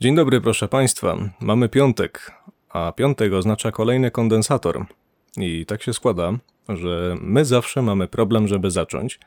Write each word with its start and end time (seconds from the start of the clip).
Dzień 0.00 0.14
dobry, 0.14 0.40
proszę 0.40 0.68
Państwa. 0.68 1.16
Mamy 1.40 1.68
piątek, 1.68 2.32
a 2.68 2.92
piątek 2.92 3.32
oznacza 3.32 3.72
kolejny 3.72 4.10
kondensator. 4.10 4.86
I 5.36 5.66
tak 5.66 5.82
się 5.82 5.92
składa, 5.92 6.32
że 6.68 7.16
my 7.20 7.44
zawsze 7.44 7.82
mamy 7.82 8.08
problem, 8.08 8.48
żeby 8.48 8.70
zacząć. 8.70 9.20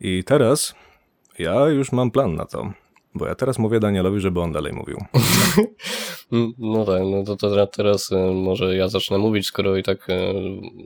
I 0.00 0.24
teraz 0.24 0.74
ja 1.38 1.68
już 1.68 1.92
mam 1.92 2.10
plan 2.10 2.34
na 2.34 2.44
to. 2.44 2.72
Bo 3.18 3.26
ja 3.26 3.34
teraz 3.34 3.58
mówię 3.58 3.80
Danielowi, 3.80 4.20
żeby 4.20 4.40
on 4.40 4.52
dalej 4.52 4.72
mówił. 4.72 4.98
No 6.58 6.84
tak, 6.84 7.02
no 7.10 7.24
to, 7.24 7.36
to 7.36 7.66
teraz 7.66 8.12
e, 8.12 8.32
może 8.32 8.76
ja 8.76 8.88
zacznę 8.88 9.18
mówić, 9.18 9.46
skoro 9.46 9.76
i 9.76 9.82
tak 9.82 10.10
e, 10.10 10.34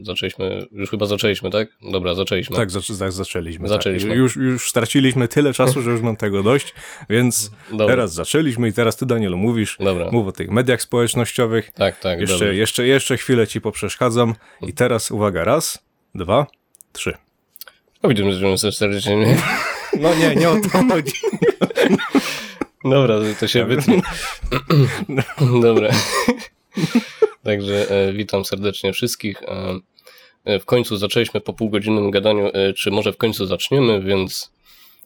zaczęliśmy, 0.03 0.67
już 0.73 0.91
chyba 0.91 1.07
zaczęliśmy, 1.07 1.51
tak? 1.51 1.69
Dobra, 1.93 2.15
zaczęliśmy. 2.15 2.57
Tak, 2.57 2.71
zac 2.71 2.87
zaczęliśmy. 2.87 3.69
Zaczęliśmy. 3.69 4.09
Tak. 4.09 4.19
Już, 4.19 4.37
już 4.37 4.69
straciliśmy 4.69 5.29
tyle 5.29 5.53
czasu, 5.53 5.83
że 5.83 5.91
już 5.91 6.01
mam 6.01 6.17
tego 6.17 6.43
dość, 6.43 6.75
więc 7.11 7.51
Dobra. 7.71 7.87
teraz 7.87 8.13
zaczęliśmy 8.15 8.69
i 8.69 8.73
teraz 8.73 8.97
ty, 8.97 9.07
Danielu, 9.07 9.37
mówisz. 9.37 9.77
Dobra. 9.81 10.11
Mów 10.11 10.29
o 10.29 10.33
tych 10.33 10.51
mediach 10.51 10.83
społecznościowych. 10.83 11.71
Tak, 11.71 12.01
tak, 12.01 12.21
Jeszcze, 12.21 12.39
dobra. 12.39 12.53
jeszcze, 12.53 12.87
jeszcze 12.87 13.17
chwilę 13.17 13.47
ci 13.47 13.61
poprzeszkadzam. 13.61 14.35
I 14.61 14.73
teraz 14.73 15.11
uwaga, 15.11 15.45
raz, 15.45 15.85
dwa, 16.15 16.47
trzy. 16.93 17.13
No 18.03 18.09
widzimy, 18.09 18.33
że 18.33 18.73
serdecznie. 18.73 19.37
No 20.01 20.15
nie, 20.15 20.37
nie 20.37 20.51
o 20.51 20.57
to 20.61 20.69
chodzi. 20.91 21.13
Dobra, 22.85 23.19
to 23.41 23.49
się 23.49 23.65
wytnie. 23.65 24.03
Dobra. 25.63 25.91
Także 27.45 27.91
e, 27.91 28.13
witam 28.13 28.45
serdecznie 28.45 28.93
wszystkich. 28.93 29.43
E, 29.43 29.79
e, 30.45 30.59
w 30.59 30.65
końcu 30.65 30.97
zaczęliśmy 30.97 31.41
po 31.41 31.53
półgodzinnym 31.53 32.11
gadaniu, 32.11 32.51
e, 32.53 32.73
czy 32.73 32.91
może 32.91 33.13
w 33.13 33.17
końcu 33.17 33.47
zaczniemy, 33.47 34.03
więc 34.03 34.53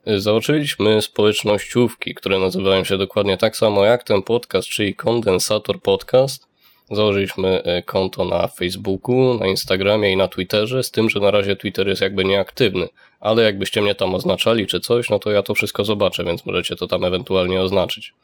e, 0.04 0.20
założyliśmy 0.20 1.02
społecznościówki, 1.02 2.14
które 2.14 2.38
nazywają 2.38 2.84
się 2.84 2.98
dokładnie 2.98 3.36
tak 3.36 3.56
samo 3.56 3.84
jak 3.84 4.04
ten 4.04 4.22
podcast, 4.22 4.68
czyli 4.68 4.94
Kondensator 4.94 5.82
Podcast. 5.82 6.45
Założyliśmy 6.90 7.62
e, 7.62 7.82
konto 7.82 8.24
na 8.24 8.48
Facebooku, 8.48 9.34
na 9.40 9.46
Instagramie 9.46 10.12
i 10.12 10.16
na 10.16 10.28
Twitterze, 10.28 10.82
z 10.82 10.90
tym, 10.90 11.10
że 11.10 11.20
na 11.20 11.30
razie 11.30 11.56
Twitter 11.56 11.88
jest 11.88 12.02
jakby 12.02 12.24
nieaktywny, 12.24 12.88
ale 13.20 13.42
jakbyście 13.42 13.82
mnie 13.82 13.94
tam 13.94 14.14
oznaczali 14.14 14.66
czy 14.66 14.80
coś, 14.80 15.10
no 15.10 15.18
to 15.18 15.30
ja 15.30 15.42
to 15.42 15.54
wszystko 15.54 15.84
zobaczę, 15.84 16.24
więc 16.24 16.46
możecie 16.46 16.76
to 16.76 16.86
tam 16.86 17.04
ewentualnie 17.04 17.60
oznaczyć. 17.60 18.14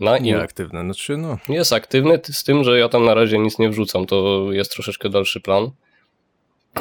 Na 0.00 0.16
im- 0.18 0.24
Nieaktywne, 0.24 0.80
znaczy 0.84 1.16
no. 1.16 1.38
jest 1.48 1.72
aktywny, 1.72 2.20
z 2.32 2.44
tym, 2.44 2.64
że 2.64 2.78
ja 2.78 2.88
tam 2.88 3.04
na 3.04 3.14
razie 3.14 3.38
nic 3.38 3.58
nie 3.58 3.70
wrzucam. 3.70 4.06
To 4.06 4.46
jest 4.52 4.72
troszeczkę 4.72 5.08
dalszy 5.08 5.40
plan. 5.40 5.70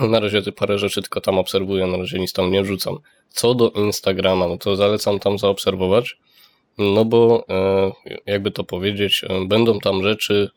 Na 0.10 0.20
razie 0.20 0.42
ty 0.42 0.52
parę 0.52 0.80
rzeczy 0.80 1.02
tylko 1.02 1.22
tam 1.22 1.40
obserwuję, 1.40 1.88
na 1.88 1.98
razie 1.98 2.20
nic 2.20 2.34
tam 2.34 2.52
nie 2.52 2.64
wrzucam. 2.64 2.98
Co 3.30 3.56
do 3.56 3.70
Instagrama, 3.72 4.48
no 4.48 4.58
to 4.58 4.76
zalecam 4.76 5.20
tam 5.20 5.40
zaobserwować, 5.40 6.18
no 6.78 7.06
bo 7.06 7.46
e, 7.50 7.92
jakby 8.26 8.52
to 8.52 8.64
powiedzieć, 8.64 9.22
e, 9.30 9.46
będą 9.48 9.80
tam 9.80 10.04
rzeczy 10.04 10.50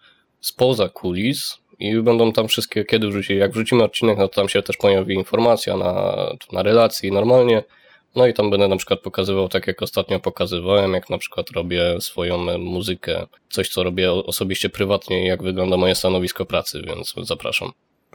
spoza 0.42 0.88
kulis 0.88 1.58
i 1.78 1.96
będą 1.96 2.32
tam 2.32 2.48
wszystkie, 2.48 2.84
kiedy 2.84 3.08
wrzuci. 3.08 3.36
Jak 3.36 3.52
wrzucimy 3.52 3.84
odcinek, 3.84 4.18
no 4.18 4.28
to 4.28 4.34
tam 4.34 4.48
się 4.48 4.62
też 4.62 4.76
pojawi 4.76 5.14
informacja 5.14 5.76
na, 5.76 6.16
na 6.52 6.62
relacji 6.62 7.12
normalnie. 7.12 7.62
No 8.14 8.26
i 8.26 8.34
tam 8.34 8.50
będę 8.50 8.68
na 8.68 8.76
przykład 8.76 9.00
pokazywał, 9.00 9.48
tak 9.48 9.66
jak 9.66 9.82
ostatnio 9.82 10.20
pokazywałem, 10.20 10.92
jak 10.92 11.10
na 11.10 11.18
przykład 11.18 11.50
robię 11.50 12.00
swoją 12.00 12.58
muzykę, 12.58 13.26
coś 13.50 13.68
co 13.68 13.82
robię 13.82 14.12
osobiście 14.12 14.68
prywatnie 14.68 15.26
jak 15.26 15.42
wygląda 15.42 15.76
moje 15.76 15.94
stanowisko 15.94 16.46
pracy, 16.46 16.82
więc 16.86 17.14
zapraszam. 17.22 17.72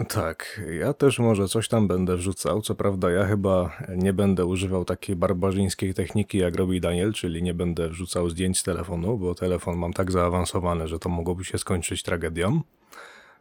Tak, 0.08 0.62
ja 0.80 0.94
też 0.94 1.20
może 1.20 1.48
coś 1.48 1.68
tam 1.68 1.88
będę 1.88 2.18
wrzucał. 2.18 2.62
Co 2.62 2.76
prawda, 2.76 3.12
ja 3.12 3.26
chyba 3.26 3.78
nie 3.96 4.14
będę 4.14 4.46
używał 4.46 4.86
takiej 4.86 5.16
barbarzyńskiej 5.16 5.94
techniki, 5.94 6.38
jak 6.38 6.56
robi 6.56 6.82
Daniel, 6.82 7.14
czyli 7.14 7.44
nie 7.44 7.54
będę 7.54 7.90
wrzucał 7.90 8.30
zdjęć 8.30 8.60
z 8.60 8.64
telefonu, 8.64 9.18
bo 9.18 9.36
telefon 9.36 9.78
mam 9.78 9.94
tak 9.94 10.12
zaawansowany, 10.12 10.88
że 10.88 11.00
to 11.00 11.10
mogłoby 11.10 11.46
się 11.46 11.58
skończyć 11.58 12.04
tragedią. 12.04 12.62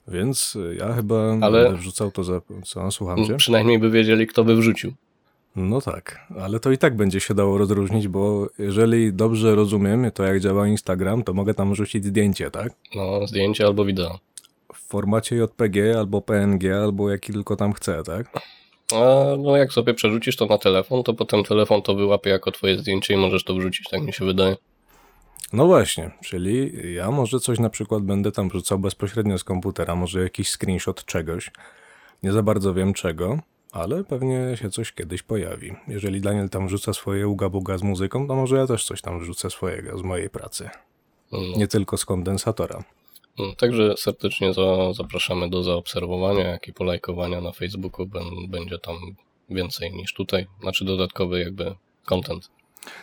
Więc 0.09 0.59
ja 0.79 0.93
chyba 0.95 1.37
Ale- 1.41 1.63
będę 1.65 1.79
wrzucał 1.79 2.11
to 2.11 2.25
za. 2.25 2.41
Co, 2.65 2.91
słucham 2.91 3.25
cię? 3.25 3.37
Przynajmniej 3.37 3.79
by 3.79 3.91
wiedzieli, 3.91 4.27
kto 4.27 4.45
by 4.45 4.57
wrzucił. 4.57 4.93
No 5.57 5.81
tak, 5.81 6.27
ale 6.41 6.61
to 6.61 6.71
i 6.71 6.79
tak 6.79 6.97
będzie 6.97 7.21
się 7.21 7.35
dało 7.35 7.59
rozróżnić, 7.59 8.09
bo 8.09 8.49
jeżeli 8.59 9.13
dobrze 9.13 9.55
rozumiem 9.55 10.11
to, 10.15 10.25
jak 10.25 10.41
działa 10.41 10.69
Instagram, 10.69 11.23
to 11.23 11.35
mogę 11.35 11.55
tam 11.55 11.73
wrzucić 11.73 12.05
zdjęcie, 12.05 12.51
tak? 12.51 12.73
No, 12.95 13.27
zdjęcie 13.27 13.67
albo 13.67 13.85
wideo. 13.85 14.19
W 14.87 14.89
formacie 14.89 15.37
JPG 15.37 15.99
albo 15.99 16.23
PNG, 16.23 16.75
albo 16.75 17.11
jaki 17.11 17.33
tylko 17.33 17.57
tam 17.57 17.73
chcę, 17.73 18.03
tak? 18.03 18.31
A 18.95 19.25
no 19.39 19.57
jak 19.57 19.73
sobie 19.73 19.95
przerzucisz 19.95 20.37
to 20.37 20.47
na 20.47 20.59
telefon, 20.59 21.03
to 21.03 21.15
potem 21.15 21.45
telefon 21.45 21.83
to 21.83 21.95
wyłapie 21.95 22.31
jako 22.31 22.53
twoje 22.53 22.79
zdjęcie 22.79 23.15
i 23.15 23.17
możesz 23.17 23.45
to 23.45 23.55
wrzucić, 23.55 23.89
tak 23.91 24.03
mi 24.03 24.13
się 24.13 24.25
wydaje. 24.25 24.57
No 25.53 25.67
właśnie, 25.67 26.11
czyli 26.25 26.73
ja 26.95 27.11
może 27.11 27.41
coś 27.41 27.59
na 27.59 27.71
przykład 27.71 28.03
będę 28.03 28.33
tam 28.33 28.49
wrzucał 28.49 28.79
bezpośrednio 28.79 29.39
z 29.39 29.45
komputera, 29.45 29.95
może 29.95 30.23
jakiś 30.23 30.51
screenshot 30.51 31.05
czegoś. 31.05 31.51
Nie 32.23 32.33
za 32.33 32.43
bardzo 32.43 32.75
wiem 32.75 32.95
czego, 32.95 33.39
ale 33.73 34.05
pewnie 34.05 34.57
się 34.57 34.71
coś 34.71 34.93
kiedyś 34.93 35.23
pojawi. 35.23 35.75
Jeżeli 35.89 36.21
Daniel 36.21 36.49
tam 36.49 36.67
wrzuca 36.67 36.93
swoje 36.93 37.29
uga-buga 37.29 37.79
z 37.79 37.83
muzyką, 37.83 38.29
to 38.29 38.35
może 38.35 38.57
ja 38.57 38.67
też 38.67 38.85
coś 38.85 39.03
tam 39.03 39.21
wrzucę 39.21 39.51
swojego 39.51 39.99
z 39.99 40.03
mojej 40.03 40.31
pracy. 40.31 40.71
No. 41.33 41.39
Nie 41.57 41.69
tylko 41.69 41.97
z 41.97 42.05
kondensatora. 42.05 42.85
No, 43.39 43.55
Także 43.57 43.95
serdecznie 43.97 44.53
za, 44.55 44.93
zapraszamy 44.93 45.51
do 45.51 45.63
zaobserwowania, 45.63 46.45
jak 46.49 46.69
i 46.69 46.73
polajkowania 46.73 47.41
na 47.41 47.53
Facebooku. 47.53 48.07
Bę- 48.07 48.49
Będzie 48.49 48.79
tam 48.79 48.97
więcej 49.51 49.93
niż 49.93 50.15
tutaj, 50.15 50.47
znaczy 50.63 50.85
dodatkowy 50.85 51.41
jakby 51.41 51.75
content. 52.05 52.51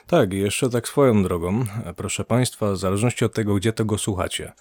Tak, 0.07 0.33
i 0.33 0.37
jeszcze 0.39 0.69
tak 0.69 0.87
swoją 0.87 1.23
drogą, 1.23 1.63
proszę 1.97 2.23
Państwa, 2.23 2.71
w 2.71 2.77
zależności 2.77 3.25
od 3.25 3.33
tego, 3.33 3.55
gdzie 3.55 3.73
tego 3.73 3.97
słuchacie, 3.97 4.51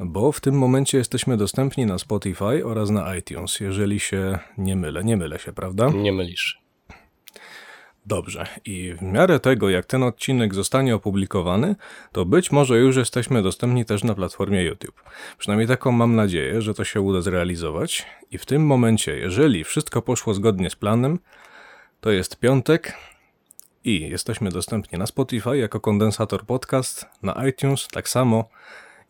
bo 0.00 0.32
w 0.32 0.40
tym 0.40 0.58
momencie 0.58 0.98
jesteśmy 0.98 1.36
dostępni 1.36 1.86
na 1.86 1.98
Spotify 1.98 2.64
oraz 2.66 2.90
na 2.90 3.16
iTunes, 3.16 3.60
jeżeli 3.60 4.00
się 4.00 4.38
nie 4.58 4.76
mylę. 4.76 5.04
Nie 5.04 5.16
mylę 5.16 5.38
się, 5.38 5.52
prawda? 5.52 5.90
Nie 5.90 6.12
mylisz. 6.12 6.58
Dobrze. 8.08 8.46
I 8.64 8.94
w 8.98 9.02
miarę 9.02 9.40
tego, 9.40 9.70
jak 9.70 9.86
ten 9.86 10.02
odcinek 10.02 10.54
zostanie 10.54 10.94
opublikowany, 10.94 11.76
to 12.12 12.24
być 12.24 12.52
może 12.52 12.78
już 12.78 12.96
jesteśmy 12.96 13.42
dostępni 13.42 13.84
też 13.84 14.04
na 14.04 14.14
platformie 14.14 14.62
YouTube. 14.62 15.02
Przynajmniej 15.38 15.68
taką 15.68 15.92
mam 15.92 16.16
nadzieję, 16.16 16.62
że 16.62 16.74
to 16.74 16.84
się 16.84 17.00
uda 17.00 17.20
zrealizować. 17.20 18.06
I 18.30 18.38
w 18.38 18.46
tym 18.46 18.66
momencie, 18.66 19.16
jeżeli 19.16 19.64
wszystko 19.64 20.02
poszło 20.02 20.34
zgodnie 20.34 20.70
z 20.70 20.76
planem, 20.76 21.18
to 22.00 22.10
jest 22.10 22.40
piątek 22.40 22.94
i 23.84 24.00
jesteśmy 24.00 24.50
dostępni 24.50 24.98
na 24.98 25.06
Spotify 25.06 25.58
jako 25.58 25.80
kondensator 25.80 26.46
podcast, 26.46 27.06
na 27.22 27.46
iTunes 27.48 27.88
tak 27.88 28.08
samo 28.08 28.48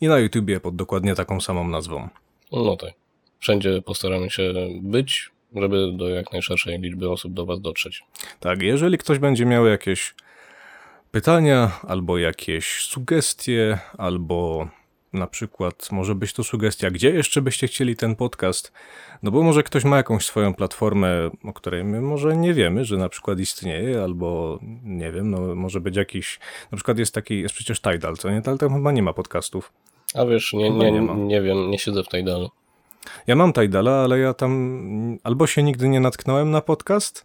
i 0.00 0.08
na 0.08 0.18
YouTubie 0.18 0.60
pod 0.60 0.76
dokładnie 0.76 1.14
taką 1.14 1.40
samą 1.40 1.68
nazwą. 1.68 2.08
No 2.52 2.76
tak. 2.76 2.92
Wszędzie 3.38 3.82
postaramy 3.82 4.30
się 4.30 4.52
być, 4.80 5.30
żeby 5.56 5.92
do 5.92 6.08
jak 6.08 6.32
najszerszej 6.32 6.80
liczby 6.80 7.10
osób 7.10 7.32
do 7.32 7.46
Was 7.46 7.60
dotrzeć. 7.60 8.02
Tak, 8.40 8.62
jeżeli 8.62 8.98
ktoś 8.98 9.18
będzie 9.18 9.46
miał 9.46 9.66
jakieś 9.66 10.14
pytania, 11.10 11.70
albo 11.88 12.18
jakieś 12.18 12.82
sugestie, 12.82 13.78
albo 13.98 14.68
na 15.12 15.26
przykład 15.26 15.88
może 15.92 16.14
być 16.14 16.32
to 16.32 16.44
sugestia, 16.44 16.90
gdzie 16.90 17.10
jeszcze 17.10 17.42
byście 17.42 17.66
chcieli 17.66 17.96
ten 17.96 18.16
podcast, 18.16 18.72
no 19.22 19.30
bo 19.30 19.42
może 19.42 19.62
ktoś 19.62 19.84
ma 19.84 19.96
jakąś 19.96 20.24
swoją 20.24 20.54
platformę, 20.54 21.30
o 21.44 21.52
której 21.52 21.84
my 21.84 22.00
może 22.00 22.36
nie 22.36 22.54
wiemy, 22.54 22.84
że 22.84 22.96
na 22.96 23.08
przykład 23.08 23.40
istnieje, 23.40 24.02
albo 24.02 24.58
nie 24.82 25.12
wiem, 25.12 25.30
no 25.30 25.54
może 25.54 25.80
być 25.80 25.96
jakiś, 25.96 26.38
na 26.72 26.76
przykład 26.76 26.98
jest 26.98 27.14
taki, 27.14 27.40
jest 27.40 27.54
przecież 27.54 27.80
Tidal, 27.80 28.16
co 28.16 28.30
nie? 28.30 28.42
Tam 28.42 28.58
chyba 28.58 28.92
nie 28.92 29.02
ma 29.02 29.12
podcastów. 29.12 29.72
A 30.14 30.26
wiesz, 30.26 30.52
nie, 30.52 30.70
nie, 30.70 30.92
nie 30.92 31.14
nie, 31.14 31.42
wiem, 31.42 31.70
nie 31.70 31.78
siedzę 31.78 32.02
w 32.02 32.08
tej 32.08 32.24
dalu. 32.24 32.50
Ja 33.26 33.36
mam 33.36 33.52
Tidala, 33.52 34.04
ale 34.04 34.18
ja 34.18 34.34
tam 34.34 35.18
albo 35.22 35.46
się 35.46 35.62
nigdy 35.62 35.88
nie 35.88 36.00
natknąłem 36.00 36.50
na 36.50 36.60
podcast, 36.60 37.24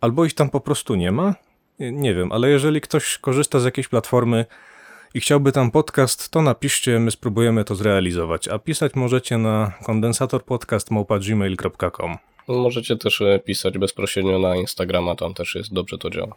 albo 0.00 0.24
ich 0.24 0.34
tam 0.34 0.50
po 0.50 0.60
prostu 0.60 0.94
nie 0.94 1.12
ma. 1.12 1.34
Nie- 1.78 2.14
wiem, 2.14 2.32
ale 2.32 2.50
jeżeli 2.50 2.80
ktoś 2.80 3.18
korzysta 3.18 3.60
z 3.60 3.64
jakiejś 3.64 3.88
platformy 3.88 4.46
i 5.14 5.20
chciałby 5.20 5.52
tam 5.52 5.70
podcast, 5.70 6.30
to 6.30 6.42
napiszcie, 6.42 6.98
my 6.98 7.10
spróbujemy 7.10 7.64
to 7.64 7.74
zrealizować. 7.74 8.48
A 8.48 8.58
pisać 8.58 8.94
możecie 8.94 9.38
na 9.38 9.72
kondensatorpodcast.gmail.com 9.84 12.16
Możecie 12.48 12.96
też 12.96 13.20
e, 13.20 13.38
pisać 13.38 13.78
bezpośrednio 13.78 14.38
na 14.38 14.56
Instagrama, 14.56 15.14
tam 15.14 15.34
też 15.34 15.54
jest 15.54 15.72
dobrze 15.72 15.98
to 15.98 16.10
działa. 16.10 16.34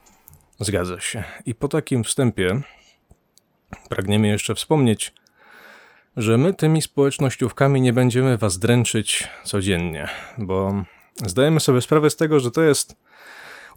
Zgadza 0.59 0.99
się. 0.99 1.23
I 1.45 1.55
po 1.55 1.67
takim 1.67 2.03
wstępie 2.03 2.61
pragniemy 3.89 4.27
jeszcze 4.27 4.55
wspomnieć, 4.55 5.13
że 6.17 6.37
my 6.37 6.53
tymi 6.53 6.81
społecznościówkami 6.81 7.81
nie 7.81 7.93
będziemy 7.93 8.37
was 8.37 8.59
dręczyć 8.59 9.27
codziennie, 9.43 10.07
bo 10.37 10.83
zdajemy 11.25 11.59
sobie 11.59 11.81
sprawę 11.81 12.09
z 12.09 12.15
tego, 12.15 12.39
że 12.39 12.51
to 12.51 12.61
jest 12.61 12.95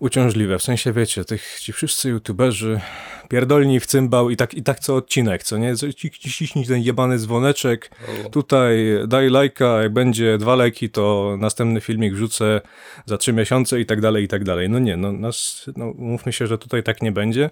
uciążliwe. 0.00 0.58
W 0.58 0.62
sensie, 0.62 0.92
wiecie, 0.92 1.24
tych, 1.24 1.58
ci 1.60 1.72
wszyscy 1.72 2.08
youtuberzy 2.08 2.80
pierdolni 3.28 3.80
w 3.80 3.86
cymbał 3.86 4.30
i 4.30 4.36
tak, 4.36 4.54
i 4.54 4.62
tak 4.62 4.80
co 4.80 4.96
odcinek, 4.96 5.42
co 5.42 5.58
nie? 5.58 5.74
Ciśnij 6.10 6.66
ten 6.66 6.82
jebany 6.82 7.18
dzwoneczek, 7.18 7.90
tutaj 8.32 8.76
daj 9.08 9.30
lajka, 9.30 9.82
jak 9.82 9.92
będzie 9.92 10.38
dwa 10.38 10.56
lajki, 10.56 10.90
to 10.90 11.36
następny 11.38 11.80
filmik 11.80 12.14
wrzucę 12.14 12.60
za 13.06 13.18
trzy 13.18 13.32
miesiące 13.32 13.80
i 13.80 13.86
tak 13.86 14.00
dalej, 14.00 14.24
i 14.24 14.28
tak 14.28 14.44
dalej. 14.44 14.70
No 14.70 14.78
nie, 14.78 14.96
no 14.96 15.12
nas, 15.12 15.66
no 15.76 15.92
mówmy 15.98 16.32
się, 16.32 16.46
że 16.46 16.58
tutaj 16.58 16.82
tak 16.82 17.02
nie 17.02 17.12
będzie. 17.12 17.50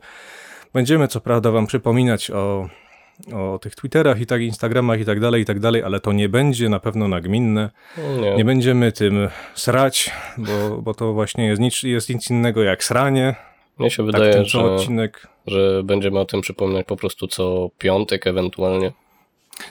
Będziemy 0.72 1.08
co 1.08 1.20
prawda 1.20 1.50
wam 1.50 1.66
przypominać 1.66 2.30
o, 2.30 2.68
o 3.34 3.58
tych 3.58 3.74
Twitterach 3.74 4.20
i 4.20 4.26
tak, 4.26 4.42
Instagramach 4.42 5.00
i 5.00 5.04
tak 5.04 5.20
dalej, 5.20 5.42
i 5.42 5.44
tak 5.44 5.60
dalej, 5.60 5.82
ale 5.82 6.00
to 6.00 6.12
nie 6.12 6.28
będzie 6.28 6.68
na 6.68 6.80
pewno 6.80 7.08
nagminne. 7.08 7.70
Nie, 8.20 8.36
Nie 8.36 8.44
będziemy 8.44 8.92
tym 8.92 9.28
srać, 9.54 10.10
bo, 10.38 10.82
bo 10.82 10.94
to 10.94 11.12
właśnie 11.12 11.46
jest 11.46 11.60
nic, 11.60 11.82
jest 11.82 12.08
nic 12.08 12.30
innego 12.30 12.62
jak 12.62 12.84
sranie. 12.84 13.34
mnie 13.78 13.90
się 13.90 13.96
Tak 13.96 14.06
wydaje, 14.06 14.32
ten 14.32 14.44
że, 14.44 14.60
odcinek. 14.64 15.26
że 15.46 15.82
będziemy 15.84 16.18
o 16.18 16.24
tym 16.24 16.40
przypominać 16.40 16.86
po 16.86 16.96
prostu 16.96 17.26
co 17.28 17.68
piątek 17.78 18.26
ewentualnie. 18.26 18.92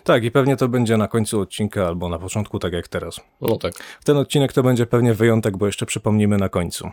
Tak, 0.03 0.23
i 0.23 0.31
pewnie 0.31 0.57
to 0.57 0.67
będzie 0.67 0.97
na 0.97 1.07
końcu 1.07 1.39
odcinka 1.41 1.87
albo 1.87 2.09
na 2.09 2.19
początku, 2.19 2.59
tak 2.59 2.73
jak 2.73 2.87
teraz. 2.87 3.19
No 3.41 3.55
tak, 3.57 3.73
Ten 4.05 4.17
odcinek 4.17 4.53
to 4.53 4.63
będzie 4.63 4.85
pewnie 4.85 5.13
wyjątek, 5.13 5.57
bo 5.57 5.65
jeszcze 5.65 5.85
przypomnimy 5.85 6.37
na 6.37 6.49
końcu. 6.49 6.89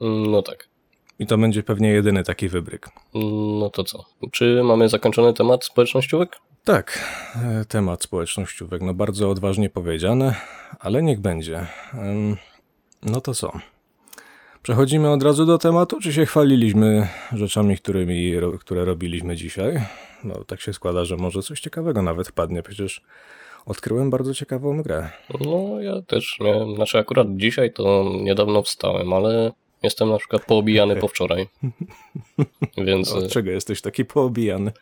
No 0.00 0.42
tak. 0.42 0.68
I 1.18 1.26
to 1.26 1.38
będzie 1.38 1.62
pewnie 1.62 1.88
jedyny 1.88 2.24
taki 2.24 2.48
wybryk. 2.48 2.88
No 3.60 3.70
to 3.70 3.84
co? 3.84 4.04
Czy 4.32 4.62
mamy 4.64 4.88
zakończony 4.88 5.32
temat 5.32 5.64
społecznościówek? 5.64 6.36
Tak, 6.64 6.98
e, 7.34 7.64
temat 7.64 8.02
społecznościówek, 8.02 8.82
no 8.82 8.94
bardzo 8.94 9.30
odważnie 9.30 9.70
powiedziane, 9.70 10.34
ale 10.80 11.02
niech 11.02 11.20
będzie. 11.20 11.66
No 13.02 13.20
to 13.20 13.34
co? 13.34 13.52
Przechodzimy 14.62 15.10
od 15.10 15.22
razu 15.22 15.46
do 15.46 15.58
tematu, 15.58 16.00
czy 16.00 16.12
się 16.12 16.26
chwaliliśmy 16.26 17.08
rzeczami, 17.32 17.76
którymi, 17.76 18.32
które 18.60 18.84
robiliśmy 18.84 19.36
dzisiaj? 19.36 19.80
No 20.24 20.44
tak 20.44 20.60
się 20.60 20.72
składa, 20.72 21.04
że 21.04 21.16
może 21.16 21.42
coś 21.42 21.60
ciekawego 21.60 22.02
nawet 22.02 22.32
padnie, 22.32 22.62
przecież 22.62 23.02
odkryłem 23.66 24.10
bardzo 24.10 24.34
ciekawą 24.34 24.82
grę. 24.82 25.08
No 25.40 25.80
ja 25.80 26.02
też 26.02 26.36
miałem, 26.40 26.74
znaczy 26.74 26.98
akurat 26.98 27.26
dzisiaj 27.36 27.72
to 27.72 28.12
niedawno 28.22 28.62
wstałem, 28.62 29.12
ale 29.12 29.52
jestem 29.82 30.08
na 30.08 30.18
przykład 30.18 30.44
poobijany 30.44 30.96
po 30.96 31.08
wczoraj. 31.08 31.46
Więc 32.86 33.12
Od 33.12 33.32
czego 33.32 33.50
jesteś 33.50 33.80
taki 33.80 34.04
poobijany? 34.04 34.72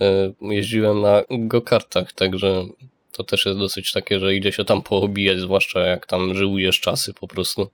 e, 0.00 0.32
jeździłem 0.40 1.00
na 1.00 1.22
go-kartach, 1.30 2.12
także 2.12 2.64
to 3.12 3.24
też 3.24 3.46
jest 3.46 3.58
dosyć 3.58 3.92
takie, 3.92 4.18
że 4.18 4.34
idzie 4.34 4.52
się 4.52 4.64
tam 4.64 4.82
poobijać, 4.82 5.38
zwłaszcza 5.38 5.80
jak 5.80 6.06
tam 6.06 6.34
żyłujesz 6.34 6.80
czasy 6.80 7.14
po 7.14 7.28
prostu. 7.28 7.70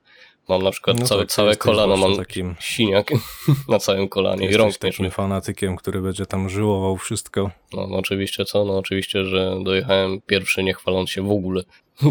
Mam 0.49 0.63
na 0.63 0.71
przykład 0.71 0.99
No 0.99 1.05
całe, 1.05 1.21
tak, 1.21 1.31
całe 1.31 1.55
kolano, 1.55 1.97
mam 1.97 2.15
takim- 2.17 2.55
siniak 2.59 3.11
na 3.69 3.79
całym 3.79 4.09
kolanie 4.09 4.41
i 4.41 4.43
Jesteś 4.43 4.57
rąk 4.59 4.77
takim 4.77 5.05
nie 5.05 5.11
fanatykiem, 5.11 5.75
który 5.75 6.01
będzie 6.01 6.25
tam 6.25 6.49
żyłował 6.49 6.97
wszystko. 6.97 7.51
No, 7.73 7.87
no 7.87 7.97
oczywiście 7.97 8.45
co? 8.45 8.65
No 8.65 8.77
oczywiście, 8.77 9.25
że 9.25 9.57
dojechałem 9.63 10.21
pierwszy 10.21 10.63
nie 10.63 10.73
chwaląc 10.73 11.09
się 11.09 11.21
w 11.21 11.31
ogóle. 11.31 11.63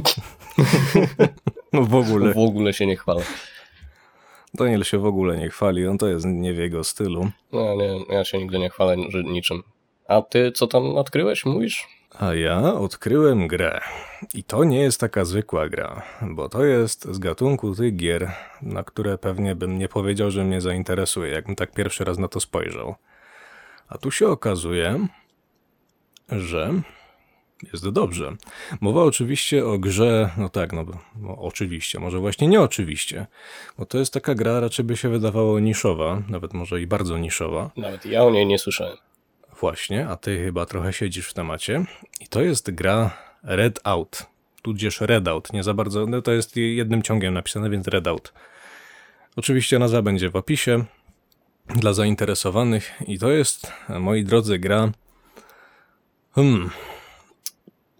No 1.73 1.83
w 1.83 1.95
ogóle. 1.95 2.35
W 2.35 2.39
ogóle 2.39 2.73
się 2.73 2.87
nie 2.87 2.97
chwalę. 2.97 3.23
Daniel 4.55 4.85
się 4.85 4.99
w 4.99 5.07
ogóle 5.07 5.37
nie 5.37 5.49
chwali, 5.49 5.87
on 5.87 5.99
to 5.99 6.09
jest 6.09 6.27
nie 6.27 6.55
w 6.55 6.59
jego 6.59 6.85
stylu. 6.85 7.31
No 7.53 7.75
nie, 7.75 8.15
ja 8.15 8.25
się 8.25 8.39
nigdy 8.39 8.59
nie 8.59 8.71
chwalę 8.71 8.97
niczym. 9.25 9.63
A 10.09 10.23
ty 10.23 10.53
co 10.53 10.67
tam 10.67 10.97
odkryłeś, 10.97 11.45
mówisz? 11.45 11.87
A 12.19 12.35
ja 12.35 12.75
odkryłem 12.75 13.49
grę. 13.49 13.81
I 14.35 14.45
to 14.45 14.65
nie 14.65 14.81
jest 14.81 15.01
taka 15.01 15.25
zwykła 15.25 15.69
gra, 15.69 16.03
bo 16.23 16.49
to 16.49 16.65
jest 16.65 17.05
z 17.05 17.19
gatunku 17.19 17.75
tych 17.75 17.97
gier, 17.97 18.33
na 18.63 18.85
które 18.85 19.19
pewnie 19.19 19.55
bym 19.55 19.79
nie 19.79 19.89
powiedział, 19.89 20.31
że 20.31 20.45
mnie 20.45 20.61
zainteresuje, 20.61 21.33
jakbym 21.33 21.57
tak 21.57 21.73
pierwszy 21.73 22.05
raz 22.05 22.19
na 22.19 22.29
to 22.29 22.41
spojrzał. 22.41 22.95
A 23.89 23.99
tu 23.99 24.11
się 24.11 24.29
okazuje, 24.29 25.09
że 26.29 26.73
jest 27.73 27.89
dobrze. 27.89 28.37
Mowa 28.81 29.05
oczywiście 29.05 29.67
o 29.67 29.79
grze, 29.79 30.31
no 30.37 30.49
tak, 30.49 30.73
no, 30.73 30.85
no 31.21 31.39
oczywiście, 31.39 31.99
może 31.99 32.19
właśnie 32.19 32.49
nie 32.49 32.61
oczywiście, 32.61 33.27
bo 33.79 33.87
to 33.87 33.99
jest 33.99 34.13
taka 34.13 34.35
gra, 34.35 34.61
raczej 34.61 34.85
by 34.85 34.97
się 34.97 35.09
wydawało 35.09 35.61
niszowa, 35.61 36.23
nawet 36.29 36.55
może 36.55 36.81
i 36.81 36.87
bardzo 36.87 37.19
niszowa. 37.19 37.71
Nawet 37.77 38.07
ja 38.07 38.25
o 38.25 38.31
niej 38.31 38.47
nie 38.47 38.59
słyszałem. 38.59 38.97
Właśnie, 39.61 40.09
a 40.09 40.17
ty 40.17 40.45
chyba 40.45 40.67
trochę 40.67 40.93
siedzisz 40.93 41.29
w 41.29 41.35
temacie. 41.35 41.85
I 42.21 42.29
to 42.29 42.43
jest 42.43 42.71
gra 42.71 43.11
Redout, 43.43 44.27
tudzież 44.63 45.01
Redout. 45.01 45.53
Nie 45.53 45.63
za 45.63 45.75
bardzo, 45.75 46.07
no 46.07 46.23
to 46.23 46.33
jest 46.33 46.57
jednym 46.57 47.03
ciągiem 47.03 47.35
napisane, 47.35 47.71
więc 47.71 47.89
Redout. 47.89 48.33
Oczywiście 49.37 49.79
nazwa 49.79 50.03
będzie 50.03 50.31
w 50.31 50.37
opisie 50.37 50.85
dla 51.69 51.93
zainteresowanych. 51.93 52.93
I 53.07 53.19
to 53.19 53.31
jest, 53.31 53.73
moi 53.89 54.25
drodzy, 54.25 54.59
gra 54.59 54.93
hmm, 56.35 56.71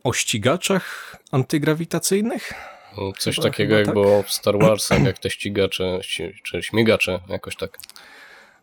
o 0.05 0.13
ścigaczach 0.13 1.17
antygrawitacyjnych? 1.33 2.53
Coś 3.19 3.35
Chyba- 3.37 3.49
takiego 3.49 3.69
chyba 3.69 3.79
jak 3.79 3.87
tak. 3.87 3.95
było 3.95 4.23
w 4.23 4.31
Star 4.33 4.59
Warsach, 4.59 5.05
jak 5.05 5.19
te 5.19 5.31
ścigacze, 5.31 5.99
ści- 6.03 6.35
czy 6.43 6.63
śmigacze, 6.63 7.21
jakoś 7.29 7.57
tak. 7.57 7.79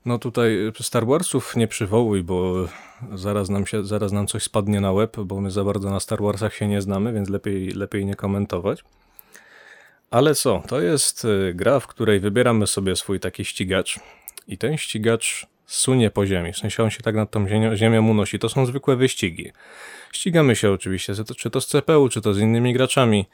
No 0.05 0.19
tutaj 0.19 0.57
Star 0.81 1.05
Warsów 1.05 1.55
nie 1.55 1.67
przywołuj, 1.67 2.23
bo 2.23 2.67
zaraz 3.13 3.49
nam, 3.49 3.65
się, 3.65 3.85
zaraz 3.85 4.11
nam 4.11 4.27
coś 4.27 4.43
spadnie 4.43 4.81
na 4.81 4.91
łeb, 4.91 5.17
bo 5.19 5.41
my 5.41 5.51
za 5.51 5.63
bardzo 5.63 5.89
na 5.89 5.99
Star 5.99 6.21
Warsach 6.21 6.55
się 6.55 6.67
nie 6.67 6.81
znamy, 6.81 7.13
więc 7.13 7.29
lepiej, 7.29 7.67
lepiej 7.71 8.05
nie 8.05 8.15
komentować. 8.15 8.83
Ale 10.11 10.35
co, 10.35 10.63
to 10.67 10.81
jest 10.81 11.25
y, 11.25 11.53
gra, 11.55 11.79
w 11.79 11.87
której 11.87 12.19
wybieramy 12.19 12.67
sobie 12.67 12.95
swój 12.95 13.19
taki 13.19 13.45
ścigacz 13.45 13.99
i 14.47 14.57
ten 14.57 14.77
ścigacz 14.77 15.47
sunie 15.65 16.09
po 16.11 16.25
ziemi, 16.25 16.53
w 16.53 16.57
sensie 16.57 16.83
on 16.83 16.89
się 16.89 17.03
tak 17.03 17.15
nad 17.15 17.31
tą 17.31 17.47
ziemią 17.75 18.07
unosi. 18.09 18.39
To 18.39 18.49
są 18.49 18.65
zwykłe 18.65 18.95
wyścigi. 18.95 19.51
Ścigamy 20.15 20.55
się 20.55 20.71
oczywiście, 20.71 21.13
czy 21.37 21.49
to- 21.49 21.61
z 21.61 21.67
CPU, 21.67 22.09
czy 22.09 22.21
to 22.21 22.33
z 22.33 22.39
innymi 22.39 22.73
graczami. 22.73 23.25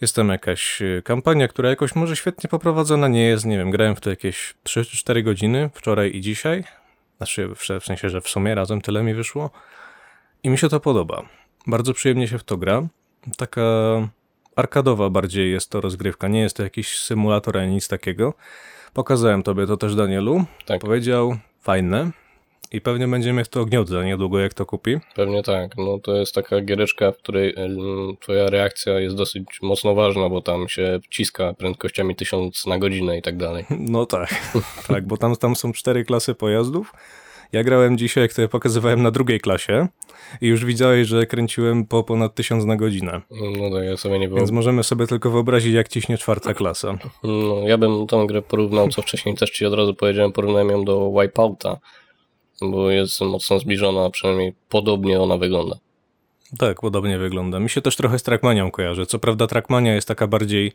Jest 0.00 0.16
tam 0.16 0.28
jakaś 0.28 0.82
y, 0.82 1.02
kampania, 1.04 1.48
która 1.48 1.68
jakoś 1.70 1.94
może 1.94 2.16
świetnie 2.16 2.48
poprowadzona 2.50 3.08
nie 3.08 3.22
jest. 3.22 3.44
Nie 3.46 3.58
wiem, 3.58 3.70
grałem 3.70 3.96
w 3.96 4.00
to 4.00 4.10
jakieś 4.10 4.54
3 4.62 4.84
czy 4.84 4.96
4 4.96 5.22
godziny 5.22 5.70
wczoraj 5.74 6.16
i 6.16 6.20
dzisiaj. 6.20 6.64
Znaczy, 7.16 7.48
w 7.48 7.80
w 7.80 7.84
sensie, 7.84 8.10
że 8.10 8.20
w 8.20 8.28
sumie 8.28 8.54
razem 8.54 8.80
tyle 8.80 9.02
mi 9.02 9.14
wyszło. 9.14 9.50
I 10.42 10.50
mi 10.50 10.58
się 10.58 10.68
to 10.68 10.80
podoba. 10.80 11.22
Bardzo 11.66 11.94
przyjemnie 11.94 12.28
się 12.28 12.38
w 12.38 12.44
to 12.44 12.56
gra. 12.56 12.82
Taka 13.36 13.62
arkadowa 14.56 15.10
bardziej 15.10 15.52
jest 15.52 15.70
to 15.70 15.80
rozgrywka. 15.80 16.28
Nie 16.28 16.40
jest 16.40 16.56
to 16.56 16.62
jakiś 16.62 16.98
symulator 16.98 17.58
ani 17.58 17.74
nic 17.74 17.88
takiego. 17.88 18.34
Pokazałem 18.94 19.42
tobie 19.42 19.66
to 19.66 19.76
też 19.76 19.94
Danielu. 19.94 20.44
Tak. 20.66 20.80
Powiedział, 20.80 21.36
fajne. 21.60 22.10
I 22.72 22.80
pewnie 22.80 23.08
będziemy 23.08 23.44
w 23.44 23.48
to 23.48 23.64
gniot 23.64 23.88
za 23.88 24.04
niedługo, 24.04 24.38
jak 24.38 24.54
to 24.54 24.66
kupi. 24.66 24.96
Pewnie 25.14 25.42
tak. 25.42 25.76
No 25.76 25.98
to 25.98 26.16
jest 26.16 26.34
taka 26.34 26.60
giereczka, 26.60 27.12
w 27.12 27.16
której 27.16 27.54
twoja 28.20 28.50
reakcja 28.50 29.00
jest 29.00 29.16
dosyć 29.16 29.44
mocno 29.62 29.94
ważna, 29.94 30.28
bo 30.28 30.40
tam 30.42 30.68
się 30.68 31.00
wciska 31.04 31.54
prędkościami 31.54 32.16
1000 32.16 32.66
na 32.66 32.78
godzinę 32.78 33.18
i 33.18 33.22
tak 33.22 33.36
dalej. 33.36 33.64
No 33.78 34.06
tak, 34.06 34.28
tak, 34.88 35.06
bo 35.06 35.16
tam, 35.16 35.36
tam 35.36 35.56
są 35.56 35.72
cztery 35.72 36.04
klasy 36.04 36.34
pojazdów. 36.34 36.92
Ja 37.52 37.64
grałem 37.64 37.98
dzisiaj, 37.98 38.24
jak 38.24 38.32
to 38.32 38.48
pokazywałem 38.48 39.02
na 39.02 39.10
drugiej 39.10 39.40
klasie 39.40 39.88
i 40.40 40.46
już 40.46 40.64
widziałeś, 40.64 41.08
że 41.08 41.26
kręciłem 41.26 41.86
po 41.86 42.04
ponad 42.04 42.34
tysiąc 42.34 42.64
na 42.64 42.76
godzinę. 42.76 43.20
No 43.30 43.76
tak, 43.76 43.84
ja 43.84 43.96
sobie 43.96 44.18
nie 44.18 44.28
Więc 44.28 44.50
wiem. 44.50 44.54
możemy 44.54 44.84
sobie 44.84 45.06
tylko 45.06 45.30
wyobrazić, 45.30 45.74
jak 45.74 45.88
ciśnie 45.88 46.18
czwarta 46.18 46.54
klasa. 46.54 46.98
No, 47.24 47.68
ja 47.68 47.78
bym 47.78 48.06
tą 48.06 48.26
grę 48.26 48.42
porównał, 48.42 48.88
co 48.88 49.02
wcześniej 49.02 49.34
też 49.34 49.50
ci 49.50 49.66
od 49.66 49.74
razu 49.74 49.94
powiedziałem, 49.94 50.32
porównałem 50.32 50.68
ją 50.70 50.84
do 50.84 51.12
Wipeouta, 51.20 51.78
bo 52.60 52.90
jest 52.90 53.20
mocno 53.20 53.58
zbliżona, 53.58 54.04
a 54.04 54.10
przynajmniej 54.10 54.54
podobnie 54.68 55.20
ona 55.20 55.36
wygląda. 55.38 55.76
Tak, 56.58 56.80
podobnie 56.80 57.18
wygląda. 57.18 57.60
Mi 57.60 57.70
się 57.70 57.82
też 57.82 57.96
trochę 57.96 58.18
z 58.18 58.22
Trackmanią 58.22 58.70
kojarzy. 58.70 59.06
Co 59.06 59.18
prawda 59.18 59.46
Trackmania 59.46 59.94
jest 59.94 60.08
taka 60.08 60.26
bardziej 60.26 60.72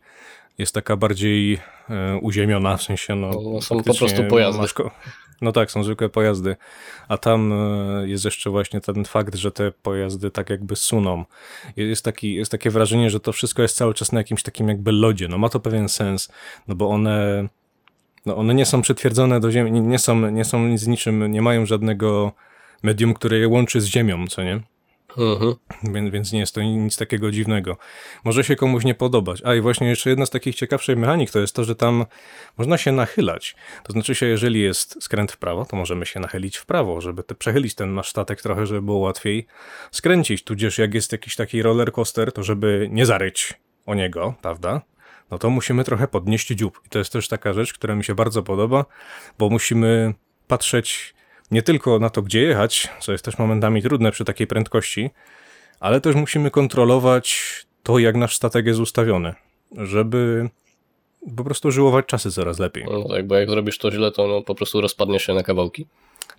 jest 0.58 0.74
taka 0.74 0.98
bardziej 0.98 1.60
e, 1.90 2.18
uziemiona, 2.22 2.78
w 2.78 2.84
sensie 2.84 3.16
no... 3.16 3.32
No, 3.54 3.62
są 3.62 3.84
po 3.84 3.94
prostu 3.94 4.24
pojazdy. 4.30 4.62
masz 4.62 4.74
ko- 4.74 4.92
No 5.42 5.52
tak, 5.52 5.72
są 5.72 5.84
zwykłe 5.84 6.10
pojazdy. 6.10 6.56
A 7.08 7.18
tam 7.18 7.54
e, 7.54 8.08
jest 8.08 8.26
jeszcze 8.26 8.50
właśnie 8.50 8.82
ten 8.82 9.06
fakt, 9.06 9.36
że 9.36 9.52
te 9.52 9.72
pojazdy 9.72 10.32
tak 10.32 10.50
jakby 10.50 10.76
suną. 10.76 11.26
Jest, 11.76 12.06
taki, 12.06 12.34
jest 12.34 12.52
takie 12.52 12.70
wrażenie, 12.70 13.10
że 13.10 13.20
to 13.20 13.32
wszystko 13.32 13.62
jest 13.62 13.78
cały 13.78 13.94
czas 13.94 14.12
na 14.12 14.20
jakimś 14.20 14.44
takim 14.44 14.68
jakby 14.68 14.92
lodzie. 14.92 15.28
No 15.28 15.38
ma 15.38 15.50
to 15.50 15.60
pewien 15.60 15.90
sens, 15.90 16.32
no 16.68 16.76
bo 16.76 16.90
one... 16.90 17.48
No 18.26 18.38
one 18.38 18.54
nie 18.54 18.66
są 18.66 18.82
przytwierdzone 18.82 19.40
do 19.40 19.52
ziemi, 19.52 19.72
nie- 19.82 20.00
są, 20.00 20.32
nie 20.32 20.46
są 20.46 20.78
z 20.78 20.88
niczym, 20.88 21.32
nie 21.32 21.42
mają 21.42 21.66
żadnego 21.66 22.32
medium, 22.84 23.14
które 23.14 23.38
je 23.38 23.48
łączy 23.48 23.82
z 23.82 23.86
ziemią, 23.86 24.28
co 24.28 24.44
nie? 24.44 24.60
Mhm. 25.18 25.54
Więc, 25.84 26.12
więc 26.12 26.32
nie 26.32 26.40
jest 26.40 26.56
to 26.56 26.62
nic 26.62 26.98
takiego 26.98 27.32
dziwnego. 27.32 27.78
Może 28.24 28.44
się 28.44 28.56
komuś 28.56 28.84
nie 28.84 28.96
podobać. 28.96 29.42
A 29.46 29.56
i 29.56 29.62
właśnie 29.62 29.88
jeszcze 29.90 30.10
jedna 30.10 30.26
z 30.26 30.30
takich 30.30 30.56
ciekawszych 30.56 30.98
mechanik 30.98 31.32
to 31.32 31.40
jest 31.40 31.56
to, 31.56 31.64
że 31.64 31.76
tam 31.76 32.06
można 32.58 32.78
się 32.78 32.92
nachylać. 32.92 33.56
To 33.84 33.94
znaczy 33.94 34.16
się, 34.16 34.26
jeżeli 34.26 34.62
jest 34.62 35.04
skręt 35.04 35.32
w 35.32 35.38
prawo, 35.38 35.66
to 35.66 35.76
możemy 35.76 36.06
się 36.06 36.20
nachylić 36.20 36.58
w 36.58 36.66
prawo, 36.66 37.02
żeby 37.02 37.24
te, 37.24 37.36
przechylić 37.36 37.76
ten 37.76 37.94
nasz 37.94 38.10
statek 38.10 38.42
trochę, 38.42 38.66
żeby 38.66 38.82
było 38.82 38.98
łatwiej 38.98 39.48
skręcić. 39.92 40.44
Tudzież 40.44 40.78
jak 40.78 40.94
jest 40.94 41.12
jakiś 41.12 41.36
taki 41.36 41.62
roller 41.62 41.92
coaster, 41.92 42.32
to 42.32 42.44
żeby 42.44 42.88
nie 42.92 43.06
zaryć 43.06 43.54
o 43.86 43.96
niego, 43.96 44.34
prawda? 44.42 44.82
No 45.34 45.40
to 45.40 45.50
musimy 45.50 45.84
trochę 45.84 46.08
podnieść 46.08 46.48
dziób. 46.48 46.82
I 46.86 46.90
to 46.90 47.00
jest 47.00 47.14
też 47.14 47.28
taka 47.28 47.54
rzecz, 47.54 47.74
która 47.74 47.96
mi 47.96 48.04
się 48.04 48.16
bardzo 48.16 48.44
podoba, 48.44 48.86
bo 49.40 49.50
musimy 49.50 50.14
patrzeć 50.48 51.14
nie 51.52 51.62
tylko 51.62 52.00
na 52.00 52.10
to, 52.10 52.22
gdzie 52.22 52.42
jechać, 52.42 52.90
co 53.00 53.12
jest 53.12 53.26
też 53.26 53.38
momentami 53.38 53.82
trudne 53.82 54.12
przy 54.12 54.26
takiej 54.26 54.48
prędkości, 54.48 55.10
ale 55.80 56.02
też 56.02 56.16
musimy 56.16 56.52
kontrolować 56.52 57.56
to, 57.84 58.00
jak 58.00 58.16
nasz 58.16 58.36
statek 58.36 58.66
jest 58.66 58.80
ustawiony, 58.80 59.34
żeby 59.78 60.50
po 61.38 61.44
prostu 61.44 61.72
żyłować 61.72 62.06
czasy 62.06 62.32
coraz 62.32 62.60
lepiej. 62.60 62.86
No 62.92 63.10
tak, 63.10 63.28
bo 63.28 63.36
jak 63.36 63.50
zrobisz 63.50 63.78
to 63.78 63.92
źle, 63.92 64.12
to 64.12 64.28
no, 64.28 64.42
po 64.42 64.56
prostu 64.56 64.82
rozpadnie 64.82 65.20
się 65.20 65.34
na 65.34 65.44
kawałki. 65.44 65.88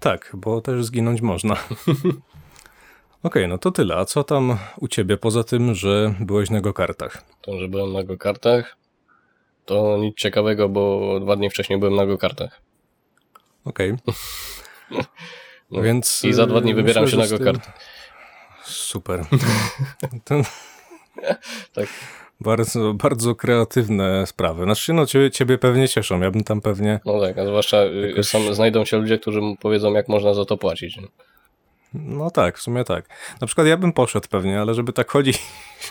Tak, 0.01 0.31
bo 0.35 0.61
też 0.61 0.85
zginąć 0.85 1.21
można. 1.21 1.57
Okej, 3.23 3.49
no 3.49 3.59
to 3.59 3.71
tyle. 3.71 3.97
A 3.97 4.05
co 4.05 4.25
tam 4.25 4.59
u 4.81 4.89
ciebie, 4.89 5.17
poza 5.17 5.45
tym, 5.45 5.75
że 5.75 6.15
byłeś 6.21 6.51
na 6.51 6.61
go-kartach? 6.61 7.25
To, 7.41 7.59
że 7.59 7.69
byłem 7.69 7.93
na 7.93 8.05
go-kartach, 8.05 8.77
to 9.65 9.99
nic 9.99 10.17
ciekawego, 10.17 10.69
bo 10.69 11.21
dwa 11.21 11.37
dni 11.37 11.51
wcześniej 11.51 11.79
byłem 11.79 11.97
na 11.97 12.07
go-kartach. 12.07 12.61
Okej. 13.65 13.95
No, 15.71 15.83
Więc 15.83 16.25
I 16.25 16.33
za 16.33 16.47
dwa 16.47 16.61
dni 16.61 16.73
y, 16.73 16.75
wybieram 16.75 17.09
się 17.09 17.17
na 17.17 17.27
go-karty. 17.27 17.71
Super. 18.65 19.21
To 20.25 20.35
Tak. 21.75 21.87
bardzo, 22.41 22.95
bardzo 22.95 23.35
kreatywne 23.35 24.27
sprawy. 24.27 24.65
Znaczy, 24.65 24.93
no 24.93 25.07
ciebie, 25.07 25.31
ciebie 25.31 25.59
pewnie 25.59 25.89
cieszą. 25.89 26.21
Ja 26.21 26.31
bym 26.31 26.45
tam 26.45 26.61
pewnie... 26.61 27.01
No 27.05 27.21
tak, 27.21 27.39
a 27.39 27.47
zwłaszcza 27.47 27.85
y, 27.85 28.09
Jakoś- 28.11 28.29
sam, 28.29 28.55
znajdą 28.55 28.85
się 28.85 28.97
ludzie, 28.97 29.19
którzy 29.19 29.41
mu 29.41 29.57
powiedzą, 29.57 29.93
jak 29.93 30.09
można 30.09 30.35
za 30.35 30.45
to 30.45 30.57
płacić. 30.57 30.99
No 31.95 32.31
tak, 32.31 32.59
w 32.59 32.63
sumie 32.63 32.85
tak. 32.85 33.09
Na 33.41 33.47
przykład 33.47 33.67
ja 33.67 33.77
bym 33.77 33.93
poszedł 33.93 34.29
pewnie, 34.31 34.61
ale 34.61 34.75
żeby 34.75 34.93
tak 34.93 35.11
chodzić, 35.11 35.43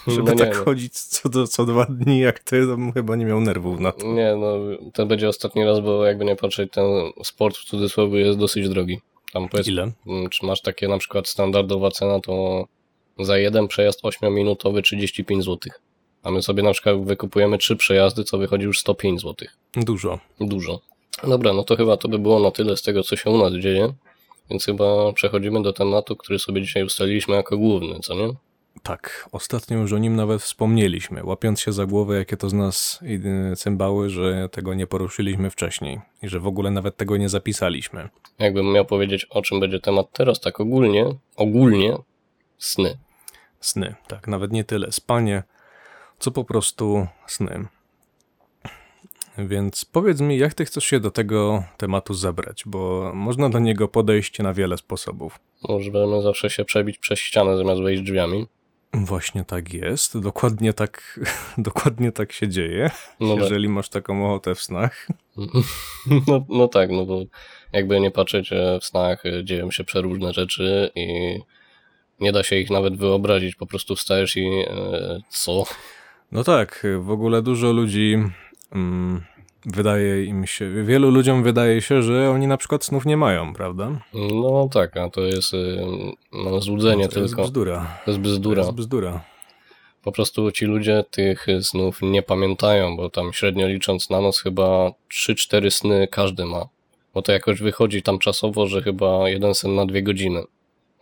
żeby 0.07 0.23
No 0.23 0.31
nie, 0.31 0.39
tak 0.39 0.57
no. 0.57 0.65
chodzić 0.65 0.93
co, 0.99 1.29
do, 1.29 1.47
co 1.47 1.65
dwa 1.65 1.85
dni 1.85 2.19
jak 2.19 2.39
ty, 2.39 2.61
to 2.61 2.67
bym 2.67 2.91
chyba 2.91 3.15
nie 3.15 3.25
miał 3.25 3.41
nerwów 3.41 3.79
na 3.79 3.91
to. 3.91 4.07
Nie, 4.07 4.35
no 4.35 4.53
to 4.93 5.05
będzie 5.05 5.29
ostatni 5.29 5.63
raz, 5.65 5.79
bo 5.79 6.05
jakby 6.05 6.25
nie 6.25 6.35
patrzeć, 6.35 6.71
ten 6.71 6.85
sport 7.23 7.57
w 7.57 7.65
cudzysłowie 7.65 8.19
jest 8.19 8.39
dosyć 8.39 8.69
drogi. 8.69 8.99
Tam 9.33 9.49
powiedz, 9.49 9.67
Ile? 9.67 9.91
mm, 10.07 10.29
czy 10.29 10.45
masz 10.45 10.61
takie 10.61 10.87
na 10.87 10.97
przykład 10.97 11.27
standardowa 11.27 11.91
cena, 11.91 12.19
to 12.19 12.65
za 13.19 13.37
jeden 13.37 13.67
przejazd 13.67 14.01
8-minutowy 14.03 14.81
35 14.81 15.43
zł. 15.43 15.59
A 16.23 16.31
my 16.31 16.41
sobie 16.41 16.63
na 16.63 16.71
przykład 16.71 17.03
wykupujemy 17.05 17.57
trzy 17.57 17.75
przejazdy, 17.75 18.23
co 18.23 18.37
wychodzi 18.37 18.65
już 18.65 18.79
105 18.79 19.21
zł. 19.21 19.47
Dużo. 19.75 20.19
Dużo. 20.41 20.79
Dobra, 21.27 21.53
no 21.53 21.63
to 21.63 21.75
chyba 21.75 21.97
to 21.97 22.07
by 22.07 22.19
było 22.19 22.39
na 22.39 22.51
tyle 22.51 22.77
z 22.77 22.81
tego, 22.81 23.03
co 23.03 23.15
się 23.15 23.29
u 23.29 23.37
nas 23.37 23.53
dzieje. 23.53 23.93
Więc 24.49 24.65
chyba 24.65 25.13
przechodzimy 25.13 25.61
do 25.61 25.73
tematu, 25.73 26.15
który 26.15 26.39
sobie 26.39 26.61
dzisiaj 26.61 26.83
ustaliliśmy 26.83 27.35
jako 27.35 27.57
główny, 27.57 27.99
co 27.99 28.13
nie? 28.15 28.29
Tak, 28.83 29.29
ostatnio 29.31 29.77
już 29.77 29.93
o 29.93 29.97
nim 29.97 30.15
nawet 30.15 30.41
wspomnieliśmy, 30.41 31.25
łapiąc 31.25 31.59
się 31.59 31.71
za 31.71 31.85
głowę, 31.85 32.17
jakie 32.17 32.37
to 32.37 32.49
z 32.49 32.53
nas 32.53 32.99
y, 33.51 33.55
cymbały, 33.55 34.09
że 34.09 34.49
tego 34.49 34.73
nie 34.73 34.87
poruszyliśmy 34.87 35.49
wcześniej 35.49 36.01
i 36.21 36.29
że 36.29 36.39
w 36.39 36.47
ogóle 36.47 36.71
nawet 36.71 36.97
tego 36.97 37.17
nie 37.17 37.29
zapisaliśmy. 37.29 38.09
Jakbym 38.39 38.71
miał 38.71 38.85
powiedzieć, 38.85 39.25
o 39.25 39.41
czym 39.41 39.59
będzie 39.59 39.79
temat 39.79 40.07
teraz, 40.11 40.39
tak 40.39 40.59
ogólnie, 40.59 41.05
ogólnie, 41.35 41.97
sny. 42.57 42.97
Sny, 43.59 43.95
tak, 44.07 44.27
nawet 44.27 44.51
nie 44.51 44.63
tyle 44.63 44.91
spanie, 44.91 45.43
co 46.19 46.31
po 46.31 46.43
prostu 46.43 47.07
sny. 47.27 47.65
Więc 49.37 49.85
powiedz 49.85 50.21
mi, 50.21 50.37
jak 50.37 50.53
ty 50.53 50.65
chcesz 50.65 50.85
się 50.85 50.99
do 50.99 51.11
tego 51.11 51.63
tematu 51.77 52.13
zabrać, 52.13 52.63
bo 52.65 53.11
można 53.15 53.49
do 53.49 53.59
niego 53.59 53.87
podejść 53.87 54.39
na 54.39 54.53
wiele 54.53 54.77
sposobów. 54.77 55.39
Możemy 55.69 56.21
zawsze 56.21 56.49
się 56.49 56.65
przebić 56.65 56.97
przez 56.97 57.19
ścianę 57.19 57.57
zamiast 57.57 57.81
wejść 57.81 58.03
drzwiami. 58.03 58.47
Właśnie 58.93 59.45
tak 59.45 59.73
jest, 59.73 60.19
dokładnie 60.19 60.73
tak, 60.73 61.19
dokładnie 61.57 62.11
tak 62.11 62.31
się 62.31 62.47
dzieje, 62.47 62.89
No, 63.19 63.33
tak. 63.33 63.43
jeżeli 63.43 63.69
masz 63.69 63.89
taką 63.89 64.25
ochotę 64.25 64.55
w 64.55 64.61
snach. 64.61 65.07
no, 66.27 66.45
no 66.49 66.67
tak, 66.67 66.89
no 66.89 67.05
bo 67.05 67.23
jakby 67.71 67.99
nie 67.99 68.11
patrzeć, 68.11 68.53
e, 68.53 68.79
w 68.81 68.85
snach 68.85 69.25
e, 69.25 69.43
dzieją 69.43 69.71
się 69.71 69.83
przeróżne 69.83 70.33
rzeczy 70.33 70.91
i 70.95 71.39
nie 72.19 72.31
da 72.31 72.43
się 72.43 72.55
ich 72.55 72.69
nawet 72.69 72.97
wyobrazić. 72.97 73.55
Po 73.55 73.65
prostu 73.65 73.95
wstajesz 73.95 74.37
i 74.37 74.45
e, 74.47 75.19
co? 75.29 75.63
No 76.31 76.43
tak, 76.43 76.87
w 76.99 77.09
ogóle 77.09 77.41
dużo 77.41 77.71
ludzi 77.71 78.17
mm, 78.71 79.23
wydaje 79.65 80.23
im 80.25 80.45
się, 80.45 80.83
wielu 80.83 81.09
ludziom 81.11 81.43
wydaje 81.43 81.81
się, 81.81 82.03
że 82.03 82.29
oni 82.29 82.47
na 82.47 82.57
przykład 82.57 82.83
snów 82.85 83.05
nie 83.05 83.17
mają, 83.17 83.53
prawda? 83.53 83.99
No 84.13 84.69
tak, 84.73 84.97
a 84.97 85.09
to 85.09 85.21
jest 85.21 85.53
e, 85.53 85.57
no, 86.33 86.61
złudzenie 86.61 87.07
to 87.09 87.19
jest 87.19 87.33
tylko. 87.33 87.43
bzdura. 87.43 87.97
To 88.05 88.11
jest 88.11 88.23
To 88.23 88.29
bzdura. 88.29 88.61
jest 88.61 88.73
bzdura. 88.73 89.23
Po 90.03 90.11
prostu 90.11 90.51
ci 90.51 90.65
ludzie 90.65 91.03
tych 91.11 91.45
snów 91.61 91.99
nie 92.01 92.21
pamiętają, 92.23 92.97
bo 92.97 93.09
tam 93.09 93.33
średnio 93.33 93.67
licząc 93.67 94.09
na 94.09 94.21
noc 94.21 94.39
chyba 94.41 94.91
3-4 95.13 95.69
sny 95.71 96.07
każdy 96.11 96.45
ma. 96.45 96.65
Bo 97.13 97.21
to 97.21 97.31
jakoś 97.31 97.59
wychodzi 97.61 98.01
tam 98.03 98.19
czasowo, 98.19 98.67
że 98.67 98.81
chyba 98.81 99.29
jeden 99.29 99.55
sen 99.55 99.75
na 99.75 99.85
dwie 99.85 100.03
godziny. 100.03 100.43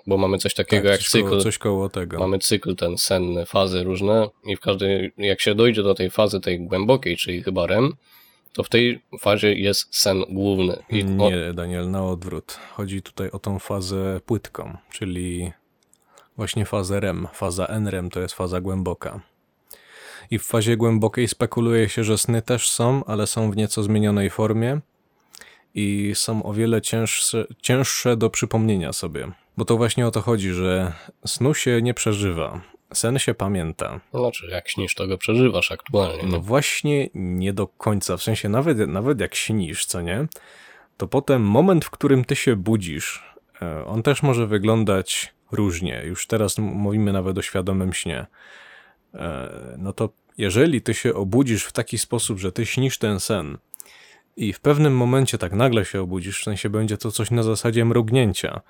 Bo 0.08 0.18
mamy 0.18 0.38
coś 0.38 0.53
takiego 0.53 0.84
Tak, 0.84 0.91
jak 0.91 1.00
coś, 1.00 1.10
cykl. 1.10 1.30
koło, 1.30 1.41
coś 1.41 1.58
koło 1.58 1.89
tego. 1.89 2.20
Mamy 2.20 2.39
cykl 2.39 2.75
ten 2.75 2.98
senny, 2.98 3.46
fazy 3.46 3.84
różne 3.84 4.27
i 4.44 4.56
w 4.56 4.60
każdej, 4.60 5.12
jak 5.18 5.41
się 5.41 5.56
dojdzie 5.56 5.84
do 5.84 5.94
tej 5.96 6.10
fazy 6.10 6.39
tej 6.39 6.60
głębokiej, 6.60 7.18
czyli 7.18 7.44
chyba 7.44 7.68
REM, 7.68 7.94
to 8.53 8.63
w 8.63 8.70
tej 8.70 9.01
fazie 9.20 9.53
jest 9.53 9.96
sen 9.96 10.24
główny. 10.29 10.84
I 10.89 11.03
o, 11.03 11.29
Nie, 11.29 11.53
Daniel, 11.53 11.91
na 11.91 12.05
odwrót. 12.05 12.60
Chodzi 12.72 13.01
tutaj 13.01 13.31
o 13.31 13.39
tą 13.39 13.60
fazę 13.60 14.22
płytką, 14.25 14.77
czyli 14.91 15.51
właśnie 16.38 16.65
fazę 16.65 17.00
REM. 17.00 17.27
Faza 17.34 17.65
NREM 17.65 18.10
to 18.10 18.20
jest 18.20 18.34
faza 18.34 18.62
głęboka. 18.62 19.20
I 20.31 20.39
w 20.39 20.43
fazie 20.43 20.77
głębokiej 20.77 21.27
spekuluje 21.27 21.89
się, 21.89 22.03
że 22.03 22.17
sny 22.17 22.41
też 22.41 22.70
są, 22.70 23.05
ale 23.05 23.27
są 23.27 23.51
w 23.51 23.58
nieco 23.58 23.84
zmienionej 23.84 24.29
formie 24.29 24.79
i 25.75 26.12
są 26.15 26.43
o 26.43 26.53
wiele 26.53 26.81
cięższe, 26.81 27.46
cięższe 27.62 28.17
do 28.17 28.29
przypomnienia 28.29 28.93
sobie. 28.93 29.31
Bo 29.58 29.65
to 29.65 29.77
właśnie 29.77 30.08
o 30.08 30.12
to 30.12 30.22
chodzi, 30.22 30.50
że 30.50 30.93
snu 31.25 31.53
się 31.53 31.81
nie 31.81 31.93
przeżywa. 31.93 32.62
Sen 32.93 33.19
się 33.19 33.33
pamięta. 33.33 34.00
znaczy 34.13 34.48
jak 34.51 34.69
śnisz, 34.69 34.95
to 34.95 35.07
go 35.07 35.17
przeżywasz 35.17 35.71
aktualnie. 35.71 36.24
No 36.24 36.39
właśnie 36.39 37.10
nie 37.13 37.53
do 37.53 37.67
końca. 37.67 38.17
W 38.17 38.24
sensie 38.24 38.50
nawet, 38.50 38.77
nawet 38.77 39.19
jak 39.19 39.36
śnisz, 39.36 39.86
co 39.86 40.01
nie? 40.01 40.27
To 40.98 41.07
potem 41.07 41.41
moment, 41.41 41.86
w 41.86 41.89
którym 41.89 42.25
ty 42.25 42.36
się 42.36 42.55
budzisz, 42.55 43.24
e, 43.62 43.86
on 43.86 44.03
też 44.03 44.24
może 44.24 44.48
wyglądać 44.48 45.33
różnie. 45.51 46.01
Już 46.05 46.27
teraz 46.27 46.57
mówimy 46.57 47.13
nawet 47.13 47.38
o 47.38 47.41
świadomym 47.41 47.93
śnie. 47.93 48.25
E, 49.13 49.50
No 49.77 49.93
to 49.93 50.10
jeżeli 50.38 50.81
ty 50.81 50.93
się 50.93 51.13
obudzisz 51.13 51.63
w 51.65 51.71
taki 51.71 51.98
sposób, 51.98 52.39
że 52.39 52.51
ty 52.51 52.65
śnisz 52.65 52.98
ten 52.98 53.19
sen 53.19 53.57
i 54.38 54.53
w 54.53 54.60
pewnym 54.60 54.95
momencie 54.98 55.38
tak 55.38 55.53
nagle 55.53 55.86
się 55.86 56.01
obudzisz, 56.01 56.41
w 56.41 56.43
sensie 56.43 56.69
będzie 56.69 56.98
to 56.98 57.12
coś 57.12 57.31
na 57.31 57.43
zasadzie 57.43 57.86
mrugnięcia, 57.86 58.62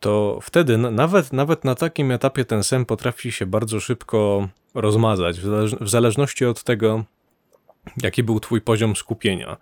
to 0.00 0.38
wtedy 0.42 0.78
nawet, 0.78 1.32
nawet 1.32 1.64
na 1.64 1.74
takim 1.74 2.10
etapie 2.10 2.44
ten 2.44 2.62
sen 2.62 2.84
potrafi 2.84 3.32
się 3.32 3.46
bardzo 3.46 3.80
szybko 3.80 4.48
rozmazać, 4.74 5.40
w, 5.40 5.44
zależ- 5.44 5.84
w 5.84 5.88
zależności 5.88 6.44
od 6.44 6.64
tego, 6.64 7.04
jaki 8.02 8.22
był 8.22 8.40
twój 8.40 8.60
poziom 8.60 8.96
skupienia. 8.96 9.56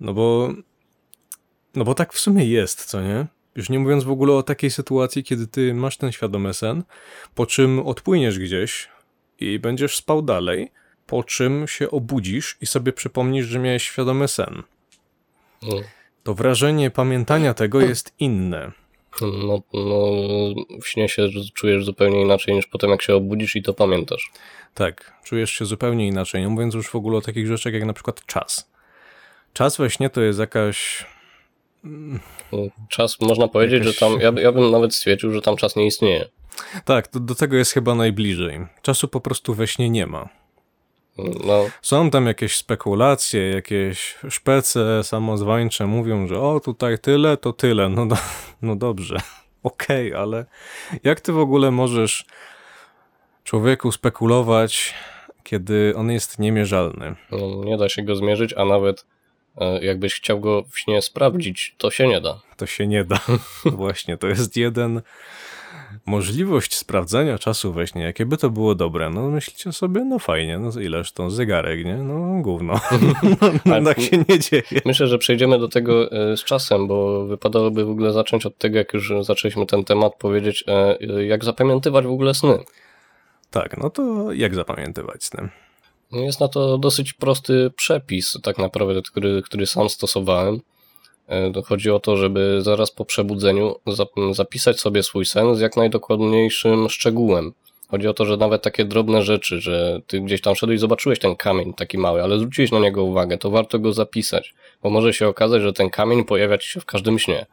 No 0.00 0.14
bo, 0.14 0.52
no 1.74 1.84
bo 1.84 1.94
tak 1.94 2.12
w 2.12 2.20
sumie 2.20 2.44
jest, 2.44 2.84
co 2.84 3.02
nie? 3.02 3.26
Już 3.56 3.68
nie 3.68 3.78
mówiąc 3.78 4.04
w 4.04 4.10
ogóle 4.10 4.32
o 4.32 4.42
takiej 4.42 4.70
sytuacji, 4.70 5.24
kiedy 5.24 5.46
ty 5.46 5.74
masz 5.74 5.96
ten 5.96 6.12
świadomy 6.12 6.54
sen, 6.54 6.82
po 7.34 7.46
czym 7.46 7.78
odpłyniesz 7.78 8.38
gdzieś 8.38 8.88
i 9.40 9.58
będziesz 9.58 9.96
spał 9.96 10.22
dalej, 10.22 10.72
po 11.06 11.24
czym 11.24 11.68
się 11.68 11.90
obudzisz 11.90 12.56
i 12.60 12.66
sobie 12.66 12.92
przypomnisz, 12.92 13.46
że 13.46 13.58
miałeś 13.58 13.82
świadomy 13.82 14.28
sen. 14.28 14.62
No. 15.62 15.76
To 16.22 16.34
wrażenie 16.34 16.90
pamiętania 16.90 17.54
tego 17.54 17.80
jest 17.80 18.14
inne. 18.18 18.72
No, 19.20 19.62
no, 19.72 20.06
w 20.82 20.88
śnie 20.88 21.08
się 21.08 21.28
czujesz 21.54 21.84
zupełnie 21.84 22.22
inaczej 22.22 22.54
niż 22.54 22.66
potem, 22.66 22.90
jak 22.90 23.02
się 23.02 23.14
obudzisz 23.14 23.56
i 23.56 23.62
to 23.62 23.74
pamiętasz. 23.74 24.30
Tak, 24.74 25.12
czujesz 25.24 25.50
się 25.50 25.64
zupełnie 25.64 26.06
inaczej, 26.06 26.40
nie 26.40 26.48
mówiąc 26.48 26.74
już 26.74 26.88
w 26.88 26.94
ogóle 26.94 27.18
o 27.18 27.20
takich 27.20 27.46
rzeczach 27.46 27.72
jak 27.72 27.84
na 27.84 27.92
przykład 27.92 28.26
czas. 28.26 28.70
Czas 29.52 29.76
we 29.76 29.90
śnie 29.90 30.10
to 30.10 30.20
jest 30.20 30.38
jakaś... 30.38 31.06
No, 31.84 32.58
Czas, 32.88 33.20
można 33.20 33.48
powiedzieć, 33.48 33.78
Jakaś- 33.84 33.94
że 33.94 34.00
tam, 34.00 34.20
ja, 34.36 34.42
ja 34.42 34.52
bym 34.52 34.70
nawet 34.70 34.94
stwierdził, 34.94 35.32
że 35.32 35.42
tam 35.42 35.56
czas 35.56 35.76
nie 35.76 35.86
istnieje. 35.86 36.28
Tak, 36.84 37.10
do, 37.12 37.20
do 37.20 37.34
tego 37.34 37.56
jest 37.56 37.72
chyba 37.72 37.94
najbliżej. 37.94 38.66
Czasu 38.82 39.08
po 39.08 39.20
prostu 39.20 39.54
we 39.54 39.66
śnie 39.66 39.90
nie 39.90 40.06
ma. 40.06 40.28
No, 41.18 41.64
Są 41.82 42.10
tam 42.10 42.26
jakieś 42.26 42.56
spekulacje, 42.56 43.50
jakieś 43.50 44.18
szpece 44.28 45.04
samozwańcze 45.04 45.86
mówią, 45.86 46.26
że 46.26 46.40
o 46.40 46.60
tutaj 46.60 46.98
tyle, 46.98 47.36
to 47.36 47.52
tyle. 47.52 47.88
No, 47.88 48.06
do, 48.06 48.16
no 48.62 48.76
dobrze, 48.76 49.16
okej, 49.62 50.14
ale 50.14 50.44
jak 51.04 51.20
ty 51.20 51.32
w 51.32 51.38
ogóle 51.38 51.70
możesz 51.70 52.24
człowieku 53.44 53.92
spekulować, 53.92 54.94
kiedy 55.42 55.94
on 55.96 56.10
jest 56.10 56.38
niemierzalny? 56.38 57.14
no, 57.30 57.64
nie 57.64 57.76
da 57.76 57.88
się 57.88 58.02
go 58.02 58.16
zmierzyć, 58.16 58.54
a 58.56 58.64
nawet 58.64 59.06
e, 59.56 59.84
jakbyś 59.84 60.14
chciał 60.14 60.40
go 60.40 60.62
w 60.70 60.78
śnie 60.78 61.02
sprawdzić, 61.02 61.74
to 61.78 61.90
się 61.90 62.08
nie 62.08 62.20
da. 62.20 62.40
To 62.56 62.66
się 62.66 62.86
nie 62.86 63.04
da. 63.04 63.20
Właśnie, 63.64 64.16
to 64.16 64.26
jest 64.26 64.56
jeden 64.56 65.02
możliwość 66.06 66.76
sprawdzania 66.76 67.38
czasu 67.38 67.72
we 67.72 67.86
śnie. 67.86 68.02
Jakie 68.02 68.26
by 68.26 68.36
to 68.36 68.50
było 68.50 68.74
dobre? 68.74 69.10
No 69.10 69.28
myślicie 69.28 69.72
sobie, 69.72 70.04
no 70.04 70.18
fajnie, 70.18 70.58
no 70.58 70.80
ileż 70.80 71.12
to 71.12 71.30
zegarek, 71.30 71.84
nie? 71.84 71.96
No 71.96 72.42
gówno. 72.42 72.80
No, 73.64 73.84
tak 73.84 74.00
się 74.00 74.24
nie 74.28 74.38
dzieje. 74.38 74.62
Myślę, 74.84 75.06
że 75.06 75.18
przejdziemy 75.18 75.58
do 75.58 75.68
tego 75.68 76.12
e, 76.12 76.36
z 76.36 76.44
czasem, 76.44 76.86
bo 76.86 77.26
wypadałoby 77.26 77.84
w 77.84 77.90
ogóle 77.90 78.12
zacząć 78.12 78.46
od 78.46 78.58
tego, 78.58 78.78
jak 78.78 78.94
już 78.94 79.12
zaczęliśmy 79.20 79.66
ten 79.66 79.84
temat, 79.84 80.12
powiedzieć, 80.18 80.64
e, 80.68 80.98
e, 81.00 81.24
jak 81.24 81.44
zapamiętywać 81.44 82.04
w 82.04 82.10
ogóle 82.10 82.34
sny. 82.34 82.58
Tak, 83.50 83.78
no 83.78 83.90
to 83.90 84.32
jak 84.32 84.54
zapamiętywać 84.54 85.24
sny? 85.24 85.48
Jest 86.12 86.40
na 86.40 86.48
to 86.48 86.78
dosyć 86.78 87.12
prosty 87.12 87.70
przepis, 87.76 88.38
tak 88.42 88.58
naprawdę, 88.58 89.02
który, 89.02 89.42
który 89.42 89.66
sam 89.66 89.88
stosowałem. 89.88 90.60
E, 91.28 91.52
to 91.52 91.62
Chodzi 91.62 91.90
o 91.90 92.00
to, 92.00 92.16
żeby 92.16 92.58
zaraz 92.62 92.90
po 92.90 93.04
przebudzeniu 93.04 93.74
zap- 93.86 94.34
zapisać 94.34 94.80
sobie 94.80 95.02
swój 95.02 95.24
sen 95.26 95.54
z 95.54 95.60
jak 95.60 95.76
najdokładniejszym 95.76 96.88
szczegółem. 96.88 97.52
Chodzi 97.88 98.08
o 98.08 98.14
to, 98.14 98.24
że 98.24 98.36
nawet 98.36 98.62
takie 98.62 98.84
drobne 98.84 99.22
rzeczy, 99.22 99.60
że 99.60 100.00
ty 100.06 100.20
gdzieś 100.20 100.40
tam 100.40 100.54
szedłeś 100.54 100.76
i 100.76 100.80
zobaczyłeś 100.80 101.18
ten 101.18 101.36
kamień 101.36 101.74
taki 101.74 101.98
mały, 101.98 102.22
ale 102.22 102.38
zwróciłeś 102.38 102.70
na 102.72 102.78
niego 102.78 103.04
uwagę, 103.04 103.38
to 103.38 103.50
warto 103.50 103.78
go 103.78 103.92
zapisać, 103.92 104.54
bo 104.82 104.90
może 104.90 105.12
się 105.12 105.28
okazać, 105.28 105.62
że 105.62 105.72
ten 105.72 105.90
kamień 105.90 106.24
pojawia 106.24 106.58
ci 106.58 106.68
się 106.68 106.80
w 106.80 106.84
każdym 106.84 107.18
śnie. 107.18 107.46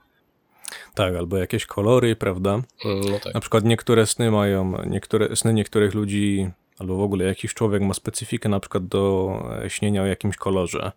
Tak, 0.93 1.15
albo 1.15 1.37
jakieś 1.37 1.65
kolory, 1.65 2.15
prawda? 2.15 2.49
Mm, 2.85 3.01
No 3.11 3.19
tak. 3.19 3.33
Na 3.33 3.39
przykład 3.39 3.63
niektóre 3.63 4.05
sny 4.05 4.31
mają, 4.31 4.73
niektóre 4.87 5.35
sny 5.35 5.53
niektórych 5.53 5.93
ludzi, 5.93 6.49
albo 6.79 6.95
w 6.95 7.01
ogóle 7.01 7.25
jakiś 7.25 7.53
człowiek 7.53 7.81
ma 7.81 7.93
specyfikę 7.93 8.49
na 8.49 8.59
przykład 8.59 8.87
do 8.87 9.33
e, 9.63 9.69
śnienia 9.69 10.01
o 10.01 10.05
jakimś 10.05 10.35
kolorze, 10.35 10.91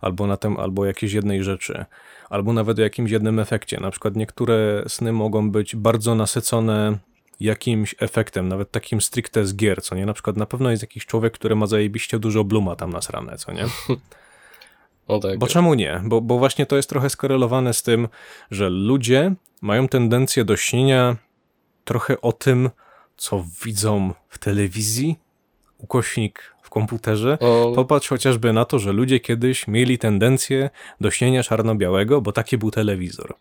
albo 0.00 0.26
na 0.26 0.36
tym, 0.36 0.56
albo 0.56 0.86
jakiejś 0.86 1.12
jednej 1.12 1.44
rzeczy, 1.44 1.84
albo 2.30 2.52
nawet 2.52 2.78
o 2.78 2.82
jakimś 2.82 3.10
jednym 3.10 3.38
efekcie. 3.38 3.80
Na 3.80 3.90
przykład 3.90 4.16
niektóre 4.16 4.84
sny 4.88 5.12
mogą 5.12 5.50
być 5.50 5.76
bardzo 5.76 6.14
nasycone 6.14 6.98
jakimś 7.40 7.94
efektem, 7.98 8.48
nawet 8.48 8.70
takim 8.70 9.00
stricte 9.00 9.46
z 9.46 9.56
gier, 9.56 9.82
co 9.82 9.94
nie? 9.94 10.06
Na 10.06 10.12
przykład 10.12 10.36
na 10.36 10.46
pewno 10.46 10.70
jest 10.70 10.82
jakiś 10.82 11.06
człowiek, 11.06 11.32
który 11.32 11.56
ma 11.56 11.66
zajebiście 11.66 12.18
dużo 12.18 12.44
bluma 12.44 12.76
tam 12.76 12.90
nasrane, 12.90 13.38
co 13.38 13.52
nie? 13.52 13.64
No 15.08 15.18
tak. 15.18 15.38
Bo 15.38 15.46
czemu 15.46 15.74
nie? 15.74 16.00
Bo, 16.04 16.20
bo 16.20 16.38
właśnie 16.38 16.66
to 16.66 16.76
jest 16.76 16.88
trochę 16.88 17.10
skorelowane 17.10 17.74
z 17.74 17.82
tym, 17.82 18.08
że 18.50 18.70
ludzie 18.70 19.34
mają 19.62 19.88
tendencję 19.88 20.44
do 20.44 20.56
śnienia 20.56 21.16
trochę 21.84 22.20
o 22.20 22.32
tym, 22.32 22.70
co 23.16 23.44
widzą 23.64 24.12
w 24.28 24.38
telewizji, 24.38 25.18
ukośnik 25.78 26.56
w 26.62 26.70
komputerze. 26.70 27.38
No, 27.40 27.72
Popatrz 27.74 28.08
chociażby 28.08 28.52
na 28.52 28.64
to, 28.64 28.78
że 28.78 28.92
ludzie 28.92 29.20
kiedyś 29.20 29.68
mieli 29.68 29.98
tendencję 29.98 30.70
do 31.00 31.10
śnienia 31.10 31.42
czarno-białego, 31.42 32.20
bo 32.20 32.32
taki 32.32 32.58
był 32.58 32.70
telewizor. 32.70 33.34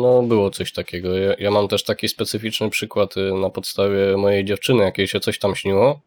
No, 0.00 0.22
było 0.22 0.50
coś 0.50 0.72
takiego. 0.72 1.16
Ja, 1.16 1.34
ja 1.38 1.50
mam 1.50 1.68
też 1.68 1.84
taki 1.84 2.08
specyficzny 2.08 2.70
przykład 2.70 3.16
y, 3.16 3.34
na 3.34 3.50
podstawie 3.50 4.16
mojej 4.16 4.44
dziewczyny, 4.44 4.82
jakiej 4.84 5.08
się 5.08 5.20
coś 5.20 5.38
tam 5.38 5.54
śniło. 5.54 6.00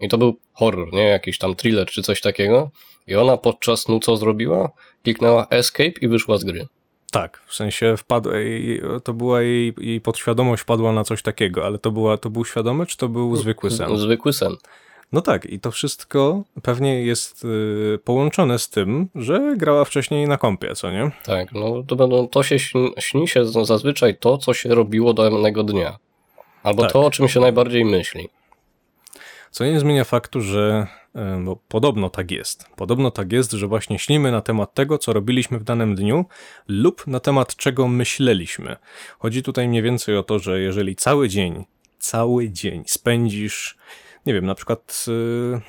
I 0.00 0.08
to 0.08 0.18
był 0.18 0.38
horror, 0.52 0.92
nie? 0.92 1.02
Jakiś 1.02 1.38
tam 1.38 1.54
thriller 1.54 1.86
czy 1.86 2.02
coś 2.02 2.20
takiego. 2.20 2.70
I 3.06 3.14
ona 3.16 3.36
podczas 3.36 3.80
snu 3.80 4.00
co 4.00 4.16
zrobiła? 4.16 4.70
Kliknęła 5.02 5.46
escape 5.50 5.92
i 6.00 6.08
wyszła 6.08 6.38
z 6.38 6.44
gry. 6.44 6.66
Tak, 7.12 7.42
w 7.46 7.54
sensie 7.54 7.96
wpadł, 7.96 8.30
to 9.04 9.12
była 9.12 9.42
jej, 9.42 9.74
jej 9.78 10.00
podświadomość 10.00 10.62
wpadła 10.62 10.92
na 10.92 11.04
coś 11.04 11.22
takiego, 11.22 11.66
ale 11.66 11.78
to, 11.78 11.90
była, 11.90 12.16
to 12.16 12.30
był 12.30 12.44
świadomy, 12.44 12.86
czy 12.86 12.96
to 12.96 13.08
był 13.08 13.36
zwykły 13.36 13.70
sen? 13.70 13.96
Zwykły 13.96 14.32
sen. 14.32 14.56
No 15.12 15.20
tak, 15.20 15.46
i 15.46 15.60
to 15.60 15.70
wszystko 15.70 16.42
pewnie 16.62 17.02
jest 17.02 17.44
y, 17.44 17.98
połączone 18.04 18.58
z 18.58 18.70
tym, 18.70 19.08
że 19.14 19.54
grała 19.56 19.84
wcześniej 19.84 20.28
na 20.28 20.36
kompie, 20.36 20.74
co 20.74 20.90
nie? 20.90 21.10
Tak, 21.24 21.52
no 21.52 21.82
to 21.82 21.96
będą, 21.96 22.28
to 22.28 22.42
się 22.42 22.58
śni, 22.58 22.92
śni 22.98 23.28
się 23.28 23.44
zazwyczaj 23.44 24.16
to, 24.16 24.38
co 24.38 24.54
się 24.54 24.68
robiło 24.74 25.14
danego 25.14 25.64
dnia. 25.64 25.98
Albo 26.62 26.82
Tak. 26.82 26.92
to, 26.92 27.06
o 27.06 27.10
czym 27.10 27.28
się 27.28 27.40
najbardziej 27.40 27.84
myśli. 27.84 28.28
Co 29.50 29.64
nie 29.64 29.80
zmienia 29.80 30.04
faktu, 30.04 30.40
że 30.40 30.86
y, 31.16 31.44
bo 31.44 31.56
podobno 31.68 32.10
tak 32.10 32.30
jest. 32.30 32.66
Podobno 32.76 33.10
tak 33.10 33.32
jest, 33.32 33.52
że 33.52 33.66
właśnie 33.66 33.98
śnimy 33.98 34.32
na 34.32 34.40
temat 34.40 34.74
tego, 34.74 34.98
co 34.98 35.12
robiliśmy 35.12 35.58
w 35.58 35.64
danym 35.64 35.94
dniu 35.94 36.24
lub 36.68 37.06
na 37.06 37.20
temat 37.20 37.56
czego 37.56 37.88
myśleliśmy. 37.88 38.76
Chodzi 39.18 39.42
tutaj 39.42 39.68
mniej 39.68 39.82
więcej 39.82 40.16
o 40.16 40.22
to, 40.22 40.38
że 40.38 40.60
jeżeli 40.60 40.96
cały 40.96 41.28
dzień, 41.28 41.64
cały 41.98 42.50
dzień 42.50 42.82
spędzisz, 42.86 43.76
nie 44.28 44.34
wiem, 44.34 44.46
na 44.46 44.54
przykład 44.54 45.04
y, 45.08 45.60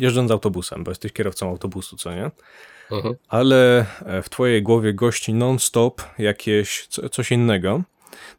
jeżdżąc 0.00 0.30
autobusem, 0.30 0.84
bo 0.84 0.90
jesteś 0.90 1.12
kierowcą 1.12 1.48
autobusu, 1.48 1.96
co 1.96 2.14
nie? 2.14 2.30
Mhm. 2.90 3.14
ale 3.28 3.86
e, 4.04 4.22
w 4.22 4.28
twojej 4.28 4.62
głowie 4.62 4.94
gości 4.94 5.34
non-stop 5.34 6.02
jakieś 6.18 6.86
co, 6.86 7.08
coś 7.08 7.32
innego, 7.32 7.82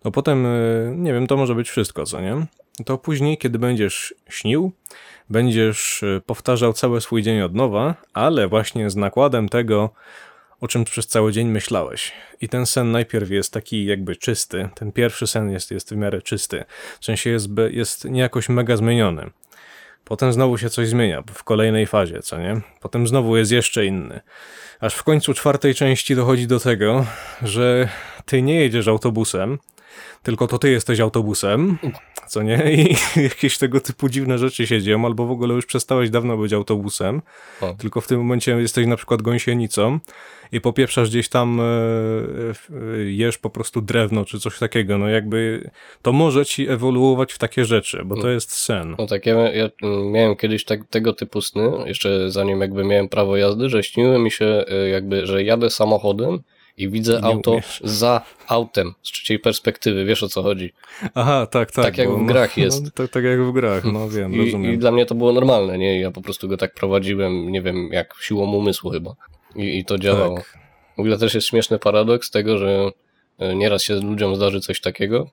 to 0.02 0.12
potem, 0.12 0.46
e, 0.46 0.50
nie 0.96 1.14
wiem, 1.14 1.28
to 1.28 1.38
może 1.38 1.56
być 1.56 1.70
wszystko, 1.70 2.06
co 2.06 2.22
nie? 2.22 2.46
To 2.86 2.98
później, 2.98 3.38
kiedy 3.38 3.60
będziesz 3.60 4.14
śnił, 4.30 4.72
będziesz 5.30 6.04
e, 6.04 6.22
powtarzał 6.26 6.74
cały 6.74 7.02
swój 7.02 7.24
dzień 7.24 7.42
od 7.42 7.56
nowa, 7.56 7.96
ale 8.14 8.48
właśnie 8.48 8.90
z 8.90 8.96
nakładem 8.96 9.50
tego, 9.50 9.90
o 10.62 10.68
czym 10.68 10.84
przez 10.84 11.08
cały 11.08 11.32
dzień 11.32 11.48
myślałeś. 11.48 12.12
I 12.42 12.50
ten 12.50 12.66
sen 12.66 12.92
najpierw 12.92 13.30
jest 13.30 13.54
taki 13.54 13.86
jakby 13.86 14.16
czysty, 14.16 14.70
ten 14.76 14.92
pierwszy 14.92 15.28
sen 15.28 15.52
jest, 15.52 15.72
jest 15.72 15.94
w 15.94 15.96
miarę 15.96 16.22
czysty, 16.22 16.64
w 17.00 17.06
sensie 17.06 17.30
jest, 17.30 17.50
jest 17.70 18.06
niejakoś 18.06 18.50
mega 18.50 18.78
zmieniony. 18.78 19.30
Potem 20.08 20.34
znowu 20.34 20.58
się 20.58 20.70
coś 20.70 20.88
zmienia 20.88 21.24
w 21.34 21.44
kolejnej 21.44 21.88
fazie, 21.88 22.20
co 22.20 22.38
nie? 22.38 22.62
Potem 22.82 23.08
znowu 23.08 23.38
jest 23.38 23.52
jeszcze 23.52 23.86
inny. 23.86 24.20
Aż 24.80 24.96
w 24.96 25.04
końcu 25.04 25.34
czwartej 25.34 25.76
części 25.76 26.16
dochodzi 26.16 26.48
do 26.48 26.60
tego, 26.60 27.06
że 27.42 27.90
ty 28.26 28.42
nie 28.42 28.56
jedziesz 28.56 28.88
autobusem, 28.88 29.60
tylko 30.24 30.48
to 30.48 30.60
ty 30.60 30.70
jesteś 30.70 31.00
autobusem, 31.00 31.78
co 32.28 32.44
nie? 32.44 32.64
I 32.74 32.96
jakieś 33.24 33.58
tego 33.58 33.80
typu 33.80 34.10
dziwne 34.10 34.38
rzeczy 34.38 34.68
się 34.68 34.82
dzieją, 34.82 35.06
albo 35.06 35.26
w 35.26 35.32
ogóle 35.32 35.54
już 35.54 35.66
przestałeś 35.66 36.10
dawno 36.10 36.38
być 36.38 36.54
autobusem, 36.54 37.22
O. 37.62 37.74
tylko 37.74 38.02
w 38.02 38.08
tym 38.08 38.18
momencie 38.20 38.52
jesteś 38.52 38.88
na 38.88 38.96
przykład 38.96 39.22
gąsienicą 39.22 40.00
i 40.52 40.62
popieprzasz 40.62 41.10
gdzieś 41.10 41.30
tam, 41.30 41.60
e, 41.60 41.64
e, 41.64 43.04
jesz 43.04 43.38
po 43.38 43.50
prostu 43.50 43.82
drewno 43.82 44.26
czy 44.26 44.40
coś 44.40 44.60
takiego. 44.60 44.98
No 44.98 45.08
jakby 45.08 45.70
to 46.02 46.12
może 46.14 46.46
ci 46.46 46.70
ewoluować 46.70 47.34
w 47.34 47.38
takie 47.38 47.66
rzeczy, 47.66 48.02
bo 48.06 48.22
to 48.22 48.30
jest 48.30 48.52
sen. 48.52 48.96
No 49.00 49.08
tak, 49.08 49.26
ja, 49.26 49.34
ja 49.34 49.70
mm, 49.84 50.12
miałem 50.12 50.36
kiedyś 50.36 50.66
tak, 50.66 50.88
tego 50.90 51.14
typu 51.14 51.42
sny, 51.42 51.72
jeszcze 51.86 52.32
zanim 52.32 52.62
jakby 52.62 52.84
miałem 52.84 53.10
prawo 53.10 53.38
jazdy, 53.38 53.70
że 53.70 53.84
śniły 53.84 54.20
mi 54.20 54.32
się 54.32 54.66
y, 54.86 54.90
jakby, 54.90 55.26
że 55.26 55.44
jadę 55.44 55.70
samochodem 55.70 56.40
i 56.78 56.90
widzę 56.90 57.20
auto 57.24 57.52
umiesz. 57.52 57.82
za 57.84 58.22
autem, 58.48 58.94
z 59.04 59.12
trzeciej 59.12 59.40
perspektywy, 59.40 60.06
wiesz 60.06 60.24
o 60.24 60.30
co 60.30 60.44
chodzi. 60.44 60.74
Aha, 61.16 61.48
tak, 61.52 61.72
tak. 61.72 61.86
Tak 61.86 61.98
jak 61.98 62.10
bo- 62.10 62.18
w 62.18 62.26
grach 62.26 62.58
jest. 62.58 62.84
No, 62.84 62.90
tak, 62.96 63.10
tak 63.12 63.24
jak 63.24 63.42
w 63.42 63.52
grach, 63.52 63.84
no 63.84 64.10
wiem, 64.18 64.34
I, 64.34 64.38
rozumiem. 64.38 64.74
I 64.74 64.78
dla 64.78 64.92
mnie 64.92 65.06
to 65.06 65.16
było 65.16 65.34
normalne, 65.34 65.78
nie? 65.78 66.00
Ja 66.00 66.12
po 66.12 66.22
prostu 66.22 66.48
go 66.48 66.58
tak 66.58 66.74
prowadziłem, 66.74 67.52
nie 67.52 67.62
wiem, 67.62 67.90
jak 67.92 68.16
siłą 68.22 68.52
umysłu 68.54 68.90
chyba. 68.92 69.16
I, 69.56 69.80
i 69.80 69.86
to 69.86 69.98
działało. 69.98 70.36
Tak. 70.38 70.58
W 70.98 71.00
ogóle 71.00 71.18
też 71.18 71.34
jest 71.34 71.48
śmieszny 71.48 71.80
paradoks 71.80 72.32
tego, 72.32 72.58
że 72.58 72.90
e, 73.40 73.56
nieraz 73.56 73.84
się 73.84 73.96
ludziom 73.96 74.36
zdarzy 74.36 74.60
coś 74.60 74.82
takiego, 74.82 75.30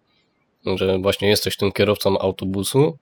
że 0.76 0.98
właśnie 0.98 1.28
jesteś 1.28 1.56
tym 1.56 1.72
kierowcą 1.72 2.18
autobusu, 2.18 2.98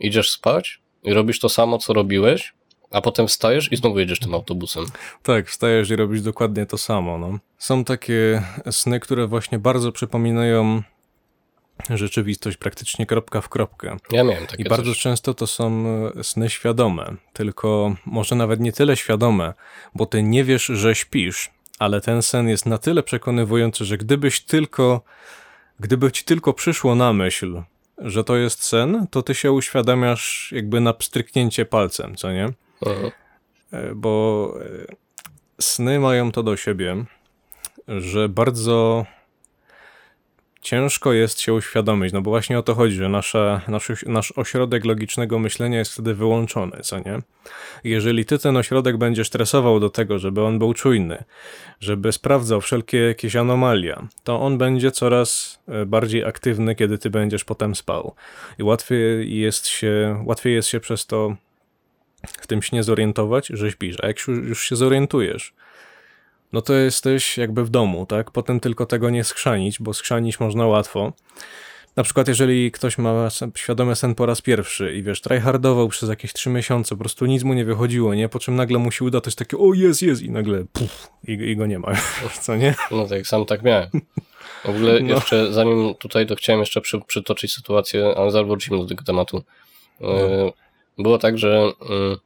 idziesz 0.00 0.30
spać 0.30 0.80
i 1.02 1.12
robisz 1.12 1.40
to 1.40 1.48
samo, 1.48 1.78
co 1.78 1.92
robiłeś, 1.92 2.52
a 2.90 3.00
potem 3.00 3.26
wstajesz 3.28 3.72
i 3.72 3.76
znowu 3.76 3.98
jedziesz 3.98 4.18
tym 4.18 4.34
autobusem. 4.34 4.84
Tak, 5.22 5.48
wstajesz 5.48 5.90
i 5.90 5.96
robisz 5.96 6.22
dokładnie 6.22 6.66
to 6.66 6.78
samo. 6.78 7.18
No. 7.18 7.38
Są 7.58 7.84
takie 7.84 8.42
sny, 8.70 9.00
które 9.00 9.26
właśnie 9.26 9.58
bardzo 9.58 9.92
przypominają 9.92 10.82
rzeczywistość 11.90 12.56
praktycznie 12.56 13.06
kropka 13.06 13.40
w 13.40 13.48
kropkę. 13.48 13.96
Ja 14.10 14.24
miałem 14.24 14.46
takie 14.46 14.62
I 14.62 14.68
bardzo 14.68 14.90
coś. 14.90 15.00
często 15.00 15.34
to 15.34 15.46
są 15.46 15.84
e, 16.16 16.24
sny 16.24 16.50
świadome, 16.50 17.16
tylko 17.32 17.96
może 18.06 18.34
nawet 18.34 18.60
nie 18.60 18.72
tyle 18.72 18.96
świadome, 18.96 19.54
bo 19.94 20.06
ty 20.06 20.22
nie 20.22 20.44
wiesz, 20.44 20.64
że 20.64 20.94
śpisz, 20.94 21.50
ale 21.78 22.00
ten 22.00 22.22
sen 22.22 22.48
jest 22.48 22.66
na 22.66 22.78
tyle 22.78 23.02
przekonywujący, 23.02 23.84
że 23.84 23.98
gdybyś 23.98 24.40
tylko, 24.40 25.02
gdyby 25.80 26.12
ci 26.12 26.24
tylko 26.24 26.52
przyszło 26.52 26.94
na 26.94 27.12
myśl, 27.12 27.62
że 27.98 28.24
to 28.24 28.36
jest 28.36 28.62
sen, 28.64 29.06
to 29.10 29.22
ty 29.22 29.34
się 29.34 29.52
uświadamiasz 29.52 30.52
jakby 30.52 30.80
na 30.80 30.92
pstryknięcie 30.92 31.64
palcem, 31.64 32.16
co 32.16 32.32
nie? 32.32 32.52
Mhm. 32.86 33.10
E, 33.72 33.94
bo 33.94 34.54
e, 34.60 34.94
sny 35.60 35.98
mają 35.98 36.32
to 36.32 36.42
do 36.42 36.56
siebie, 36.56 37.04
że 37.88 38.28
bardzo 38.28 39.06
ciężko 40.66 41.12
jest 41.12 41.40
się 41.40 41.54
uświadomić, 41.54 42.12
no 42.12 42.22
bo 42.22 42.30
właśnie 42.30 42.58
o 42.58 42.62
to 42.62 42.74
chodzi, 42.74 42.94
że 42.94 43.08
nasza, 43.08 43.60
nasz, 43.68 43.90
nasz 44.06 44.32
ośrodek 44.36 44.84
logicznego 44.84 45.38
myślenia 45.38 45.78
jest 45.78 45.92
wtedy 45.92 46.14
wyłączony, 46.14 46.76
co 46.82 46.98
nie? 46.98 47.18
Jeżeli 47.84 48.24
ty 48.24 48.38
ten 48.38 48.56
ośrodek 48.56 48.96
będziesz 48.96 49.26
stresował 49.26 49.80
do 49.80 49.90
tego, 49.90 50.18
żeby 50.18 50.42
on 50.42 50.58
był 50.58 50.74
czujny, 50.74 51.24
żeby 51.80 52.12
sprawdzał 52.12 52.60
wszelkie 52.60 52.98
jakieś 52.98 53.36
anomalia, 53.36 54.08
to 54.24 54.40
on 54.40 54.58
będzie 54.58 54.90
coraz 54.90 55.58
e, 55.68 55.86
bardziej 55.86 56.24
aktywny, 56.24 56.74
kiedy 56.74 56.98
ty 56.98 57.10
będziesz 57.10 57.44
potem 57.44 57.74
spał. 57.74 58.14
I 58.58 58.62
łatwiej 58.62 59.38
jest 59.38 59.66
się, 59.66 60.22
łatwiej 60.26 60.54
jest 60.54 60.68
się 60.68 60.80
przez 60.80 61.06
to 61.06 61.36
w 62.26 62.46
tym 62.46 62.62
śnie 62.62 62.82
zorientować, 62.82 63.46
że 63.46 63.70
śpisz. 63.70 63.96
A 64.02 64.06
jak 64.06 64.16
już, 64.28 64.68
się 64.68 64.76
zorientujesz, 64.76 65.54
no 66.52 66.62
to 66.62 66.74
jesteś 66.74 67.38
jakby 67.38 67.64
w 67.64 67.70
domu, 67.70 68.06
tak? 68.06 68.30
Potem 68.30 68.60
tylko 68.60 68.86
tego 68.86 69.10
nie 69.10 69.24
skrzanić, 69.24 69.78
bo 69.80 69.94
skrzanić 69.94 70.40
można 70.40 70.66
łatwo. 70.66 71.12
Na 71.96 72.02
przykład, 72.02 72.28
jeżeli 72.28 72.72
ktoś 72.72 72.98
ma 72.98 73.28
świadomy 73.54 73.96
sen 73.96 74.14
po 74.14 74.26
raz 74.26 74.42
pierwszy 74.42 74.94
i 74.94 75.02
wiesz, 75.02 75.20
tryhardował 75.20 75.88
przez 75.88 76.08
jakieś 76.08 76.32
trzy 76.32 76.50
miesiące, 76.50 76.94
po 76.94 76.98
prostu 76.98 77.26
nic 77.26 77.42
mu 77.42 77.54
nie 77.54 77.64
wychodziło, 77.64 78.14
nie? 78.14 78.28
Po 78.28 78.38
czym 78.38 78.56
nagle 78.56 78.78
mu 78.78 78.90
się 78.90 79.04
uda, 79.04 79.20
to 79.20 79.28
jest 79.28 79.38
takie, 79.38 79.58
o 79.58 79.74
jest, 79.74 80.02
jest, 80.02 80.22
i 80.22 80.30
nagle 80.30 80.64
puf, 80.72 81.08
i, 81.28 81.32
i 81.32 81.56
go 81.56 81.66
nie 81.66 81.78
ma, 81.78 81.92
co 82.42 82.56
nie? 82.56 82.74
No 82.90 83.06
tak, 83.06 83.26
sam 83.26 83.44
tak 83.46 83.62
miałem. 83.62 83.88
W 84.64 84.68
ogóle 84.68 85.00
No. 85.02 85.14
jeszcze, 85.14 85.52
zanim 85.52 85.94
tutaj, 85.94 86.26
to 86.26 86.36
chciałem 86.36 86.60
jeszcze 86.60 86.80
przy, 86.80 87.00
przytoczyć 87.00 87.52
sytuację, 87.54 88.14
ale 88.16 88.30
zaraz 88.30 88.48
wrócimy 88.48 88.78
do 88.78 88.86
tego 88.86 89.04
tematu. 89.04 89.42
E, 90.00 90.52
Było 90.98 91.18
tak, 91.18 91.38
że 91.38 91.72
mm, 91.90 92.16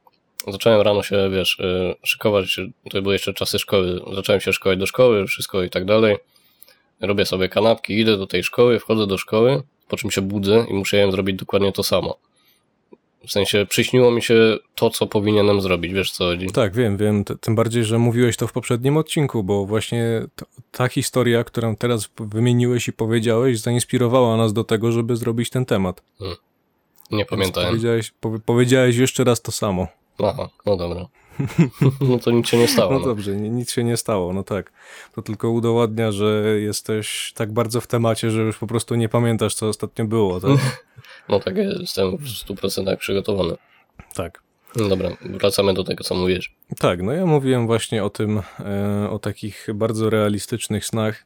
zacząłem 0.47 0.81
rano 0.81 1.03
się, 1.03 1.29
wiesz, 1.29 1.59
y, 1.59 1.95
szykować, 2.03 2.59
to 2.91 3.01
były 3.01 3.15
jeszcze 3.15 3.33
czasy 3.33 3.59
szkoły, 3.59 4.01
zacząłem 4.13 4.41
się 4.41 4.53
szkołać 4.53 4.79
do 4.79 4.85
szkoły, 4.85 5.27
wszystko 5.27 5.63
i 5.63 5.69
tak 5.69 5.85
dalej. 5.85 6.17
Robię 7.01 7.25
sobie 7.25 7.49
kanapki, 7.49 7.99
idę 7.99 8.17
do 8.17 8.27
tej 8.27 8.43
szkoły, 8.43 8.79
wchodzę 8.79 9.07
do 9.07 9.17
szkoły, 9.17 9.63
po 9.87 9.97
czym 9.97 10.11
się 10.11 10.21
budzę 10.21 10.65
i 10.69 10.73
musiałem 10.73 11.11
zrobić 11.11 11.39
dokładnie 11.39 11.71
to 11.71 11.83
samo. 11.83 12.17
W 13.27 13.31
sensie 13.31 13.65
przyśniło 13.69 14.11
mi 14.11 14.21
się 14.21 14.57
to, 14.75 14.89
co 14.89 15.07
powinienem 15.07 15.61
zrobić, 15.61 15.93
wiesz 15.93 16.11
co 16.11 16.23
chodzi? 16.23 16.47
Tak, 16.47 16.75
wiem, 16.75 16.97
wiem. 16.97 17.23
Tym 17.23 17.55
bardziej, 17.55 17.83
że 17.83 17.97
mówiłeś 17.97 18.37
to 18.37 18.47
w 18.47 18.53
poprzednim 18.53 18.97
odcinku, 18.97 19.43
bo 19.43 19.65
właśnie 19.65 20.25
ta 20.71 20.87
historia, 20.87 21.43
którą 21.43 21.75
teraz 21.75 22.09
wymieniłeś 22.19 22.87
i 22.87 22.93
powiedziałeś, 22.93 23.59
zainspirowała 23.59 24.37
nas 24.37 24.53
do 24.53 24.63
tego, 24.63 24.91
żeby 24.91 25.15
zrobić 25.15 25.49
ten 25.49 25.65
temat. 25.65 26.03
Nie 27.11 27.25
pamiętałem. 27.25 27.69
Powiedziałeś, 27.69 28.11
powie- 28.21 28.39
powiedziałeś 28.45 28.95
jeszcze 28.97 29.23
raz 29.23 29.41
to 29.41 29.51
samo. 29.51 29.87
Aha, 30.23 30.49
no 30.65 30.77
dobra. 30.77 31.05
no 32.09 32.19
to 32.19 32.31
nic 32.31 32.47
się 32.49 32.57
nie 32.57 32.67
stało. 32.67 32.93
No 32.93 32.99
No. 32.99 33.05
dobrze, 33.05 33.35
ni- 33.35 33.49
nic 33.49 33.71
się 33.71 33.83
nie 33.83 33.97
stało, 33.97 34.33
no 34.33 34.43
tak. 34.43 34.71
To 35.15 35.21
tylko 35.21 35.49
udowadnia, 35.49 36.11
że 36.11 36.43
jesteś 36.59 37.33
tak 37.35 37.51
bardzo 37.53 37.81
w 37.81 37.87
temacie, 37.87 38.31
że 38.31 38.41
już 38.41 38.57
po 38.57 38.67
prostu 38.67 38.95
nie 38.95 39.09
pamiętasz, 39.09 39.55
co 39.55 39.67
ostatnio 39.67 40.05
było, 40.05 40.39
tak? 40.41 40.51
no 41.29 41.39
tak, 41.39 41.57
jestem 41.57 42.17
w 42.17 42.23
100% 42.27 42.97
przygotowany. 42.97 43.53
tak. 44.15 44.43
No 44.75 44.87
dobra, 44.87 45.09
wracamy 45.21 45.73
do 45.73 45.83
tego, 45.83 46.03
co 46.03 46.15
mówisz. 46.15 46.55
Tak, 46.79 47.01
no 47.01 47.11
ja 47.11 47.25
mówiłem 47.25 47.67
właśnie 47.67 48.03
o 48.03 48.09
tym, 48.09 48.41
e, 48.59 49.09
o 49.09 49.19
takich 49.19 49.67
bardzo 49.73 50.09
realistycznych 50.09 50.85
snach. 50.85 51.25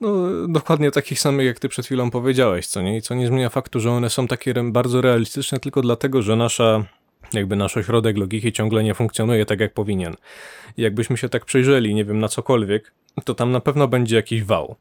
No, 0.00 0.26
dokładnie 0.48 0.90
takich 0.90 1.20
samych, 1.20 1.46
jak 1.46 1.58
ty 1.58 1.68
przed 1.68 1.86
chwilą 1.86 2.10
powiedziałeś, 2.10 2.66
co 2.66 2.82
nie? 2.82 2.96
I 2.96 3.02
co 3.02 3.14
nie 3.14 3.26
zmienia 3.26 3.48
faktu, 3.48 3.80
że 3.80 3.90
one 3.90 4.10
są 4.10 4.26
takie 4.26 4.54
bardzo 4.64 5.00
realistyczne 5.00 5.60
tylko 5.60 5.82
dlatego, 5.82 6.22
że 6.22 6.36
nasza, 6.36 6.84
jakby 7.32 7.56
nasz 7.56 7.76
ośrodek 7.76 8.18
logiki 8.18 8.52
ciągle 8.52 8.84
nie 8.84 8.94
funkcjonuje 8.94 9.46
tak, 9.46 9.60
jak 9.60 9.74
powinien. 9.74 10.14
I 10.76 10.82
jakbyśmy 10.82 11.16
się 11.16 11.28
tak 11.28 11.44
przyjrzeli, 11.44 11.94
nie 11.94 12.04
wiem, 12.04 12.18
na 12.18 12.28
cokolwiek, 12.28 12.92
to 13.24 13.34
tam 13.34 13.52
na 13.52 13.60
pewno 13.60 13.88
będzie 13.88 14.16
jakiś 14.16 14.44
wał. 14.44 14.76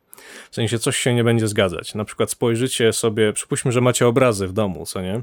W 0.51 0.55
sensie 0.55 0.79
coś 0.79 0.97
się 0.97 1.13
nie 1.13 1.23
będzie 1.23 1.47
zgadzać. 1.47 1.95
Na 1.95 2.05
przykład 2.05 2.31
spojrzycie 2.31 2.93
sobie, 2.93 3.33
przypuśćmy, 3.33 3.71
że 3.71 3.81
macie 3.81 4.07
obrazy 4.07 4.47
w 4.47 4.53
domu, 4.53 4.85
co 4.85 5.01
nie? 5.01 5.21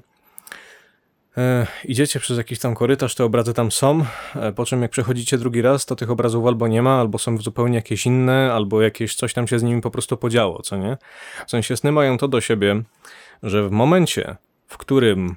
E, 1.37 1.67
idziecie 1.85 2.21
przez 2.21 2.39
jakiś 2.39 2.59
tam 2.59 2.75
korytarz, 2.75 3.15
te 3.15 3.25
obrazy 3.25 3.55
tam 3.55 3.73
są, 3.73 4.05
e, 4.35 4.53
po 4.53 4.65
czym 4.65 4.83
jak 4.83 4.91
przechodzicie 4.91 5.39
drugi 5.39 5.63
raz, 5.63 5.87
to 5.87 5.97
tych 5.97 6.11
obrazów 6.11 6.47
albo 6.47 6.69
nie 6.69 6.83
ma, 6.83 7.01
albo 7.01 7.19
są 7.19 7.39
zupełnie 7.39 7.77
jakieś 7.77 8.07
inne, 8.07 8.53
albo 8.53 8.83
jakieś 8.83 9.15
coś 9.15 9.33
tam 9.33 9.49
się 9.49 9.59
z 9.59 9.63
nimi 9.63 9.83
po 9.83 9.91
prostu 9.91 10.17
podziało, 10.17 10.63
co 10.63 10.77
nie? 10.77 10.97
W 11.47 11.51
sensie 11.51 11.77
sny 11.77 11.93
mają 11.93 12.19
to 12.19 12.29
do 12.29 12.41
siebie, 12.41 12.83
że 13.43 13.69
w 13.69 13.71
momencie, 13.71 14.37
w 14.67 14.77
którym 14.79 15.37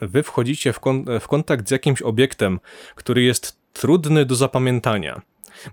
wy 0.00 0.22
wchodzicie 0.22 0.72
w, 0.72 0.80
kon 0.80 1.04
w 1.20 1.28
kontakt 1.28 1.68
z 1.68 1.70
jakimś 1.70 2.02
obiektem, 2.02 2.60
który 2.94 3.22
jest 3.22 3.58
trudny 3.72 4.24
do 4.24 4.34
zapamiętania, 4.34 5.22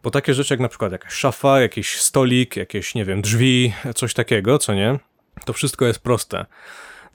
bo 0.04 0.12
takie 0.12 0.34
rzeczy 0.34 0.54
jak 0.54 0.60
na 0.60 0.70
przykład 0.70 0.92
jakaś 0.92 1.14
szafa, 1.14 1.62
jakiś 1.62 2.02
stolik, 2.02 2.56
jakieś, 2.56 2.96
nie 2.96 3.06
wiem, 3.06 3.22
drzwi, 3.22 3.74
coś 3.96 4.14
takiego, 4.14 4.58
co 4.58 4.74
nie? 4.74 5.00
To 5.46 5.54
wszystko 5.54 5.86
jest 5.86 6.00
proste. 6.00 6.46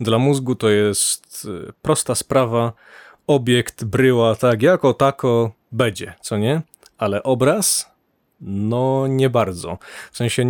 Dla 0.00 0.18
mózgu 0.18 0.54
to 0.54 0.68
jest 0.68 1.44
y, 1.68 1.72
prosta 1.82 2.14
sprawa, 2.14 2.72
obiekt, 3.26 3.84
bryła, 3.84 4.34
tak, 4.34 4.62
jako 4.62 4.94
tako 4.94 5.52
będzie, 5.72 6.14
co 6.20 6.38
nie? 6.38 6.62
Ale 6.98 7.22
obraz? 7.22 7.90
No, 8.40 9.06
nie 9.06 9.30
bardzo. 9.30 9.78
W 10.12 10.16
sensie, 10.16 10.44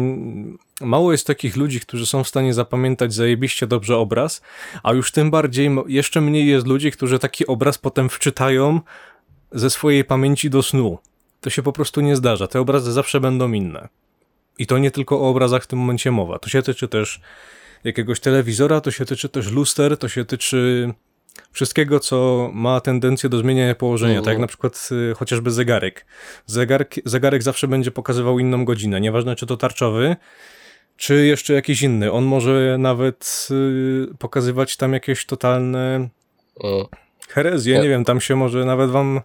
mało 0.80 1.12
jest 1.12 1.26
takich 1.26 1.56
ludzi, 1.56 1.80
którzy 1.80 2.06
są 2.06 2.24
w 2.24 2.28
stanie 2.28 2.54
zapamiętać 2.54 3.14
zajebiście 3.14 3.66
dobrze 3.66 3.96
obraz, 3.96 4.42
a 4.82 4.92
już 4.92 5.12
tym 5.12 5.30
bardziej, 5.30 5.70
jeszcze 5.86 6.20
mniej 6.20 6.46
jest 6.46 6.66
ludzi, 6.66 6.90
którzy 6.90 7.18
taki 7.18 7.46
obraz 7.46 7.78
potem 7.78 8.08
wczytają 8.08 8.80
ze 9.52 9.70
swojej 9.70 10.04
pamięci 10.04 10.50
do 10.50 10.62
snu. 10.62 10.98
To 11.40 11.50
się 11.50 11.62
po 11.62 11.72
prostu 11.72 12.00
nie 12.00 12.16
zdarza. 12.16 12.46
Te 12.46 12.60
obrazy 12.60 12.92
zawsze 12.92 13.20
będą 13.20 13.52
inne. 13.52 13.88
I 14.58 14.66
to 14.66 14.78
nie 14.78 14.90
tylko 14.90 15.20
o 15.20 15.28
obrazach 15.28 15.64
w 15.64 15.66
tym 15.66 15.78
momencie 15.78 16.10
mowa. 16.10 16.38
To 16.38 16.48
się 16.48 16.62
tyczy 16.62 16.88
też 16.88 17.20
jakiegoś 17.84 18.20
telewizora, 18.20 18.80
to 18.80 18.90
się 18.90 19.04
tyczy 19.04 19.28
też 19.28 19.50
luster, 19.52 19.96
to 19.98 20.08
się 20.08 20.24
tyczy 20.24 20.92
wszystkiego, 21.52 22.00
co 22.00 22.50
ma 22.54 22.80
tendencję 22.80 23.28
do 23.30 23.38
zmieniania 23.38 23.74
położenia, 23.74 24.10
Mhm. 24.18 24.24
tak 24.24 24.32
jak 24.32 24.40
na 24.40 24.46
przykład 24.46 24.88
y, 25.10 25.14
chociażby 25.14 25.50
zegarek. 25.50 26.06
zegarek. 26.46 26.94
Zegarek 27.04 27.42
zawsze 27.42 27.68
będzie 27.68 27.90
pokazywał 27.90 28.38
inną 28.38 28.64
godzinę, 28.64 29.00
nieważne 29.00 29.36
czy 29.36 29.46
to 29.46 29.56
tarczowy, 29.56 30.16
czy 30.96 31.26
jeszcze 31.26 31.54
jakiś 31.54 31.82
inny. 31.82 32.12
On 32.12 32.24
może 32.24 32.76
nawet 32.78 33.48
y, 33.50 34.14
pokazywać 34.18 34.76
tam 34.76 34.92
jakieś 34.92 35.26
totalne 35.26 36.08
Mm. 36.64 36.86
herezje, 37.28 37.74
Ja- 37.74 37.82
nie 37.82 37.88
wiem, 37.88 38.04
tam 38.04 38.20
się 38.20 38.36
może 38.36 38.64
nawet 38.64 38.90
wam 38.90 39.20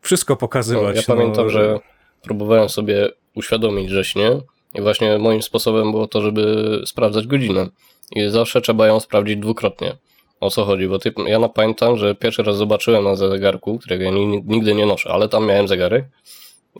wszystko 0.00 0.32
No, 0.32 0.36
pokazywać. 0.36 0.96
ja 0.96 1.02
pamiętam, 1.06 1.50
że 1.50 1.78
próbowałem 2.22 2.68
sobie 2.68 3.08
uświadomić, 3.34 3.90
że 3.90 4.04
śnię 4.04 4.40
i 4.74 4.80
właśnie 4.80 5.18
moim 5.18 5.42
sposobem 5.42 5.90
było 5.90 6.06
to, 6.08 6.22
żeby 6.22 6.74
sprawdzać 6.86 7.26
godzinę. 7.26 7.68
I 8.16 8.28
zawsze 8.28 8.60
trzeba 8.60 8.86
ją 8.86 9.00
sprawdzić 9.00 9.36
dwukrotnie. 9.36 9.96
O 10.40 10.50
co 10.50 10.64
chodzi? 10.64 10.88
Bo 10.88 10.98
ty, 10.98 11.12
ja 11.26 11.48
pamiętam, 11.48 11.96
że 11.96 12.14
pierwszy 12.14 12.42
raz 12.42 12.56
zobaczyłem 12.56 13.04
na 13.04 13.16
zegarku, 13.16 13.78
którego 13.78 14.04
ja 14.04 14.10
ni- 14.10 14.42
nigdy 14.46 14.74
nie 14.74 14.86
noszę, 14.86 15.10
ale 15.12 15.28
tam 15.28 15.46
miałem 15.46 15.68
zegarek 15.68 16.04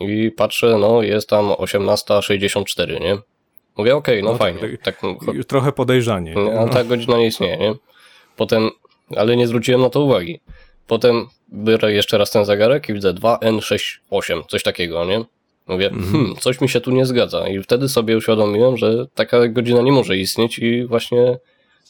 i 0.00 0.30
patrzę, 0.30 0.78
no 0.80 1.02
jest 1.02 1.28
tam 1.28 1.48
18.64, 1.52 3.00
nie? 3.00 3.18
Mówię, 3.76 3.96
okej, 3.96 4.22
no, 4.22 4.32
No 4.32 4.38
tak, 4.38 4.58
fajnie. 4.58 4.78
tak. 4.78 5.00
Tak, 5.00 5.44
trochę 5.48 5.72
podejrzanie. 5.72 6.34
nie, 6.34 6.58
a 6.60 6.68
ta 6.68 6.84
godzina 6.84 7.18
nie 7.18 7.26
istnieje, 7.26 7.56
nie? 7.56 7.74
Potem, 8.36 8.70
ale 9.16 9.36
nie 9.36 9.46
zwróciłem 9.46 9.80
na 9.80 9.90
to 9.90 10.00
uwagi. 10.00 10.40
Potem 10.86 11.26
biorę 11.52 11.92
jeszcze 11.92 12.18
raz 12.18 12.30
ten 12.30 12.44
zegarek 12.44 12.88
i 12.88 12.94
widzę 12.94 13.12
2N68, 13.14 14.42
coś 14.48 14.62
takiego, 14.62 15.04
nie? 15.04 15.24
Mówię, 15.70 15.88
Mhm. 15.88 16.12
hmm, 16.12 16.36
coś 16.36 16.60
mi 16.60 16.68
się 16.68 16.80
tu 16.80 16.90
nie 16.90 17.06
zgadza. 17.06 17.48
I 17.48 17.62
wtedy 17.62 17.88
sobie 17.88 18.16
uświadomiłem, 18.16 18.76
że 18.76 19.06
taka 19.14 19.48
godzina 19.48 19.82
nie 19.82 19.92
może 19.92 20.16
istnieć 20.16 20.58
i 20.58 20.84
właśnie 20.86 21.38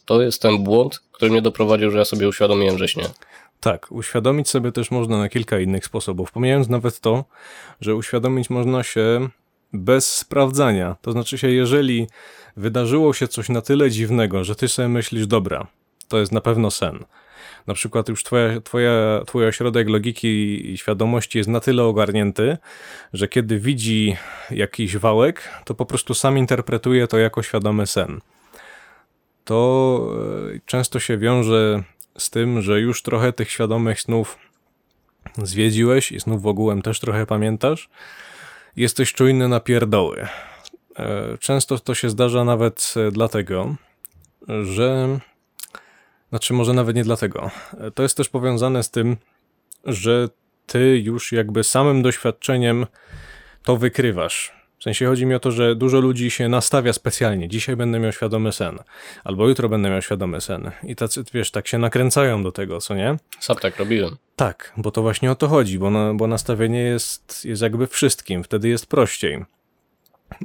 to 0.04 0.22
jest 0.22 0.42
ten 0.42 0.58
błąd, 0.64 1.00
który 1.12 1.30
mnie 1.30 1.42
doprowadził, 1.42 1.90
że 1.90 1.98
ja 1.98 2.04
sobie 2.04 2.28
uświadomiłem, 2.28 2.78
że 2.78 2.88
śnie. 2.88 3.04
Tak, 3.60 3.92
uświadomić 3.92 4.48
sobie 4.48 4.72
też 4.72 4.90
można 4.90 5.18
na 5.18 5.28
kilka 5.28 5.58
innych 5.58 5.84
sposobów. 5.84 6.32
Pomijając 6.32 6.68
nawet 6.68 7.00
to, 7.00 7.24
że 7.80 7.94
uświadomić 7.94 8.50
można 8.50 8.82
się 8.82 9.28
bez 9.72 10.14
sprawdzania. 10.14 10.96
To 11.02 11.12
znaczy 11.12 11.38
się, 11.38 11.50
jeżeli 11.50 12.06
wydarzyło 12.56 13.12
się 13.12 13.28
coś 13.28 13.48
na 13.48 13.60
tyle 13.60 13.90
dziwnego, 13.90 14.44
że 14.44 14.54
ty 14.54 14.68
sobie 14.68 14.88
myślisz, 14.88 15.26
dobra, 15.26 15.66
to 16.08 16.18
jest 16.18 16.32
na 16.32 16.40
pewno 16.40 16.70
sen. 16.70 17.04
Na 17.66 17.74
przykład 17.74 18.08
już 18.08 18.24
twoja, 18.24 18.60
twoja, 18.60 19.20
twój 19.26 19.46
ośrodek 19.46 19.88
logiki 19.88 20.70
i 20.72 20.78
świadomości 20.78 21.38
jest 21.38 21.50
na 21.50 21.60
tyle 21.60 21.84
ogarnięty, 21.84 22.58
że 23.12 23.28
kiedy 23.28 23.58
widzi 23.58 24.16
jakiś 24.50 24.96
wałek, 24.96 25.48
to 25.64 25.74
po 25.74 25.86
prostu 25.86 26.14
sam 26.14 26.38
interpretuje 26.38 27.06
to 27.06 27.18
jako 27.18 27.42
świadomy 27.42 27.86
sen. 27.86 28.20
To 29.44 30.10
e, 30.54 30.60
często 30.66 31.00
się 31.00 31.18
wiąże 31.18 31.82
z 32.18 32.30
tym, 32.30 32.62
że 32.62 32.80
już 32.80 33.02
trochę 33.02 33.32
tych 33.32 33.50
świadomych 33.50 34.00
snów 34.00 34.38
zwiedziłeś 35.42 36.12
i 36.12 36.20
snów 36.20 36.42
w 36.42 36.46
ogółem 36.46 36.82
też 36.82 37.00
trochę 37.00 37.26
pamiętasz. 37.26 37.88
Jesteś 38.76 39.12
czujny 39.12 39.48
na 39.48 39.60
pierdoły. 39.60 40.26
E, 40.96 41.38
Często 41.38 41.78
to 41.78 41.94
się 41.94 42.10
zdarza 42.10 42.44
nawet 42.44 42.94
e, 42.96 43.10
dlatego, 43.10 43.74
że. 44.62 45.20
Znaczy, 46.30 46.52
może 46.54 46.72
nawet 46.72 46.96
nie 46.96 47.04
dlatego. 47.04 47.50
E, 47.80 47.90
To 47.90 48.02
jest 48.02 48.16
też 48.16 48.28
powiązane 48.28 48.82
z 48.82 48.90
tym, 48.90 49.16
że 49.84 50.28
ty 50.66 50.98
już 50.98 51.32
jakby 51.32 51.64
samym 51.64 52.02
doświadczeniem 52.02 52.86
to 53.62 53.76
wykrywasz. 53.76 54.60
W 54.78 54.82
sensie 54.82 55.06
chodzi 55.06 55.26
mi 55.26 55.34
o 55.34 55.40
to, 55.40 55.50
że 55.50 55.76
dużo 55.76 56.00
ludzi 56.00 56.30
się 56.30 56.48
nastawia 56.48 56.92
specjalnie. 56.92 57.48
Dzisiaj 57.48 57.76
będę 57.76 57.98
miał 57.98 58.12
świadomy 58.12 58.52
sen, 58.52 58.78
albo 59.24 59.48
jutro 59.48 59.68
będę 59.68 59.90
miał 59.90 60.02
świadomy 60.02 60.40
sen. 60.40 60.70
I 60.82 60.96
tacy, 60.96 61.24
wiesz, 61.34 61.50
tak 61.50 61.68
się 61.68 61.78
nakręcają 61.78 62.42
do 62.42 62.52
tego, 62.52 62.80
co 62.80 62.94
nie? 62.94 63.16
Sam 63.40 63.56
tak 63.56 63.76
robiłem. 63.76 64.16
Tak, 64.36 64.72
bo 64.76 64.90
to 64.90 65.02
właśnie 65.02 65.30
o 65.30 65.34
to 65.34 65.48
chodzi, 65.48 65.78
bo, 65.78 65.90
na, 65.90 66.14
bo 66.14 66.26
nastawienie 66.26 66.78
jest, 66.82 67.44
jest 67.44 67.62
jakby 67.62 67.86
wszystkim, 67.86 68.44
wtedy 68.44 68.68
jest 68.68 68.86
prościej. 68.86 69.44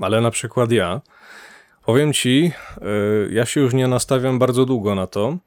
Ale 0.02 0.22
na 0.22 0.32
przykład 0.32 0.72
ja, 0.72 1.02
powiem 1.86 2.14
ci, 2.14 2.52
y, 3.28 3.34
ja 3.34 3.46
się 3.46 3.62
już 3.62 3.74
nie 3.74 3.88
nastawiam 3.88 4.40
bardzo 4.40 4.66
długo 4.66 4.96
na 4.96 5.08
to, 5.08 5.38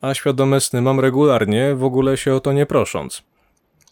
a 0.00 0.14
świadome 0.14 0.60
sny 0.60 0.82
mam 0.82 1.00
regularnie, 1.00 1.74
w 1.74 1.84
ogóle 1.84 2.16
się 2.16 2.34
o 2.34 2.40
to 2.40 2.52
nie 2.52 2.66
prosząc. 2.66 3.22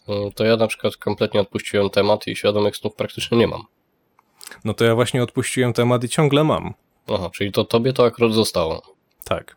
Mm, 0.07 0.31
To 0.31 0.45
ja 0.45 0.57
na 0.57 0.67
przykład 0.67 0.97
kompletnie 0.97 1.41
odpuściłem 1.41 1.89
temat 1.89 2.27
i 2.27 2.35
świadomych 2.35 2.77
snów 2.77 2.95
praktycznie 2.95 3.37
nie 3.37 3.47
mam. 3.47 3.61
No 4.65 4.73
to 4.73 4.85
ja 4.85 4.95
właśnie 4.95 5.23
odpuściłem 5.23 5.73
temat 5.73 6.03
i 6.03 6.09
ciągle 6.09 6.43
mam. 6.43 6.73
Aha, 7.09 7.29
czyli 7.33 7.51
to 7.51 7.63
tobie 7.63 7.93
to 7.93 8.05
akurat 8.05 8.33
zostało. 8.33 8.81
Tak. 9.23 9.55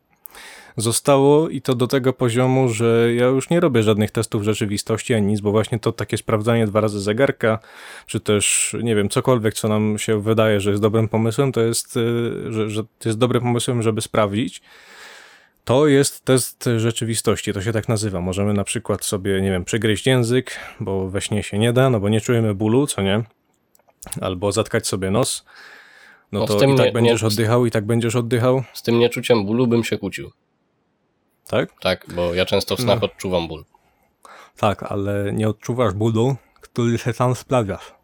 Zostało 0.77 1.49
i 1.49 1.63
to 1.63 1.75
do 1.75 1.87
tego 1.87 2.13
poziomu, 2.13 2.69
że 2.69 3.15
ja 3.15 3.27
już 3.27 3.51
nie 3.51 3.61
robię 3.61 3.83
żadnych 3.83 4.11
testów 4.11 4.43
rzeczywistości 4.43 5.15
ani 5.15 5.27
nic, 5.27 5.41
bo 5.41 5.51
właśnie 5.51 5.79
to 5.79 5.93
takie 5.93 6.17
sprawdzanie 6.17 6.67
dwa 6.67 6.81
razy 6.81 7.01
zegarka, 7.01 7.59
czy 8.07 8.21
też 8.21 8.77
nie 8.83 8.95
wiem, 8.97 9.09
cokolwiek, 9.09 9.55
co 9.55 9.69
nam 9.69 9.99
się 9.99 10.23
wydaje, 10.23 10.61
że 10.61 10.71
jest 10.71 10.83
dobrym 10.83 11.09
pomysłem, 11.09 11.53
to 11.53 11.61
jest, 11.61 11.97
y, 11.97 12.53
że, 12.53 12.71
że 12.71 12.83
jest 13.05 13.19
dobrym 13.19 13.43
pomysłem, 13.43 13.83
żeby 13.83 14.01
sprawdzić. 14.01 14.63
To 15.67 15.87
jest 15.87 16.25
test 16.25 16.65
rzeczywistości, 16.77 17.53
to 17.53 17.63
się 17.63 17.73
tak 17.73 17.89
nazywa. 17.89 18.21
Możemy 18.21 18.53
na 18.55 18.65
przykład 18.65 19.05
sobie, 19.05 19.41
nie 19.41 19.51
wiem, 19.51 19.65
przygryźć 19.65 20.07
język, 20.07 20.51
bo 20.81 21.09
we 21.09 21.21
śnie 21.21 21.43
się 21.43 21.59
nie 21.59 21.73
da, 21.73 21.91
no 21.91 22.01
bo 22.01 22.09
nie 22.09 22.21
czujemy 22.21 22.55
bólu, 22.55 22.87
co 22.87 23.03
nie? 23.03 23.23
Albo 24.21 24.53
zatkać 24.53 24.87
sobie 24.87 25.11
nos. 25.11 25.45
No, 26.33 26.41
No 26.41 26.47
to 26.47 26.57
i 26.65 26.77
tak 26.77 26.87
nie- 26.87 26.93
będziesz 26.93 27.23
nie- 27.23 27.29
oddychał, 27.29 27.67
i 27.67 27.71
tak 27.71 27.87
będziesz 27.87 28.17
oddychał, 28.17 28.63
Z 28.73 28.83
tym 28.83 28.99
nieczuciem 28.99 29.47
bólu 29.47 29.67
bym 29.67 29.85
się 29.85 29.99
kłócił. 29.99 30.31
tak? 31.49 31.69
Tak, 31.81 32.07
bo 32.15 32.35
ja 32.35 32.47
często 32.47 32.77
w 32.77 32.81
snach 32.81 33.01
No. 33.01 33.07
odczuwam 33.07 33.49
ból. 33.49 33.65
Tak, 34.57 34.83
ale 34.83 35.33
nie 35.33 35.49
odczuwasz 35.49 35.95
bólu, 35.95 36.37
który 36.61 36.99
się 36.99 37.13
sam 37.13 37.35
sprawiasz, 37.35 37.95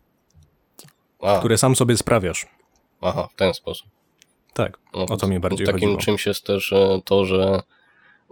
A, 1.22 1.38
które 1.38 1.58
sam 1.58 1.76
sobie 1.76 1.96
sprawiasz. 1.96 2.46
aha, 3.00 3.28
w 3.32 3.34
ten 3.36 3.54
sposób. 3.54 3.88
Tak, 4.54 4.78
No, 4.94 5.02
o 5.04 5.16
to 5.16 5.28
mi 5.28 5.40
bardziej 5.40 5.66
Takim 5.66 5.80
chodziło. 5.80 5.96
czymś 6.00 6.26
jest 6.26 6.46
też 6.46 6.72
e, 6.72 7.00
to, 7.04 7.24
że 7.24 7.62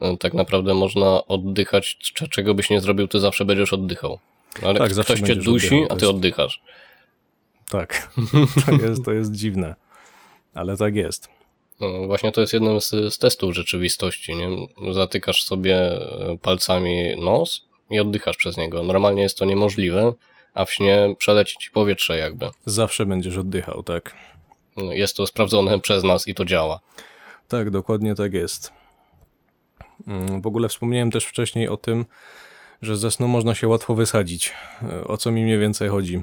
e, 0.02 0.16
tak 0.16 0.34
naprawdę 0.34 0.74
można 0.74 1.26
oddychać, 1.26 1.96
czego 2.30 2.54
byś 2.54 2.70
nie 2.70 2.80
zrobił, 2.80 3.08
ty 3.08 3.20
zawsze 3.20 3.44
będziesz 3.44 3.72
oddychał. 3.72 4.18
Ale 4.62 4.78
Tak, 4.78 4.90
ktoś 4.92 5.20
cię 5.20 5.36
dusi, 5.36 5.66
oddychał, 5.66 5.84
a 5.84 6.00
ty 6.00 6.04
jest- 6.06 6.14
oddychasz. 6.16 6.62
Tak, 7.70 8.12
to 8.80 8.86
jest, 8.86 9.04
to 9.04 9.12
jest 9.12 9.32
dziwne, 9.32 9.74
ale 10.54 10.76
tak 10.76 10.94
jest. 10.96 11.28
No, 11.80 12.06
właśnie 12.06 12.32
to 12.32 12.40
jest 12.40 12.52
jeden 12.52 12.80
z, 12.80 12.90
z 12.90 13.18
testów 13.18 13.54
rzeczywistości. 13.54 14.34
Nie? 14.36 14.48
Zatykasz 14.92 15.42
sobie 15.44 15.76
e, 15.76 16.38
palcami 16.42 17.16
nos 17.24 17.68
i 17.90 18.00
oddychasz 18.00 18.36
przez 18.36 18.56
niego. 18.56 18.82
Normalnie 18.82 19.22
jest 19.22 19.38
to 19.38 19.44
niemożliwe, 19.44 20.12
a 20.54 20.64
w 20.64 20.72
śnie 20.72 21.14
przeleci 21.18 21.56
ci 21.60 21.70
powietrze 21.70 22.18
jakby. 22.18 22.46
Zawsze 22.66 23.06
będziesz 23.06 23.36
oddychał, 23.36 23.82
tak. 23.82 24.14
Jest 24.76 25.16
to 25.16 25.26
sprawdzone 25.26 25.80
przez 25.80 26.04
nas 26.04 26.28
i 26.28 26.34
to 26.34 26.44
działa. 26.44 26.80
Tak, 27.48 27.70
dokładnie 27.70 28.14
tak 28.14 28.32
jest. 28.34 28.72
Mm, 30.06 30.42
W 30.42 30.46
ogóle 30.46 30.68
wspomniałem 30.68 31.10
też 31.10 31.24
wcześniej 31.24 31.68
o 31.68 31.76
tym, 31.76 32.04
że 32.82 32.96
ze 32.96 33.10
snu 33.10 33.28
można 33.28 33.54
się 33.54 33.68
łatwo 33.68 33.94
wysadzić. 33.94 34.52
E, 34.82 35.04
O 35.04 35.16
co 35.16 35.30
mi 35.30 35.44
mniej 35.44 35.58
więcej 35.58 35.88
chodzi? 35.88 36.22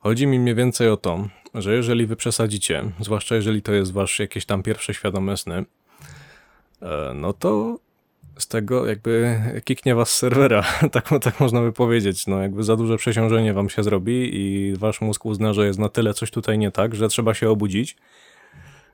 Chodzi 0.00 0.26
mi 0.26 0.38
mniej 0.38 0.54
więcej 0.54 0.88
o 0.88 0.96
to, 0.96 1.28
że 1.54 1.74
jeżeli 1.74 2.06
wy 2.06 2.16
przesadzicie, 2.16 2.84
zwłaszcza 3.00 3.34
jeżeli 3.34 3.62
to 3.62 3.72
jest 3.72 3.92
wasz 3.92 4.18
jakieś 4.18 4.46
tam 4.46 4.62
pierwsze 4.62 4.94
świadome 4.94 5.36
sny, 5.36 5.64
e, 6.82 7.12
no 7.14 7.32
to 7.32 7.78
z 8.40 8.48
tego 8.48 8.86
jakby 8.86 9.40
kiknie 9.64 9.94
was 9.94 10.10
z 10.10 10.18
serwera, 10.18 10.62
tak, 10.92 11.08
tak 11.22 11.40
można 11.40 11.60
by 11.60 11.72
powiedzieć. 11.72 12.26
No 12.26 12.42
jakby 12.42 12.64
za 12.64 12.76
duże 12.76 12.96
przeciążenie 12.96 13.52
wam 13.52 13.68
się 13.68 13.82
zrobi 13.82 14.30
i 14.32 14.74
wasz 14.76 15.00
mózg 15.00 15.26
uzna, 15.26 15.52
że 15.52 15.66
jest 15.66 15.78
na 15.78 15.88
tyle 15.88 16.14
coś 16.14 16.30
tutaj 16.30 16.58
nie 16.58 16.70
tak, 16.70 16.94
że 16.94 17.08
trzeba 17.08 17.34
się 17.34 17.50
obudzić 17.50 17.96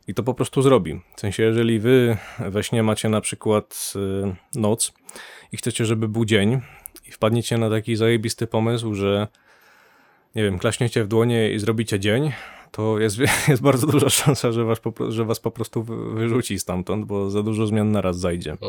i 0.09 0.15
to 0.15 0.23
po 0.23 0.35
prostu 0.35 0.63
zrobi. 0.63 1.01
W 1.17 1.21
sensie, 1.21 1.43
jeżeli 1.43 1.79
wy 1.79 2.17
we 2.39 2.63
śnie 2.63 2.83
macie 2.83 3.09
na 3.09 3.21
przykład 3.21 3.93
y, 3.97 4.59
noc 4.61 4.93
i 5.53 5.57
chcecie, 5.57 5.85
żeby 5.85 6.09
był 6.09 6.25
dzień 6.25 6.61
i 7.09 7.11
wpadniecie 7.11 7.59
na 7.59 7.71
taki 7.71 7.97
zajebisty 7.97 8.47
pomysł, 8.47 8.95
że 8.95 9.29
nie 10.35 10.43
wiem, 10.43 10.59
klaśniecie 10.59 11.05
w 11.05 11.09
dłonie 11.09 11.53
i 11.53 11.59
zrobicie 11.59 12.01
dzień, 12.01 12.33
to 12.71 12.99
jest, 12.99 13.19
jest 13.49 13.63
bardzo 13.63 13.87
duża 13.87 14.09
szansa, 14.09 14.53
że 14.53 14.65
was, 14.65 14.81
po, 14.81 15.11
że 15.13 15.25
was 15.25 15.41
po 15.41 15.51
prostu 15.51 15.83
wy- 15.83 16.15
wyrzuci 16.15 16.59
stamtąd, 16.59 17.05
bo 17.07 17.31
za 17.31 17.43
dużo 17.43 17.67
zmian 17.67 17.93
naraz 17.93 18.19
zajdzie. 18.19 18.51
Mm, 18.51 18.61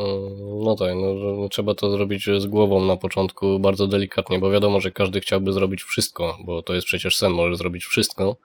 No 0.64 0.76
tak, 0.76 0.90
no, 0.94 1.48
trzeba 1.48 1.74
to 1.74 1.90
zrobić 1.90 2.24
z 2.38 2.46
głową 2.46 2.84
na 2.84 2.96
początku, 2.96 3.58
bardzo 3.60 3.86
delikatnie, 3.86 4.38
bo 4.38 4.50
wiadomo, 4.50 4.80
że 4.80 4.90
każdy 4.90 5.20
chciałby 5.20 5.52
zrobić 5.52 5.82
wszystko, 5.82 6.38
bo 6.44 6.62
to 6.62 6.74
jest 6.74 6.86
przecież 6.86 7.16
sen, 7.16 7.32
możesz 7.32 7.58
zrobić 7.58 7.84
wszystko, 7.84 8.36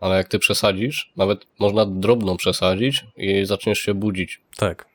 ale 0.00 0.16
jak 0.16 0.28
ty 0.28 0.38
przesadzisz, 0.38 1.12
nawet 1.16 1.46
można 1.58 1.86
drobną 1.86 2.36
przesadzić 2.36 3.04
i 3.16 3.44
zaczniesz 3.44 3.78
się 3.78 3.94
budzić. 3.94 4.40
Tak. 4.56 4.90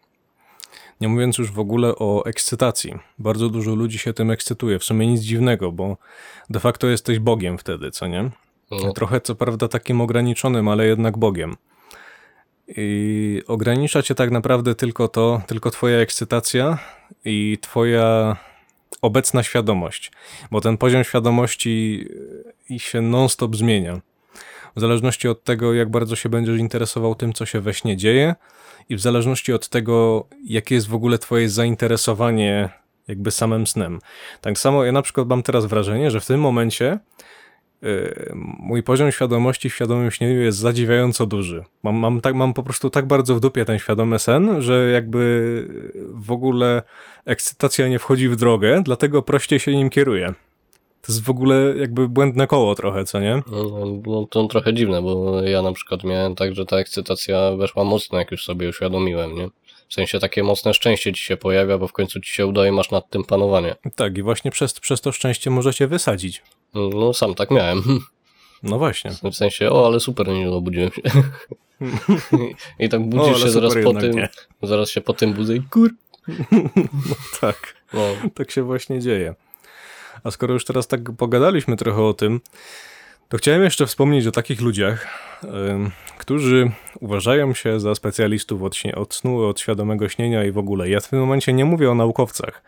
Nie 1.02 1.08
mówiąc 1.08 1.38
już 1.38 1.52
w 1.52 1.60
ogóle 1.60 1.96
o 1.96 2.26
ekscytacji. 2.26 2.94
Bardzo 3.20 3.50
dużo 3.50 3.76
ludzi 3.76 3.98
się 3.98 4.14
tym 4.14 4.32
ekscytuje. 4.32 4.80
W 4.80 4.84
sumie 4.84 5.08
nic 5.08 5.22
dziwnego, 5.22 5.72
bo 5.72 5.98
de 6.50 6.60
facto 6.60 6.88
jesteś 6.88 7.20
Bogiem 7.20 7.58
wtedy, 7.58 7.92
co 7.92 8.08
nie? 8.08 8.30
Trochę 8.96 9.22
co 9.22 9.36
prawda 9.36 9.68
takim 9.68 10.02
ograniczonym, 10.02 10.68
ale 10.68 10.86
jednak 10.86 11.18
Bogiem. 11.18 11.56
I 12.68 13.42
ogranicza 13.48 14.04
cię 14.04 14.16
tak 14.16 14.32
naprawdę 14.32 14.76
tylko 14.76 15.08
to, 15.08 15.42
tylko 15.48 15.72
twoja 15.72 15.98
ekscytacja 15.98 16.78
i 17.26 17.58
twoja 17.62 18.38
obecna 19.02 19.44
świadomość, 19.44 20.12
bo 20.52 20.62
ten 20.62 20.78
poziom 20.78 21.04
świadomości 21.04 22.08
i 22.70 22.80
się 22.80 23.02
non-stop 23.02 23.56
zmienia. 23.56 24.02
W 24.76 24.80
zależności 24.80 25.28
od 25.28 25.44
tego, 25.44 25.74
jak 25.74 25.90
bardzo 25.90 26.16
się 26.16 26.30
będziesz 26.30 26.60
interesował 26.60 27.16
tym, 27.16 27.34
co 27.34 27.46
się 27.46 27.62
we 27.62 27.74
śnie 27.74 27.98
dzieje 27.98 28.36
i 28.90 28.96
w 28.96 29.02
zależności 29.02 29.54
od 29.54 29.70
tego, 29.70 30.28
jakie 30.46 30.76
jest 30.76 30.88
w 30.88 30.94
ogóle 30.94 31.18
twoje 31.18 31.50
zainteresowanie 31.50 32.70
jakby 33.08 33.32
samym 33.32 33.68
snem. 33.68 34.00
Tak 34.42 34.58
samo 34.58 34.84
ja 34.84 34.92
na 34.92 35.02
przykład 35.02 35.28
mam 35.28 35.44
teraz 35.44 35.66
wrażenie, 35.66 36.12
że 36.12 36.20
w 36.20 36.26
tym 36.26 36.40
momencie 36.40 37.00
mój 38.60 38.84
poziom 38.84 39.12
świadomości 39.12 39.70
w 39.70 39.76
świadomym 39.76 40.12
śnieniu 40.12 40.42
jest 40.42 40.58
zadziwiająco 40.58 41.26
duży. 41.26 41.64
Mam, 41.84 41.96
mam, 41.96 42.22
tak, 42.22 42.36
mam 42.36 42.54
po 42.54 42.64
prostu 42.64 42.90
tak 42.90 43.08
bardzo 43.08 43.36
w 43.36 43.40
dupie 43.40 43.66
ten 43.66 43.80
świadomy 43.80 44.20
sen, 44.20 44.62
że 44.62 44.90
jakby 44.92 45.68
w 46.14 46.32
ogóle 46.32 46.84
ekscytacja 47.26 47.88
nie 47.88 48.00
wchodzi 48.00 48.30
w 48.30 48.36
drogę, 48.36 48.82
dlatego 48.86 49.22
prościej 49.22 49.60
się 49.60 49.76
nim 49.76 49.90
kieruję. 49.90 50.34
To 51.02 51.12
jest 51.12 51.24
w 51.24 51.30
ogóle 51.30 51.74
jakby 51.78 52.10
błędne 52.10 52.48
koło 52.48 52.76
trochę, 52.76 53.06
co 53.06 53.20
nie? 53.20 53.42
no, 53.52 54.02
no 54.06 54.28
to 54.30 54.48
trochę 54.48 54.74
dziwne, 54.74 55.02
bo 55.02 55.42
ja 55.42 55.62
na 55.62 55.72
przykład 55.72 56.04
miałem 56.04 56.36
tak, 56.36 56.56
że 56.56 56.66
ta 56.66 56.78
ekscytacja 56.78 57.52
weszła 57.52 57.84
mocno, 57.84 58.20
jak 58.20 58.32
już 58.32 58.44
sobie 58.44 58.70
uświadomiłem, 58.70 59.36
nie? 59.36 59.50
W 59.90 59.94
sensie 59.94 60.20
takie 60.20 60.44
mocne 60.44 60.74
szczęście 60.74 61.14
ci 61.14 61.24
się 61.24 61.38
pojawia, 61.38 61.78
bo 61.78 61.88
w 61.88 61.94
końcu 61.94 62.20
ci 62.20 62.34
się 62.34 62.48
udaje, 62.48 62.72
masz 62.72 62.92
nad 62.92 63.10
tym 63.10 63.24
panowanie. 63.24 63.76
Tak, 63.96 64.18
i 64.18 64.24
właśnie 64.24 64.52
przez, 64.52 64.80
przez 64.80 65.02
to 65.02 65.12
szczęście 65.12 65.50
możecie 65.50 65.88
wysadzić. 65.88 66.42
No 66.76 67.14
sam 67.14 67.36
tak 67.36 67.52
miałem. 67.52 67.84
No 68.64 68.78
właśnie. 68.78 69.12
W 69.32 69.36
sensie, 69.36 69.70
o, 69.72 69.86
ale 69.88 70.00
super, 70.00 70.28
nie 70.28 70.50
obudziłem 70.52 70.92
się. 70.92 71.02
I 72.80 72.90
tak 72.90 73.02
O, 73.02 73.04
budzisz 73.04 73.36
ale 73.36 73.40
się 73.46 73.50
zaraz 73.52 73.74
po 73.84 73.94
tym, 73.94 74.12
nie. 74.12 74.30
zaraz 74.64 74.90
się 74.90 75.02
po 75.02 75.14
tym 75.14 75.34
budzę 75.34 75.56
i 75.56 75.62
kur... 75.62 75.90
Tak. 77.42 77.76
No, 77.94 78.02
Tak 78.34 78.52
się 78.52 78.64
właśnie 78.64 79.00
dzieje. 79.00 79.36
A 80.24 80.32
skoro 80.32 80.54
już 80.54 80.66
teraz 80.66 80.88
tak 80.88 81.12
pogadaliśmy 81.18 81.78
trochę 81.78 82.04
o 82.04 82.14
tym, 82.14 82.42
to 83.30 83.38
chciałem 83.38 83.64
jeszcze 83.64 83.86
wspomnieć 83.86 84.28
o 84.28 84.32
takich 84.32 84.62
ludziach, 84.62 85.08
ym, 85.44 85.92
którzy 86.18 86.72
uważają 87.00 87.54
się 87.54 87.80
za 87.80 87.96
specjalistów 87.96 88.64
od, 88.64 88.76
od 88.96 89.14
snu, 89.16 89.44
od 89.44 89.60
świadomego 89.60 90.10
śnienia 90.10 90.44
i 90.44 90.52
w 90.52 90.58
ogóle. 90.58 90.90
Ja 90.90 91.00
w 91.00 91.08
tym 91.08 91.20
momencie 91.20 91.54
nie 91.54 91.66
mówię 91.66 91.92
o 91.92 91.96
naukowcach, 91.96 92.64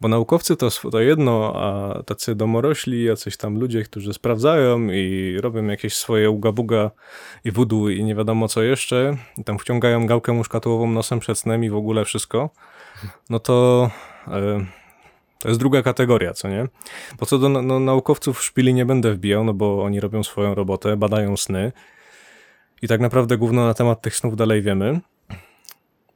bo 0.00 0.08
naukowcy 0.08 0.56
to, 0.56 0.68
to 0.70 1.00
jedno, 1.00 1.52
a 1.56 2.02
tacy 2.02 2.34
domorośli, 2.34 3.04
jacyś 3.04 3.36
tam 3.36 3.58
ludzie, 3.60 3.82
którzy 3.82 4.12
sprawdzają 4.12 4.90
i 4.90 5.36
robią 5.40 5.66
jakieś 5.66 5.94
swoje 5.94 6.30
ugabuga 6.30 6.90
i 7.44 7.50
wudu 7.50 7.90
i 7.90 8.04
nie 8.04 8.14
wiadomo 8.14 8.48
co 8.48 8.62
jeszcze, 8.62 9.16
i 9.38 9.44
tam 9.44 9.58
wciągają 9.58 10.06
gałkę 10.06 10.32
muszkatułową 10.32 10.90
nosem 10.90 11.20
przed 11.20 11.38
snem 11.38 11.64
i 11.64 11.70
w 11.70 11.76
ogóle 11.76 12.04
wszystko, 12.04 12.50
no 13.30 13.38
to... 13.38 13.90
y, 14.26 14.66
to 15.38 15.48
jest 15.48 15.60
druga 15.60 15.82
kategoria, 15.82 16.34
co 16.34 16.48
nie? 16.48 16.66
Po 17.18 17.26
co 17.26 17.38
do 17.38 17.48
no, 17.48 17.80
naukowców 17.80 18.42
szpili 18.42 18.74
nie 18.74 18.86
będę 18.86 19.12
wbijał, 19.12 19.44
no 19.44 19.54
bo 19.54 19.82
oni 19.82 20.00
robią 20.00 20.22
swoją 20.22 20.54
robotę, 20.54 20.96
badają 20.96 21.36
sny 21.36 21.72
i 22.82 22.88
tak 22.88 23.00
naprawdę 23.00 23.36
gówno 23.36 23.66
na 23.66 23.74
temat 23.74 24.02
tych 24.02 24.16
snów 24.16 24.36
dalej 24.36 24.62
wiemy. 24.62 25.00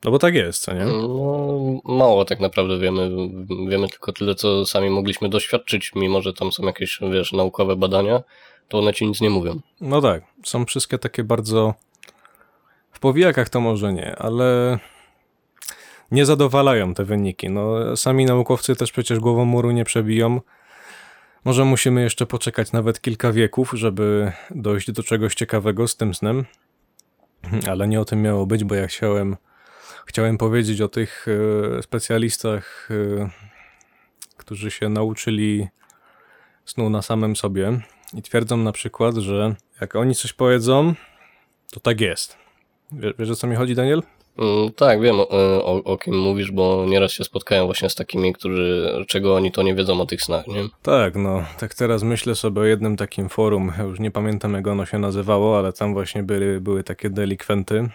No 0.04 0.10
bo 0.10 0.18
tak 0.18 0.34
jest, 0.34 0.62
co 0.62 0.74
nie? 0.74 0.84
no, 0.84 1.80
mało 2.02 2.24
tak 2.24 2.40
naprawdę 2.40 2.78
wiemy. 2.78 3.10
Wiemy 3.68 3.88
tylko 3.88 4.12
tyle, 4.12 4.34
co 4.34 4.66
sami 4.66 4.90
mogliśmy 4.90 5.28
doświadczyć, 5.28 5.92
mimo 5.94 6.22
że 6.22 6.32
tam 6.32 6.52
są 6.52 6.66
jakieś, 6.66 7.00
wiesz, 7.12 7.32
naukowe 7.32 7.76
badania, 7.76 8.22
to 8.68 8.78
one 8.78 8.94
ci 8.94 9.06
nic 9.06 9.20
nie 9.20 9.30
mówią. 9.30 9.60
No 9.80 10.00
tak, 10.00 10.24
są 10.44 10.64
wszystkie 10.64 10.98
takie 10.98 11.24
bardzo... 11.24 11.74
W 12.92 13.00
powijakach 13.00 13.48
to 13.48 13.60
może 13.60 13.92
nie, 13.92 14.16
ale 14.16 14.78
nie 16.10 16.26
zadowalają 16.26 16.94
te 16.94 17.04
wyniki. 17.04 17.50
No, 17.50 17.96
sami 17.96 18.24
naukowcy 18.24 18.76
też 18.76 18.92
przecież 18.92 19.18
głową 19.18 19.44
muru 19.44 19.70
nie 19.70 19.84
przebiją. 19.84 20.40
Może 21.44 21.64
musimy 21.64 22.02
jeszcze 22.02 22.26
poczekać 22.26 22.72
nawet 22.72 23.00
kilka 23.00 23.32
wieków, 23.32 23.72
żeby 23.74 24.32
dojść 24.50 24.92
do 24.92 25.02
czegoś 25.02 25.34
ciekawego 25.34 25.88
z 25.88 25.96
tym 25.96 26.14
snem. 26.14 26.44
Ale 27.70 27.88
nie 27.88 28.00
o 28.00 28.04
tym 28.04 28.22
miało 28.22 28.46
być, 28.46 28.64
bo 28.64 28.74
ja 28.74 28.86
chciałem, 28.86 29.36
chciałem 30.06 30.38
powiedzieć 30.38 30.80
o 30.80 30.88
tych 30.88 31.26
e, 31.78 31.82
specjalistach, 31.82 32.88
e, 32.90 33.28
którzy 34.36 34.70
się 34.70 34.88
nauczyli 34.88 35.68
snu 36.64 36.90
na 36.90 37.02
samym 37.02 37.36
sobie 37.36 37.80
i 38.14 38.22
twierdzą 38.22 38.56
na 38.56 38.72
przykład, 38.72 39.14
że 39.16 39.54
jak 39.80 39.96
oni 39.96 40.14
coś 40.14 40.32
powiedzą, 40.32 40.94
to 41.72 41.80
tak 41.80 42.00
jest. 42.00 42.36
Wie- 42.92 43.12
Wiesz 43.18 43.30
o 43.30 43.34
co 43.36 43.46
mi 43.46 43.56
chodzi, 43.56 43.74
Daniel? 43.74 44.02
Mm, 44.38 44.72
Tak, 44.72 45.00
wiem 45.00 45.20
o, 45.20 45.28
o, 45.64 45.84
o 45.84 45.98
kim 45.98 46.18
mówisz, 46.18 46.50
bo 46.52 46.84
nieraz 46.88 47.12
się 47.12 47.24
spotkałem 47.24 47.66
właśnie 47.66 47.90
z 47.90 47.94
takimi, 47.94 48.32
którzy, 48.32 48.92
czego 49.08 49.34
oni 49.34 49.52
to 49.52 49.62
nie 49.62 49.74
wiedzą 49.74 50.00
o 50.00 50.06
tych 50.06 50.22
snach, 50.22 50.46
nie? 50.46 50.62
Tak, 50.82 51.16
no, 51.16 51.44
tak 51.58 51.74
teraz 51.74 52.02
myślę 52.02 52.34
sobie 52.34 52.60
o 52.60 52.64
jednym 52.64 52.96
takim 52.96 53.28
forum, 53.28 53.72
już 53.88 54.00
nie 54.00 54.10
pamiętam 54.10 54.54
jak 54.54 54.66
ono 54.66 54.86
się 54.86 54.98
nazywało, 54.98 55.58
ale 55.58 55.72
tam 55.72 55.92
właśnie 55.92 56.22
były, 56.22 56.60
były 56.60 56.84
takie 56.84 57.10
delikwenty, 57.10 57.88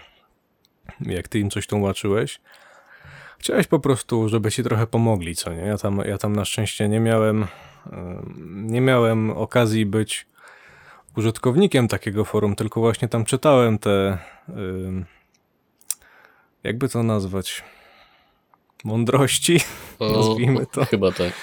jak 1.02 1.28
ty 1.28 1.40
im 1.40 1.50
coś 1.50 1.68
tłumaczyłeś. 1.68 2.40
Chciałeś 3.40 3.68
po 3.68 3.80
prostu, 3.80 4.30
żeby 4.30 4.52
ci 4.52 4.64
trochę 4.64 4.88
pomogli, 4.88 5.36
co 5.36 5.54
nie? 5.54 5.62
Ja 5.62 5.78
tam, 5.78 6.02
ja 6.06 6.18
tam 6.18 6.36
na 6.36 6.46
szczęście 6.46 6.90
nie 6.90 7.00
miałem, 7.00 7.48
em, 7.92 8.68
nie 8.68 8.82
miałem 8.82 9.32
okazji 9.32 9.86
być 9.86 10.28
użytkownikiem 11.18 11.88
takiego 11.88 12.26
forum, 12.26 12.56
tylko 12.56 12.80
właśnie 12.80 13.08
tam 13.08 13.26
czytałem 13.26 13.80
te, 13.80 14.18
jakby 16.64 16.90
to 16.90 17.04
nazwać, 17.04 17.64
mądrości, 18.84 19.60
nazwijmy 20.00 20.66
to. 20.66 20.86
Chyba 20.86 21.12
tak. 21.12 21.34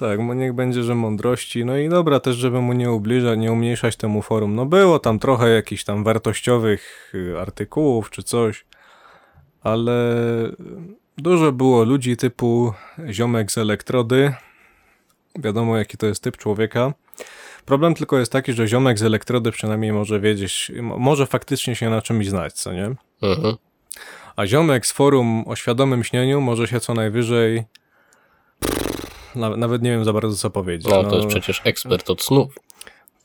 Tak, 0.00 0.20
mo- 0.20 0.34
niech 0.34 0.52
będzie, 0.52 0.82
że 0.82 0.94
mądrości. 0.94 1.64
No 1.64 1.76
i 1.76 1.88
dobra, 1.88 2.20
też 2.20 2.36
żeby 2.36 2.60
mu 2.60 2.72
nie 2.72 2.90
ubliżać, 2.92 3.38
nie 3.38 3.52
umniejszać 3.52 3.96
temu 3.96 4.22
forum. 4.22 4.54
No 4.54 4.66
było 4.66 4.98
tam 4.98 5.18
trochę 5.18 5.48
jakichś 5.50 5.84
tam 5.84 6.04
wartościowych 6.04 7.12
y, 7.14 7.38
artykułów 7.40 8.10
czy 8.10 8.22
coś, 8.22 8.64
ale 9.62 10.14
dużo 11.18 11.52
było 11.52 11.84
ludzi 11.84 12.16
typu 12.16 12.72
ziomek 13.10 13.52
z 13.52 13.58
elektrody. 13.58 14.32
Wiadomo, 15.38 15.76
jaki 15.78 15.96
to 15.96 16.06
jest 16.06 16.22
typ 16.22 16.36
człowieka. 16.36 16.92
Problem 17.64 17.94
tylko 17.94 18.18
jest 18.18 18.32
taki, 18.32 18.52
że 18.52 18.66
ziomek 18.68 18.98
z 18.98 19.02
elektrody 19.02 19.50
przynajmniej 19.50 19.92
może 19.92 20.20
wiedzieć, 20.20 20.72
mo- 20.82 20.98
może 20.98 21.26
faktycznie 21.26 21.76
się 21.76 21.90
na 21.90 22.02
czymś 22.02 22.28
znać, 22.28 22.52
co 22.52 22.72
nie? 22.72 22.94
Mhm. 23.22 23.56
A 24.36 24.46
ziomek 24.46 24.86
z 24.86 24.92
forum 24.92 25.44
o 25.46 25.56
świadomym 25.56 26.04
śnieniu 26.04 26.40
może 26.40 26.68
się 26.68 26.80
co 26.80 26.94
najwyżej. 26.94 27.64
Nawet, 29.34 29.82
nie 29.82 29.90
wiem 29.90 30.04
za 30.04 30.12
bardzo 30.12 30.36
co 30.36 30.50
powiedzieć. 30.50 30.88
No 30.92 31.04
to 31.04 31.16
jest 31.16 31.28
przecież 31.28 31.60
ekspert 31.64 32.10
od 32.10 32.22
snów. 32.22 32.54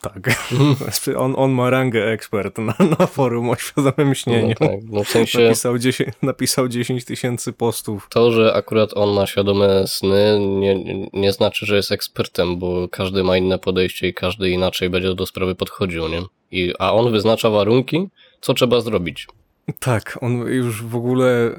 Tak. 0.02 0.30
On, 1.18 1.34
on 1.38 1.52
ma 1.52 1.70
rangę 1.70 2.06
ekspert 2.12 2.58
na, 2.58 2.74
na 3.00 3.08
forum 3.08 3.50
o 3.50 3.56
świadomym 3.56 4.08
No, 4.08 4.13
śnieniu. 4.13 4.56
tak. 4.56 4.70
no 4.91 5.04
w 5.04 5.08
sensie 5.10 5.39
Napisał 5.39 5.78
10, 5.78 6.10
napisał 6.22 6.68
10 6.68 7.06
tysięcy 7.06 7.54
postów. 7.54 8.08
to, 8.12 8.32
że 8.32 8.54
akurat 8.54 8.89
on 8.98 9.13
ma 9.13 9.28
świadome 9.28 9.88
sny, 9.88 10.39
nie, 10.39 11.06
nie 11.13 11.32
znaczy, 11.32 11.65
że 11.65 11.76
jest 11.76 11.91
ekspertem, 11.91 12.58
bo 12.60 12.88
każdy 12.91 13.24
ma 13.24 13.38
inne 13.38 13.60
podejście 13.60 14.08
i 14.08 14.13
każdy 14.13 14.50
inaczej 14.50 14.89
będzie 14.89 15.15
do 15.15 15.26
sprawy 15.26 15.56
podchodził, 15.56 16.08
nie? 16.08 16.22
I, 16.52 16.74
a 16.80 16.94
on 16.94 17.12
wyznacza 17.12 17.50
warunki, 17.50 18.08
co 18.41 18.54
trzeba 18.54 18.82
zrobić. 18.82 19.28
Tak, 19.80 20.20
on 20.22 20.38
już 20.38 20.84
w 20.84 20.96
ogóle. 20.96 21.52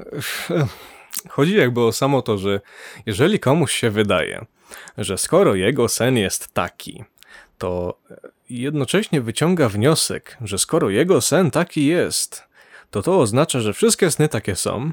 Chodzi 1.29 1.55
jakby 1.55 1.81
o 1.81 1.91
samo 1.91 2.21
to, 2.21 2.37
że 2.37 2.61
jeżeli 3.05 3.39
komuś 3.39 3.71
się 3.71 3.89
wydaje, 3.89 4.45
że 4.97 5.17
skoro 5.17 5.55
jego 5.55 5.87
sen 5.87 6.17
jest 6.17 6.53
taki, 6.53 7.03
to 7.57 7.99
jednocześnie 8.49 9.21
wyciąga 9.21 9.69
wniosek, 9.69 10.37
że 10.41 10.57
skoro 10.57 10.89
jego 10.89 11.21
sen 11.21 11.51
taki 11.51 11.85
jest, 11.85 12.43
to 12.91 13.01
to 13.01 13.19
oznacza, 13.19 13.59
że 13.59 13.73
wszystkie 13.73 14.11
sny 14.11 14.29
takie 14.29 14.55
są. 14.55 14.91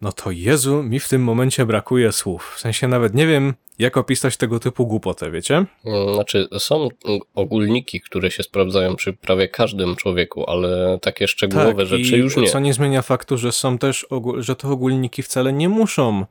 No 0.00 0.12
to 0.12 0.30
Jezu, 0.30 0.82
mi 0.82 1.00
w 1.00 1.08
tym 1.08 1.22
momencie 1.22 1.66
brakuje 1.66 2.12
słów. 2.12 2.54
W 2.56 2.60
sensie 2.60 2.88
nawet 2.88 3.14
nie 3.14 3.26
wiem, 3.26 3.54
jak 3.78 3.96
opisać 3.96 4.36
tego 4.36 4.60
typu 4.60 4.86
głupotę, 4.86 5.30
wiecie? 5.30 5.64
Mm, 5.84 6.14
Znaczy, 6.14 6.48
są 6.58 6.88
ogólniki, 7.34 8.00
które 8.00 8.30
się 8.30 8.42
sprawdzają 8.42 8.96
przy 8.96 9.12
prawie 9.12 9.48
każdym 9.48 9.96
człowieku, 9.96 10.50
ale 10.50 10.98
takie 11.02 11.28
szczegółowe 11.28 11.86
rzeczy 11.86 12.10
Tak, 12.10 12.12
i 12.12 12.16
już 12.16 12.36
nie. 12.36 12.48
Co 12.48 12.60
nie 12.60 12.74
zmienia 12.74 13.02
faktu, 13.02 13.38
że 13.38 13.52
są 13.52 13.78
też, 13.78 14.06
że 14.38 14.56
te 14.56 14.68
ogólniki 14.68 15.22
wcale 15.22 15.52
nie 15.52 15.68
muszą, 15.68 16.26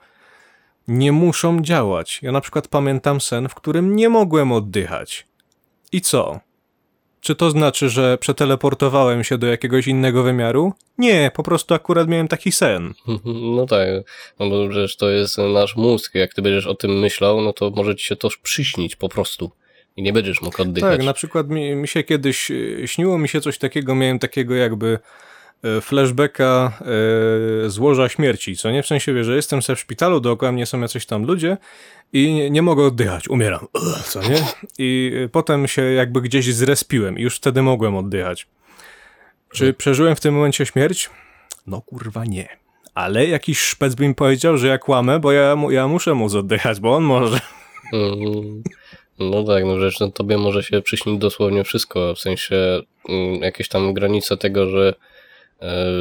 nie 0.87 1.11
muszą 1.11 1.61
działać. 1.61 2.19
Ja 2.21 2.31
na 2.31 2.41
przykład 2.41 2.67
pamiętam 2.67 3.21
sen, 3.21 3.49
w 3.49 3.55
którym 3.55 3.95
nie 3.95 4.09
mogłem 4.09 4.51
oddychać. 4.51 5.27
I 5.91 6.01
co? 6.01 6.39
Czy 7.25 7.35
to 7.35 7.51
znaczy, 7.51 7.89
że 7.89 8.17
przeteleportowałem 8.17 9.23
się 9.23 9.37
do 9.37 9.47
jakiegoś 9.47 9.87
innego 9.87 10.23
wymiaru? 10.23 10.73
Nie, 10.97 11.31
po 11.33 11.43
prostu 11.43 11.73
akurat 11.73 12.07
miałem 12.07 12.27
taki 12.27 12.51
sen. 12.51 12.93
No 13.57 13.65
tak, 13.65 13.87
no 14.39 14.49
bo 14.49 14.69
przecież 14.69 14.95
to 14.95 15.09
jest 15.09 15.37
nasz 15.37 15.75
mózg. 15.75 16.15
Jak 16.15 16.33
ty 16.33 16.41
będziesz 16.41 16.67
o 16.67 16.75
tym 16.75 16.99
myślał, 16.99 17.41
no 17.41 17.53
to 17.53 17.69
może 17.69 17.95
ci 17.95 18.05
się 18.05 18.15
to 18.15 18.29
przyśnić 18.43 18.95
po 18.95 19.09
prostu. 19.09 19.51
I 19.97 20.01
nie 20.01 20.13
będziesz 20.13 20.41
mógł 20.41 20.61
oddychać. 20.61 20.97
Tak, 20.97 21.05
na 21.05 21.13
przykład 21.13 21.49
mi, 21.49 21.75
mi 21.75 21.87
się 21.87 22.03
kiedyś 22.03 22.51
e, 22.51 22.87
śniło 22.87 23.17
mi 23.17 23.29
się 23.29 23.41
coś 23.41 23.57
takiego, 23.57 23.95
miałem 23.95 24.19
takiego 24.19 24.55
jakby 24.55 24.99
flashbacka 25.81 26.71
e, 26.81 26.85
z 27.69 27.77
łoża 27.77 28.09
śmierci, 28.09 28.55
co 28.57 28.71
nie? 28.71 28.83
W 28.83 28.87
sensie, 28.87 29.13
wiesz, 29.13 29.25
że 29.25 29.35
jestem 29.35 29.61
sobie 29.61 29.75
w 29.75 29.79
szpitalu, 29.79 30.19
dookoła 30.19 30.51
mnie 30.51 30.65
są 30.65 30.81
jacyś 30.81 31.05
tam 31.05 31.25
ludzie 31.25 31.57
i 32.13 32.33
nie, 32.33 32.49
nie 32.49 32.61
mogę 32.61 32.83
oddychać, 32.83 33.27
umieram, 33.27 33.67
co 34.05 34.21
nie? 34.21 34.43
I 34.79 35.11
e, 35.25 35.29
potem 35.29 35.67
się 35.67 35.81
jakby 35.81 36.21
gdzieś 36.21 36.53
zrespiłem 36.53 37.17
i 37.19 37.21
już 37.21 37.35
wtedy 37.35 37.61
mogłem 37.61 37.95
oddychać. 37.95 38.47
Czy 39.53 39.73
przeżyłem 39.73 40.15
w 40.15 40.19
tym 40.19 40.33
momencie 40.33 40.65
śmierć? 40.65 41.09
No 41.67 41.81
kurwa 41.81 42.25
nie. 42.25 42.47
Ale 42.93 43.27
jakiś 43.27 43.59
szpec 43.59 43.95
by 43.95 44.07
mi 44.07 44.15
powiedział, 44.15 44.57
że 44.57 44.67
ja 44.67 44.77
kłamę, 44.77 45.19
bo 45.19 45.31
ja, 45.31 45.55
mu- 45.55 45.71
ja 45.71 45.87
muszę 45.87 46.13
móc 46.13 46.33
oddychać, 46.35 46.79
bo 46.79 46.95
on 46.95 47.03
może. 47.03 47.39
Mm, 47.93 48.63
No 49.19 49.43
tak, 49.43 49.65
no 49.65 49.79
zresztą 49.79 50.11
tobie 50.11 50.37
może 50.37 50.63
się 50.63 50.81
przyśnić 50.81 51.19
dosłownie 51.19 51.63
wszystko, 51.63 52.13
w 52.15 52.19
sensie 52.19 52.81
mm, 53.09 53.41
jakieś 53.41 53.67
tam 53.67 53.93
granice 53.93 54.37
tego, 54.37 54.69
że 54.69 54.89
e, 54.89 54.93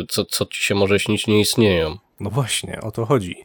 co, 0.08 0.24
co 0.24 0.46
ci 0.46 0.62
się 0.62 0.74
może 0.74 0.98
śnić 0.98 1.26
nie 1.26 1.40
istnieją. 1.40 1.96
No 2.20 2.30
właśnie, 2.30 2.80
o 2.80 2.90
to 2.90 3.06
chodzi. 3.06 3.36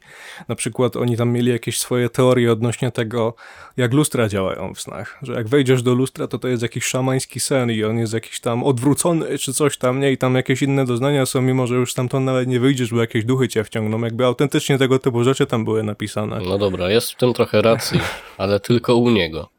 Na 0.48 0.56
przykład 0.56 0.96
oni 0.96 1.18
tam 1.18 1.32
mieli 1.32 1.52
jakieś 1.52 1.80
swoje 1.80 2.10
teorie 2.10 2.52
odnośnie 2.52 2.92
tego, 2.92 3.34
jak 3.78 3.94
lustra 3.94 4.28
działają 4.28 4.74
w 4.74 4.82
snach. 4.82 5.20
Że 5.22 5.34
jak 5.34 5.48
wejdziesz 5.48 5.84
do 5.84 5.94
lustra, 5.94 6.28
to 6.28 6.40
to 6.40 6.48
jest 6.48 6.64
jakiś 6.64 6.86
szamański 6.86 7.40
sen 7.40 7.72
i 7.72 7.84
on 7.84 7.98
jest 7.98 8.14
jakiś 8.14 8.40
tam 8.40 8.64
odwrócony 8.64 9.38
czy 9.38 9.54
coś 9.54 9.78
tam, 9.78 10.00
nie? 10.00 10.12
I 10.12 10.18
tam 10.18 10.36
jakieś 10.36 10.62
inne 10.62 10.86
doznania 10.86 11.26
są, 11.26 11.42
mimo 11.42 11.68
że 11.68 11.76
już 11.76 11.92
stamtąd 11.92 12.26
nawet 12.26 12.48
nie 12.48 12.60
wyjdziesz, 12.60 12.92
bo 12.94 13.02
jakieś 13.02 13.26
duchy 13.26 13.48
cię 13.48 13.64
wciągną. 13.64 14.02
Jakby 14.02 14.26
autentycznie 14.26 14.78
tego 14.78 15.00
typu 15.00 15.24
rzeczy 15.24 15.46
tam 15.46 15.66
były 15.66 15.84
napisane. 15.84 16.40
No 16.46 16.58
dobra, 16.58 16.90
jest 16.92 17.12
w 17.12 17.16
tym 17.16 17.34
trochę 17.34 17.62
racji, 17.62 18.00
ale 18.38 18.60
tylko 18.60 18.96
u 18.96 19.10
niego. 19.10 19.50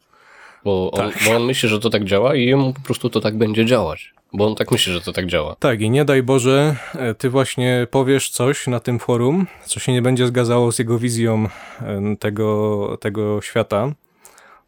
Bo 0.65 0.91
on, 0.91 1.11
Tak. 1.11 1.19
bo 1.25 1.37
on 1.37 1.45
myśli, 1.45 1.69
że 1.69 1.81
to 1.81 1.91
tak 1.91 2.05
działa 2.05 2.35
i 2.35 2.47
jemu 2.47 2.75
po 2.75 2.81
prostu 2.81 3.11
to 3.11 3.21
tak 3.21 3.39
będzie 3.39 3.67
działać. 3.67 4.13
Bo 4.33 4.47
on 4.47 4.55
tak 4.55 4.71
myśli, 4.71 4.93
że 4.93 5.01
to 5.01 5.13
tak 5.13 5.27
działa. 5.27 5.57
Tak, 5.59 5.81
i 5.81 5.91
nie 5.91 6.05
daj 6.05 6.23
Boże, 6.23 6.77
e, 6.95 7.15
ty 7.15 7.31
właśnie 7.31 7.87
powiesz 7.91 8.31
coś 8.31 8.67
na 8.67 8.81
tym 8.81 8.99
forum, 8.99 9.47
co 9.67 9.81
się 9.81 9.93
nie 9.93 10.03
będzie 10.03 10.27
zgadzało 10.27 10.73
z 10.73 10.79
jego 10.79 10.99
wizją 10.99 11.49
e, 11.81 12.17
tego, 12.17 12.99
tego 13.01 13.43
świata, 13.43 13.93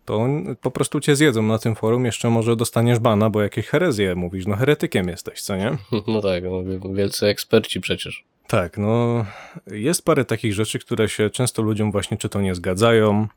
to 0.04 0.28
po 0.60 0.70
prostu 0.70 1.00
cię 1.00 1.16
zjedzą 1.16 1.42
na 1.42 1.58
tym 1.58 1.74
forum, 1.74 2.04
jeszcze 2.04 2.30
może 2.30 2.56
dostaniesz 2.56 2.98
bana, 2.98 3.30
bo 3.30 3.42
jakieś 3.42 3.66
herezje 3.66 4.14
mówisz, 4.14 4.46
no 4.46 4.56
heretykiem 4.56 5.08
jesteś, 5.08 5.42
co 5.42 5.56
nie? 5.56 5.76
No 6.06 6.20
tak, 6.22 6.44
no, 6.44 6.62
wie- 6.64 6.94
wielcy 6.94 7.26
eksperci 7.26 7.80
przecież. 7.80 8.24
Tak, 8.46 8.78
no 8.78 9.24
jest 9.66 10.04
parę 10.04 10.24
takich 10.24 10.54
rzeczy, 10.54 10.78
które 10.78 11.08
się 11.08 11.30
często 11.30 11.62
ludziom 11.62 11.92
właśnie 11.92 12.16
czy 12.16 12.28
to 12.28 12.40
nie 12.40 12.54
zgadzają, 12.54 13.28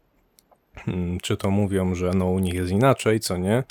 mm, 0.88 1.20
czy 1.20 1.38
to 1.38 1.52
mówią, 1.52 1.96
że 1.96 2.12
no 2.14 2.26
u 2.26 2.40
nich 2.40 2.54
jest 2.54 2.72
inaczej, 2.72 3.20
co 3.20 3.38
nie? 3.38 3.64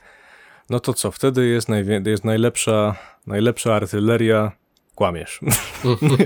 No 0.71 0.81
to 0.81 0.95
co, 0.95 1.11
wtedy 1.11 1.47
jest, 1.47 1.69
najwie- 1.69 2.09
jest 2.11 2.25
najlepsza, 2.25 2.97
najlepsza 3.27 3.75
artyleria, 3.75 4.53
kłamiesz. 4.95 5.41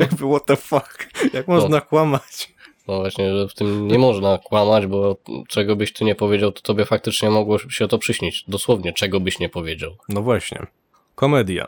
Jakby 0.00 0.28
what 0.32 0.46
the 0.46 0.56
fuck, 0.56 1.08
jak 1.34 1.48
można 1.48 1.80
kłamać? 1.80 2.54
No 2.88 2.96
właśnie, 2.96 3.34
że 3.34 3.48
w 3.48 3.54
tym 3.54 3.88
nie 3.88 3.98
można 3.98 4.38
kłamać, 4.38 4.86
bo 4.86 5.16
czego 5.48 5.76
byś 5.76 5.92
ty 5.92 6.04
nie 6.04 6.14
powiedział, 6.14 6.52
to 6.52 6.62
tobie 6.62 6.84
faktycznie 6.84 7.30
mogło 7.30 7.58
się 7.58 7.88
to 7.88 7.98
przyśnić. 7.98 8.44
Dosłownie, 8.48 8.92
czego 8.92 9.20
byś 9.20 9.38
nie 9.38 9.48
powiedział. 9.48 9.96
No 10.08 10.22
właśnie, 10.22 10.66
komedia. 11.14 11.66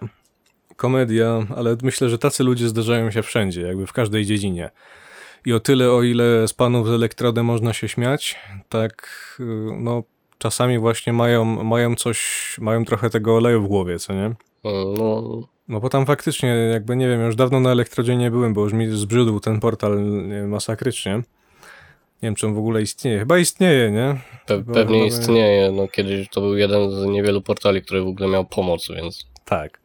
Komedia, 0.77 1.47
ale 1.57 1.77
myślę, 1.83 2.09
że 2.09 2.19
tacy 2.19 2.45
ludzie 2.45 2.69
zdarzają 2.69 3.11
się 3.11 3.23
wszędzie, 3.23 3.61
jakby 3.61 3.87
w 3.87 3.93
każdej 3.93 4.25
dziedzinie. 4.27 4.71
I 5.47 5.53
o 5.53 5.61
tyle, 5.61 5.91
o 5.93 6.03
ile 6.03 6.49
z 6.49 6.53
panów 6.53 6.87
z 6.89 6.91
elektrody 6.91 7.43
można 7.43 7.73
się 7.73 7.89
śmiać, 7.89 8.37
tak 8.69 9.09
y, 9.41 9.45
no 9.81 10.03
czasami 10.41 10.79
właśnie 10.79 11.13
mają, 11.13 11.45
mają 11.45 11.95
coś, 11.95 12.19
mają 12.61 12.85
trochę 12.85 13.11
tego 13.11 13.37
oleju 13.37 13.63
w 13.63 13.69
głowie, 13.69 13.99
co 13.99 14.13
nie? 14.13 14.25
Mm, 14.25 14.35
No, 14.99 15.23
No 15.69 15.81
bo 15.81 15.89
tam 15.89 16.07
faktycznie, 16.07 16.49
jakby 16.49 16.97
nie 16.97 17.09
wiem, 17.09 17.21
już 17.21 17.37
dawno 17.37 17.61
na 17.61 17.73
elektrodzie 17.73 18.17
nie 18.17 18.31
byłem, 18.31 18.55
bo 18.55 18.65
już 18.65 18.73
mi 18.73 18.89
zbrzydł 18.97 19.41
ten 19.41 19.61
portal 19.61 19.99
nie, 20.29 20.43
masakrycznie. 20.43 21.15
Nie 22.23 22.27
wiem, 22.27 22.35
czy 22.35 22.47
on 22.47 22.55
w 22.55 22.59
ogóle 22.59 22.83
istnieje. 22.83 23.19
Chyba 23.19 23.39
istnieje, 23.39 23.91
nie? 23.91 24.17
pe 24.47 24.65
pewnie 24.65 25.07
istnieje. 25.07 25.73
No, 25.73 25.89
kiedyś 25.89 26.29
to 26.29 26.41
był 26.41 26.57
jeden 26.57 26.91
z 26.91 27.05
niewielu 27.05 27.43
portali, 27.43 27.83
który 27.83 28.03
w 28.03 28.07
ogóle 28.07 28.29
miał 28.29 28.45
pomoc, 28.45 28.89
więc 28.89 29.27
Tak. 29.45 29.80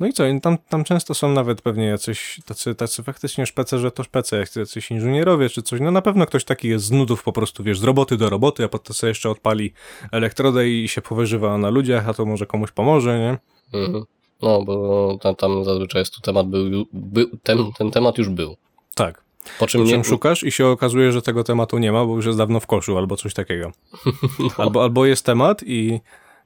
No 0.00 0.06
i 0.06 0.12
co, 0.12 0.24
tam, 0.42 0.58
tam 0.68 0.84
często 0.84 1.14
są 1.14 1.32
nawet 1.32 1.62
pewnie 1.62 1.86
jacyś 1.86 2.40
tacy, 2.46 2.74
tacy 2.74 3.02
faktycznie 3.02 3.46
szpece, 3.46 3.78
że 3.78 3.90
to 3.90 4.02
szpece, 4.02 4.36
jak 4.36 4.56
jacyś 4.56 4.90
inżynierowie 4.90 5.48
czy 5.48 5.62
coś. 5.62 5.80
No 5.80 5.90
na 5.90 6.02
pewno 6.02 6.26
ktoś 6.26 6.44
taki 6.44 6.68
jest 6.68 6.84
z 6.84 6.90
nudów 6.90 7.22
po 7.22 7.32
prostu, 7.32 7.62
wiesz, 7.64 7.78
z 7.78 7.82
roboty 7.82 8.16
do 8.16 8.30
roboty, 8.30 8.64
a 8.64 8.68
potem 8.68 8.94
sobie 8.94 9.08
jeszcze 9.08 9.30
odpali 9.30 9.72
elektrodę 10.12 10.68
i 10.68 10.88
się 10.88 11.02
powyżywa 11.02 11.58
na 11.58 11.70
ludziach, 11.70 12.08
a 12.08 12.14
to 12.14 12.24
może 12.26 12.46
komuś 12.46 12.70
pomoże, 12.70 13.18
nie? 13.18 13.38
mhm. 13.80 14.04
no, 14.42 14.62
bo 14.62 15.18
tam, 15.22 15.36
tam 15.36 15.64
zazwyczaj 15.64 16.00
jest 16.00 16.14
tu 16.14 16.20
temat 16.20 16.48
był, 16.48 16.86
był 16.92 17.26
ten, 17.42 17.58
ten 17.78 17.90
temat 17.90 18.18
już 18.18 18.28
był. 18.28 18.56
Tak. 18.94 19.24
Po 19.58 19.66
czym 19.66 19.80
Po 19.80 19.86
nie 19.86 19.92
czym 19.92 20.04
szukasz 20.04 20.42
i 20.42 20.52
się 20.52 20.66
okazuje, 20.66 21.12
że 21.12 21.22
tego 21.22 21.44
tematu 21.44 21.78
nie 21.78 21.92
ma, 21.92 22.04
bo 22.04 22.16
już 22.16 22.26
jest 22.26 22.38
dawno 22.38 22.60
w 22.60 22.66
koszu 22.66 22.98
albo 22.98 23.16
coś 23.16 23.34
takiego. 23.34 23.72
Albo, 24.58 24.82
albo 24.82 25.06
jest 25.06 25.26
temat 25.26 25.62
i 25.66 26.00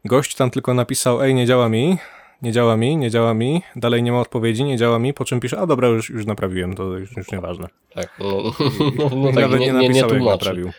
gość 0.05 0.35
tam 0.35 0.51
tylko 0.51 0.75
napisał, 0.75 1.23
ej, 1.23 1.35
nie 1.35 1.47
działa 1.47 1.69
mi, 1.69 1.99
nie 2.45 2.53
działa 2.53 2.77
mi, 2.77 2.97
nie 2.97 3.11
działa 3.11 3.35
mi, 3.35 3.63
dalej 3.77 4.03
nie 4.03 4.13
ma 4.13 4.21
odpowiedzi, 4.21 4.65
nie 4.65 4.79
działa 4.79 4.99
mi, 4.99 5.15
po 5.15 5.25
czym 5.25 5.41
pisze, 5.41 5.59
a 5.59 5.67
dobra, 5.67 5.89
już, 5.89 6.11
już 6.11 6.27
naprawiłem, 6.27 6.75
to 6.75 6.83
już, 6.83 7.17
już 7.17 7.33
nieważne. 7.33 7.69
Tak, 7.95 8.19
no, 8.19 8.27
no, 8.99 9.11
no 9.17 9.27
tak, 9.27 9.35
nawet 9.35 9.61
nie, 9.61 9.67
nie, 9.67 9.89
nie, 9.89 10.03
napisał, 10.03 10.25
naprawił. 10.25 10.71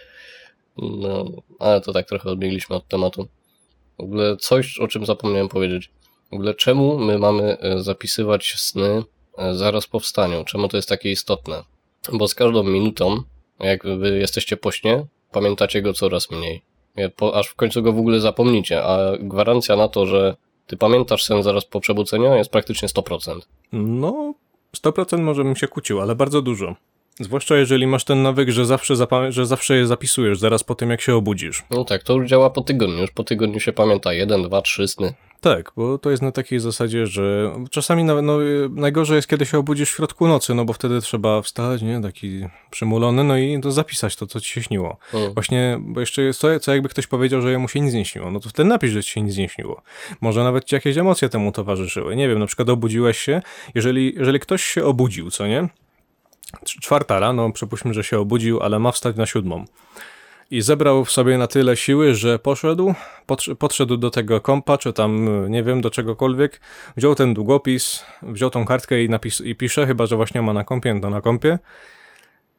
No, 0.77 1.25
ale 1.59 1.81
to 1.81 1.93
tak 1.93 2.07
trochę 2.07 2.29
odbiegliśmy 2.29 2.75
od 2.75 2.87
tematu. 2.87 3.27
W 3.97 4.03
ogóle 4.03 4.37
coś, 4.37 4.79
o 4.79 4.87
czym 4.87 5.05
zapomniałem 5.05 5.49
powiedzieć. 5.49 5.91
W 6.31 6.33
ogóle 6.33 6.53
czemu 6.53 6.97
my 6.97 7.17
mamy 7.19 7.57
e, 7.59 7.79
zapisywać 7.79 8.53
sny 8.57 9.03
e, 9.37 9.53
zaraz 9.55 9.87
po 9.87 9.99
wstaniu? 9.99 10.43
Czemu 10.45 10.67
to 10.67 10.77
jest 10.77 10.89
takie 10.89 11.11
istotne? 11.11 11.63
Bo 12.13 12.27
z 12.27 12.35
każdą 12.35 12.63
minutą, 12.63 13.21
jak 13.59 13.83
wy 13.83 14.19
jesteście 14.19 14.57
po 14.57 14.71
śnie, 14.71 15.05
pamiętacie 15.31 15.81
go 15.81 15.93
coraz 15.93 16.31
mniej. 16.31 16.61
Po, 17.15 17.35
aż 17.35 17.47
w 17.47 17.55
końcu 17.55 17.81
go 17.81 17.93
w 17.93 17.99
ogóle 17.99 18.19
zapomnicie, 18.19 18.83
a 18.83 19.17
gwarancja 19.19 19.75
na 19.75 19.87
to, 19.87 20.05
że 20.05 20.35
ty 20.67 20.77
pamiętasz 20.77 21.23
sen 21.23 21.43
zaraz 21.43 21.65
po 21.65 21.79
przebudzeniu 21.79 22.35
jest 22.35 22.49
praktycznie 22.49 22.87
100%. 22.87 23.39
No, 23.71 24.33
100% 24.77 25.19
może 25.19 25.43
bym 25.43 25.55
się 25.55 25.67
kłócił, 25.67 26.01
ale 26.01 26.15
bardzo 26.15 26.41
dużo. 26.41 26.75
Zwłaszcza 27.19 27.55
jeżeli 27.55 27.87
masz 27.87 28.03
ten 28.03 28.21
nawyk, 28.21 28.49
że 28.49 28.65
zawsze, 28.65 28.95
że 29.29 29.45
zawsze 29.45 29.75
je 29.75 29.87
zapisujesz 29.87 30.39
zaraz 30.39 30.63
po 30.63 30.75
tym, 30.75 30.89
jak 30.89 31.01
się 31.01 31.15
obudzisz. 31.15 31.63
No 31.69 31.85
tak, 31.85 32.03
to 32.03 32.13
już 32.13 32.29
działa 32.29 32.49
po 32.49 32.61
tygodniu. 32.61 33.01
Już 33.01 33.11
po 33.11 33.23
tygodniu 33.23 33.59
się 33.59 33.73
pamięta 33.73 34.13
jeden, 34.13 34.43
dwa, 34.43 34.61
trzy 34.61 34.87
sny. 34.87 35.13
Tak, 35.41 35.71
bo 35.77 35.97
to 35.97 36.11
jest 36.11 36.23
na 36.23 36.31
takiej 36.31 36.59
zasadzie, 36.59 37.07
że 37.07 37.51
czasami 37.71 38.03
nawet, 38.03 38.25
no, 38.25 38.37
najgorzej 38.69 39.15
jest, 39.15 39.27
kiedy 39.27 39.45
się 39.45 39.57
obudzisz 39.57 39.91
w 39.91 39.95
środku 39.95 40.27
nocy, 40.27 40.53
no 40.53 40.65
bo 40.65 40.73
wtedy 40.73 41.01
trzeba 41.01 41.41
wstać, 41.41 41.81
nie, 41.81 42.01
taki 42.01 42.45
przymulony, 42.71 43.23
no 43.23 43.37
i 43.37 43.59
to 43.61 43.71
zapisać 43.71 44.15
to, 44.15 44.27
co 44.27 44.41
ci 44.41 44.49
się 44.49 44.63
śniło. 44.63 44.97
Mm. 45.13 45.33
Właśnie, 45.33 45.77
bo 45.81 45.99
jeszcze 45.99 46.21
jest 46.21 46.41
to, 46.41 46.59
co 46.59 46.73
jakby 46.73 46.89
ktoś 46.89 47.07
powiedział, 47.07 47.41
że 47.41 47.57
mu 47.57 47.67
się 47.67 47.79
nic 47.79 47.93
nie 47.93 48.05
śniło, 48.05 48.31
no 48.31 48.39
to 48.39 48.49
wtedy 48.49 48.69
napisz, 48.69 48.91
że 48.91 49.03
ci 49.03 49.11
się 49.11 49.21
nic 49.21 49.37
nie 49.37 49.49
śniło. 49.49 49.81
Może 50.21 50.43
nawet 50.43 50.65
ci 50.65 50.75
jakieś 50.75 50.97
emocje 50.97 51.29
temu 51.29 51.51
towarzyszyły. 51.51 52.15
Nie 52.15 52.29
wiem, 52.29 52.39
na 52.39 52.45
przykład 52.45 52.69
obudziłeś 52.69 53.17
się, 53.17 53.41
jeżeli, 53.75 54.15
jeżeli 54.17 54.39
ktoś 54.39 54.63
się 54.63 54.85
obudził, 54.85 55.31
co 55.31 55.47
nie? 55.47 55.69
Cz- 56.63 56.79
Czwarta 56.79 57.19
rano, 57.19 57.51
przypuśćmy, 57.51 57.93
że 57.93 58.03
się 58.03 58.19
obudził, 58.19 58.61
ale 58.61 58.79
ma 58.79 58.91
wstać 58.91 59.15
na 59.15 59.25
siódmą. 59.25 59.65
I 60.51 60.61
zebrał 60.61 61.05
w 61.05 61.11
sobie 61.11 61.37
na 61.37 61.47
tyle 61.47 61.77
siły, 61.77 62.15
że 62.15 62.39
poszedł, 62.39 62.93
podsz- 63.27 63.55
podszedł 63.55 63.97
do 63.97 64.09
tego 64.09 64.41
kompa, 64.41 64.77
czy 64.77 64.93
tam, 64.93 65.29
nie 65.51 65.63
wiem, 65.63 65.81
do 65.81 65.89
czegokolwiek, 65.91 66.61
wziął 66.97 67.15
ten 67.15 67.33
długopis, 67.33 68.05
wziął 68.21 68.49
tą 68.49 68.65
kartkę 68.65 69.03
i, 69.03 69.09
napis- 69.09 69.45
i 69.45 69.55
pisze, 69.55 69.87
chyba, 69.87 70.05
że 70.05 70.15
właśnie 70.15 70.41
ma 70.41 70.53
na 70.53 70.63
kompie, 70.63 70.99
to 71.01 71.09
na 71.09 71.21
kompie, 71.21 71.59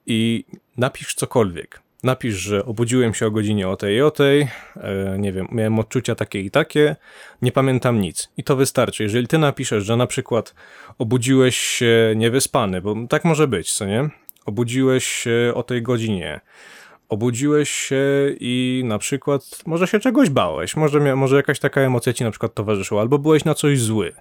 i 0.07 0.45
napisz 0.77 1.15
cokolwiek. 1.15 1.86
Napisz, 2.07 2.35
że 2.35 2.65
obudziłem 2.65 3.15
się 3.15 3.27
o 3.27 3.31
godzinie 3.31 3.69
o 3.69 3.77
tej 3.77 3.97
i 3.97 4.03
o 4.03 4.11
tej, 4.11 4.49
e, 4.77 5.17
nie 5.19 5.33
wiem, 5.33 5.49
miałem 5.53 5.79
odczucia 5.79 6.15
takie 6.15 6.41
i 6.41 6.51
takie, 6.51 6.97
nie 7.43 7.53
pamiętam 7.53 8.01
nic. 8.01 8.29
I 8.37 8.45
to 8.45 8.57
wystarczy. 8.57 9.03
Jeżeli 9.03 9.27
ty 9.27 9.39
napiszesz, 9.39 9.85
że 9.85 9.97
na 9.97 10.07
przykład 10.07 10.55
obudziłeś 10.99 11.57
się 11.57 12.13
niewyspany, 12.17 12.81
bo 12.81 12.95
tak 13.09 13.25
może 13.25 13.49
być, 13.49 13.73
co 13.73 13.87
nie? 13.87 14.09
Obudziłeś 14.45 15.07
się 15.07 15.53
o 15.55 15.63
tej 15.63 15.83
godzinie. 15.83 16.41
Obudziłeś 17.09 17.71
się 17.71 18.05
i 18.41 18.83
na 18.85 18.99
przykład 18.99 19.43
może 19.67 19.87
się 19.87 20.01
czegoś 20.01 20.31
bałeś, 20.31 20.77
może, 20.77 21.17
może 21.17 21.37
jakaś 21.37 21.59
taka 21.59 21.81
emocja 21.81 22.13
ci 22.13 22.25
na 22.25 22.31
przykład 22.31 22.55
towarzyszyła, 22.55 23.01
albo 23.01 23.19
byłeś 23.19 23.45
na 23.45 23.55
coś 23.55 23.81
zły. 23.81 24.13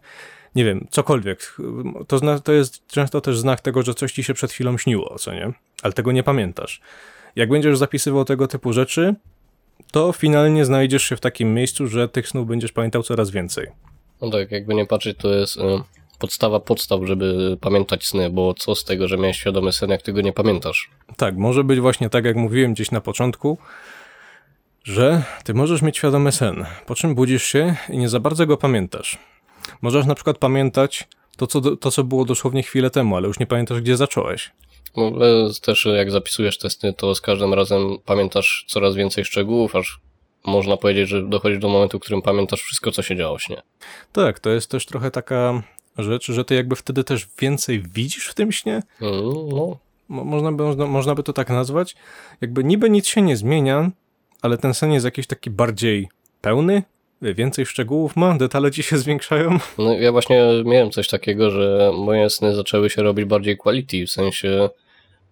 Nie 0.56 0.66
wiem, 0.66 0.88
cokolwiek. 0.90 1.58
To, 2.08 2.40
to 2.40 2.54
jest 2.54 2.88
często 2.88 3.22
też 3.22 3.40
znak 3.40 3.62
tego, 3.62 3.84
że 3.84 3.94
coś 3.94 4.12
ci 4.12 4.24
się 4.24 4.34
przed 4.34 4.52
chwilą 4.52 4.78
śniło, 4.78 5.16
co 5.20 5.34
nie? 5.34 5.54
Ale 5.84 5.94
tego 5.94 6.12
nie 6.12 6.24
pamiętasz. 6.24 6.82
Jak 7.36 7.50
będziesz 7.50 7.78
zapisywał 7.78 8.26
tego 8.26 8.48
typu 8.48 8.74
rzeczy, 8.74 9.16
to 9.92 10.12
finalnie 10.12 10.66
znajdziesz 10.66 11.04
się 11.04 11.16
w 11.16 11.20
takim 11.20 11.54
miejscu, 11.54 11.88
że 11.88 12.10
tych 12.10 12.28
snów 12.28 12.48
będziesz 12.48 12.72
pamiętał 12.72 13.04
coraz 13.04 13.30
więcej. 13.30 13.68
No 14.22 14.30
tak, 14.30 14.52
jakby 14.52 14.76
nie 14.76 14.86
patrzeć, 14.86 15.18
to 15.18 15.34
jest 15.34 15.58
y, 15.58 15.62
podstawa 16.20 16.60
podstaw, 16.60 17.02
żeby 17.04 17.58
pamiętać 17.62 18.06
sny, 18.06 18.30
bo 18.30 18.54
co 18.54 18.76
z 18.76 18.84
tego, 18.84 19.08
że 19.08 19.18
miałeś 19.18 19.38
świadomy 19.38 19.72
sen, 19.72 19.90
jak 19.90 20.02
ty 20.02 20.14
go 20.14 20.22
nie 20.22 20.34
pamiętasz? 20.34 20.90
Tak, 21.18 21.38
może 21.38 21.64
być 21.64 21.80
właśnie 21.80 22.10
tak, 22.10 22.26
jak 22.26 22.36
mówiłem 22.36 22.74
gdzieś 22.74 22.92
na 22.92 23.02
początku, 23.02 23.58
że 24.84 25.24
ty 25.44 25.54
możesz 25.54 25.82
mieć 25.82 25.98
świadomy 25.98 26.32
sen, 26.32 26.66
po 26.86 26.96
czym 26.96 27.16
budzisz 27.16 27.44
się 27.44 27.76
i 27.90 27.98
nie 27.98 28.10
za 28.10 28.20
bardzo 28.20 28.46
go 28.46 28.58
pamiętasz. 28.58 29.18
Możesz 29.82 30.06
na 30.06 30.16
przykład 30.16 30.38
pamiętać 30.38 31.08
to, 31.38 31.48
co, 31.48 31.76
to, 31.76 31.92
co 31.92 32.04
było 32.04 32.26
dosłownie 32.26 32.64
chwilę 32.64 32.90
temu, 32.90 33.16
ale 33.16 33.28
już 33.28 33.40
nie 33.40 33.48
pamiętasz, 33.48 33.82
gdzie 33.82 33.98
zacząłeś. 33.98 34.52
No, 34.98 35.12
ale 35.16 35.50
też 35.62 35.86
jak 35.98 36.12
zapisujesz 36.12 36.58
te 36.58 36.70
sny, 36.70 36.94
to 36.94 37.16
z 37.16 37.22
każdym 37.22 37.54
razem 37.54 37.98
pamiętasz 38.06 38.66
coraz 38.68 38.96
więcej 38.96 39.26
szczegółów, 39.26 39.76
aż 39.76 40.00
można 40.46 40.78
powiedzieć, 40.78 41.10
że 41.10 41.24
dochodzi 41.24 41.60
do 41.60 41.70
momentu, 41.70 42.00
w 42.00 42.02
którym 42.02 42.22
pamiętasz 42.22 42.62
wszystko, 42.62 42.92
co 42.92 43.02
się 43.02 43.16
działo 43.16 43.38
w 43.38 43.44
śnie. 43.44 43.62
Tak, 44.12 44.40
to 44.40 44.50
jest 44.50 44.70
też 44.72 44.86
trochę 44.86 45.12
taka 45.12 45.64
rzecz, 45.98 46.32
że 46.32 46.46
ty 46.46 46.56
jakby 46.56 46.76
wtedy 46.76 47.04
też 47.04 47.28
więcej 47.40 47.84
widzisz 47.94 48.28
w 48.28 48.34
tym 48.34 48.52
śnie. 48.52 48.84
Mm, 49.02 49.14
No, 49.50 49.78
Mo- 50.10 50.24
Można 50.24 50.52
by, 50.52 50.64
można, 50.64 50.86
można 50.86 51.16
by 51.16 51.24
to 51.24 51.34
tak 51.34 51.50
nazwać. 51.50 51.96
Jakby 52.42 52.64
niby 52.64 52.90
nic 52.90 53.08
się 53.08 53.22
nie 53.22 53.38
zmienia, 53.38 53.92
ale 54.42 54.58
ten 54.58 54.74
sen 54.74 54.92
jest 54.92 55.06
jakiś 55.06 55.28
taki 55.28 55.50
bardziej 55.50 56.08
pełny, 56.42 56.84
więcej 57.34 57.66
szczegółów 57.66 58.16
ma, 58.16 58.38
detale 58.38 58.72
ci 58.72 58.84
się 58.84 58.98
zwiększają. 58.98 59.60
No 59.78 59.94
ja 59.94 60.12
właśnie 60.12 60.44
miałem 60.66 60.92
coś 60.92 61.08
takiego, 61.08 61.52
że 61.52 61.92
moje 61.98 62.30
sny 62.30 62.56
zaczęły 62.56 62.90
się 62.90 63.04
robić 63.04 63.26
bardziej 63.26 63.58
quality, 63.58 64.06
w 64.06 64.12
sensie 64.12 64.70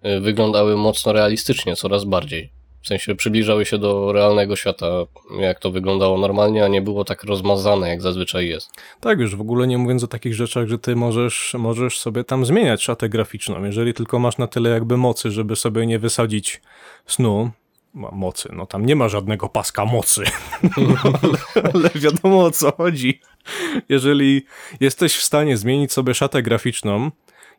y, 0.05 0.19
wyglądały 0.19 0.77
mocno 0.77 1.13
realistycznie, 1.13 1.75
coraz 1.75 2.05
bardziej. 2.05 2.49
W 2.83 2.87
sensie 2.87 3.15
przybliżały 3.15 3.65
się 3.65 3.77
do 3.77 4.11
realnego 4.11 4.55
świata, 4.55 4.87
jak 5.39 5.59
to 5.59 5.71
wyglądało 5.71 6.17
normalnie, 6.17 6.65
a 6.65 6.67
nie 6.67 6.81
było 6.81 7.03
tak 7.03 7.23
rozmazane, 7.23 7.89
jak 7.89 8.01
zazwyczaj 8.01 8.47
jest. 8.47 8.69
Tak, 8.99 9.19
już 9.19 9.35
w 9.35 9.41
ogóle 9.41 9.67
nie 9.67 9.77
mówiąc 9.77 10.03
o 10.03 10.07
takich 10.07 10.33
rzeczach, 10.33 10.67
że 10.67 10.79
ty 10.79 10.95
możesz, 10.95 11.55
możesz 11.59 11.99
sobie 11.99 12.23
tam 12.23 12.45
zmieniać 12.45 12.83
szatę 12.83 13.09
graficzną, 13.09 13.63
jeżeli 13.63 13.93
tylko 13.93 14.19
masz 14.19 14.37
na 14.37 14.47
tyle 14.47 14.69
jakby 14.69 14.97
mocy, 14.97 15.31
żeby 15.31 15.55
sobie 15.55 15.85
nie 15.85 15.99
wysadzić 15.99 16.61
snu. 17.05 17.51
Mocy, 17.93 18.49
no 18.53 18.65
tam 18.65 18.85
nie 18.85 18.95
ma 18.95 19.09
żadnego 19.09 19.49
paska 19.49 19.85
mocy, 19.85 20.23
no, 20.77 20.95
ale, 21.23 21.37
ale 21.73 21.89
wiadomo 21.95 22.43
o 22.43 22.51
co 22.51 22.71
chodzi. 22.71 23.21
Jeżeli 23.89 24.45
jesteś 24.79 25.15
w 25.15 25.23
stanie 25.23 25.57
zmienić 25.57 25.93
sobie 25.93 26.13
szatę 26.13 26.43
graficzną, 26.43 27.11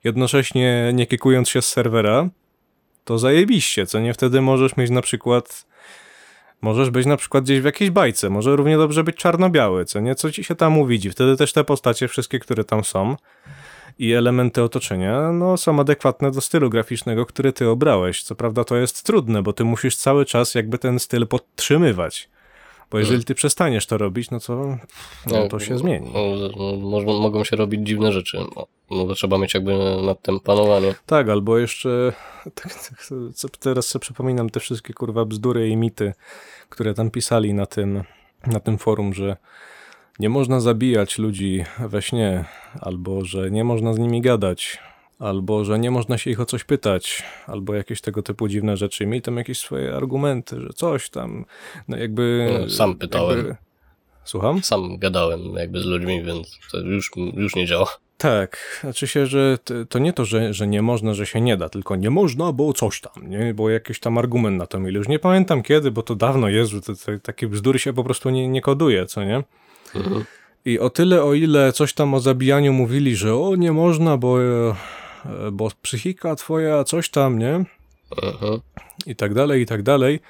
jednocześnie 0.05 0.91
nie 0.95 1.07
kikując 1.07 1.49
się 1.49 1.63
z 1.63 1.69
serwera, 1.69 2.29
to 3.05 3.19
zajebiście, 3.19 3.87
co 3.87 4.01
nie? 4.01 4.15
Wtedy 4.15 4.41
możesz 4.41 4.77
mieć 4.77 4.91
na 4.91 5.03
przykład 5.03 5.67
Możesz 6.65 6.91
być 6.91 7.07
na 7.07 7.17
przykład 7.17 7.45
gdzieś 7.45 7.61
w 7.61 7.65
jakiejś 7.65 7.91
bajce, 7.91 8.31
może 8.31 8.57
równie 8.57 8.77
dobrze 8.77 9.05
być 9.05 9.17
czarno-biały, 9.17 9.85
co 9.85 10.01
nie? 10.01 10.15
Co 10.15 10.33
ci 10.33 10.45
się 10.45 10.55
tam 10.55 10.79
uwidzi. 10.79 11.11
Wtedy 11.11 11.37
też 11.37 11.53
te 11.53 11.65
postacie, 11.65 12.09
wszystkie, 12.09 12.39
które 12.39 12.65
tam 12.65 12.85
są 12.85 13.17
i 13.99 14.13
elementy 14.13 14.63
otoczenia, 14.63 15.33
no 15.33 15.57
są 15.57 15.81
adekwatne 15.81 16.31
do 16.31 16.41
stylu 16.41 16.71
graficznego, 16.71 17.27
który 17.27 17.53
ty 17.53 17.69
obrałeś. 17.69 18.23
Co 18.23 18.35
prawda 18.35 18.65
to 18.65 18.77
jest 18.77 19.03
trudne, 19.03 19.43
bo 19.43 19.53
ty 19.53 19.65
musisz 19.65 19.97
cały 19.97 20.25
czas 20.25 20.55
jakby 20.55 20.79
ten 20.79 20.99
styl 20.99 21.27
podtrzymywać. 21.27 22.29
Bo 22.91 22.99
jeżeli 22.99 23.25
ty 23.25 23.35
przestaniesz 23.35 23.87
to 23.87 23.99
robić, 23.99 24.31
no 24.31 24.41
to, 24.41 24.79
no 25.27 25.49
to 25.49 25.61
się 25.61 25.79
zmieni. 25.79 26.11
No, 26.15 26.21
no, 27.01 27.21
mogą 27.21 27.45
się 27.45 27.57
robić 27.57 27.87
dziwne 27.87 28.13
rzeczy. 28.13 28.39
No, 28.57 28.67
no 28.91 29.07
to 29.07 29.15
trzeba 29.15 29.39
mieć 29.39 29.55
jakby 29.55 29.79
nad 30.07 30.23
tym 30.23 30.41
panowanie. 30.41 30.95
Tak, 31.07 31.29
albo 31.29 31.59
jeszcze 31.59 32.13
tak, 32.55 32.75
tak, 32.75 33.07
co- 33.35 33.49
teraz 33.49 33.87
sobie 33.87 34.01
przypominam 34.01 34.51
te 34.51 34.61
wszystkie 34.61 34.95
kurwa 34.95 35.25
bzdury 35.25 35.69
i 35.69 35.77
mity, 35.77 36.13
które 36.69 36.95
tam 36.95 37.11
pisali 37.11 37.55
na 37.55 37.67
tym, 37.67 38.03
na 38.47 38.61
tym 38.61 38.79
forum, 38.79 39.15
że 39.15 39.37
nie 40.19 40.29
można 40.29 40.61
zabijać 40.61 41.19
ludzi 41.19 41.65
we 41.79 42.03
śnie, 42.03 42.45
albo 42.81 43.25
że 43.25 43.51
nie 43.51 43.65
można 43.65 43.95
z 43.95 43.99
nimi 43.99 44.21
gadać, 44.21 44.79
albo 45.19 45.65
że 45.65 45.79
nie 45.79 45.91
można 45.91 46.19
się 46.19 46.31
ich 46.31 46.41
o 46.41 46.47
coś 46.47 46.65
pytać, 46.65 47.23
albo 47.47 47.75
jakieś 47.75 48.01
tego 48.01 48.23
typu 48.23 48.49
dziwne 48.49 48.77
rzeczy. 48.77 49.07
Mieli 49.07 49.23
tam 49.23 49.37
jakieś 49.37 49.59
swoje 49.59 49.97
argumenty, 49.97 50.61
że 50.61 50.69
coś 50.69 51.11
tam, 51.11 51.45
no 51.89 51.97
jakby... 51.97 52.51
No, 52.61 52.71
sam 52.71 52.95
pytałem. 52.95 53.37
Jakby... 53.37 53.57
Słucham? 54.25 54.63
Sam 54.63 54.99
gadałem 54.99 55.41
jakby 55.55 55.81
z 55.81 55.85
ludźmi, 55.85 56.23
więc 56.23 56.59
to 56.73 56.79
już, 56.79 57.11
już 57.37 57.57
nie 57.57 57.67
działa. 57.67 57.87
Tak, 58.19 58.79
znaczy 58.81 59.07
się, 59.07 59.27
że 59.27 59.59
to 59.89 59.99
nie 59.99 60.13
to, 60.13 60.25
że, 60.25 60.55
że 60.55 60.67
nie 60.67 60.83
można, 60.83 61.15
że 61.15 61.27
się 61.27 61.41
nie 61.41 61.57
da, 61.57 61.69
tylko 61.69 61.97
nie 61.97 62.11
można, 62.11 62.53
bo 62.53 62.73
coś 62.73 63.01
tam, 63.01 63.31
nie? 63.31 63.55
Bo 63.55 63.71
jakiś 63.71 64.01
tam 64.01 64.19
argument 64.19 64.59
na 64.59 64.67
to 64.67 64.81
mieli. 64.81 64.97
Już 64.97 65.09
nie 65.09 65.19
pamiętam 65.19 65.63
kiedy, 65.63 65.91
bo 65.91 66.03
to 66.03 66.15
dawno 66.15 66.49
jest, 66.49 66.71
że 66.71 66.81
takie 67.23 67.49
bzdury 67.49 67.79
się 67.79 67.93
po 67.93 68.05
prostu 68.05 68.31
nie, 68.31 68.49
nie 68.49 68.61
koduje, 68.61 69.07
co 69.07 69.25
nie? 69.25 69.43
Mhm. 69.95 70.25
I 70.65 70.79
o 70.79 70.91
tyle, 70.91 71.23
o 71.23 71.35
ile 71.35 71.73
coś 71.73 71.93
tam 71.93 72.15
o 72.15 72.21
zabijaniu 72.21 72.73
mówili, 72.73 73.17
że 73.17 73.35
o, 73.35 73.57
nie 73.57 73.73
można, 73.73 74.17
bo, 74.17 74.43
e, 74.43 74.75
bo 75.53 75.69
psychika 75.83 76.37
twoja, 76.37 76.85
coś 76.85 77.11
tam, 77.11 77.39
nie? 77.39 77.65
I 79.07 79.17
tak 79.17 79.35
dalej, 79.35 79.63
i 79.63 79.67
tak 79.67 79.83
dalej. 79.83 80.21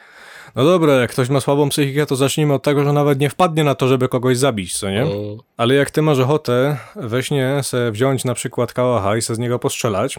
No 0.57 0.65
dobra, 0.65 0.95
jak 0.95 1.11
ktoś 1.11 1.29
ma 1.29 1.41
słabą 1.41 1.69
psychikę, 1.69 2.07
to 2.07 2.17
zacznijmy 2.17 2.55
od 2.55 2.63
tego, 2.63 2.85
że 2.85 2.93
nawet 2.93 3.21
nie 3.21 3.31
wpadnie 3.31 3.65
na 3.65 3.75
to, 3.75 3.89
żeby 3.89 4.09
kogoś 4.09 4.39
zabić, 4.39 4.79
co 4.79 4.91
nie? 4.91 5.03
Mm, 5.03 5.15
Ale 5.57 5.75
jak 5.75 5.91
ty 5.91 6.03
masz 6.03 6.19
ochotę 6.19 6.77
we 6.97 7.23
śnie 7.23 7.61
se 7.63 7.91
wziąć 7.91 8.25
na 8.25 8.35
przykład 8.35 8.73
kałacha 8.73 9.17
i 9.17 9.23
se 9.23 9.35
z 9.35 9.39
niego 9.39 9.59
postrzelać, 9.59 10.19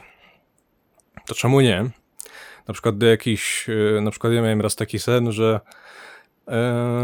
to 1.27 1.35
czemu 1.35 1.61
nie? 1.61 1.89
Na 2.67 2.73
przykład 2.73 2.97
do 2.97 3.05
jakiś, 3.05 3.67
e, 3.97 4.01
na 4.01 4.11
przykład 4.11 4.33
ja 4.33 4.41
miałem 4.41 4.61
raz 4.61 4.75
taki 4.75 4.99
sen, 4.99 5.31
że 5.31 5.59
e, 5.63 5.84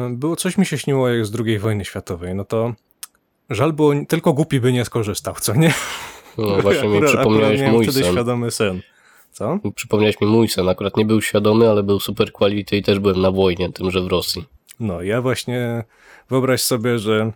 było 0.10 0.36
coś 0.36 0.58
mi 0.58 0.66
się 0.66 0.78
śniło 0.78 1.10
jak 1.10 1.26
z 1.26 1.40
II 1.46 1.60
wojny 1.60 1.86
światowej, 1.86 2.36
no 2.36 2.46
to 2.46 2.74
Żal 3.52 3.74
było, 3.74 3.94
tylko 4.08 4.34
głupi 4.34 4.60
by 4.60 4.74
nie 4.74 4.86
skorzystał, 4.86 5.36
co 5.40 5.56
nie? 5.56 5.74
No 6.38 6.58
właśnie 6.62 6.90
mi 6.90 7.02
przypomniałeś 7.02 7.62
mój 7.62 7.86
wtedy 7.86 8.04
sen. 8.04 8.14
świadomy 8.14 8.52
sen. 8.52 8.82
Co? 9.32 9.60
Przypomniałeś 9.76 10.22
mi 10.22 10.28
mój 10.28 10.50
sen. 10.50 10.70
Akurat 10.70 10.98
nie 10.98 11.06
był 11.06 11.22
świadomy, 11.22 11.70
ale 11.70 11.84
był 11.84 12.00
super 12.00 12.32
quality 12.32 12.78
i 12.78 12.84
też 12.84 13.00
byłem 13.00 13.22
na 13.22 13.32
wojnie, 13.32 13.72
tymże 13.72 14.02
w 14.02 14.08
Rosji. 14.08 14.46
No, 14.80 15.02
ja 15.02 15.22
właśnie 15.22 15.84
wyobraź 16.30 16.62
sobie, 16.62 17.00
że 17.00 17.32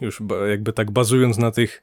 już 0.00 0.22
jakby 0.50 0.72
tak 0.72 0.90
bazując 0.90 1.38
na 1.38 1.50
tych 1.50 1.82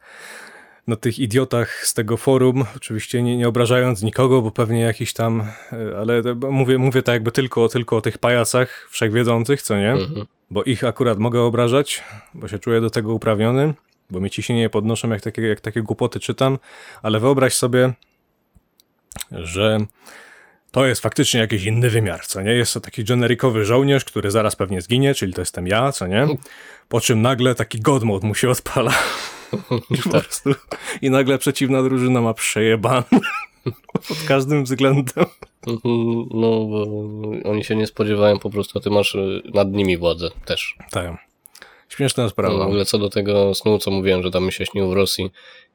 na 0.88 0.96
tych 0.96 1.20
idiotach 1.20 1.86
z 1.86 1.94
tego 1.94 2.18
forum, 2.18 2.66
oczywiście 2.76 3.24
nie, 3.24 3.38
nie 3.38 3.48
obrażając 3.48 4.04
nikogo, 4.04 4.42
bo 4.42 4.52
pewnie 4.52 4.82
jakiś 4.82 5.14
tam, 5.14 5.42
e, 5.74 5.98
ale 5.98 6.22
mówię, 6.50 6.78
mówię 6.78 7.04
tak 7.04 7.14
jakby 7.14 7.32
tylko, 7.32 7.70
tylko 7.70 7.98
o 7.98 8.02
tych 8.02 8.18
pajacach 8.18 8.88
wszechwiedzących, 8.92 9.62
co 9.62 9.78
nie? 9.78 9.92
Mhm. 9.92 10.26
Bo 10.52 10.64
ich 10.64 10.84
akurat 10.84 11.20
mogę 11.20 11.42
obrażać, 11.42 12.04
bo 12.34 12.48
się 12.48 12.60
czuję 12.60 12.82
do 12.82 12.90
tego 12.90 13.14
uprawniony, 13.14 13.74
bo 14.10 14.20
mi 14.20 14.30
ciśnienie 14.30 14.62
nie 14.62 14.70
podnoszą, 14.70 15.10
jak 15.10 15.22
takie, 15.22 15.42
jak 15.42 15.62
takie 15.62 15.82
głupoty 15.82 16.20
czytam, 16.20 16.60
ale 17.02 17.20
wyobraź 17.20 17.54
sobie, 17.54 17.94
że 19.32 19.78
to 20.72 20.86
jest 20.86 21.02
faktycznie 21.02 21.40
jakiś 21.40 21.64
inny 21.64 21.90
wymiar, 21.90 22.26
co 22.26 22.42
nie? 22.42 22.52
Jest 22.52 22.74
to 22.74 22.80
taki 22.80 23.04
generikowy 23.04 23.66
żołnierz, 23.66 24.06
który 24.06 24.32
zaraz 24.32 24.56
pewnie 24.56 24.82
zginie, 24.82 25.16
czyli 25.16 25.34
to 25.34 25.42
jestem 25.42 25.68
ja, 25.68 25.92
co 25.92 26.08
nie? 26.08 26.28
Po 26.90 27.02
czym 27.02 27.22
nagle 27.22 27.56
taki 27.56 27.80
god 27.80 28.04
mode 28.04 28.28
mu 28.28 28.36
się 28.36 28.50
odpala. 28.50 28.94
I, 29.90 29.98
po 30.04 30.10
prostu, 30.10 30.50
I 31.02 31.10
nagle 31.10 31.38
przeciwna 31.38 31.84
drużyna 31.84 32.22
ma 32.22 32.34
przejebane. 32.34 33.04
Pod 34.08 34.18
każdym 34.28 34.64
względem. 34.64 35.26
Mhm, 35.68 36.26
No, 36.34 36.66
bo 36.66 36.86
oni 37.50 37.64
się 37.64 37.76
nie 37.76 37.88
spodziewają 37.88 38.40
po 38.40 38.50
prostu, 38.50 38.80
a 38.80 38.82
ty 38.82 38.90
masz 38.90 39.16
y, 39.16 39.42
nad 39.54 39.72
nimi 39.72 39.98
władzę 39.98 40.30
też. 40.46 40.76
Tak. 40.92 41.12
Śmieszna 41.90 42.24
No, 42.24 42.30
w 42.30 42.32
sprawa. 42.32 42.66
ogóle 42.66 42.86
co 42.86 42.98
do 42.98 43.10
tego 43.10 43.56
snu, 43.56 43.80
co 43.80 43.92
mówiłem, 43.92 44.24
że 44.24 44.32
tam 44.32 44.46
mi 44.46 44.52
się 44.54 44.66
śnił 44.66 44.90
w 44.90 44.94
Rosji, 44.94 45.30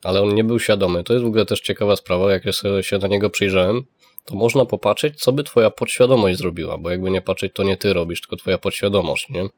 ale 0.05 0.23
on 0.23 0.35
nie 0.35 0.45
był 0.45 0.59
świadomy. 0.59 1.05
To 1.05 1.13
jest 1.13 1.25
w 1.25 1.29
ogóle 1.29 1.47
też 1.47 1.61
ciekawa 1.61 1.97
sprawa, 1.97 2.33
jak 2.33 2.45
ja 2.45 2.53
sobie 2.53 2.83
się 2.83 2.99
na 2.99 3.09
niego 3.09 3.31
przyjrzałem, 3.31 3.83
to 4.25 4.35
można 4.35 4.65
popatrzeć, 4.65 5.21
co 5.21 5.33
by 5.33 5.45
twoja 5.45 5.71
podświadomość 5.71 6.39
zrobiła, 6.39 6.79
bo 6.79 6.91
jakby 6.91 7.11
nie 7.11 7.23
patrzeć, 7.23 7.53
to 7.55 7.63
nie 7.63 7.77
ty 7.77 7.93
robisz, 7.93 8.21
tylko 8.21 8.37
twoja 8.37 8.59
podświadomość, 8.59 9.29
nie? 9.29 9.49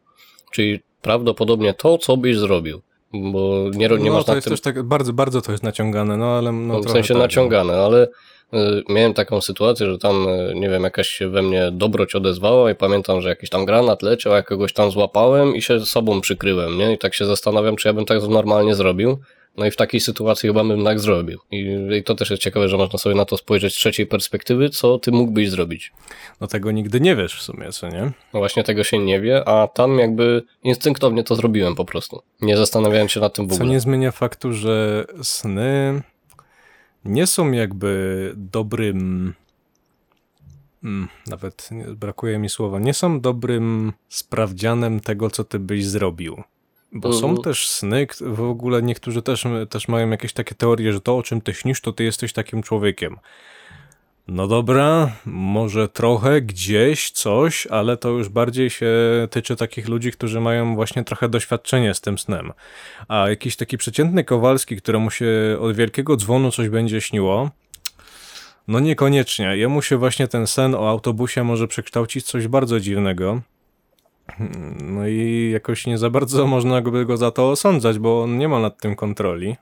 Czyli 0.52 0.80
prawdopodobnie 1.02 1.74
to, 1.74 1.98
co 1.98 2.16
byś 2.16 2.36
zrobił, 2.36 2.80
bo 3.12 3.64
nie, 3.74 3.88
nie 3.88 4.10
no, 4.10 4.12
masz 4.12 4.24
to 4.24 4.34
jest 4.34 4.44
tym 4.44 4.52
też 4.52 4.60
tak, 4.60 4.82
bardzo, 4.82 5.12
bardzo 5.12 5.42
to 5.42 5.52
jest 5.52 5.64
naciągane, 5.64 6.16
no 6.16 6.26
ale 6.26 6.52
no, 6.52 6.74
No, 6.74 6.80
w 6.80 6.90
sensie 6.90 7.14
tak, 7.14 7.22
naciągane, 7.22 7.74
ale 7.74 8.08
y, 8.54 8.58
miałem 8.88 9.14
taką 9.14 9.40
sytuację, 9.40 9.86
że 9.86 9.98
tam, 9.98 10.28
y, 10.28 10.52
nie 10.54 10.68
wiem, 10.68 10.82
jakaś 10.82 11.08
się 11.08 11.28
we 11.28 11.42
mnie 11.42 11.70
dobroć 11.72 12.14
odezwała 12.14 12.70
i 12.70 12.74
pamiętam, 12.74 13.20
że 13.20 13.28
jakiś 13.28 13.50
tam 13.50 13.64
granat 13.64 14.02
leciał, 14.02 14.32
ja 14.32 14.42
kogoś 14.42 14.72
tam 14.72 14.90
złapałem 14.90 15.56
i 15.56 15.62
się 15.62 15.80
sobą 15.80 16.20
przykryłem, 16.20 16.78
nie? 16.78 16.92
I 16.92 16.98
tak 16.98 17.14
się 17.14 17.24
zastanawiam, 17.24 17.76
czy 17.76 17.88
ja 17.88 17.94
bym 17.94 18.04
tak 18.04 18.22
normalnie 18.28 18.74
zrobił. 18.74 19.18
No 19.56 19.66
i 19.66 19.70
w 19.70 19.76
takiej 19.76 20.00
sytuacji 20.00 20.46
chyba 20.48 20.64
bym 20.64 20.84
tak 20.84 21.00
zrobił. 21.00 21.38
I, 21.50 21.66
I 21.98 22.02
to 22.02 22.14
też 22.14 22.30
jest 22.30 22.42
ciekawe, 22.42 22.68
że 22.68 22.76
można 22.76 22.98
sobie 22.98 23.14
na 23.14 23.24
to 23.24 23.36
spojrzeć 23.36 23.72
z 23.74 23.76
trzeciej 23.76 24.06
perspektywy, 24.06 24.70
co 24.70 24.98
ty 24.98 25.12
mógłbyś 25.12 25.50
zrobić. 25.50 25.92
No 26.40 26.46
tego 26.46 26.70
nigdy 26.72 27.00
nie 27.00 27.16
wiesz 27.16 27.34
w 27.34 27.42
sumie, 27.42 27.72
co 27.72 27.88
nie? 27.88 28.02
No 28.34 28.40
właśnie 28.40 28.64
tego 28.64 28.84
się 28.84 28.98
nie 28.98 29.20
wie, 29.20 29.48
a 29.48 29.68
tam 29.68 29.98
jakby 29.98 30.42
instynktownie 30.62 31.24
to 31.24 31.34
zrobiłem 31.36 31.74
po 31.74 31.84
prostu. 31.84 32.22
Nie 32.40 32.56
zastanawiając 32.56 33.12
się 33.12 33.20
nad 33.20 33.34
tym 33.34 33.46
w 33.46 33.48
Co 33.50 33.54
ogóle. 33.54 33.70
nie 33.70 33.80
zmienia 33.80 34.10
faktu, 34.10 34.52
że 34.52 35.04
sny 35.22 36.02
nie 37.04 37.26
są 37.26 37.52
jakby 37.52 38.32
dobrym. 38.36 39.34
Mm, 40.84 41.08
Nawet 41.26 41.68
brakuje 41.96 42.38
mi 42.38 42.48
słowa. 42.48 42.78
Nie 42.78 42.94
są 42.94 43.20
dobrym 43.20 43.92
sprawdzianem 44.08 45.00
tego, 45.00 45.30
co 45.30 45.44
ty 45.44 45.58
byś 45.58 45.86
zrobił. 45.86 46.42
Bo 46.92 47.12
są 47.12 47.28
Mhm. 47.28 47.44
też 47.44 47.68
sny, 47.68 48.06
w 48.20 48.42
ogóle 48.42 48.82
niektórzy 48.82 49.22
też, 49.22 49.44
też 49.70 49.88
mają 49.88 50.10
jakieś 50.10 50.32
takie 50.32 50.54
teorie, 50.54 50.92
że 50.92 51.00
to, 51.00 51.16
o 51.16 51.22
czym 51.22 51.40
ty 51.40 51.54
śnisz, 51.54 51.80
to 51.80 51.92
ty 51.92 52.04
jesteś 52.04 52.32
takim 52.32 52.62
człowiekiem. 52.62 53.16
No 54.28 54.46
dobra, 54.46 55.12
może 55.24 55.88
trochę 55.88 56.40
gdzieś 56.42 57.10
coś, 57.10 57.66
ale 57.66 57.96
to 57.96 58.08
już 58.08 58.28
bardziej 58.28 58.70
się 58.70 58.92
tyczy 59.30 59.56
takich 59.56 59.88
ludzi, 59.88 60.12
którzy 60.12 60.40
mają 60.40 60.74
właśnie 60.74 61.04
trochę 61.04 61.28
doświadczenie 61.28 61.94
z 61.94 62.00
tym 62.00 62.18
snem. 62.18 62.52
A 63.08 63.28
jakiś 63.28 63.56
taki 63.56 63.78
przeciętny 63.78 64.24
Kowalski, 64.24 64.76
któremu 64.76 65.10
się 65.10 65.26
od 65.60 65.76
wielkiego 65.76 66.16
dzwonu 66.16 66.50
coś 66.50 66.68
będzie 66.68 67.00
śniło, 67.00 67.50
no 68.68 68.80
niekoniecznie. 68.80 69.56
Jemu 69.56 69.82
się 69.82 69.96
właśnie 69.96 70.28
ten 70.28 70.46
sen 70.46 70.74
o 70.74 70.90
autobusie 70.90 71.44
może 71.44 71.68
przekształcić 71.68 72.26
coś 72.26 72.48
bardzo 72.48 72.80
dziwnego. 72.80 73.40
No 74.84 75.08
i 75.08 75.50
jakoś 75.52 75.86
nie 75.86 75.98
za 75.98 76.10
bardzo 76.10 76.46
można 76.46 76.80
by 76.80 77.06
go 77.06 77.16
za 77.16 77.30
to 77.30 77.50
osądzać, 77.50 77.98
bo 77.98 78.22
on 78.22 78.38
nie 78.38 78.48
ma 78.48 78.60
nad 78.60 78.78
tym 78.78 78.96
kontroli. 78.96 79.56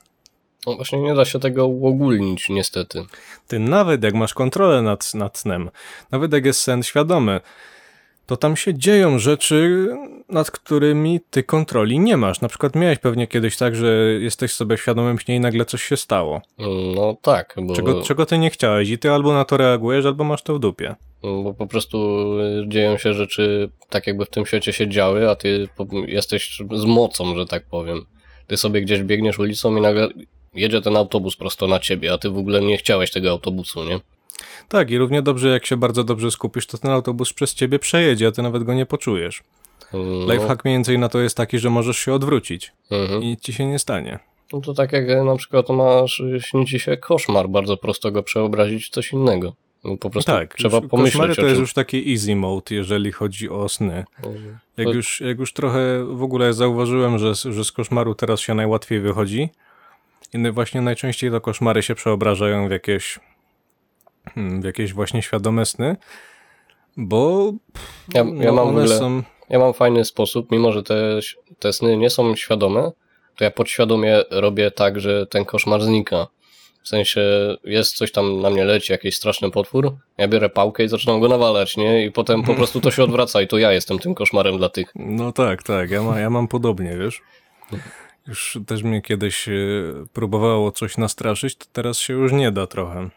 No 0.67 0.77
właśnie 0.77 1.01
nie 1.01 1.15
da 1.15 1.25
się 1.25 1.39
tego 1.39 1.67
uogólnić 1.67 2.49
niestety. 2.49 3.05
Ty 3.49 3.59
nawet 3.59 4.05
jak 4.05 4.15
masz 4.15 4.35
kontrolę 4.35 4.83
nad, 4.83 5.15
nad 5.15 5.39
snem, 5.39 5.71
nawet 6.11 6.33
jak 6.33 6.45
jest 6.45 6.61
sen 6.61 6.83
świadomy, 6.83 7.41
to 8.31 8.37
tam 8.37 8.57
się 8.57 8.75
dzieją 8.75 9.19
rzeczy, 9.19 9.89
nad 10.29 10.51
którymi 10.51 11.21
ty 11.31 11.43
kontroli 11.43 11.99
nie 11.99 12.17
masz. 12.17 12.41
Na 12.41 12.49
przykład 12.49 12.77
miałeś 12.77 12.99
pewnie 12.99 13.27
kiedyś 13.27 13.57
tak, 13.57 13.77
że 13.77 13.95
jesteś 14.21 14.53
sobie 14.53 14.77
świadomym 14.77 15.19
śnie 15.19 15.37
i 15.37 15.41
nagle 15.41 15.65
coś 15.65 15.83
się 15.83 15.97
stało. 15.97 16.43
No 16.95 17.17
tak, 17.23 17.57
bo... 17.63 17.75
Czego, 17.75 18.03
czego 18.03 18.27
ty 18.27 18.39
nie 18.39 18.51
chciałeś 18.51 18.91
i 18.91 18.99
ty 18.99 19.11
albo 19.11 19.33
na 19.33 19.45
to 19.45 19.57
reagujesz, 19.57 20.07
albo 20.07 20.25
masz 20.25 20.43
to 20.43 20.55
w 20.55 20.59
dupie. 20.59 20.95
Bo 21.23 21.55
po 21.55 21.67
prostu 21.67 21.99
y, 22.41 22.69
dzieją 22.69 22.99
się 22.99 23.15
rzeczy 23.15 23.71
tak, 23.89 24.07
jakby 24.07 24.25
w 24.25 24.31
tym 24.31 24.47
świecie 24.47 24.73
się 24.73 24.89
działy, 24.89 25.31
a 25.31 25.35
ty 25.35 25.69
jesteś 26.07 26.59
z 26.73 26.85
mocą, 26.85 27.35
że 27.35 27.47
tak 27.47 27.67
powiem. 27.67 28.07
Ty 28.47 28.57
sobie 28.57 28.81
gdzieś 28.81 29.03
biegniesz 29.03 29.39
ulicą 29.39 29.77
i 29.77 29.81
nagle 29.81 30.09
jedzie 30.55 30.81
ten 30.81 30.97
autobus 30.97 31.37
prosto 31.37 31.67
na 31.67 31.79
ciebie, 31.79 32.13
a 32.13 32.19
ty 32.19 32.31
w 32.31 32.39
ogóle 32.39 32.61
nie 32.61 32.77
chciałeś 32.77 33.11
tego 33.11 33.31
autobusu, 33.31 33.85
nie? 33.85 34.01
Tak, 34.69 34.91
i 34.91 34.99
równie 34.99 35.23
dobrze, 35.23 35.49
jak 35.49 35.67
się 35.67 35.77
bardzo 35.77 36.05
dobrze 36.05 36.31
skupisz, 36.31 36.67
to 36.67 36.79
ten 36.79 36.91
autobus 36.91 37.33
przez 37.33 37.55
ciebie 37.55 37.79
przejedzie, 37.79 38.27
a 38.27 38.33
ty 38.33 38.43
nawet 38.43 38.63
go 38.63 38.75
nie 38.75 38.87
poczujesz. 38.87 39.43
No, 39.93 40.33
Lifehack 40.33 40.65
mniej 40.65 40.77
więcej 40.77 40.99
na 40.99 41.09
to 41.09 41.21
jest 41.21 41.37
taki, 41.37 41.59
że 41.59 41.71
możesz 41.71 41.99
się 41.99 42.15
odwrócić 42.15 42.73
mhm. 42.91 43.23
i 43.23 43.37
ci 43.37 43.53
się 43.53 43.67
nie 43.67 43.79
stanie. 43.79 44.19
no 44.53 44.61
to 44.61 44.75
tak 44.75 44.93
jak 44.93 45.05
na 45.25 45.37
przykład 45.37 45.69
masz, 45.69 46.23
śni 46.39 46.67
ci 46.67 46.81
się 46.81 46.97
koszmar, 46.97 47.49
bardzo 47.49 47.77
prosto 47.77 48.11
go 48.11 48.23
przeobrazić 48.23 48.87
w 48.87 48.91
coś 48.91 49.13
innego. 49.13 49.53
No, 49.85 49.97
po 49.97 50.11
prostu 50.11 50.33
Tak, 50.33 50.55
trzeba 50.55 50.81
pomyśleć 50.81 51.13
koszmary 51.13 51.35
to 51.35 51.47
jest 51.47 51.61
już 51.61 51.73
taki 51.73 52.13
easy 52.13 52.37
mode, 52.37 52.75
jeżeli 52.75 53.13
chodzi 53.13 53.49
o 53.51 53.69
sny. 53.69 54.05
Jak 54.77 54.87
To- 54.89 54.95
już, 54.95 55.21
jak 55.21 55.39
już 55.39 55.53
trochę 55.53 56.05
w 56.05 56.23
ogóle 56.23 56.53
zauważyłem, 56.53 57.19
że, 57.19 57.35
z- 57.35 57.43
że 57.43 57.65
z 57.65 57.73
koszmaru 57.73 58.15
teraz 58.15 58.41
się 58.41 58.55
najłatwiej 58.55 59.01
wychodzi 59.01 59.49
i 60.35 60.51
właśnie 60.51 60.81
najczęściej 60.81 61.31
to 61.31 61.41
koszmary 61.41 61.83
się 61.83 61.95
przeobrażają 61.95 62.69
w 62.69 62.71
jakieś 62.71 63.21
w 64.37 64.65
jakieś 64.65 64.93
właśnie 64.93 65.23
świadome 65.23 65.67
sny, 65.67 65.97
bo 66.97 67.53
Ja, 68.15 68.25
no, 68.25 68.43
ja 68.43 68.53
mam 68.53 68.67
w 68.67 68.69
one 68.69 68.81
ogóle... 68.81 68.99
są... 68.99 69.23
Ja 69.51 69.59
mam 69.59 69.75
fajny 69.75 70.05
sposób, 70.05 70.51
mimo 70.51 70.73
że 70.73 70.83
te, 70.83 71.19
te 71.59 71.73
sny 71.73 71.97
nie 71.97 72.11
są 72.11 72.37
świadome, 72.37 72.93
to 73.37 73.45
ja 73.45 73.51
podświadomie 73.51 74.23
robię 74.31 74.71
tak, 74.71 75.01
że 75.01 75.27
ten 75.27 75.45
koszmar 75.45 75.83
znika. 75.83 76.27
W 76.83 76.89
sensie 76.89 77.21
jest 77.65 77.97
coś 77.97 78.13
tam 78.13 78.41
na 78.41 78.51
mnie 78.51 78.65
leci, 78.65 78.93
jakiś 78.93 79.17
straszny 79.17 79.51
potwór, 79.51 79.97
ja 80.19 80.29
biorę 80.29 80.49
pałkę 80.49 80.85
i 80.85 80.89
zaczynam 80.89 81.21
go 81.21 81.29
nawalać, 81.29 81.77
nie? 81.77 82.05
I 82.05 82.13
potem 82.13 82.43
po 82.43 82.55
prostu 82.55 82.81
to 82.81 82.91
się 82.91 83.05
odwraca 83.09 83.43
i 83.43 83.49
to 83.49 83.59
ja 83.59 83.73
jestem 83.73 83.99
tym 83.99 84.15
koszmarem 84.15 84.59
dla 84.59 84.69
tych. 84.69 84.93
No 84.95 85.33
tak, 85.33 85.63
tak, 85.63 85.91
ja, 85.91 86.03
ma, 86.03 86.21
ja 86.21 86.31
mam 86.31 86.49
podobnie, 86.49 86.97
wiesz. 86.97 87.23
Już 88.31 88.59
też 88.67 88.83
mnie 88.83 89.03
kiedyś 89.03 89.49
e, 89.49 89.53
próbowało 90.13 90.73
coś 90.73 90.97
nastraszyć, 90.99 91.57
to 91.57 91.67
teraz 91.73 91.99
się 91.99 92.13
już 92.15 92.33
nie 92.33 92.53
da 92.53 92.67
trochę. 92.67 93.09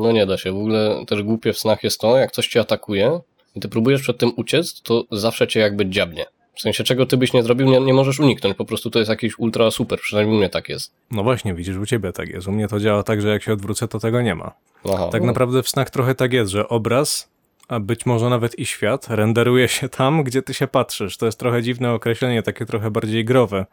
No 0.00 0.12
nie 0.12 0.26
da 0.26 0.36
się. 0.36 0.52
W 0.52 0.56
ogóle 0.56 1.04
też 1.06 1.22
głupie 1.22 1.52
w 1.52 1.58
snach 1.58 1.84
jest 1.84 2.00
to, 2.00 2.16
jak 2.16 2.32
coś 2.32 2.48
cię 2.48 2.60
atakuje 2.60 3.20
i 3.56 3.60
ty 3.60 3.68
próbujesz 3.68 4.02
przed 4.02 4.18
tym 4.18 4.32
uciec, 4.36 4.82
to 4.82 5.04
zawsze 5.12 5.48
cię 5.48 5.60
jakby 5.60 5.86
dziabnie. 5.86 6.26
W 6.54 6.60
sensie 6.60 6.84
czego 6.84 7.06
ty 7.06 7.16
byś 7.16 7.32
nie 7.32 7.42
zrobił, 7.42 7.66
nie, 7.66 7.80
nie 7.80 7.94
możesz 7.94 8.20
uniknąć. 8.20 8.56
Po 8.56 8.64
prostu 8.64 8.90
to 8.90 8.98
jest 8.98 9.08
jakiś 9.08 9.38
ultra 9.38 9.70
super, 9.70 10.00
przynajmniej 10.00 10.36
u 10.36 10.38
mnie 10.38 10.48
tak 10.48 10.68
jest. 10.68 10.92
No 11.10 11.22
właśnie, 11.22 11.54
widzisz, 11.54 11.76
u 11.76 11.86
ciebie 11.86 12.12
tak 12.12 12.28
jest. 12.28 12.48
U 12.48 12.52
mnie 12.52 12.68
to 12.68 12.80
działa 12.80 13.02
tak, 13.02 13.22
że 13.22 13.28
jak 13.28 13.42
się 13.42 13.52
odwrócę, 13.52 13.88
to 13.88 13.98
tego 13.98 14.22
nie 14.22 14.34
ma. 14.34 14.52
Aha, 14.94 15.08
Tak 15.12 15.20
no. 15.20 15.26
naprawdę 15.26 15.62
w 15.62 15.68
snach 15.68 15.90
trochę 15.90 16.14
tak 16.14 16.32
jest, 16.32 16.50
że 16.52 16.68
obraz, 16.68 17.28
a 17.68 17.80
być 17.80 18.06
może 18.06 18.30
nawet 18.30 18.58
i 18.58 18.66
świat, 18.66 19.06
renderuje 19.08 19.68
się 19.68 19.88
tam, 19.88 20.22
gdzie 20.24 20.42
ty 20.42 20.54
się 20.54 20.66
patrzysz. 20.66 21.16
To 21.16 21.26
jest 21.26 21.38
trochę 21.38 21.62
dziwne 21.62 21.92
określenie, 21.92 22.42
takie 22.42 22.66
trochę 22.66 22.90
bardziej 22.90 23.24
growe. 23.24 23.66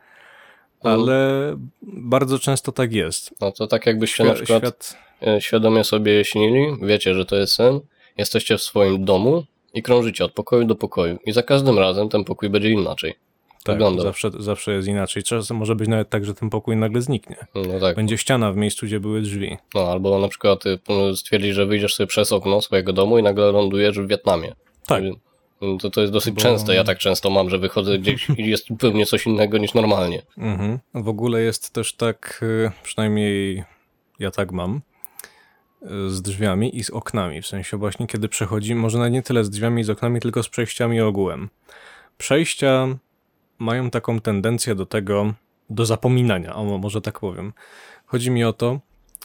Ale 0.84 1.56
bardzo 1.82 2.40
często 2.40 2.72
tak 2.72 2.94
jest. 2.94 3.34
No 3.42 3.52
to 3.52 3.68
tak 3.68 3.86
jakbyście 3.86 4.24
na 4.24 4.34
przykład 4.34 4.64
świat, 4.64 4.98
e, 5.28 5.42
świadomie 5.42 5.84
sobie 5.84 6.26
śnili, 6.26 6.66
wiecie, 6.82 7.14
że 7.14 7.26
to 7.26 7.36
jest 7.36 7.54
sen, 7.54 7.80
jesteście 8.18 8.58
w 8.58 8.62
swoim 8.62 9.06
domu 9.06 9.44
i 9.74 9.84
krążycie 9.84 10.26
od 10.26 10.32
pokoju 10.32 10.66
do 10.66 10.76
pokoju 10.76 11.18
i 11.26 11.32
za 11.32 11.44
każdym 11.44 11.80
razem 11.80 12.10
ten 12.10 12.24
pokój 12.24 12.50
będzie 12.50 12.70
inaczej. 12.70 13.16
tak, 13.64 13.76
wyglądał. 13.76 14.06
zawsze, 14.06 14.30
zawsze 14.40 14.72
jest 14.74 14.88
inaczej. 14.88 15.24
Czasem 15.24 15.58
może 15.58 15.76
być 15.76 15.88
nawet 15.88 16.10
tak, 16.10 16.26
że 16.26 16.34
ten 16.34 16.50
pokój 16.50 16.78
nagle 16.78 17.02
zniknie. 17.02 17.36
No 17.56 17.80
tak. 17.80 17.96
Będzie 17.96 18.18
ściana 18.18 18.52
w 18.52 18.56
miejscu, 18.56 18.86
gdzie 18.86 19.00
były 19.00 19.22
drzwi. 19.22 19.58
No 19.76 19.82
albo 19.82 20.20
na 20.20 20.28
przykład 20.28 20.66
y, 20.66 20.80
stwierdzisz, 21.16 21.56
że 21.56 21.66
wyjdziesz 21.66 21.96
sobie 21.96 22.08
przez 22.08 22.32
okno 22.32 22.62
swojego 22.62 22.94
domu 22.94 23.18
i 23.18 23.24
nagle 23.24 23.52
lądujesz 23.52 24.00
w 24.00 24.08
Wietnamie. 24.08 24.56
Tak. 24.88 25.04
No 25.62 25.78
To, 25.78 25.89
to 25.89 26.01
jest 26.01 26.14
dosyć 26.14 26.34
Bo- 26.34 26.41
częste. 26.41 26.76
Ja 26.76 26.84
tak 26.84 26.97
często 26.97 27.30
mam, 27.30 27.49
że 27.49 27.57
wychodzę 27.57 27.99
gdzieś 27.99 28.30
i 28.38 28.49
jest 28.49 28.68
zupełnie 28.68 29.05
coś 29.05 29.26
innego 29.26 29.57
niż 29.57 29.74
normalnie. 29.74 30.22
Mhm. 30.38 30.80
W 30.93 31.07
ogóle 31.07 31.41
jest 31.41 31.74
też 31.74 31.93
tak, 31.93 32.39
y, 32.43 32.72
przynajmniej 32.84 33.64
ja 34.20 34.32
tak 34.32 34.51
mam, 34.51 34.82
y, 35.82 36.09
z 36.09 36.22
drzwiami 36.22 36.78
i 36.78 36.84
z 36.84 36.89
oknami. 36.89 37.41
W 37.41 37.47
sensie 37.47 37.78
właśnie 37.78 38.07
kiedy 38.07 38.30
przechodzimy, 38.30 38.82
może 38.82 38.97
nawet 38.97 39.14
nie 39.14 39.22
tyle 39.24 39.43
z 39.43 39.49
drzwiami 39.49 39.82
i 39.82 39.84
z 39.84 39.89
oknami, 39.89 40.20
tylko 40.20 40.43
z 40.43 40.49
przejściami 40.49 41.01
ogółem. 41.01 41.49
Przejścia 42.18 42.88
mają 43.59 43.89
taką 43.89 44.20
tendencję 44.20 44.76
do 44.76 44.86
tego, 44.86 45.34
do 45.70 45.86
zapominania, 45.86 46.55
o 46.55 46.78
może 46.78 47.01
tak 47.01 47.20
powiem. 47.20 47.53
Chodzi 48.05 48.32
mi 48.32 48.43
o 48.43 48.53
to, 48.53 48.80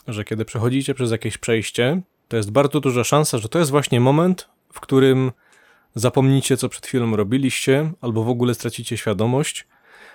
że 0.07 0.23
kiedy 0.23 0.45
przechodzicie 0.45 0.93
przez 0.93 1.11
jakieś 1.11 1.37
przejście, 1.37 2.01
to 2.27 2.37
jest 2.37 2.51
bardzo 2.51 2.79
duża 2.79 3.03
szansa, 3.03 3.37
że 3.37 3.49
to 3.49 3.59
jest 3.59 3.71
właśnie 3.71 3.99
moment, 3.99 4.49
w 4.73 4.79
którym 4.79 5.31
zapomnicie, 5.95 6.57
co 6.57 6.69
przed 6.69 6.85
chwilą 6.85 7.15
robiliście, 7.15 7.91
albo 8.01 8.23
w 8.23 8.29
ogóle 8.29 8.53
stracicie 8.53 8.97
świadomość, 8.97 9.67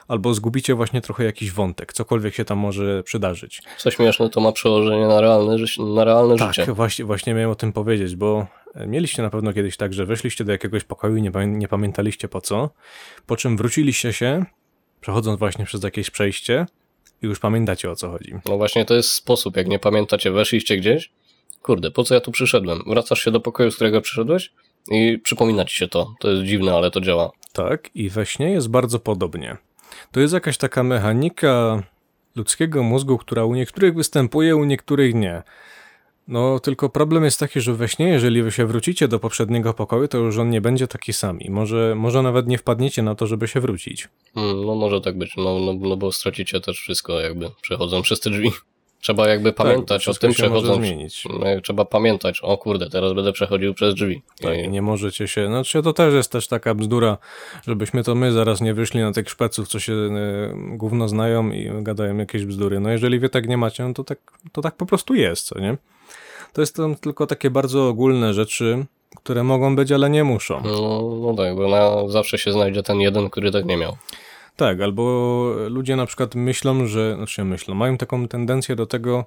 albo 0.09 0.35
zgubicie 0.35 0.75
właśnie 0.75 1.01
trochę 1.01 1.25
jakiś 1.25 1.53
wątek, 1.53 1.93
cokolwiek 1.93 2.35
się 2.35 2.45
tam 2.45 2.59
może 2.59 3.03
przydarzyć. 3.03 3.63
Co 3.79 3.91
śmieszne, 3.91 4.31
to 4.31 4.41
ma 4.41 4.53
przełożenie 4.53 5.07
na 5.07 5.21
realne, 5.21 5.59
życie, 5.59 5.83
na 5.83 6.05
realne 6.05 6.37
Tak, 6.37 6.55
życie. 6.55 6.73
właśnie, 6.73 7.05
właśnie 7.05 7.35
miałem 7.35 7.51
o 7.51 7.55
tym 7.55 7.73
powiedzieć, 7.73 8.17
bo 8.17 8.47
e, 8.75 8.87
mieliście 8.87 9.23
na 9.23 9.31
pewno 9.31 9.53
kiedyś 9.53 9.77
tak, 9.77 9.93
że 9.93 10.07
weszliście 10.07 10.45
do 10.45 10.53
jakiegoś 10.53 10.85
pokoju 10.85 11.17
i 11.17 11.23
nie, 11.23 11.31
nie 11.47 11.69
pamiętaliście 11.69 12.29
po 12.29 12.41
co, 12.41 12.71
po 13.27 13.37
czym 13.37 13.57
wróciliście 13.57 14.13
się, 14.13 14.45
przechodząc 15.01 15.39
właśnie 15.39 15.65
przez 15.65 15.83
jakieś 15.83 16.11
przejście 16.11 16.67
i 17.23 17.27
już 17.27 17.39
pamiętacie 17.39 17.91
o 17.91 17.97
co 17.97 18.11
chodzi. 18.11 18.35
No 18.49 18.57
właśnie 18.57 18.85
to 18.85 18.95
jest 18.95 19.13
sposób, 19.13 19.57
jak 19.57 19.69
nie 19.69 19.79
pamiętacie, 19.79 20.31
weszliście 20.31 20.77
gdzieś, 20.77 21.11
kurde, 21.63 21.91
po 21.91 22.05
co 22.05 22.15
ja 22.15 22.21
tu 22.21 22.33
przyszedłem? 22.33 22.83
Wracasz 22.87 23.25
się 23.25 23.31
do 23.31 23.41
pokoju, 23.41 23.71
z 23.71 23.75
którego 23.75 24.01
przyszedłeś 24.01 24.53
i 24.91 25.19
przypomina 25.19 25.65
ci 25.65 25.77
się 25.77 25.89
to. 25.89 26.15
To 26.21 26.31
jest 26.31 26.43
dziwne, 26.43 26.75
ale 26.75 26.91
to 26.91 27.01
działa. 27.01 27.31
Tak, 27.53 27.91
i 27.95 28.11
we 28.11 28.27
śnie 28.27 28.51
jest 28.51 28.69
bardzo 28.69 28.99
podobnie. 28.99 29.57
To 30.13 30.21
jest 30.21 30.35
jakaś 30.35 30.59
taka 30.59 30.83
mechanika 30.83 31.83
ludzkiego 32.37 32.83
mózgu, 32.83 33.19
która 33.19 33.45
u 33.45 33.55
niektórych 33.55 33.95
występuje, 33.95 34.57
u 34.57 34.65
niektórych 34.65 35.15
nie. 35.15 35.43
No, 36.29 36.61
tylko 36.61 36.89
problem 36.89 37.25
jest 37.25 37.41
taki, 37.41 37.61
że 37.61 37.75
we 37.75 37.89
śnie, 37.89 38.09
jeżeli 38.09 38.43
wy 38.43 38.53
się 38.53 38.67
wrócicie 38.67 39.09
do 39.09 39.19
poprzedniego 39.19 39.75
pokoju, 39.75 40.09
to 40.09 40.19
już 40.19 40.39
on 40.39 40.51
nie 40.51 40.61
będzie 40.61 40.89
taki 40.89 41.13
sam. 41.13 41.41
I 41.41 41.51
może, 41.51 41.95
może 41.97 42.23
nawet 42.23 42.47
nie 42.47 42.59
wpadniecie 42.59 43.03
na 43.03 43.15
to, 43.15 43.27
żeby 43.27 43.49
się 43.49 43.61
wrócić. 43.61 44.09
Hmm, 44.35 44.65
no 44.67 44.75
może 44.75 45.01
tak 45.01 45.19
być, 45.19 45.37
no, 45.37 45.59
no, 45.59 45.75
no 45.81 45.97
bo 45.97 46.13
stracicie 46.13 46.61
też 46.61 46.79
wszystko 46.79 47.21
jakby 47.21 47.51
przechodząc 47.63 48.05
przez 48.05 48.21
te 48.21 48.31
drzwi. 48.31 48.51
Trzeba 49.03 49.29
jakby 49.29 49.53
pamiętać 49.53 50.05
tak, 50.05 50.15
o 50.15 50.19
tym 50.19 50.33
przechodząc. 50.33 50.77
zmienić. 50.87 51.25
No, 51.31 51.61
Trzeba 51.63 51.85
pamiętać, 51.85 52.41
o 52.43 52.59
kurde, 52.59 52.91
teraz 52.91 53.13
będę 53.13 53.33
przechodził 53.33 53.75
przez 53.75 53.95
drzwi. 53.95 54.23
Tak, 54.41 54.59
I- 54.59 54.69
nie 54.69 54.83
możecie 54.83 55.29
się. 55.29 55.47
Znaczy, 55.47 55.83
to 55.83 55.93
też 55.93 56.15
jest 56.15 56.33
też 56.33 56.47
taka 56.49 56.75
bzdura, 56.75 57.19
żebyśmy 57.67 58.05
to 58.05 58.15
my 58.15 58.33
zaraz 58.33 58.61
nie 58.61 58.75
wyszli 58.75 59.01
na 59.01 59.13
tych 59.13 59.31
szpeców, 59.31 59.69
co 59.69 59.81
się 59.81 59.93
e, 59.93 60.09
gówno 60.77 61.09
znają 61.09 61.51
i 61.51 61.71
gadają 61.83 62.17
jakieś 62.17 62.45
bzdury. 62.45 62.81
No, 62.81 62.91
jeżeli 62.91 63.19
wy 63.19 63.29
tak 63.29 63.49
nie 63.49 63.57
macie, 63.57 63.85
no 63.85 63.95
to 63.95 64.05
tak, 64.05 64.19
to 64.53 64.63
tak 64.63 64.77
po 64.77 64.87
prostu 64.87 65.15
jest, 65.15 65.47
co 65.47 65.61
nie? 65.61 65.77
To 66.53 66.61
jest 66.61 66.77
tam 66.77 66.97
tylko 66.97 67.27
takie 67.27 67.51
bardzo 67.51 67.89
ogólne 67.89 68.35
rzeczy, 68.35 68.85
które 69.17 69.45
mogą 69.45 69.77
być, 69.77 69.93
ale 69.93 70.11
nie 70.11 70.25
muszą. 70.25 70.63
No, 70.65 71.03
no 71.23 71.35
tak, 71.35 71.57
bo 71.57 71.69
na, 71.69 72.09
zawsze 72.09 72.39
się 72.39 72.53
znajdzie 72.53 72.83
ten 72.83 73.01
jeden, 73.01 73.31
który 73.31 73.51
tak 73.53 73.65
nie 73.65 73.77
miał. 73.77 73.97
Tak, 74.57 74.81
albo 74.81 75.55
ludzie 75.69 75.97
na 75.97 76.07
przykład 76.07 76.35
myślą, 76.35 76.87
że, 76.87 77.17
znaczy 77.17 77.45
myślą, 77.45 77.75
mają 77.75 77.99
taką 77.99 78.29
tendencję 78.29 78.77
do 78.77 78.87
tego, 78.87 79.25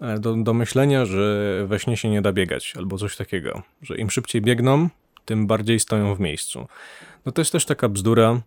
e, 0.00 0.18
do, 0.18 0.34
do 0.34 0.54
myślenia, 0.54 1.06
że 1.06 1.64
we 1.66 1.78
śnie 1.78 1.96
się 1.96 2.10
nie 2.10 2.22
da 2.22 2.32
biegać, 2.32 2.74
albo 2.76 2.98
coś 2.98 3.16
takiego, 3.16 3.62
że 3.82 3.96
im 3.96 4.10
szybciej 4.10 4.42
biegną, 4.42 4.88
tym 5.24 5.46
bardziej 5.46 5.80
stoją 5.80 6.14
w 6.14 6.20
miejscu. 6.20 6.66
No 7.26 7.32
to 7.32 7.40
jest 7.40 7.52
też 7.52 7.66
taka 7.66 7.88
bzdura. 7.88 8.40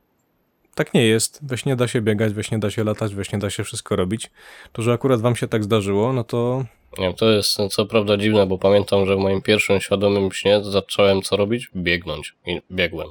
Tak 0.76 0.94
nie 0.94 1.08
jest. 1.08 1.40
We 1.44 1.58
śnie 1.58 1.76
da 1.76 1.88
się 1.88 2.02
biegać, 2.02 2.34
we 2.34 2.44
śnie 2.44 2.60
da 2.60 2.70
się 2.70 2.84
latać, 2.84 3.16
we 3.16 3.26
śnie 3.26 3.40
da 3.40 3.50
się 3.50 3.64
wszystko 3.64 3.96
robić. 3.96 4.32
To, 4.72 4.82
że 4.82 4.94
akurat 4.94 5.22
wam 5.22 5.36
się 5.36 5.48
tak 5.48 5.64
zdarzyło, 5.64 6.14
no 6.14 6.24
to 6.24 6.66
Nie 6.98 7.06
wiem, 7.06 7.14
to 7.14 7.30
jest 7.32 7.58
co 7.72 7.86
prawda 7.86 8.18
dziwne, 8.18 8.46
bo 8.48 8.58
pamiętam, 8.58 9.06
że 9.06 9.16
w 9.16 9.20
moim 9.20 9.42
pierwszym 9.42 9.80
świadomym 9.82 10.32
śnie 10.32 10.64
zacząłem 10.64 11.22
co 11.22 11.36
robić? 11.38 11.70
Biegnąć. 11.76 12.34
I 12.46 12.62
biegłem. 12.72 13.08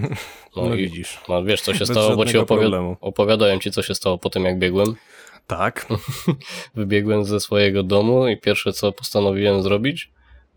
no, 0.56 0.62
No, 0.68 0.74
i 0.74 0.78
widzisz. 0.78 1.18
no, 1.28 1.44
wiesz, 1.44 1.60
co 1.62 1.72
się 1.72 1.78
Bez 1.78 1.88
stało, 1.88 2.16
bo 2.16 2.26
ci 2.26 2.38
opowi- 2.38 2.96
opowiadałem 3.00 3.60
ci, 3.60 3.70
co 3.70 3.82
się 3.82 3.94
stało 3.94 4.18
po 4.18 4.30
tym, 4.30 4.44
jak 4.44 4.58
biegłem. 4.58 4.94
Tak. 5.46 5.86
Wybiegłem 6.74 7.24
ze 7.24 7.40
swojego 7.40 7.82
domu 7.82 8.28
i 8.28 8.36
pierwsze, 8.36 8.72
co 8.72 8.92
postanowiłem 8.92 9.62
zrobić, 9.62 10.10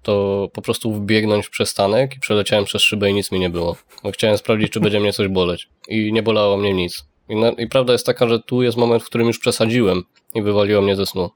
to 0.04 0.48
po 0.54 0.62
prostu 0.62 0.94
wbiegnąć 0.94 1.46
w 1.46 1.50
przestanek 1.50 2.16
i 2.16 2.20
przeleciałem 2.20 2.66
przez 2.66 2.82
szybę 2.82 3.10
i 3.10 3.14
nic 3.14 3.32
mi 3.32 3.40
nie 3.40 3.50
było. 3.50 3.76
Bo 4.04 4.12
chciałem 4.12 4.38
sprawdzić, 4.38 4.72
czy 4.72 4.80
będzie 4.80 5.00
mnie 5.00 5.14
coś 5.14 5.28
boleć. 5.28 5.70
I 5.88 6.14
nie 6.14 6.24
bolało 6.24 6.58
mnie 6.58 6.74
nic. 6.74 7.06
I, 7.30 7.36
na, 7.36 7.50
I 7.50 7.68
prawda 7.68 7.94
jest 7.94 8.06
taka, 8.06 8.28
że 8.28 8.40
tu 8.40 8.64
jest 8.64 8.78
moment, 8.78 9.04
w 9.04 9.06
którym 9.06 9.28
już 9.28 9.40
przesadziłem 9.40 10.04
i 10.36 10.42
wywaliło 10.42 10.82
mnie 10.82 10.96
ze 10.96 11.06
snu. 11.06 11.30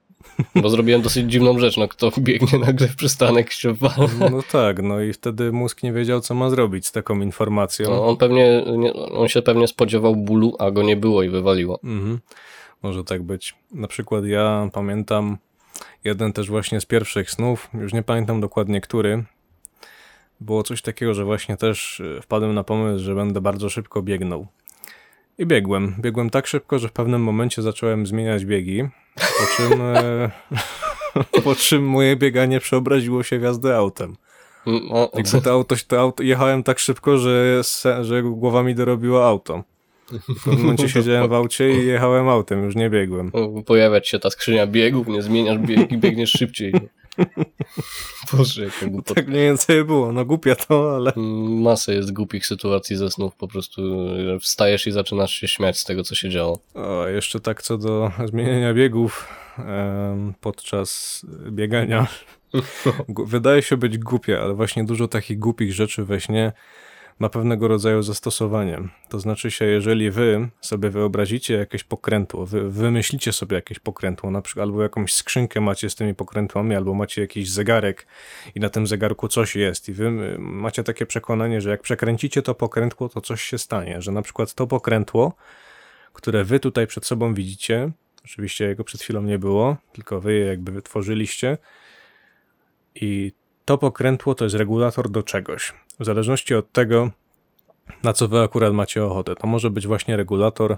Bo 0.56 0.70
zrobiłem 0.70 1.02
dosyć 1.02 1.32
dziwną 1.32 1.60
rzecz, 1.60 1.78
no 1.78 1.88
kto 1.88 2.12
biegnie 2.18 2.60
nagle 2.60 2.88
w 2.88 2.96
przystanek 2.96 3.52
się 3.52 3.74
wala. 3.74 4.10
No 4.32 4.44
tak, 4.52 4.82
no 4.82 5.02
i 5.02 5.14
wtedy 5.14 5.52
mózg 5.52 5.84
nie 5.84 5.94
wiedział, 5.94 6.22
co 6.22 6.36
ma 6.36 6.50
zrobić 6.50 6.88
z 6.88 6.92
taką 6.92 7.22
informacją. 7.22 7.90
No, 7.90 8.08
on 8.08 8.18
pewnie, 8.18 8.64
nie, 8.78 8.94
on 8.94 9.28
się 9.28 9.42
pewnie 9.42 9.68
spodziewał 9.68 10.16
bólu, 10.16 10.56
a 10.60 10.72
go 10.72 10.84
nie 10.84 10.96
było 10.96 11.24
i 11.24 11.30
wywaliło. 11.30 11.80
Mhm. 11.84 12.20
Może 12.84 13.04
tak 13.04 13.24
być. 13.24 13.56
Na 13.72 13.88
przykład 13.88 14.26
ja 14.26 14.70
pamiętam 14.74 15.38
jeden 16.04 16.34
też 16.34 16.50
właśnie 16.50 16.82
z 16.82 16.86
pierwszych 16.86 17.32
snów, 17.32 17.70
już 17.74 17.94
nie 17.94 18.04
pamiętam 18.04 18.42
dokładnie 18.42 18.82
który. 18.82 19.24
Było 20.42 20.64
coś 20.64 20.82
takiego, 20.82 21.14
że 21.14 21.26
właśnie 21.26 21.58
też 21.58 22.02
e, 22.18 22.22
wpadłem 22.22 22.54
na 22.54 22.64
pomysł, 22.64 23.04
że 23.04 23.16
będę 23.16 23.42
bardzo 23.42 23.70
szybko 23.70 24.02
biegnął. 24.02 24.48
I 25.38 25.46
biegłem. 25.46 25.96
Biegłem 26.00 26.30
tak 26.30 26.48
szybko, 26.48 26.80
że 26.80 26.88
w 26.88 26.92
pewnym 26.92 27.24
momencie 27.24 27.62
zacząłem 27.62 28.08
zmieniać 28.08 28.46
biegi, 28.46 28.84
po 29.16 29.58
czym, 29.58 29.82
e, 29.82 30.32
po 31.44 31.56
czym 31.56 31.84
moje 31.84 32.16
bieganie 32.16 32.60
przeobraziło 32.60 33.24
się 33.24 33.40
w 33.40 33.42
jazdę 33.42 33.76
autem. 33.76 34.16
O, 34.90 35.12
Jakby 35.16 35.42
to 35.42 35.52
auto, 35.52 35.76
to 35.88 36.00
auto 36.00 36.24
jechałem 36.24 36.64
tak 36.64 36.80
szybko, 36.80 37.18
że, 37.18 37.62
że 38.02 38.24
głowa 38.24 38.64
mi 38.64 38.76
dorobiło 38.76 39.28
auto. 39.28 39.64
W 40.12 40.44
pewnym 40.44 40.62
momencie 40.62 40.90
siedziałem 41.00 41.30
w 41.30 41.34
aucie 41.34 41.72
i 41.72 41.86
jechałem 41.86 42.30
autem, 42.30 42.64
już 42.64 42.76
nie 42.76 42.90
biegłem. 42.90 43.32
Pojawia 43.66 44.04
się 44.04 44.20
ta 44.20 44.30
skrzynia 44.30 44.68
biegów, 44.68 45.08
nie 45.08 45.22
zmieniasz 45.22 45.58
biegi, 45.58 45.98
biegniesz 45.98 46.32
szybciej. 46.32 46.74
Boże, 48.34 48.64
jaka 48.64 48.86
głupota. 48.86 49.14
Tak 49.14 49.28
mniej 49.28 49.44
więcej 49.44 49.86
było, 49.86 50.12
no 50.12 50.26
głupia 50.26 50.56
to, 50.56 50.96
ale... 50.96 51.14
Masę 51.62 51.94
jest 51.94 52.14
głupich 52.14 52.46
sytuacji 52.46 52.96
ze 52.96 53.10
snów, 53.10 53.36
po 53.36 53.48
prostu 53.48 53.82
że 54.26 54.40
wstajesz 54.40 54.88
i 54.88 54.92
zaczynasz 54.92 55.32
się 55.32 55.48
śmiać 55.48 55.80
z 55.80 55.84
tego, 55.84 56.04
co 56.04 56.16
się 56.16 56.30
działo. 56.30 56.60
O, 56.74 57.08
jeszcze 57.08 57.40
tak 57.40 57.62
co 57.62 57.78
do 57.78 58.12
zmieniania 58.26 58.74
biegów 58.74 59.28
em, 59.58 60.34
podczas 60.42 61.22
biegania. 61.52 62.08
Wydaje 63.26 63.62
się 63.62 63.78
być 63.78 63.98
głupie, 63.98 64.42
ale 64.42 64.54
właśnie 64.54 64.84
dużo 64.84 65.08
takich 65.08 65.40
głupich 65.40 65.74
rzeczy 65.74 66.06
we 66.06 66.22
śnie 66.22 66.52
ma 67.20 67.30
pewnego 67.30 67.68
rodzaju 67.68 68.02
zastosowanie. 68.02 68.80
To 69.10 69.20
znaczy 69.20 69.52
się, 69.52 69.66
jeżeli 69.66 70.12
wy 70.12 70.50
sobie 70.62 70.90
wyobrazicie 70.90 71.54
jakieś 71.54 71.84
pokrętło, 71.84 72.46
wy 72.46 72.70
wymyślicie 72.70 73.34
sobie 73.34 73.56
jakieś 73.56 73.80
pokrętło, 73.80 74.32
na 74.32 74.42
przykład 74.42 74.64
albo 74.64 74.84
jakąś 74.84 75.14
skrzynkę 75.14 75.62
macie 75.62 75.90
z 75.90 75.96
tymi 75.96 76.16
pokrętłami, 76.16 76.76
albo 76.76 76.94
macie 76.94 77.22
jakiś 77.22 77.52
zegarek 77.52 78.08
i 78.56 78.60
na 78.60 78.70
tym 78.70 78.88
zegarku 78.88 79.28
coś 79.28 79.56
jest 79.56 79.90
i 79.90 79.94
wy 79.94 80.06
y, 80.06 80.40
macie 80.40 80.84
takie 80.84 81.06
przekonanie, 81.06 81.62
że 81.62 81.70
jak 81.70 81.82
przekręcicie 81.82 82.42
to 82.42 82.56
pokrętło, 82.56 83.10
to 83.10 83.22
coś 83.22 83.42
się 83.42 83.58
stanie, 83.58 84.02
że 84.02 84.12
na 84.12 84.22
przykład 84.22 84.54
to 84.54 84.68
pokrętło, 84.68 85.34
które 86.14 86.44
wy 86.44 86.60
tutaj 86.60 86.88
przed 86.88 87.06
sobą 87.06 87.34
widzicie, 87.34 87.92
oczywiście 88.26 88.66
jego 88.66 88.84
przed 88.84 89.02
chwilą 89.02 89.22
nie 89.22 89.40
było, 89.40 89.78
tylko 89.94 90.22
wy 90.22 90.34
je 90.34 90.46
jakby 90.46 90.72
wytworzyliście 90.72 91.58
i 92.96 93.32
to 93.70 93.78
pokrętło 93.78 94.36
to 94.36 94.44
jest 94.46 94.56
regulator 94.56 95.10
do 95.10 95.24
czegoś. 95.24 95.74
W 96.00 96.06
zależności 96.06 96.56
od 96.56 96.72
tego, 96.72 97.10
na 98.04 98.14
co 98.14 98.28
wy 98.28 98.40
akurat 98.40 98.74
macie 98.74 99.04
ochotę. 99.04 99.36
To 99.36 99.48
może 99.48 99.70
być 99.70 99.88
właśnie 99.88 100.18
regulator 100.18 100.78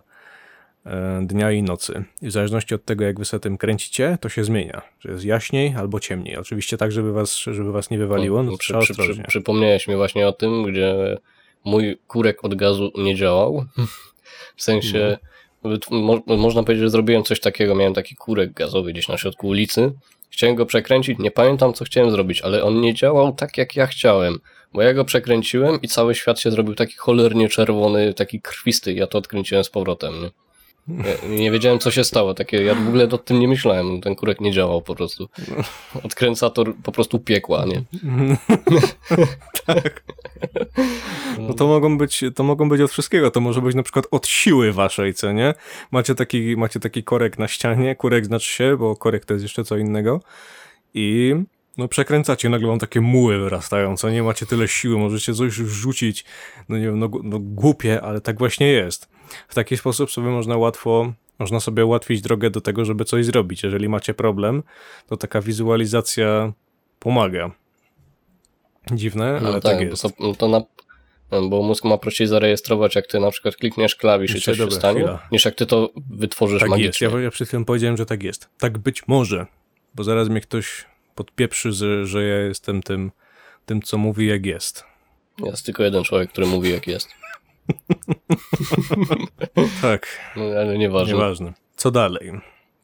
e, 0.85 1.21
dnia 1.25 1.51
i 1.51 1.63
nocy. 1.63 2.03
I 2.21 2.27
w 2.27 2.31
zależności 2.31 2.75
od 2.75 2.85
tego, 2.85 3.03
jak 3.05 3.19
wy 3.19 3.25
sobie 3.25 3.41
tym 3.41 3.57
kręcicie, 3.57 4.17
to 4.21 4.29
się 4.29 4.43
zmienia. 4.43 4.81
Że 4.99 5.11
jest 5.11 5.25
jaśniej 5.25 5.75
albo 5.77 5.99
ciemniej. 5.99 6.37
Oczywiście 6.37 6.77
tak, 6.77 6.91
żeby 6.91 7.13
was, 7.13 7.37
żeby 7.37 7.71
was 7.71 7.89
nie 7.89 7.97
wywaliło, 7.97 8.43
no 8.43 8.57
przy, 8.57 8.73
przy, 8.79 8.93
przy, 8.93 9.23
przypomniałeś 9.27 9.87
mi 9.87 9.95
właśnie 9.95 10.27
o 10.27 10.31
tym, 10.31 10.63
gdzie 10.63 11.17
mój 11.65 11.97
kurek 12.07 12.45
od 12.45 12.55
gazu 12.55 12.91
nie 12.97 13.15
działał. 13.15 13.65
W 14.55 14.63
sensie, 14.63 15.17
wyt- 15.63 15.91
mo, 15.91 16.37
można 16.37 16.63
powiedzieć, 16.63 16.83
że 16.83 16.89
zrobiłem 16.89 17.23
coś 17.23 17.39
takiego. 17.39 17.75
Miałem 17.75 17.93
taki 17.93 18.15
kurek 18.15 18.53
gazowy 18.53 18.93
gdzieś 18.93 19.07
na 19.07 19.17
środku 19.17 19.47
ulicy. 19.47 19.93
Chciałem 20.31 20.55
go 20.55 20.65
przekręcić, 20.65 21.19
nie 21.19 21.31
pamiętam 21.31 21.73
co 21.73 21.85
chciałem 21.85 22.11
zrobić, 22.11 22.41
ale 22.41 22.63
on 22.63 22.81
nie 22.81 22.93
działał 22.93 23.33
tak 23.33 23.57
jak 23.57 23.75
ja 23.75 23.87
chciałem. 23.87 24.39
Bo 24.73 24.81
ja 24.81 24.93
go 24.93 25.05
przekręciłem 25.05 25.81
i 25.81 25.87
cały 25.87 26.15
świat 26.15 26.39
się 26.39 26.51
zrobił 26.51 26.75
taki 26.75 26.95
cholernie 26.97 27.49
czerwony, 27.49 28.13
taki 28.13 28.41
krwisty. 28.41 28.93
Ja 28.93 29.07
to 29.07 29.17
odkręciłem 29.17 29.63
z 29.63 29.69
powrotem. 29.69 30.21
Nie? 30.21 30.29
Nie 31.29 31.51
wiedziałem, 31.51 31.79
co 31.79 31.91
się 31.91 32.03
stało. 32.03 32.33
Takie, 32.33 32.63
ja 32.63 32.75
w 32.75 32.87
ogóle 32.87 33.03
o 33.09 33.17
tym 33.17 33.39
nie 33.39 33.47
myślałem. 33.47 34.01
Ten 34.01 34.15
kurek 34.15 34.41
nie 34.41 34.51
działał 34.51 34.81
po 34.81 34.95
prostu. 34.95 35.29
Odkręcator 36.03 36.75
po 36.83 36.91
prostu 36.91 37.19
piekła, 37.19 37.65
nie? 37.65 37.83
tak. 39.65 40.03
No 41.39 41.53
to 41.53 41.67
mogą, 41.67 41.97
być, 41.97 42.23
to 42.35 42.43
mogą 42.43 42.69
być 42.69 42.81
od 42.81 42.91
wszystkiego. 42.91 43.31
To 43.31 43.41
może 43.41 43.61
być 43.61 43.75
na 43.75 43.83
przykład 43.83 44.07
od 44.11 44.27
siły 44.27 44.73
waszej, 44.73 45.13
co 45.13 45.31
nie? 45.31 45.53
Macie 45.91 46.15
taki, 46.15 46.57
macie 46.57 46.79
taki 46.79 47.03
korek 47.03 47.39
na 47.39 47.47
ścianie, 47.47 47.95
kurek 47.95 48.25
znaczy 48.25 48.53
się, 48.53 48.77
bo 48.77 48.95
korek 48.95 49.25
to 49.25 49.33
jest 49.33 49.43
jeszcze 49.43 49.63
co 49.63 49.77
innego. 49.77 50.21
I 50.93 51.35
no 51.77 51.87
przekręcacie, 51.87 52.49
nagle 52.49 52.67
wam 52.67 52.79
takie 52.79 53.01
muły 53.01 53.39
wyrastają, 53.39 53.97
co 53.97 54.09
nie 54.09 54.23
macie 54.23 54.45
tyle 54.45 54.67
siły, 54.67 54.97
możecie 54.97 55.33
coś 55.33 55.53
rzucić, 55.53 56.25
no 56.69 56.77
nie 56.77 56.85
wiem, 56.85 56.99
no, 56.99 57.09
no 57.23 57.39
głupie, 57.39 58.01
ale 58.01 58.21
tak 58.21 58.37
właśnie 58.37 58.67
jest. 58.67 59.09
W 59.47 59.55
taki 59.55 59.77
sposób 59.77 60.11
sobie 60.11 60.27
można 60.27 60.57
łatwo, 60.57 61.13
można 61.39 61.59
sobie 61.59 61.85
ułatwić 61.85 62.21
drogę 62.21 62.49
do 62.49 62.61
tego, 62.61 62.85
żeby 62.85 63.05
coś 63.05 63.25
zrobić. 63.25 63.63
Jeżeli 63.63 63.89
macie 63.89 64.13
problem, 64.13 64.63
to 65.07 65.17
taka 65.17 65.41
wizualizacja 65.41 66.53
pomaga. 66.99 67.51
Dziwne, 68.91 69.39
No 69.43 69.49
ale 69.49 69.61
tak, 69.61 69.77
bo 69.77 69.83
jest. 69.83 70.03
No 70.19 70.35
to 70.35 70.47
na, 70.47 70.61
bo 71.49 71.61
mózg 71.63 71.83
ma 71.85 71.97
prościej 71.97 72.27
zarejestrować, 72.27 72.95
jak 72.95 73.07
ty 73.07 73.19
na 73.19 73.31
przykład 73.31 73.55
klikniesz 73.55 73.95
klawisz 73.95 74.35
i 74.35 74.41
coś 74.41 74.57
się 74.57 74.63
dobra, 74.63 74.75
stanie, 74.79 74.99
chwila. 74.99 75.27
niż 75.31 75.45
jak 75.45 75.55
ty 75.55 75.65
to 75.65 75.89
wytworzysz 76.11 76.59
Tak 76.59 76.69
jest. 76.69 76.79
magicznie. 76.79 77.07
Ja, 77.07 77.19
ja 77.19 77.31
przed 77.31 77.47
chwilą 77.47 77.65
powiedziałem, 77.65 77.97
że 77.97 78.05
tak 78.05 78.23
jest. 78.23 78.49
Tak 78.59 78.77
być 78.77 79.07
może, 79.07 79.45
bo 79.95 80.03
zaraz 80.03 80.29
mnie 80.29 80.41
ktoś 80.41 80.85
podpieprzy, 81.15 81.71
że, 81.71 82.05
że 82.05 82.23
ja 82.23 82.37
jestem 82.39 82.83
tym, 82.83 83.11
tym, 83.65 83.81
co 83.81 83.97
mówi 83.97 84.27
jak 84.27 84.45
jest. 84.45 84.83
Jest 85.45 85.65
tylko 85.65 85.83
jeden 85.83 86.03
człowiek, 86.03 86.29
który 86.29 86.47
mówi, 86.47 86.71
jak 86.71 86.87
jest. 86.87 87.07
Tak, 89.81 90.07
No, 90.35 90.43
ale 90.59 90.77
nieważne. 90.77 91.13
nieważne. 91.13 91.53
Co 91.75 91.91
dalej? 91.91 92.31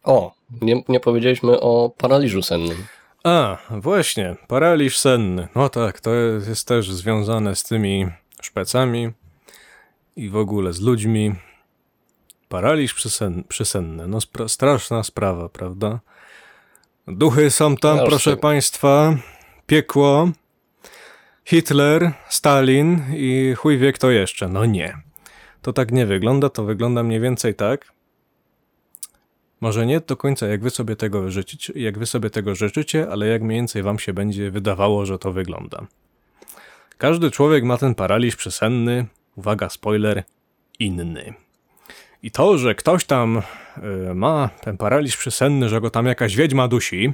O, 0.03 0.33
nie, 0.61 0.83
nie 0.89 0.99
powiedzieliśmy 0.99 1.59
o 1.59 1.89
paraliżu 1.97 2.41
sennym. 2.41 2.77
A, 3.23 3.57
właśnie, 3.69 4.35
paraliż 4.47 4.97
senny. 4.97 5.47
No 5.55 5.69
tak, 5.69 6.01
to 6.01 6.13
jest 6.13 6.67
też 6.67 6.91
związane 6.91 7.55
z 7.55 7.63
tymi 7.63 8.07
szpecami 8.41 9.09
i 10.15 10.29
w 10.29 10.35
ogóle 10.35 10.73
z 10.73 10.81
ludźmi. 10.81 11.35
Paraliż 12.49 12.93
przysen, 12.93 13.43
przysenny. 13.47 14.07
No 14.07 14.17
spra- 14.17 14.47
straszna 14.47 15.03
sprawa, 15.03 15.49
prawda? 15.49 15.99
Duchy 17.07 17.51
są 17.51 17.75
tam, 17.77 17.97
już 17.97 18.09
proszę 18.09 18.37
państwa. 18.37 19.15
Piekło, 19.67 20.29
Hitler, 21.45 22.11
Stalin 22.29 23.03
i 23.15 23.53
chuj 23.57 23.77
wie 23.77 23.93
kto 23.93 24.11
jeszcze. 24.11 24.47
No 24.47 24.65
nie. 24.65 24.97
To 25.67 25.73
tak 25.73 25.91
nie 25.91 26.05
wygląda, 26.05 26.49
to 26.49 26.63
wygląda 26.63 27.03
mniej 27.03 27.19
więcej 27.19 27.55
tak. 27.55 27.93
Może 29.61 29.85
nie 29.85 29.99
do 29.99 30.17
końca 30.17 30.47
jak 30.47 30.61
wy 30.61 30.69
sobie 30.69 30.95
tego 30.95 31.31
życzycie, 31.31 31.73
jak 31.75 31.99
wy 31.99 32.05
sobie 32.05 32.29
tego 32.29 32.55
życzycie, 32.55 33.07
ale 33.11 33.27
jak 33.27 33.41
mniej 33.41 33.59
więcej 33.59 33.83
wam 33.83 33.99
się 33.99 34.13
będzie 34.13 34.51
wydawało, 34.51 35.05
że 35.05 35.19
to 35.19 35.31
wygląda. 35.31 35.87
Każdy 36.97 37.31
człowiek 37.31 37.63
ma 37.63 37.77
ten 37.77 37.95
paraliż 37.95 38.35
przesenny, 38.35 39.05
uwaga, 39.35 39.69
spoiler, 39.69 40.23
inny. 40.79 41.33
I 42.23 42.31
to, 42.31 42.57
że 42.57 42.75
ktoś 42.75 43.05
tam 43.05 43.41
y, 44.11 44.13
ma 44.13 44.49
ten 44.61 44.77
paraliż 44.77 45.17
przesenny, 45.17 45.69
że 45.69 45.81
go 45.81 45.89
tam 45.89 46.05
jakaś 46.05 46.35
wiedźma 46.35 46.67
dusi, 46.67 47.11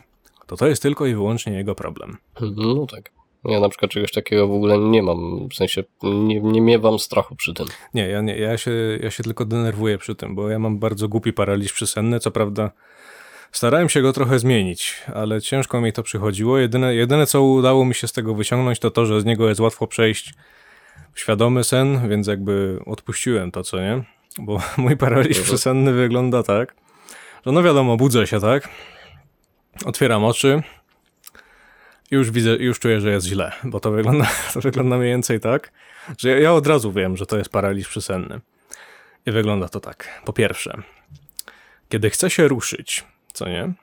to 0.48 0.58
to 0.58 0.68
jest 0.68 0.82
tylko 0.82 1.06
i 1.06 1.14
wyłącznie 1.14 1.54
jego 1.54 1.76
problem. 1.76 2.18
No 2.42 2.88
tak. 2.88 3.23
Ja 3.46 3.60
na 3.60 3.70
przykład 3.70 3.92
czegoś 3.92 4.12
takiego 4.12 4.48
w 4.48 4.52
ogóle 4.52 4.78
nie 4.78 5.04
mam. 5.04 5.50
W 5.50 5.54
sensie 5.56 5.84
nie, 6.04 6.42
nie 6.42 6.62
miewam 6.62 7.00
strachu 7.00 7.36
przy 7.36 7.54
tym. 7.54 7.68
Nie, 7.94 8.08
ja, 8.08 8.22
nie 8.22 8.38
ja, 8.38 8.58
się, 8.58 8.72
ja 9.02 9.12
się 9.12 9.24
tylko 9.24 9.46
denerwuję 9.46 9.98
przy 9.98 10.16
tym, 10.16 10.36
bo 10.36 10.50
ja 10.50 10.60
mam 10.60 10.80
bardzo 10.80 11.08
głupi 11.08 11.34
paraliż 11.34 11.74
przesenny, 11.74 12.20
co 12.20 12.32
prawda 12.32 12.72
starałem 13.52 13.90
się 13.90 14.02
go 14.02 14.14
trochę 14.14 14.40
zmienić, 14.40 15.02
ale 15.14 15.42
ciężko 15.42 15.82
mi 15.82 15.94
to 15.94 16.04
przychodziło. 16.04 16.58
Jedyne, 16.58 16.96
jedyne 16.96 17.26
co 17.26 17.44
udało 17.44 17.86
mi 17.86 17.96
się 17.96 18.08
z 18.08 18.12
tego 18.14 18.36
wyciągnąć, 18.36 18.80
to 18.80 18.92
to, 18.92 19.06
że 19.06 19.22
z 19.22 19.26
niego 19.26 19.50
jest 19.50 19.62
łatwo 19.62 19.88
przejść 19.88 20.34
w 21.14 21.20
świadomy 21.20 21.64
sen, 21.64 22.10
więc 22.10 22.28
jakby 22.28 22.80
odpuściłem 22.86 23.52
to, 23.52 23.64
co 23.64 23.80
nie? 23.80 24.04
Bo 24.40 24.60
mój 24.78 24.98
paraliż 24.98 25.38
Mhm. 25.38 25.46
przesenny 25.46 25.94
wygląda 25.94 26.44
tak, 26.44 26.76
że 27.46 27.52
no 27.52 27.64
wiadomo, 27.64 27.98
budzę 27.98 28.28
się, 28.28 28.40
tak? 28.40 28.70
Otwieram 29.86 30.24
oczy 30.26 30.62
już 32.14 32.32
widzę, 32.32 32.56
już 32.56 32.80
czuję, 32.80 33.02
że 33.02 33.12
jest 33.12 33.28
źle, 33.28 33.52
bo 33.64 33.80
to 33.80 33.92
wygląda, 33.92 34.32
to 34.54 34.62
wygląda 34.62 34.98
mniej 34.98 35.10
więcej 35.10 35.40
tak, 35.40 35.72
że 36.18 36.30
ja, 36.30 36.40
ja 36.40 36.54
od 36.54 36.68
razu 36.68 36.92
wiem, 36.92 37.18
że 37.18 37.26
to 37.26 37.38
jest 37.38 37.50
paraliż 37.50 37.88
przysenny. 37.88 38.40
I 39.26 39.32
wygląda 39.32 39.70
to 39.70 39.80
tak. 39.80 40.22
Po 40.26 40.34
pierwsze, 40.34 40.78
kiedy 41.90 42.10
chce 42.10 42.30
się 42.30 42.48
ruszyć, 42.48 43.04
co 43.34 43.50
nie? 43.50 43.74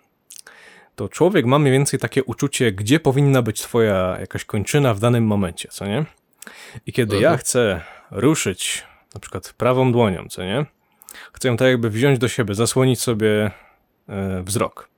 To 0.97 1.09
człowiek 1.09 1.47
ma 1.47 1.59
mniej 1.59 1.73
więcej 1.73 2.01
takie 2.01 2.25
uczucie, 2.25 2.73
gdzie 2.73 3.01
powinna 3.01 3.43
być 3.43 3.61
twoja 3.61 4.17
jakaś 4.21 4.45
kończyna 4.45 4.95
w 4.95 5.01
danym 5.01 5.25
momencie, 5.27 5.69
co 5.69 5.87
nie? 5.87 6.05
I 6.87 6.93
kiedy 6.93 7.15
ja 7.15 7.21
Mhm. 7.29 7.39
chcę 7.39 7.81
ruszyć, 8.11 8.85
na 9.15 9.21
przykład 9.21 9.53
prawą 9.57 9.93
dłonią, 9.93 10.27
co 10.29 10.43
nie? 10.45 10.67
Chcę 11.33 11.49
ją 11.49 11.57
tak 11.57 11.69
jakby 11.69 11.91
wziąć 11.91 12.19
do 12.19 12.29
siebie, 12.29 12.55
zasłonić 12.55 13.01
sobie 13.01 13.51
e, 14.09 14.43
wzrok. 14.43 14.90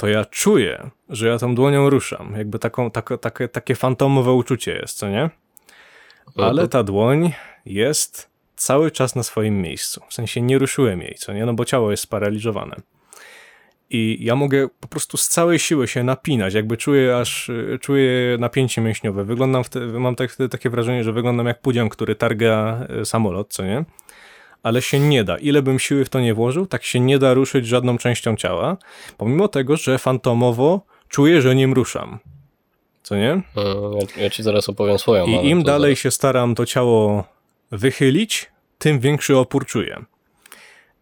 To 0.00 0.08
ja 0.08 0.24
czuję, 0.24 0.90
że 1.08 1.28
ja 1.28 1.38
tą 1.38 1.54
dłonią 1.54 1.90
ruszam. 1.90 2.34
Jakby 2.36 2.58
taką, 2.58 2.90
tako, 2.90 3.18
takie, 3.18 3.48
takie 3.48 3.74
fantomowe 3.74 4.32
uczucie 4.32 4.72
jest, 4.72 4.98
co 4.98 5.08
nie? 5.08 5.30
Ale 6.36 6.68
ta 6.68 6.82
dłoń 6.82 7.32
jest 7.66 8.30
cały 8.56 8.90
czas 8.90 9.16
na 9.16 9.22
swoim 9.22 9.62
miejscu. 9.62 10.02
W 10.08 10.14
sensie 10.14 10.40
nie 10.40 10.58
ruszyłem 10.58 11.00
jej, 11.00 11.14
co 11.14 11.32
nie? 11.32 11.46
No 11.46 11.54
bo 11.54 11.64
ciało 11.64 11.90
jest 11.90 12.02
sparaliżowane. 12.02 12.76
I 13.90 14.18
ja 14.20 14.36
mogę 14.36 14.68
po 14.80 14.88
prostu 14.88 15.16
z 15.16 15.28
całej 15.28 15.58
siły 15.58 15.88
się 15.88 16.04
napinać, 16.04 16.54
jakby 16.54 16.76
czuję 16.76 17.16
aż, 17.16 17.50
czuję 17.80 18.36
napięcie 18.38 18.80
mięśniowe. 18.80 19.24
Wyglądam 19.24 19.64
wtedy, 19.64 19.86
mam 19.86 20.16
tak, 20.16 20.32
wtedy 20.32 20.48
takie 20.48 20.70
wrażenie, 20.70 21.04
że 21.04 21.12
wyglądam 21.12 21.46
jak 21.46 21.60
pudzian, 21.60 21.88
który 21.88 22.14
targa 22.14 22.86
y, 23.00 23.04
samolot, 23.04 23.52
co 23.52 23.64
nie? 23.64 23.84
Ale 24.62 24.82
się 24.82 24.98
nie 24.98 25.24
da. 25.24 25.38
Ile 25.38 25.62
bym 25.62 25.78
siły 25.78 26.04
w 26.04 26.08
to 26.08 26.20
nie 26.20 26.34
włożył, 26.34 26.66
tak 26.66 26.84
się 26.84 27.00
nie 27.00 27.18
da 27.18 27.34
ruszyć 27.34 27.66
żadną 27.66 27.98
częścią 27.98 28.36
ciała, 28.36 28.76
pomimo 29.18 29.48
tego, 29.48 29.76
że 29.76 29.98
fantomowo 29.98 30.80
czuję, 31.08 31.42
że 31.42 31.54
nim 31.54 31.72
ruszam. 31.72 32.18
Co 33.02 33.16
nie? 33.16 33.30
Mm, 33.30 33.44
Ja, 34.16 34.22
ja 34.22 34.30
ci 34.30 34.42
zaraz 34.42 34.68
opowiem 34.68 34.98
swoją. 34.98 35.26
I 35.26 35.48
im 35.48 35.62
dalej 35.62 35.96
się 35.96 36.10
staram 36.10 36.54
to 36.54 36.66
ciało 36.66 37.24
wychylić, 37.70 38.50
tym 38.78 39.00
większy 39.00 39.36
opór 39.38 39.66
czuję. 39.66 40.04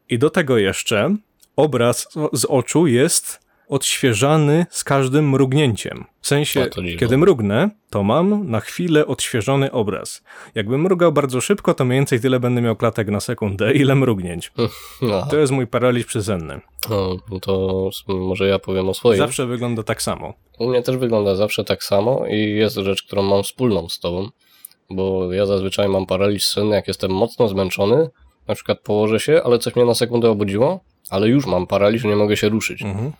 I 0.09 0.19
do 0.19 0.31
tego 0.31 0.59
jeszcze 0.59 1.17
obraz 1.57 2.09
z 2.33 2.45
oczu 2.45 2.87
jest 2.87 3.48
odświeżany 3.69 4.67
z 4.71 4.85
każdym 4.85 5.31
mrugnięciem. 5.31 6.05
W 6.21 6.27
sensie, 6.27 6.67
to 6.67 6.81
kiedy 6.99 7.17
mrugnę, 7.19 7.71
to 7.91 8.03
mam 8.03 8.51
na 8.51 8.61
chwilę 8.61 9.07
odświeżony 9.07 9.73
obraz. 9.73 10.23
Jakbym 10.55 10.81
mrugał 10.83 11.13
bardzo 11.13 11.41
szybko, 11.41 11.75
to 11.75 11.85
mniej 11.85 11.99
więcej 11.99 12.21
tyle 12.21 12.41
będę 12.41 12.61
miał 12.63 12.77
klatek 12.77 13.09
na 13.09 13.21
sekundę, 13.21 13.73
ile 13.83 13.95
mrugnięć. 13.95 14.53
No, 15.03 15.27
To 15.31 15.37
jest 15.39 15.53
mój 15.53 15.67
paraliż 15.67 16.07
przysenny. 16.07 16.61
no, 16.91 17.17
to 17.41 17.85
s- 17.89 18.05
może 18.09 18.49
ja 18.49 18.59
powiem 18.59 18.89
o 18.89 18.95
swoim. 18.95 19.19
Zawsze 19.19 19.47
wygląda 19.47 19.83
tak 19.83 20.03
samo. 20.03 20.33
U 20.59 20.69
mnie 20.69 20.83
też 20.83 20.97
wygląda 20.97 21.35
zawsze 21.35 21.65
tak 21.65 21.85
samo 21.85 22.27
i 22.31 22.51
jest 22.55 22.77
rzecz, 22.77 23.03
którą 23.03 23.23
mam 23.23 23.43
wspólną 23.43 23.89
z 23.89 23.99
tobą, 24.01 24.29
bo 24.91 25.33
ja 25.33 25.47
zazwyczaj 25.47 25.89
mam 25.89 26.07
paraliż 26.07 26.45
senny, 26.47 26.75
jak 26.77 26.89
jestem 26.89 27.11
mocno 27.11 27.49
zmęczony, 27.49 28.11
na 28.49 28.55
przykład 28.55 28.81
położę 28.81 29.21
się, 29.21 29.43
ale 29.45 29.59
coś 29.59 29.77
mnie 29.77 29.85
na 29.85 29.95
sekundę 29.95 30.31
obudziło, 30.31 30.81
ale 31.11 31.29
już 31.29 31.47
mam 31.47 31.67
paraliż, 31.67 32.05
nie 32.05 32.17
mogę 32.17 32.37
się 32.37 32.49
ruszyć. 32.49 32.83
Mhm. 32.83 33.13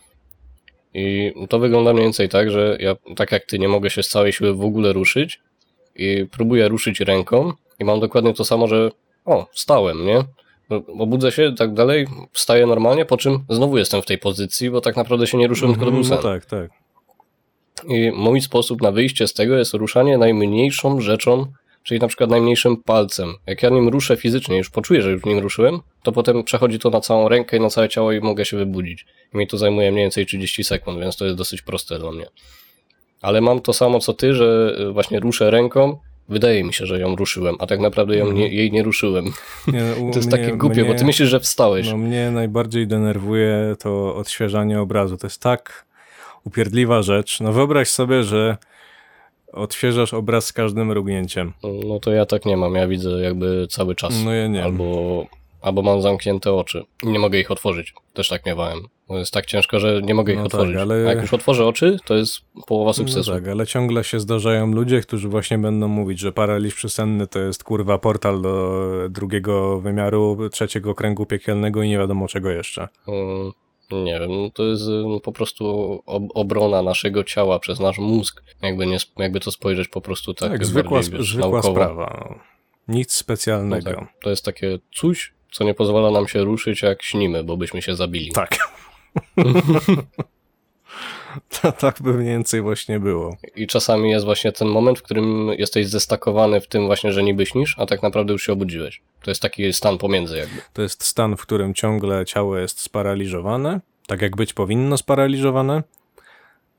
I 0.93 1.33
to 1.49 1.59
wygląda 1.59 1.93
mniej 1.93 2.05
więcej 2.05 2.29
tak, 2.29 2.51
że 2.51 2.77
ja, 2.79 2.95
tak 3.15 3.31
jak 3.31 3.45
ty, 3.45 3.59
nie 3.59 3.67
mogę 3.67 3.89
się 3.89 4.03
z 4.03 4.07
całej 4.07 4.33
siły 4.33 4.53
w 4.53 4.61
ogóle 4.65 4.93
ruszyć 4.93 5.39
i 5.95 6.25
próbuję 6.31 6.67
ruszyć 6.67 6.99
ręką 6.99 7.53
i 7.79 7.85
mam 7.85 7.99
dokładnie 7.99 8.33
to 8.33 8.45
samo, 8.45 8.67
że 8.67 8.91
o, 9.25 9.47
wstałem, 9.51 10.05
nie? 10.05 10.23
Obudzę 10.99 11.31
się, 11.31 11.53
tak 11.57 11.73
dalej, 11.73 12.07
wstaję 12.31 12.65
normalnie, 12.65 13.05
po 13.05 13.17
czym 13.17 13.39
znowu 13.49 13.77
jestem 13.77 14.01
w 14.01 14.05
tej 14.05 14.17
pozycji, 14.17 14.69
bo 14.69 14.81
tak 14.81 14.95
naprawdę 14.95 15.27
się 15.27 15.37
nie 15.37 15.47
ruszyłem, 15.47 15.73
tylko 15.73 15.85
to 15.85 15.91
był 15.91 16.01
Mhm. 16.01 16.19
No 16.23 16.29
tak, 16.29 16.45
tak. 16.45 16.71
I 17.87 18.11
mój 18.11 18.41
sposób 18.41 18.81
na 18.81 18.91
wyjście 18.91 19.27
z 19.27 19.33
tego 19.33 19.57
jest 19.57 19.73
ruszanie 19.73 20.17
najmniejszą 20.17 21.01
rzeczą, 21.01 21.45
czyli 21.89 21.99
na 21.99 22.07
przykład 22.07 22.29
najmniejszym 22.29 22.77
palcem. 22.77 23.33
Jak 23.47 23.63
ja 23.63 23.69
nim 23.69 23.89
ruszę 23.89 24.17
fizycznie, 24.17 24.57
już 24.57 24.69
poczuję, 24.69 25.01
że 25.01 25.11
już 25.11 25.25
nim 25.25 25.39
ruszyłem, 25.39 25.79
to 26.03 26.11
potem 26.11 26.43
przechodzi 26.43 26.79
to 26.79 26.89
na 26.89 27.01
całą 27.01 27.29
rękę 27.29 27.57
i 27.57 27.59
na 27.59 27.69
całe 27.69 27.89
ciało 27.89 28.11
i 28.11 28.19
mogę 28.19 28.45
się 28.45 28.57
wybudzić. 28.57 29.05
I 29.33 29.37
mi 29.37 29.47
to 29.47 29.57
zajmuje 29.57 29.91
mniej 29.91 30.03
więcej 30.03 30.25
30 30.25 30.63
sekund, 30.63 30.99
więc 30.99 31.17
to 31.17 31.25
jest 31.25 31.37
dosyć 31.37 31.61
proste 31.61 31.99
dla 31.99 32.11
mnie. 32.11 32.25
Ale 33.21 33.41
mam 33.41 33.61
to 33.61 33.73
samo 33.73 33.99
co 33.99 34.13
ty, 34.13 34.33
że 34.33 34.75
y, 34.89 34.91
właśnie 34.93 35.19
ruszę 35.19 35.51
ręką, 35.51 35.97
wydaje 36.29 36.63
mi 36.63 36.73
się, 36.73 36.85
że 36.85 36.99
ją 36.99 37.15
ruszyłem, 37.15 37.55
a 37.59 37.67
tak 37.67 37.79
naprawdę 37.79 38.17
ją 38.17 38.31
nie, 38.31 38.47
jej 38.47 38.71
nie 38.71 38.83
ruszyłem. 38.83 39.25
Nie, 39.67 39.83
no, 39.83 39.95
To 40.13 40.19
jest 40.19 40.27
mnie- 40.31 40.37
takie 40.37 40.57
głupie, 40.57 40.83
bo 40.85 40.89
ty 40.89 40.95
mnie- 40.95 41.05
myślisz, 41.05 41.29
że 41.29 41.39
wstałeś. 41.39 41.87
No 41.91 41.97
mnie 41.97 42.31
najbardziej 42.31 42.87
denerwuje 42.87 43.75
to 43.79 44.15
odświeżanie 44.15 44.79
obrazu. 44.81 45.17
To 45.17 45.27
jest 45.27 45.41
tak 45.41 45.85
upierdliwa 46.43 47.01
rzecz. 47.01 47.39
No 47.39 47.53
wyobraź 47.53 47.89
sobie, 47.89 48.23
że 48.23 48.57
odświeżasz 49.53 50.13
obraz 50.13 50.45
z 50.45 50.53
każdym 50.53 50.87
mrugnięciem. 50.87 51.53
No 51.87 51.99
to 51.99 52.11
ja 52.11 52.25
tak 52.25 52.45
nie 52.45 52.57
mam, 52.57 52.75
ja 52.75 52.87
widzę 52.87 53.09
jakby 53.09 53.67
cały 53.69 53.95
czas. 53.95 54.21
No 54.25 54.33
ja 54.33 54.47
nie. 54.47 54.63
Albo 54.63 55.25
albo 55.61 55.81
mam 55.81 56.01
zamknięte 56.01 56.53
oczy 56.53 56.83
i 57.03 57.07
nie 57.07 57.19
mogę 57.19 57.39
ich 57.39 57.51
otworzyć. 57.51 57.93
Też 58.13 58.27
tak 58.27 58.45
miewałem. 58.45 58.79
To 59.07 59.17
jest 59.17 59.33
tak 59.33 59.45
ciężko, 59.45 59.79
że 59.79 60.01
nie 60.01 60.13
mogę 60.13 60.33
ich 60.33 60.39
No 60.39 60.45
tak, 60.45 60.53
otworzyć. 60.53 60.77
ale- 60.77 60.95
A 60.95 60.97
jak 60.97 61.21
już 61.21 61.33
otworzę 61.33 61.65
oczy, 61.65 61.97
to 62.05 62.15
jest 62.15 62.41
połowa 62.67 62.89
No 62.89 62.93
sukcesu. 62.93 63.31
tak, 63.31 63.47
ale 63.47 63.67
ciągle 63.67 64.03
się 64.03 64.19
zdarzają 64.19 64.67
ludzie, 64.71 65.01
którzy 65.01 65.29
właśnie 65.29 65.57
będą 65.57 65.87
mówić, 65.87 66.19
że 66.19 66.31
paraliż 66.31 66.75
przysenny 66.75 67.27
to 67.27 67.39
jest 67.39 67.63
kurwa 67.63 67.97
portal 67.97 68.41
do 68.41 68.81
drugiego 69.09 69.79
wymiaru, 69.79 70.37
trzeciego 70.51 70.95
kręgu 70.95 71.25
piekielnego 71.25 71.83
i 71.83 71.89
nie 71.89 71.97
wiadomo 71.97 72.27
czego 72.27 72.49
jeszcze. 72.49 72.87
Mm, 73.07 73.51
Nie 73.91 74.19
wiem, 74.19 74.29
to 74.53 74.63
jest 74.63 74.83
y, 74.87 75.19
po 75.23 75.31
prostu 75.31 75.65
ob- 76.05 76.31
obrona 76.33 76.81
naszego 76.81 77.23
ciała 77.23 77.59
przez 77.59 77.79
nasz 77.79 77.97
mózg. 77.97 78.43
Jakby, 78.61 78.85
nie, 78.87 78.97
jakby 79.17 79.39
to 79.39 79.51
spojrzeć 79.51 79.87
po 79.87 80.01
prostu 80.01 80.33
tak, 80.33 80.51
Tak, 80.51 80.65
zwykła, 80.65 80.91
bardziej, 80.97 81.17
wiesz, 81.17 81.33
zwykła 81.33 81.61
sprawa. 81.61 82.25
No. 82.29 82.35
Nic 82.95 83.07
No 83.09 83.13
specjalnego. 83.19 83.91
tak, 83.91 84.13
to 84.23 84.29
jest 84.29 84.45
takie 84.45 84.79
coś, 84.95 85.33
co 85.51 85.63
nie 85.63 85.73
pozwala 85.73 86.11
nam 86.11 86.27
się 86.27 86.41
ruszyć 86.43 86.81
jak 86.81 87.03
śnimy, 87.03 87.43
bo 87.43 87.57
byśmy 87.57 87.81
się 87.81 87.95
zabili. 87.95 88.31
Tak. 88.31 88.57
to, 91.61 91.71
tak 91.71 92.01
by 92.01 92.13
mniej 92.13 92.29
więcej 92.29 92.61
właśnie 92.61 92.99
było. 92.99 93.37
I 93.55 93.67
czasami 93.67 94.09
jest 94.09 94.25
właśnie 94.25 94.51
ten 94.51 94.67
moment, 94.67 94.99
w 94.99 95.03
którym 95.03 95.49
jesteś 95.57 95.87
zestakowany 95.87 96.61
w 96.61 96.67
tym 96.67 96.85
właśnie, 96.85 97.11
że 97.11 97.23
niby 97.23 97.45
śnisz, 97.45 97.75
a 97.77 97.85
tak 97.85 98.03
naprawdę 98.03 98.33
już 98.33 98.43
się 98.43 98.53
obudziłeś. 98.53 99.01
To 99.23 99.31
jest 99.31 99.41
taki 99.41 99.73
stan 99.73 99.97
pomiędzy 99.97 100.37
jakby. 100.37 100.61
To 100.73 100.81
jest 100.81 101.03
stan, 101.03 101.37
w 101.37 101.41
którym 101.41 101.73
ciągle 101.73 102.25
ciało 102.25 102.57
jest 102.57 102.81
sparaliżowane, 102.81 103.79
tak 104.07 104.21
jak 104.21 104.35
być 104.35 104.53
powinno 104.53 104.97
sparaliżowane, 104.97 105.83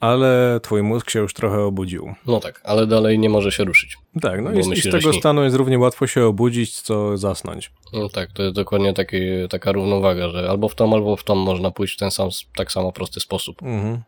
ale 0.01 0.61
twój 0.63 0.83
mózg 0.83 1.11
się 1.11 1.19
już 1.19 1.35
trochę 1.35 1.61
obudził. 1.61 2.15
No 2.27 2.41
tak, 2.41 2.61
ale 2.65 2.87
dalej 2.87 3.19
nie 3.19 3.29
może 3.29 3.53
się 3.53 3.65
ruszyć. 3.65 3.97
Tak, 4.21 4.43
no 4.43 4.53
i, 4.53 4.69
myśli, 4.69 4.91
z 4.91 4.93
tego 4.93 5.13
stanu 5.13 5.45
jest 5.45 5.57
równie 5.57 5.79
łatwo 5.79 6.07
się 6.07 6.25
obudzić, 6.25 6.81
co 6.81 7.17
zasnąć. 7.17 7.73
No 7.93 8.09
tak, 8.09 8.33
to 8.33 8.43
jest 8.43 8.55
dokładnie 8.55 8.95
taki, 8.95 9.19
taka 9.51 9.73
równowaga, 9.73 10.29
że 10.29 10.51
albo 10.51 10.69
w 10.69 10.75
tom, 10.75 10.95
albo 10.95 11.17
w 11.17 11.25
tom 11.25 11.39
można 11.39 11.71
pójść 11.71 11.95
w 11.95 11.99
ten 11.99 12.11
sam, 12.11 12.29
tak 12.57 12.73
samo 12.73 12.93
prosty 12.93 13.21
sposób. 13.21 13.63
Mhm. 13.63 14.03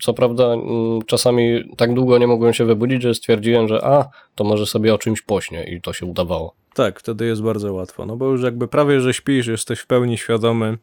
Co 0.00 0.14
prawda, 0.14 0.44
mm, 0.44 1.02
czasami 1.06 1.74
tak 1.76 1.94
długo 1.94 2.18
nie 2.18 2.26
mogłem 2.26 2.52
się 2.52 2.64
wybudzić, 2.64 3.02
że 3.02 3.14
stwierdziłem, 3.14 3.68
że 3.68 3.84
a, 3.84 4.08
to 4.34 4.44
może 4.44 4.66
sobie 4.66 4.94
o 4.94 4.98
czymś 4.98 5.22
pośnie 5.22 5.64
i 5.64 5.80
to 5.80 5.92
się 5.92 6.06
udawało. 6.06 6.54
Tak, 6.74 7.00
wtedy 7.00 7.26
jest 7.26 7.42
bardzo 7.42 7.72
łatwo, 7.72 8.06
no 8.06 8.16
bo 8.16 8.26
już 8.26 8.42
jakby 8.42 8.68
prawie, 8.68 9.00
że 9.00 9.14
śpisz, 9.14 9.46
jesteś 9.46 9.80
w 9.80 9.86
pełni 9.86 10.18
świadomy. 10.18 10.78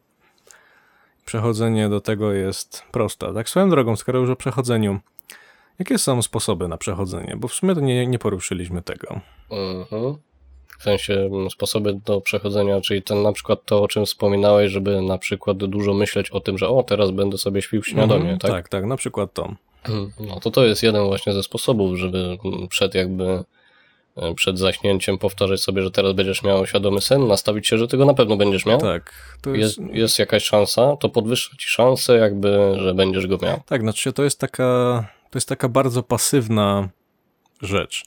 Przechodzenie 1.26 1.88
do 1.88 2.00
tego 2.00 2.32
jest 2.32 2.82
proste. 2.92 3.34
Tak 3.34 3.48
swoją 3.48 3.70
drogą, 3.70 3.96
skoro 3.96 4.18
już 4.18 4.30
o 4.30 4.36
przechodzeniu, 4.36 5.00
jakie 5.78 5.98
są 5.98 6.22
sposoby 6.22 6.68
na 6.68 6.76
przechodzenie? 6.78 7.36
Bo 7.36 7.48
w 7.48 7.54
sumie 7.54 7.74
to 7.74 7.80
nie, 7.80 8.06
nie 8.06 8.18
poruszyliśmy 8.18 8.82
tego. 8.82 9.20
Mhm. 9.50 10.16
W 10.78 10.82
sensie 10.82 11.14
mm, 11.14 11.50
sposoby 11.50 11.94
do 12.04 12.20
przechodzenia, 12.20 12.80
czyli 12.80 13.02
ten 13.02 13.22
na 13.22 13.32
przykład 13.32 13.64
to, 13.64 13.82
o 13.82 13.88
czym 13.88 14.06
wspominałeś, 14.06 14.72
żeby 14.72 15.02
na 15.02 15.18
przykład 15.18 15.56
dużo 15.56 15.94
myśleć 15.94 16.30
o 16.30 16.40
tym, 16.40 16.58
że 16.58 16.68
o, 16.68 16.82
teraz 16.82 17.10
będę 17.10 17.38
sobie 17.38 17.62
śpił 17.62 17.82
Mhm, 17.96 18.38
tak? 18.38 18.50
tak, 18.50 18.68
tak, 18.68 18.84
na 18.84 18.96
przykład 18.96 19.32
to. 19.32 19.54
No 20.20 20.40
to 20.40 20.50
to 20.50 20.64
jest 20.64 20.82
jeden 20.82 21.04
właśnie 21.04 21.32
ze 21.32 21.42
sposobów, 21.42 21.98
żeby 21.98 22.38
mm, 22.44 22.68
przed 22.68 22.94
jakby 22.94 23.44
e, 24.16 24.34
przed 24.34 24.58
zaśnięciem 24.58 25.18
powtarzać 25.18 25.60
sobie, 25.60 25.82
że 25.82 25.90
teraz 25.90 26.12
będziesz 26.12 26.42
miał 26.42 26.66
świadomy 26.66 27.00
sen, 27.00 27.26
nastawić 27.26 27.68
się, 27.68 27.78
że 27.78 27.88
tego 27.88 28.04
na 28.04 28.14
pewno 28.14 28.36
będziesz 28.36 28.66
miał. 28.66 28.80
Tak, 28.80 29.12
to 29.42 29.50
jest, 29.50 29.78
Jest, 29.78 29.94
jest 29.94 30.18
jakaś 30.18 30.44
szansa, 30.44 30.96
to 30.96 31.08
podwyższa 31.08 31.56
ci 31.56 31.68
szansę 31.68 32.16
jakby, 32.16 32.74
że 32.78 32.94
będziesz 32.94 33.26
go 33.26 33.38
miał. 33.42 33.60
Tak, 33.66 33.80
znaczy 33.80 34.12
to 34.12 34.24
jest 34.24 34.40
taka, 34.40 34.64
to 35.30 35.38
jest 35.38 35.48
taka 35.48 35.68
bardzo 35.68 36.02
pasywna 36.02 36.88
rzecz. 37.62 38.04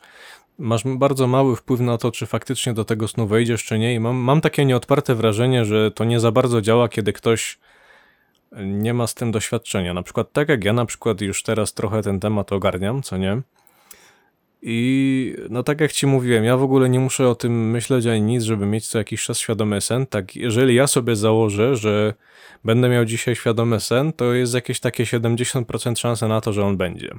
Masz 0.60 0.84
bardzo 0.86 1.28
mały 1.28 1.56
wpływ 1.56 1.80
na 1.80 1.98
to, 1.98 2.12
czy 2.12 2.26
faktycznie 2.26 2.74
do 2.74 2.86
tego 2.86 3.08
snu 3.08 3.28
wejdziesz, 3.28 3.64
czy 3.64 3.80
nie. 3.80 3.94
I 3.94 4.00
mam, 4.00 4.16
mam 4.16 4.42
takie 4.42 4.66
nieodparte 4.66 5.16
wrażenie, 5.16 5.66
że 5.66 5.92
to 5.92 6.04
nie 6.04 6.20
za 6.20 6.32
bardzo 6.32 6.62
działa, 6.62 6.90
kiedy 6.90 7.14
ktoś 7.14 7.60
nie 8.62 8.94
ma 8.94 9.08
z 9.08 9.14
tym 9.14 9.32
doświadczenia. 9.32 9.94
Na 9.94 10.04
przykład 10.04 10.34
tak 10.34 10.50
jak 10.50 10.64
ja 10.64 10.74
na 10.74 10.86
przykład 10.86 11.22
już 11.22 11.44
teraz 11.44 11.74
trochę 11.74 12.02
ten 12.02 12.20
temat 12.20 12.52
ogarniam, 12.52 13.04
co 13.04 13.18
nie? 13.18 13.42
I 14.62 15.36
no 15.50 15.64
tak 15.64 15.82
jak 15.82 15.92
ci 15.92 16.08
mówiłem, 16.08 16.44
ja 16.44 16.58
w 16.58 16.64
ogóle 16.64 16.90
nie 16.90 17.00
muszę 17.00 17.30
o 17.30 17.36
tym 17.36 17.72
myśleć 17.72 18.06
ani 18.06 18.22
nic, 18.22 18.44
żeby 18.44 18.66
mieć 18.66 18.88
co 18.88 18.98
jakiś 18.98 19.24
czas 19.24 19.40
świadomy 19.40 19.82
sen. 19.82 20.08
Tak, 20.08 20.36
jeżeli 20.36 20.76
ja 20.76 20.88
sobie 20.88 21.16
założę, 21.16 21.76
że 21.76 22.14
będę 22.64 22.90
miał 22.90 23.06
dzisiaj 23.06 23.36
świadomy 23.36 23.80
sen, 23.80 24.14
to 24.14 24.34
jest 24.34 24.54
jakieś 24.54 24.80
takie 24.80 25.04
70% 25.04 26.00
szanse 26.00 26.28
na 26.28 26.42
to, 26.42 26.54
że 26.54 26.66
on 26.66 26.78
będzie. 26.78 27.16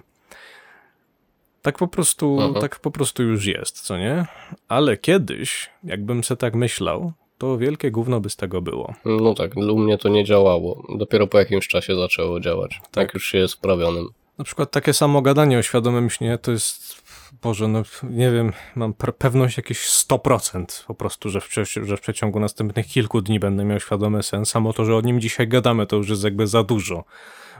Tak 1.63 1.79
po 1.79 1.89
prostu, 1.89 2.39
Mhm. 2.41 2.61
tak 2.61 2.81
po 2.81 2.91
prostu 2.91 3.23
już 3.23 3.47
jest, 3.47 3.81
co 3.81 3.99
nie? 3.99 4.27
Ale 4.69 4.97
kiedyś, 4.97 5.71
jakbym 5.85 6.25
se 6.25 6.37
tak 6.37 6.55
myślał, 6.55 7.13
to 7.39 7.59
wielkie 7.59 7.91
gówno 7.91 8.21
by 8.21 8.31
z 8.31 8.37
tego 8.37 8.63
było. 8.63 8.95
No 9.05 9.35
tak, 9.35 9.57
u 9.57 9.79
mnie 9.79 9.99
to 9.99 10.09
nie 10.09 10.25
działało. 10.25 10.87
Dopiero 10.99 11.27
po 11.27 11.39
jakimś 11.39 11.69
czasie 11.69 11.97
zaczęło 11.97 12.41
działać. 12.41 12.81
Tak, 12.91 13.15
już 13.15 13.27
się 13.27 13.39
jest 13.39 13.55
wprawionym. 13.55 14.09
Na 14.39 14.45
przykład 14.45 14.71
takie 14.71 14.93
samo 14.93 15.23
gadanie 15.23 15.59
o 15.59 15.63
świadomym 15.63 16.11
śnie 16.11 16.39
to 16.39 16.51
jest, 16.53 17.03
Boże, 17.43 17.69
no 17.69 17.83
nie 18.03 18.31
wiem, 18.31 18.53
mam 18.75 18.95
pewność 19.19 19.57
jakieś 19.57 19.79
100% 19.89 20.87
po 20.87 20.95
prostu, 20.95 21.29
że 21.31 21.41
w, 21.41 21.49
że 21.83 21.97
w 21.97 22.01
przeciągu 22.01 22.41
następnych 22.41 22.87
kilku 22.87 23.21
dni 23.23 23.41
będę 23.41 23.65
miał 23.65 23.81
świadomy 23.81 24.23
sen. 24.23 24.47
Samo 24.47 24.73
to, 24.73 24.85
że 24.85 24.97
o 24.97 25.01
nim 25.01 25.21
dzisiaj 25.21 25.49
gadamy, 25.49 25.87
to 25.87 25.97
już 25.97 26.09
jest 26.09 26.25
jakby 26.25 26.47
za 26.47 26.63
dużo, 26.63 27.05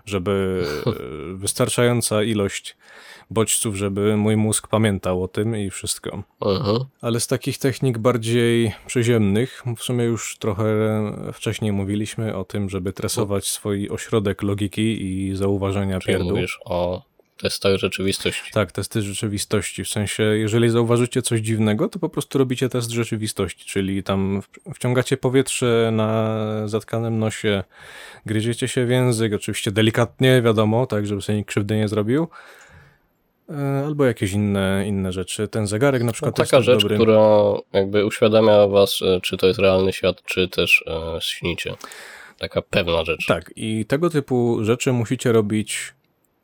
żeby 0.07 0.65
e, 0.87 0.91
wystarczająca 1.35 2.23
ilość 2.23 2.77
bodźców, 3.31 3.77
żeby 3.77 4.17
mój 4.17 4.37
mózg 4.37 4.69
pamiętał 4.69 5.23
o 5.23 5.29
tym 5.29 5.57
i 5.57 5.71
wszystko. 5.71 6.23
Mhm. 6.41 6.79
Ale 7.01 7.21
z 7.21 7.27
takich 7.27 7.59
technik 7.59 7.99
bardziej 7.99 8.73
przyziemnych, 8.87 9.63
w 9.77 9.83
sumie 9.83 10.05
już 10.05 10.39
trochę 10.39 10.65
wcześniej 11.33 11.73
mówiliśmy 11.73 12.37
o 12.37 12.45
tym, 12.45 12.71
żeby 12.71 12.93
tresować 12.93 13.49
swój 13.49 13.89
ośrodek 13.89 14.43
logiki 14.43 15.03
i 15.03 15.37
zauważenia 15.37 16.01
Czyli 16.01 16.15
pierdół. 16.17 16.37
mówisz 16.37 16.59
o 16.65 17.11
testach 17.41 17.77
rzeczywistości. 17.77 18.53
Tak, 18.53 18.73
testy 18.73 19.03
rzeczywistości. 19.03 19.85
W 19.85 19.89
sensie, 19.89 20.23
jeżeli 20.23 20.71
zauważycie 20.71 21.23
coś 21.23 21.41
dziwnego, 21.41 21.89
to 21.89 21.99
po 21.99 22.09
prostu 22.09 22.39
robicie 22.39 22.69
test 22.69 22.91
rzeczywistości, 22.91 23.65
czyli 23.67 24.03
tam 24.03 24.43
wciągacie 24.75 25.17
powietrze 25.17 25.91
na 25.93 26.39
zatkanym 26.69 27.19
nosie, 27.19 27.65
gryziecie 28.27 28.69
się 28.69 28.87
w 28.87 28.91
język, 28.91 29.35
oczywiście 29.35 29.73
delikatnie, 29.73 30.43
wiadomo, 30.43 30.87
tak, 30.87 31.07
żeby 31.07 31.23
sobie 31.23 31.39
nikt 31.39 31.49
krzywdy 31.49 31.77
nie 31.77 31.89
zrobił. 31.89 32.29
E, 33.51 33.85
Albo 33.87 34.05
jakieś 34.05 34.33
inne, 34.33 34.85
inne 34.87 35.13
rzeczy. 35.13 35.49
Ten 35.49 35.67
zegarek 35.67 36.03
na 36.03 36.07
No, 36.07 36.13
przykład 36.13 36.37
taka 36.37 36.57
jest 36.57 36.67
rzecz, 36.67 36.85
która 36.85 37.43
jakby 37.73 38.07
uświadamia 38.07 38.67
was, 38.67 39.01
e, 39.03 39.21
czy 39.21 39.37
to 39.37 39.47
jest 39.47 39.59
realny 39.59 39.93
świat, 39.93 40.23
czy 40.23 40.49
też 40.49 40.85
e, 40.87 41.21
śnicie. 41.21 41.75
Taka 42.39 42.63
pewna 42.63 43.05
rzecz. 43.05 43.27
Tak, 43.27 43.53
i 43.57 43.87
tego 43.87 44.11
typu 44.11 44.65
rzeczy 44.65 44.93
musicie 44.93 45.33
robić 45.33 45.95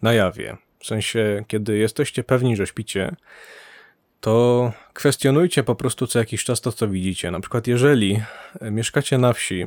na 0.03 0.13
jawie. 0.13 0.57
W 0.79 0.87
sensie, 0.87 1.45
kiedy 1.49 1.79
jesteście 1.79 2.25
pewni, 2.25 2.57
że 2.57 2.67
śpicie, 2.67 3.17
to 4.21 4.73
kwestionujcie 4.93 5.63
po 5.63 5.75
prostu 5.75 6.07
co 6.07 6.19
jakiś 6.19 6.45
czas 6.45 6.61
to, 6.61 6.73
co 6.73 6.89
widzicie. 6.89 7.31
Na 7.31 7.41
przykład, 7.41 7.67
jeżeli 7.67 8.21
e, 8.61 8.71
mieszkacie 8.71 9.19
na 9.19 9.33
wsi 9.33 9.67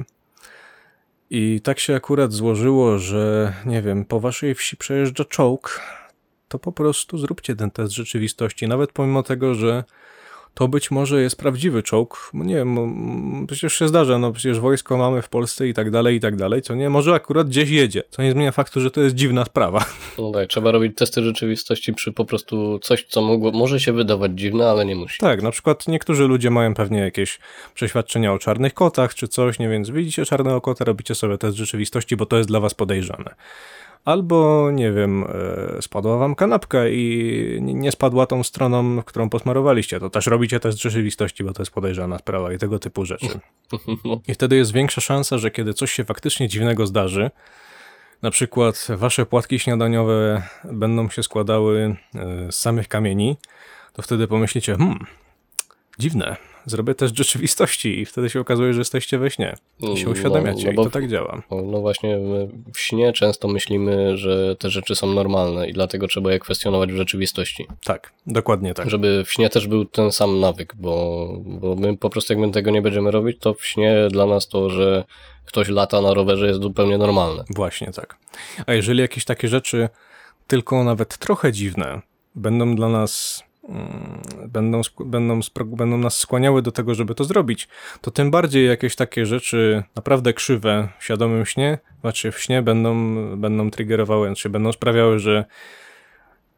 i 1.30 1.62
tak 1.62 1.80
się 1.80 1.96
akurat 1.96 2.34
złożyło, 2.34 2.98
że 2.98 3.54
nie 3.66 3.82
wiem, 3.82 4.06
po 4.06 4.20
waszej 4.20 4.56
wsi 4.56 4.78
przejeżdża 4.78 5.26
czołg, 5.26 5.82
to 6.50 6.60
po 6.60 6.72
prostu 6.72 7.18
zróbcie 7.18 7.56
ten 7.56 7.72
test 7.72 7.94
rzeczywistości, 7.94 8.68
nawet 8.68 8.92
pomimo 8.92 9.24
tego, 9.24 9.56
że 9.56 9.84
to 10.54 10.68
być 10.68 10.92
może 10.92 11.22
jest 11.22 11.36
prawdziwy 11.36 11.84
czołg. 11.84 12.32
No 12.34 12.44
Nie 12.44 12.56
wiem, 12.56 12.78
mm, 12.78 13.48
przecież 13.48 13.74
się 13.74 13.88
zdarza, 13.88 14.18
no 14.18 14.32
przecież 14.32 14.60
wojsko 14.60 14.98
mamy 14.98 15.22
w 15.22 15.30
Polsce 15.30 15.68
i 15.68 15.74
tak 15.74 15.92
dalej, 15.92 16.16
i 16.16 16.20
tak 16.20 16.36
dalej, 16.36 16.62
co 16.62 16.76
nie, 16.76 16.90
może 16.90 17.14
akurat 17.14 17.48
gdzieś 17.48 17.70
jedzie, 17.70 18.04
co 18.10 18.24
nie 18.24 18.32
zmienia 18.32 18.52
faktu, 18.52 18.82
że 18.82 18.92
to 18.92 19.02
jest 19.02 19.16
dziwna 19.16 19.46
sprawa. 19.46 19.86
No 20.18 20.32
tak, 20.32 20.48
trzeba 20.48 20.72
robić 20.72 20.98
testy 20.98 21.24
rzeczywistości 21.24 21.94
przy 21.94 22.12
po 22.12 22.26
prostu 22.26 22.80
coś, 22.80 23.04
co 23.04 23.22
mogło, 23.22 23.52
może 23.52 23.80
się 23.80 23.94
wydawać 23.94 24.32
dziwne, 24.36 24.70
ale 24.70 24.86
nie 24.86 24.96
musi. 24.96 25.18
Tak, 25.20 25.42
na 25.42 25.52
przykład 25.52 25.88
niektórzy 25.88 26.28
ludzie 26.28 26.50
mają 26.50 26.74
pewnie 26.74 27.00
jakieś 27.00 27.40
przeświadczenia 27.74 28.34
o 28.34 28.40
czarnych 28.40 28.74
kotach 28.74 29.16
czy 29.16 29.28
coś, 29.28 29.60
nie 29.60 29.70
więc 29.70 29.90
widzicie 29.90 30.26
czarnego 30.26 30.62
kota, 30.62 30.86
robicie 30.86 31.16
sobie 31.16 31.38
test 31.38 31.58
rzeczywistości, 31.58 32.16
bo 32.16 32.26
to 32.26 32.38
jest 32.38 32.50
dla 32.50 32.60
was 32.60 32.74
podejrzane. 32.74 33.36
Albo, 34.10 34.72
nie 34.72 34.92
wiem, 34.92 35.24
e, 35.78 35.82
spadła 35.82 36.18
wam 36.18 36.36
kanapka 36.36 36.88
i 36.88 37.60
nie- 37.62 37.92
spadła 37.92 38.26
tą 38.26 38.44
stroną, 38.44 39.04
którą 39.04 39.30
posmarowaliście, 39.30 40.00
to 40.00 40.10
też 40.10 40.28
robicie 40.28 40.60
test 40.60 40.82
rzeczywistości, 40.82 41.44
bo 41.44 41.54
to 41.54 41.62
jest 41.62 41.72
podejrzana 41.72 42.18
sprawa 42.18 42.54
i 42.54 42.58
tego 42.58 42.80
typu 42.80 43.06
rzeczy. 43.06 43.40
I 44.28 44.34
wtedy 44.34 44.56
jest 44.56 44.74
większa 44.74 45.02
szansa, 45.02 45.38
że 45.38 45.52
kiedy 45.52 45.74
coś 45.74 45.92
się 45.92 46.04
faktycznie 46.04 46.48
dziwnego 46.48 46.88
zdarzy, 46.88 47.32
na 48.22 48.32
przykład 48.32 48.88
wasze 48.90 49.26
płatki 49.26 49.60
śniadaniowe 49.60 50.44
będą 50.72 51.10
się 51.10 51.24
składały 51.24 51.96
e, 52.16 52.52
z 52.52 52.56
samych 52.56 52.88
kamieni, 52.88 53.38
to 53.94 54.02
wtedy 54.02 54.28
pomyślicie, 54.28 54.76
hmm, 54.76 55.06
dziwne, 56.00 56.36
zrobię 56.66 56.96
test 56.96 57.18
rzeczywistości 57.18 58.00
i 58.00 58.06
wtedy 58.06 58.30
się 58.30 58.40
okazuje, 58.40 58.74
że 58.74 58.80
jesteście 58.80 59.18
we 59.18 59.32
śnie. 59.32 59.56
I 59.80 59.98
się 59.98 60.06
No, 60.06 60.12
uświadamiacie 60.12 60.66
no 60.66 60.72
i 60.72 60.76
bo 60.76 60.84
to 60.84 60.90
tak 60.90 61.08
działa. 61.08 61.42
No, 61.52 61.62
no 61.62 61.80
właśnie, 61.82 62.18
my 62.18 62.50
w 62.74 62.80
śnie 62.80 63.14
często 63.14 63.48
myślimy, 63.48 64.18
że 64.18 64.56
te 64.56 64.70
rzeczy 64.70 64.96
są 64.96 65.14
normalne 65.14 65.70
i 65.70 65.74
dlatego 65.74 66.08
trzeba 66.08 66.32
je 66.32 66.40
kwestionować 66.40 66.92
w 66.92 66.96
rzeczywistości. 66.96 67.68
Tak, 67.84 68.14
dokładnie 68.28 68.74
tak. 68.74 68.90
Żeby 68.90 69.24
w 69.26 69.32
śnie 69.32 69.50
też 69.50 69.68
był 69.68 69.86
ten 69.86 70.12
sam 70.12 70.40
nawyk, 70.40 70.74
bo, 70.76 71.28
bo 71.46 71.76
my 71.76 71.98
po 71.98 72.10
prostu 72.10 72.34
jak 72.34 72.40
my 72.40 72.52
tego 72.52 72.72
nie 72.72 72.82
będziemy 72.82 73.12
robić, 73.12 73.38
to 73.40 73.54
w 73.54 73.66
śnie 73.66 74.08
dla 74.12 74.26
nas 74.26 74.48
to, 74.48 74.70
że 74.70 75.04
ktoś 75.46 75.70
lata 75.70 76.02
na 76.02 76.14
rowerze 76.14 76.48
jest 76.48 76.62
zupełnie 76.62 76.98
normalne. 76.98 77.44
Właśnie 77.56 77.92
tak. 77.92 78.18
A 78.66 78.74
jeżeli 78.74 79.00
jakieś 79.00 79.26
takie 79.26 79.48
rzeczy, 79.48 79.90
tylko 80.48 80.84
nawet 80.84 81.18
trochę 81.18 81.52
dziwne, 81.52 82.02
będą 82.36 82.76
dla 82.76 82.90
nas, 82.90 83.44
mm, 83.44 83.49
będą, 84.48 84.82
sk- 84.82 85.06
będą, 85.06 85.40
spro- 85.40 85.76
będą 85.76 85.98
nas 85.98 86.18
skłaniały 86.18 86.62
do 86.62 86.72
tego, 86.72 86.96
żeby 86.96 87.16
to 87.16 87.24
zrobić, 87.24 87.68
to 88.02 88.12
tym 88.12 88.32
bardziej 88.32 88.68
jakieś 88.68 88.96
takie 88.96 89.26
rzeczy 89.26 89.84
naprawdę 89.96 90.34
krzywe 90.34 90.90
w 91.00 91.04
świadomym 91.04 91.46
śnie, 91.46 91.78
znaczy 92.02 92.32
w 92.32 92.40
śnie 92.40 92.62
będą, 92.62 93.16
będą 93.38 93.72
triggerowały, 93.72 94.28
znaczy 94.28 94.50
będą 94.50 94.72
sprawiały, 94.72 95.20
że 95.20 95.46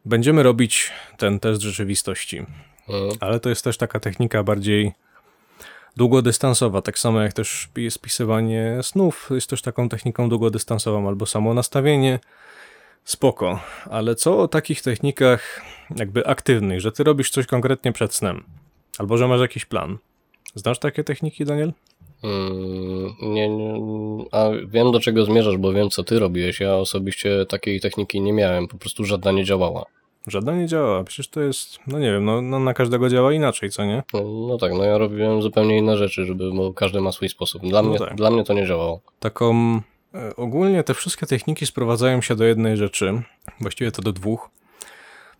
będziemy 0.04 0.42
robić 0.42 0.90
ten 1.18 1.40
test 1.40 1.62
rzeczywistości. 1.62 2.38
Mm. 2.88 3.10
Ale 3.20 3.40
to 3.40 3.48
jest 3.48 3.64
też 3.64 3.76
taka 3.76 4.00
technika 4.00 4.42
bardziej 4.42 4.92
długodystansowa, 5.96 6.82
tak 6.82 6.98
samo 6.98 7.20
jak 7.20 7.32
też 7.32 7.68
pi- 7.74 7.90
spisywanie 7.90 8.78
snów 8.82 9.28
jest 9.30 9.50
też 9.50 9.62
taką 9.62 9.88
techniką 9.88 10.28
długodystansową, 10.28 11.08
albo 11.08 11.26
samo 11.26 11.54
nastawienie. 11.54 12.18
Spoko, 13.04 13.60
ale 13.90 14.14
co 14.14 14.38
o 14.38 14.48
takich 14.48 14.82
technikach 14.82 15.62
jakby 15.96 16.26
aktywnych, 16.26 16.80
że 16.80 16.92
ty 16.92 17.04
robisz 17.04 17.30
coś 17.30 17.46
konkretnie 17.46 17.92
przed 17.92 18.14
snem, 18.14 18.44
albo 18.98 19.16
że 19.16 19.28
masz 19.28 19.40
jakiś 19.40 19.64
plan. 19.64 19.98
Znasz 20.54 20.78
takie 20.78 21.04
techniki, 21.04 21.44
Daniel? 21.44 21.72
Mm, 22.24 23.12
Nie, 23.22 23.48
nie, 23.48 23.74
a 24.32 24.48
wiem 24.66 24.92
do 24.92 25.00
czego 25.00 25.24
zmierzasz, 25.24 25.56
bo 25.56 25.72
wiem 25.72 25.90
co 25.90 26.04
ty 26.04 26.18
robiłeś. 26.18 26.60
Ja 26.60 26.74
osobiście 26.76 27.46
takiej 27.46 27.80
techniki 27.80 28.20
nie 28.20 28.32
miałem, 28.32 28.68
po 28.68 28.78
prostu 28.78 29.04
żadna 29.04 29.32
nie 29.32 29.44
działała. 29.44 29.84
Żadna 30.26 30.56
nie 30.56 30.66
działa, 30.66 31.04
przecież 31.04 31.28
to 31.28 31.40
jest, 31.40 31.78
no 31.86 31.98
nie 31.98 32.12
wiem, 32.12 32.24
no, 32.24 32.42
no 32.42 32.58
na 32.60 32.74
każdego 32.74 33.08
działa 33.08 33.32
inaczej, 33.32 33.70
co 33.70 33.84
nie? 33.84 34.02
No, 34.14 34.20
no 34.48 34.58
tak, 34.58 34.72
no 34.72 34.84
ja 34.84 34.98
robiłem 34.98 35.42
zupełnie 35.42 35.78
inne 35.78 35.96
rzeczy, 35.96 36.24
żeby, 36.24 36.52
bo 36.52 36.72
każdy 36.74 37.00
ma 37.00 37.12
swój 37.12 37.28
sposób. 37.28 37.62
Dla, 37.62 37.82
No 37.82 37.88
mnie, 37.88 37.98
tak. 37.98 38.14
dla 38.14 38.30
mnie 38.30 38.44
to 38.44 38.52
nie 38.52 38.66
działało. 38.66 39.00
taką. 39.20 39.80
E, 40.14 40.36
Ogólnie 40.36 40.82
te 40.82 40.94
wszystkie 40.94 41.26
techniki 41.26 41.66
sprowadzają 41.66 42.20
się 42.20 42.36
do 42.36 42.44
jednej 42.44 42.76
rzeczy, 42.76 43.22
właściwie 43.60 43.92
to 43.92 44.02
do 44.02 44.12
dwóch. 44.12 44.50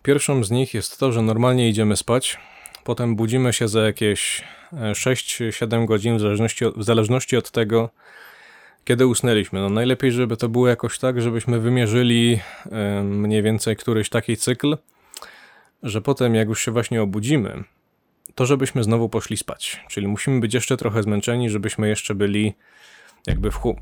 Pierwszą 0.03 0.43
z 0.43 0.51
nich 0.51 0.73
jest 0.73 0.99
to, 0.99 1.11
że 1.11 1.21
normalnie 1.21 1.69
idziemy 1.69 1.97
spać, 1.97 2.37
potem 2.83 3.15
budzimy 3.15 3.53
się 3.53 3.67
za 3.67 3.81
jakieś 3.81 4.43
e, 4.73 4.91
6-7 4.91 5.85
godzin, 5.85 6.17
w 6.17 6.19
zależności, 6.19 6.65
od, 6.65 6.77
w 6.77 6.83
zależności 6.83 7.37
od 7.37 7.51
tego, 7.51 7.89
kiedy 8.85 9.07
usnęliśmy. 9.07 9.59
No 9.59 9.69
najlepiej, 9.69 10.11
żeby 10.11 10.37
to 10.37 10.49
było 10.49 10.67
jakoś 10.67 10.99
tak, 10.99 11.21
żebyśmy 11.21 11.59
wymierzyli 11.59 12.39
e, 12.71 13.03
mniej 13.03 13.43
więcej 13.43 13.75
któryś 13.75 14.09
taki 14.09 14.37
cykl, 14.37 14.77
że 15.83 16.01
potem 16.01 16.35
jak 16.35 16.47
już 16.47 16.61
się 16.61 16.71
właśnie 16.71 17.01
obudzimy, 17.01 17.63
to 18.35 18.45
żebyśmy 18.45 18.83
znowu 18.83 19.09
poszli 19.09 19.37
spać. 19.37 19.83
Czyli 19.89 20.07
musimy 20.07 20.39
być 20.39 20.53
jeszcze 20.53 20.77
trochę 20.77 21.03
zmęczeni, 21.03 21.49
żebyśmy 21.49 21.87
jeszcze 21.89 22.15
byli 22.15 22.53
jakby 23.27 23.51
w 23.51 23.55
hum... 23.55 23.75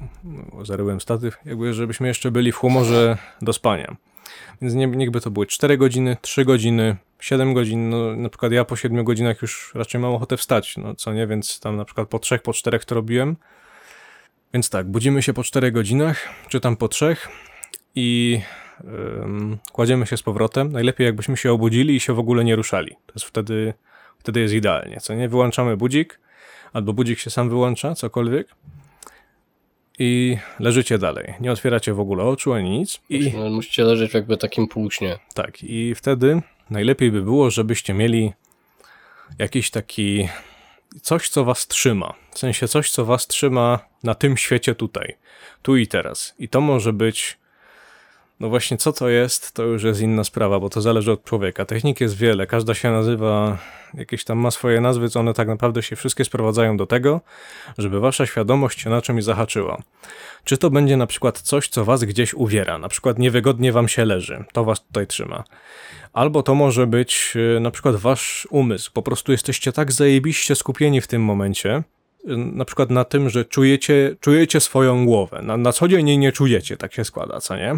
zaryłem 0.64 1.02
statyw, 1.02 1.38
jakby 1.46 1.74
żebyśmy 1.74 2.08
jeszcze 2.08 2.32
byli 2.32 2.52
w 2.52 2.56
humorze 2.56 3.18
do 3.42 3.54
spania. 3.54 3.96
Więc 4.62 4.74
nie, 4.74 4.88
niechby 4.88 5.22
to 5.22 5.32
były 5.32 5.46
4 5.46 5.78
godziny, 5.78 6.18
3 6.22 6.46
godziny, 6.46 6.98
7 7.20 7.54
godzin, 7.54 7.90
no 7.90 8.16
na 8.16 8.30
przykład 8.30 8.52
ja 8.52 8.66
po 8.66 8.76
7 8.76 9.04
godzinach 9.04 9.42
już 9.42 9.72
raczej 9.76 10.02
mam 10.02 10.14
ochotę 10.14 10.38
wstać, 10.38 10.78
no 10.78 10.96
co 10.96 11.14
nie, 11.14 11.28
więc 11.28 11.60
tam 11.60 11.78
na 11.78 11.86
przykład 11.86 12.08
po 12.08 12.20
3, 12.20 12.40
po 12.40 12.54
4 12.54 12.80
to 12.80 12.96
robiłem. 12.96 13.38
Więc 14.54 14.70
tak, 14.70 14.88
budzimy 14.88 15.22
się 15.22 15.34
po 15.34 15.44
4 15.44 15.72
godzinach, 15.72 16.30
czy 16.50 16.60
tam 16.60 16.78
po 16.78 16.88
3 16.88 17.16
i 17.96 18.42
ym, 18.84 19.58
kładziemy 19.72 20.08
się 20.08 20.18
z 20.18 20.24
powrotem. 20.24 20.72
Najlepiej 20.72 21.06
jakbyśmy 21.06 21.38
się 21.38 21.52
obudzili 21.52 21.96
i 21.96 22.00
się 22.00 22.14
w 22.14 22.20
ogóle 22.20 22.44
nie 22.44 22.56
ruszali. 22.56 22.96
To 23.06 23.14
jest 23.16 23.26
wtedy, 23.26 23.74
wtedy 24.20 24.40
jest 24.40 24.54
idealnie, 24.54 24.98
co 25.02 25.14
nie? 25.14 25.30
Wyłączamy 25.30 25.78
budzik, 25.78 26.20
albo 26.74 26.94
budzik 26.94 27.20
się 27.20 27.30
sam 27.30 27.50
wyłącza, 27.50 27.96
cokolwiek 27.96 28.48
i 30.00 30.38
leżycie 30.60 30.98
dalej. 30.98 31.34
Nie 31.40 31.52
otwieracie 31.52 31.94
w 31.94 32.00
ogóle 32.00 32.24
oczu 32.24 32.54
ani 32.54 32.70
nic. 32.80 33.02
I 33.10 33.34
musicie 33.50 33.84
leżeć 33.84 34.14
jakby 34.14 34.38
takim 34.38 34.68
półśnie. 34.68 35.20
tak, 35.34 35.64
i 35.64 35.96
wtedy 35.96 36.42
najlepiej 36.70 37.12
by 37.12 37.22
było, 37.22 37.52
żebyście 37.52 37.94
mieli 37.94 38.34
jakiś 39.40 39.70
taki 39.70 40.30
coś, 41.02 41.30
co 41.30 41.44
was 41.44 41.68
trzyma. 41.68 42.14
W 42.32 42.40
sensie 42.40 42.68
coś, 42.68 42.92
co 42.92 43.06
was 43.06 43.28
trzyma 43.28 43.80
na 44.04 44.16
tym 44.16 44.38
świecie 44.38 44.76
tutaj, 44.76 45.16
tu 45.62 45.78
i 45.78 45.88
teraz. 45.88 46.36
I 46.40 46.50
to 46.50 46.62
może 46.62 46.94
być. 46.94 47.41
No 48.42 48.50
właśnie, 48.50 48.78
co 48.78 48.94
to 48.94 49.10
jest, 49.10 49.54
to 49.54 49.64
już 49.64 49.84
jest 49.84 50.02
inna 50.02 50.24
sprawa, 50.24 50.60
bo 50.60 50.70
to 50.70 50.82
zależy 50.82 51.12
od 51.12 51.24
człowieka. 51.24 51.66
Technik 51.66 52.02
jest 52.02 52.18
wiele, 52.18 52.48
każda 52.48 52.74
się 52.74 52.92
nazywa, 52.92 53.58
jakieś 53.94 54.24
tam 54.24 54.38
ma 54.38 54.52
swoje 54.52 54.82
nazwy, 54.82 55.10
co 55.10 55.20
one 55.20 55.34
tak 55.34 55.48
naprawdę 55.48 55.84
się 55.84 55.96
wszystkie 55.96 56.26
sprowadzają 56.26 56.78
do 56.78 56.86
tego, 56.86 57.22
żeby 57.78 58.00
wasza 58.00 58.26
świadomość 58.26 58.86
na 58.86 59.02
czymś 59.02 59.24
zahaczyła. 59.24 59.82
Czy 60.44 60.58
to 60.58 60.70
będzie 60.70 60.98
na 60.98 61.08
przykład 61.08 61.42
coś, 61.42 61.68
co 61.68 61.86
was 61.86 62.04
gdzieś 62.04 62.34
uwiera, 62.34 62.78
na 62.78 62.90
przykład 62.90 63.20
niewygodnie 63.20 63.72
wam 63.72 63.88
się 63.88 64.06
leży, 64.06 64.44
to 64.54 64.64
was 64.64 64.86
tutaj 64.86 65.08
trzyma. 65.08 65.44
Albo 66.14 66.44
to 66.44 66.56
może 66.56 66.88
być 66.88 67.34
y, 67.58 67.60
na 67.60 67.72
przykład 67.72 67.96
wasz 67.96 68.48
umysł, 68.50 68.92
po 68.94 69.02
prostu 69.02 69.32
jesteście 69.32 69.72
tak 69.72 69.92
zajebiście 69.92 70.56
skupieni 70.56 71.02
w 71.02 71.08
tym 71.08 71.24
momencie, 71.24 71.78
y, 71.78 72.38
na 72.38 72.66
przykład 72.66 72.90
na 72.90 73.04
tym, 73.04 73.30
że 73.30 73.46
czujecie, 73.46 74.16
czujecie 74.20 74.60
swoją 74.60 75.06
głowę. 75.06 75.42
Na, 75.44 75.58
na 75.58 75.74
co 75.74 75.88
dzień 75.88 76.08
jej 76.08 76.18
nie 76.18 76.32
czujecie, 76.32 76.78
tak 76.78 76.94
się 76.94 77.06
składa, 77.06 77.40
co 77.40 77.58
nie? 77.58 77.76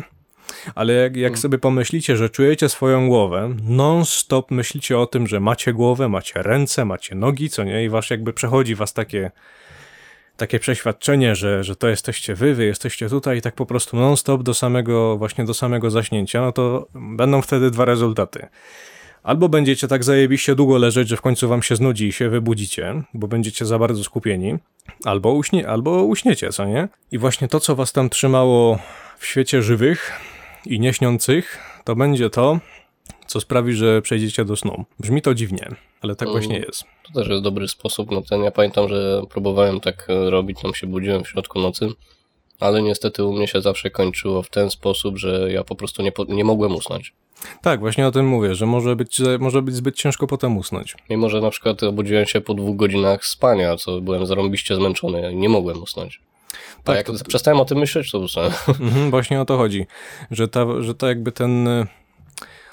Ale 0.76 0.94
jak, 0.94 1.16
jak 1.16 1.40
sobie 1.40 1.58
pomyślicie, 1.58 2.18
że 2.18 2.30
czujecie 2.30 2.70
swoją 2.70 3.08
głowę, 3.08 3.56
non-stop 3.64 4.52
myślicie 4.52 5.00
o 5.00 5.06
tym, 5.06 5.28
że 5.28 5.40
macie 5.40 5.74
głowę, 5.74 6.10
macie 6.10 6.44
ręce, 6.44 6.86
macie 6.86 7.16
nogi, 7.16 7.50
co 7.50 7.64
nie? 7.64 7.86
I 7.86 7.90
wasz 7.90 8.10
jakby 8.10 8.34
przechodzi 8.34 8.76
was 8.76 8.94
takie, 8.94 9.32
takie 10.38 10.60
przeświadczenie, 10.60 11.36
że, 11.36 11.64
że 11.64 11.76
to 11.76 11.88
jesteście 11.88 12.36
wy, 12.36 12.54
wy 12.54 12.66
jesteście 12.66 13.10
tutaj 13.10 13.38
i 13.38 13.42
tak 13.42 13.56
po 13.56 13.66
prostu 13.66 13.98
non-stop 13.98 14.44
do 14.44 14.54
samego, 14.54 15.18
właśnie 15.18 15.46
do 15.46 15.54
samego 15.54 15.92
zaśnięcia, 15.92 16.42
no 16.42 16.52
to 16.52 16.88
będą 16.96 17.42
wtedy 17.42 17.72
dwa 17.72 17.86
rezultaty. 17.86 18.48
Albo 19.24 19.50
będziecie 19.50 19.88
tak 19.88 20.04
zajebiście 20.04 20.56
długo 20.56 20.78
leżeć, 20.78 21.08
że 21.08 21.18
w 21.18 21.22
końcu 21.22 21.50
wam 21.50 21.64
się 21.64 21.76
znudzi 21.76 22.08
i 22.08 22.12
się 22.12 22.30
wybudzicie, 22.30 23.04
bo 23.14 23.28
będziecie 23.28 23.66
za 23.66 23.80
bardzo 23.80 24.04
skupieni, 24.04 24.56
albo, 25.06 25.34
uśnie, 25.34 25.68
albo 25.68 26.04
uśniecie, 26.04 26.50
co 26.50 26.66
nie? 26.66 26.88
I 27.12 27.18
właśnie 27.18 27.48
to, 27.48 27.60
co 27.60 27.76
was 27.76 27.92
tam 27.92 28.10
trzymało 28.10 28.80
w 29.18 29.26
świecie 29.26 29.62
żywych 29.62 30.12
i 30.66 30.80
nieśniących, 30.80 31.60
to 31.84 31.96
będzie 31.96 32.30
to, 32.30 32.60
co 33.28 33.40
sprawi, 33.40 33.74
że 33.74 34.02
przejdziecie 34.02 34.46
do 34.46 34.56
snu. 34.56 34.86
Brzmi 35.00 35.22
to 35.22 35.34
dziwnie, 35.34 35.70
ale 36.02 36.16
tak 36.16 36.28
Mm. 36.28 36.40
właśnie 36.40 36.60
jest. 36.60 36.84
To 37.04 37.14
też 37.20 37.30
jest 37.30 37.44
dobry 37.44 37.68
sposób. 37.68 38.12
No 38.12 38.22
ten 38.22 38.44
ja 38.44 38.52
pamiętam, 38.52 38.90
że 38.90 39.22
próbowałem 39.30 39.80
tak 39.80 40.08
e, 40.10 40.30
robić, 40.30 40.62
tam 40.62 40.74
się 40.74 40.88
budziłem 40.88 41.24
w 41.24 41.30
środku 41.30 41.60
nocy, 41.60 41.88
ale 42.60 42.82
niestety 42.82 43.24
u 43.24 43.34
mnie 43.34 43.48
się 43.48 43.62
zawsze 43.62 43.90
kończyło 43.90 44.44
w 44.44 44.50
ten 44.50 44.70
sposób, 44.70 45.18
że 45.18 45.52
ja 45.52 45.64
po 45.64 45.76
prostu 45.76 46.02
nie, 46.02 46.12
nie 46.28 46.44
mogłem 46.44 46.76
usnąć. 46.76 47.14
Tak, 47.62 47.80
właśnie 47.80 48.08
o 48.08 48.12
tym 48.12 48.28
mówię, 48.28 48.56
że 48.56 48.66
może 48.66 48.96
być, 48.96 49.22
może 49.40 49.62
być 49.62 49.76
zbyt 49.76 49.96
ciężko 49.96 50.28
potem 50.28 50.58
usnąć. 50.58 50.96
Mimo, 51.10 51.30
że 51.30 51.42
na 51.42 51.50
przykład 51.50 51.84
obudziłem 51.84 52.26
się 52.26 52.42
po 52.42 52.54
dwóch 52.54 52.76
godzinach 52.76 53.26
spania, 53.26 53.78
co 53.78 54.02
byłem 54.02 54.26
zarąbiście 54.26 54.76
zmęczony, 54.76 55.36
nie 55.36 55.50
mogłem 55.50 55.84
usnąć. 55.84 56.22
A 56.84 56.86
Tak, 56.86 56.96
jak 56.96 57.06
to- 57.06 57.26
przestałem 57.28 57.60
o 57.60 57.66
tym 57.66 57.78
myśleć, 57.78 58.12
to 58.12 58.20
usnąłem. 58.20 58.52
Mhm, 58.68 59.10
właśnie 59.12 59.42
o 59.42 59.46
to 59.46 59.58
chodzi, 59.58 59.86
że, 60.32 60.48
ta, 60.48 60.66
że 60.80 60.96
to 60.96 61.08
jakby 61.08 61.32
ten. 61.32 61.68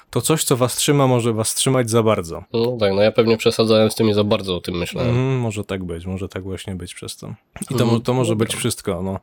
To 0.09 0.21
coś, 0.21 0.43
co 0.43 0.57
was 0.57 0.75
trzyma, 0.75 1.07
może 1.07 1.33
was 1.33 1.55
trzymać 1.55 1.89
za 1.89 2.03
bardzo. 2.03 2.43
No 2.53 2.77
tak, 2.79 2.93
no 2.93 3.01
ja 3.01 3.11
pewnie 3.11 3.37
przesadzałem 3.37 3.91
z 3.91 3.95
tym 3.95 4.09
i 4.09 4.13
za 4.13 4.23
bardzo 4.23 4.55
o 4.55 4.61
tym 4.61 4.75
myślałem. 4.77 5.09
Mhm, 5.09 5.37
może 5.39 5.63
tak 5.63 5.83
być, 5.83 6.05
może 6.05 6.29
tak 6.29 6.43
właśnie 6.43 6.75
być 6.75 6.93
przez 6.93 7.17
to. 7.17 7.33
I 7.71 7.75
to, 7.75 7.85
mo- 7.85 7.99
to 7.99 8.13
może 8.13 8.29
dobra. 8.31 8.45
być 8.45 8.55
wszystko. 8.55 9.01
No. 9.03 9.19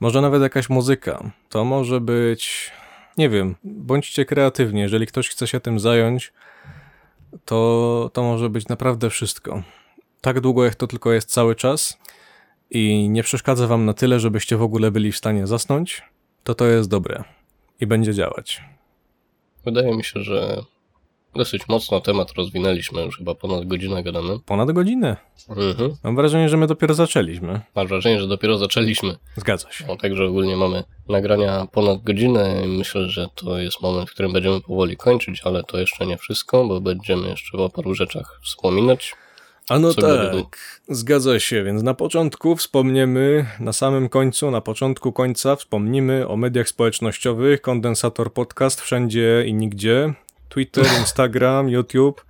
Może 0.00 0.20
nawet 0.20 0.42
jakaś 0.42 0.68
muzyka. 0.68 1.30
To 1.48 1.64
może 1.64 2.00
być. 2.00 2.70
Nie 3.18 3.28
wiem, 3.28 3.56
bądźcie 3.64 4.24
kreatywni. 4.24 4.80
Jeżeli 4.80 5.06
ktoś 5.06 5.28
chce 5.28 5.46
się 5.46 5.60
tym 5.60 5.80
zająć, 5.80 6.32
to, 7.44 8.10
to 8.12 8.22
może 8.22 8.50
być 8.50 8.68
naprawdę 8.68 9.10
wszystko. 9.10 9.62
Tak 10.20 10.40
długo, 10.40 10.64
jak 10.64 10.74
to 10.74 10.86
tylko 10.86 11.12
jest 11.12 11.30
cały 11.30 11.54
czas 11.54 11.98
i 12.70 13.08
nie 13.08 13.22
przeszkadza 13.22 13.66
wam 13.66 13.84
na 13.84 13.94
tyle, 13.94 14.20
żebyście 14.20 14.56
w 14.56 14.62
ogóle 14.62 14.90
byli 14.90 15.12
w 15.12 15.16
stanie 15.16 15.46
zasnąć, 15.46 16.02
to 16.44 16.54
to 16.54 16.66
jest 16.66 16.88
dobre 16.88 17.24
i 17.80 17.86
będzie 17.86 18.14
działać. 18.14 18.62
Wydaje 19.64 19.96
mi 19.96 20.04
się, 20.04 20.22
że 20.22 20.62
dosyć 21.34 21.68
mocno 21.68 22.00
temat 22.00 22.32
rozwinęliśmy, 22.32 23.02
już 23.02 23.18
chyba 23.18 23.34
ponad 23.34 23.64
godzinę 23.66 24.02
gadamy. 24.02 24.38
Ponad 24.46 24.72
godzinę. 24.72 25.16
Mhm. 25.48 25.96
Mam 26.04 26.16
wrażenie, 26.16 26.48
że 26.48 26.56
my 26.56 26.66
dopiero 26.66 26.94
zaczęliśmy. 26.94 27.60
Mam 27.74 27.86
wrażenie, 27.86 28.20
że 28.20 28.28
dopiero 28.28 28.58
zaczęliśmy. 28.58 29.16
Zgadza 29.36 29.72
się. 29.72 29.84
No, 29.88 29.96
także 29.96 30.24
ogólnie 30.24 30.56
mamy 30.56 30.84
nagrania 31.08 31.66
ponad 31.72 32.02
godzinę 32.02 32.62
i 32.64 32.68
myślę, 32.68 33.08
że 33.08 33.28
to 33.34 33.58
jest 33.58 33.82
moment, 33.82 34.10
w 34.10 34.12
którym 34.12 34.32
będziemy 34.32 34.60
powoli 34.60 34.96
kończyć, 34.96 35.40
ale 35.44 35.62
to 35.64 35.78
jeszcze 35.78 36.06
nie 36.06 36.16
wszystko, 36.16 36.64
bo 36.64 36.80
będziemy 36.80 37.28
jeszcze 37.28 37.58
o 37.58 37.68
paru 37.68 37.94
rzeczach 37.94 38.40
wspominać. 38.42 39.14
A 39.70 39.78
no 39.78 39.94
tak, 39.94 40.82
zgadza 40.88 41.40
się, 41.40 41.64
więc 41.64 41.82
na 41.82 41.94
początku 41.94 42.56
wspomniemy, 42.56 43.46
na 43.60 43.72
samym 43.72 44.08
końcu, 44.08 44.50
na 44.50 44.60
początku 44.60 45.12
końca 45.12 45.56
wspomnimy 45.56 46.28
o 46.28 46.36
mediach 46.36 46.68
społecznościowych, 46.68 47.60
kondensator 47.60 48.32
podcast 48.32 48.80
wszędzie 48.80 49.44
i 49.46 49.54
nigdzie, 49.54 50.14
Twitter, 50.48 50.86
Instagram, 51.00 51.68
YouTube 51.68 52.24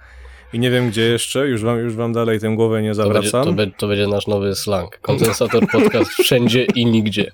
i 0.53 0.59
nie 0.59 0.71
wiem 0.71 0.91
gdzie 0.91 1.03
jeszcze, 1.03 1.49
już 1.49 1.63
wam, 1.63 1.79
już 1.79 1.95
wam 1.95 2.13
dalej 2.13 2.41
tę 2.41 2.55
głowę 2.57 2.83
nie 2.83 2.95
To 2.95 3.03
będzie, 3.03 3.29
zawracam. 3.31 3.57
to, 3.57 3.79
to 3.79 3.89
będzie 3.89 4.07
nasz 4.07 4.27
nowy 4.27 4.55
slang. 4.55 4.99
Kondensator 4.99 5.67
podcast 5.73 6.11
wszędzie 6.23 6.65
i 6.65 6.87
nigdzie. 6.87 7.33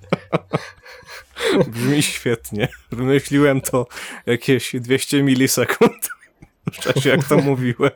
Brzmi 1.67 2.01
świetnie. 2.01 2.67
Wymyśliłem 2.91 3.61
to 3.61 3.87
jakieś 4.25 4.75
200 4.79 5.23
milisekund 5.23 6.09
w 6.73 6.79
czasie 6.79 7.09
jak 7.09 7.23
to 7.23 7.37
mówiłem. 7.37 7.91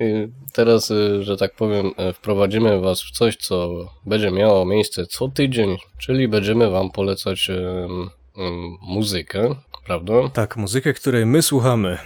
Y, 0.00 0.30
Teraz, 0.52 0.90
y, 0.90 1.22
że 1.22 1.36
tak 1.36 1.54
powiem, 1.54 1.86
y, 1.86 2.12
wprowadzimy 2.12 2.80
Was 2.80 3.02
w 3.02 3.10
coś, 3.10 3.36
co 3.36 3.70
będzie 4.06 4.30
miało 4.30 4.64
miejsce 4.64 5.06
co 5.06 5.28
tydzień, 5.28 5.76
czyli 5.98 6.28
będziemy 6.28 6.70
Wam 6.70 6.90
polecać 6.90 7.50
ym, 7.50 8.10
muzykę, 8.82 9.54
prawda? 9.86 10.28
Tak, 10.32 10.56
muzykę, 10.56 10.92
której 10.92 11.26
my 11.26 11.42
słuchamy. 11.42 11.98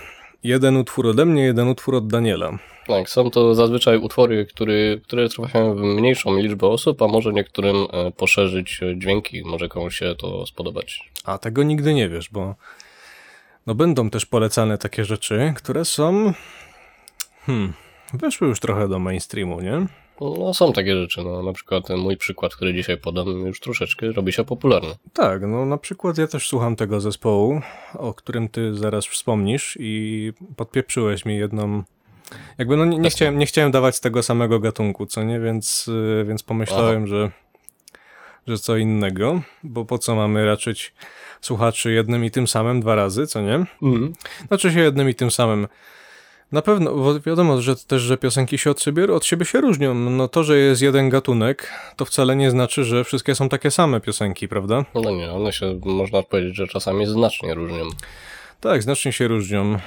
Jeden 0.42 0.76
utwór 0.76 1.07
ode 1.07 1.24
mnie, 1.24 1.42
jeden 1.42 1.68
utwór 1.68 1.95
od 1.95 2.07
Daniela. 2.07 2.59
Tak, 2.86 3.11
są 3.11 3.30
to 3.30 3.55
zazwyczaj 3.55 3.99
utwory, 3.99 4.47
który, 4.47 5.01
które 5.05 5.28
trafiają 5.28 5.74
w 5.74 5.78
mniejszą 5.78 6.36
liczbę 6.36 6.66
osób, 6.66 7.03
a 7.03 7.09
może 7.09 7.32
niektórym 7.32 7.76
poszerzyć 8.16 8.80
dźwięki, 8.97 9.42
może 9.45 9.68
komuś 9.68 9.97
się 9.97 10.14
to 10.18 10.47
spodobać. 10.47 11.11
A 11.24 11.38
tego 11.38 11.62
nigdy 11.62 11.95
nie 11.95 12.09
wiesz, 12.09 12.28
bo 12.30 12.55
no 13.66 13.74
będą 13.74 14.11
też 14.11 14.26
polecane 14.26 14.78
takie 14.78 15.05
rzeczy, 15.05 15.53
które 15.57 15.84
są 15.84 16.32
hmm, 17.47 17.72
weszły 18.18 18.48
już 18.48 18.60
trochę 18.60 18.88
do 18.88 18.98
mainstreamu, 18.98 19.60
nie? 19.60 19.86
No, 20.20 20.54
są 20.54 20.72
takie 20.72 20.96
rzeczy, 20.96 21.22
no, 21.24 21.42
na 21.42 21.52
przykład 21.52 21.86
ten 21.86 21.98
mój 21.98 22.16
przykład, 22.16 22.54
który 22.54 22.74
dzisiaj 22.74 22.96
podam, 22.98 23.26
już 23.46 23.60
troszeczkę 23.60 24.12
robi 24.12 24.32
się 24.32 24.44
popularny. 24.44 24.94
Tak, 25.12 25.42
no 25.42 25.66
na 25.66 25.78
przykład 25.78 26.18
ja 26.18 26.26
też 26.26 26.48
słucham 26.48 26.76
tego 26.76 27.00
zespołu, 27.00 27.60
o 27.94 28.14
którym 28.14 28.48
ty 28.48 28.74
zaraz 28.74 29.06
wspomnisz 29.06 29.78
i 29.80 30.32
podpieprzyłeś 30.56 31.24
mi 31.24 31.36
jedną 31.36 31.82
jakby 32.58 32.76
no 32.76 32.84
nie, 32.84 32.98
nie, 32.98 33.10
chciałem, 33.10 33.38
nie 33.38 33.46
chciałem 33.46 33.70
dawać 33.70 34.00
tego 34.00 34.22
samego 34.22 34.60
gatunku, 34.60 35.06
co 35.06 35.22
nie, 35.22 35.40
więc, 35.40 35.88
y, 35.88 36.24
więc 36.28 36.42
pomyślałem, 36.42 37.06
że, 37.06 37.30
że 38.46 38.58
co 38.58 38.76
innego, 38.76 39.40
bo 39.62 39.84
po 39.84 39.98
co 39.98 40.14
mamy 40.14 40.46
raczyć 40.46 40.94
słuchaczy 41.40 41.92
jednym 41.92 42.24
i 42.24 42.30
tym 42.30 42.46
samym 42.46 42.80
dwa 42.80 42.94
razy, 42.94 43.26
co 43.26 43.40
nie? 43.42 43.66
Znaczy 44.48 44.72
się 44.72 44.80
jednym 44.80 45.08
i 45.08 45.14
tym 45.14 45.30
samym. 45.30 45.68
Na 46.55 46.62
pewno, 46.62 46.94
bo 46.94 47.20
wiadomo, 47.20 47.62
że 47.62 47.76
też, 47.76 48.02
że 48.02 48.16
piosenki 48.16 48.59
się 48.59 48.70
od 48.70 48.82
siebie, 48.82 49.12
od 49.12 49.24
siebie 49.24 49.44
się 49.44 49.61
różnią. 49.61 49.94
No 49.94 50.28
to, 50.28 50.44
że 50.44 50.59
jest 50.59 50.82
jeden 50.82 51.09
gatunek, 51.09 51.70
to 51.96 52.05
wcale 52.05 52.36
nie 52.36 52.50
znaczy, 52.50 52.84
że 52.84 53.05
wszystkie 53.05 53.34
są 53.34 53.48
takie 53.48 53.70
same 53.70 54.00
piosenki, 54.00 54.48
prawda? 54.48 54.84
No 54.94 55.11
nie, 55.11 55.32
one 55.32 55.52
się, 55.52 55.80
można 55.84 56.22
powiedzieć, 56.22 56.57
że 56.57 56.66
czasami 56.66 57.07
znacznie 57.07 57.55
różnią. 57.55 57.84
Tak, 58.61 58.82
znacznie 58.82 59.12
się 59.12 59.28
różnią. 59.28 59.78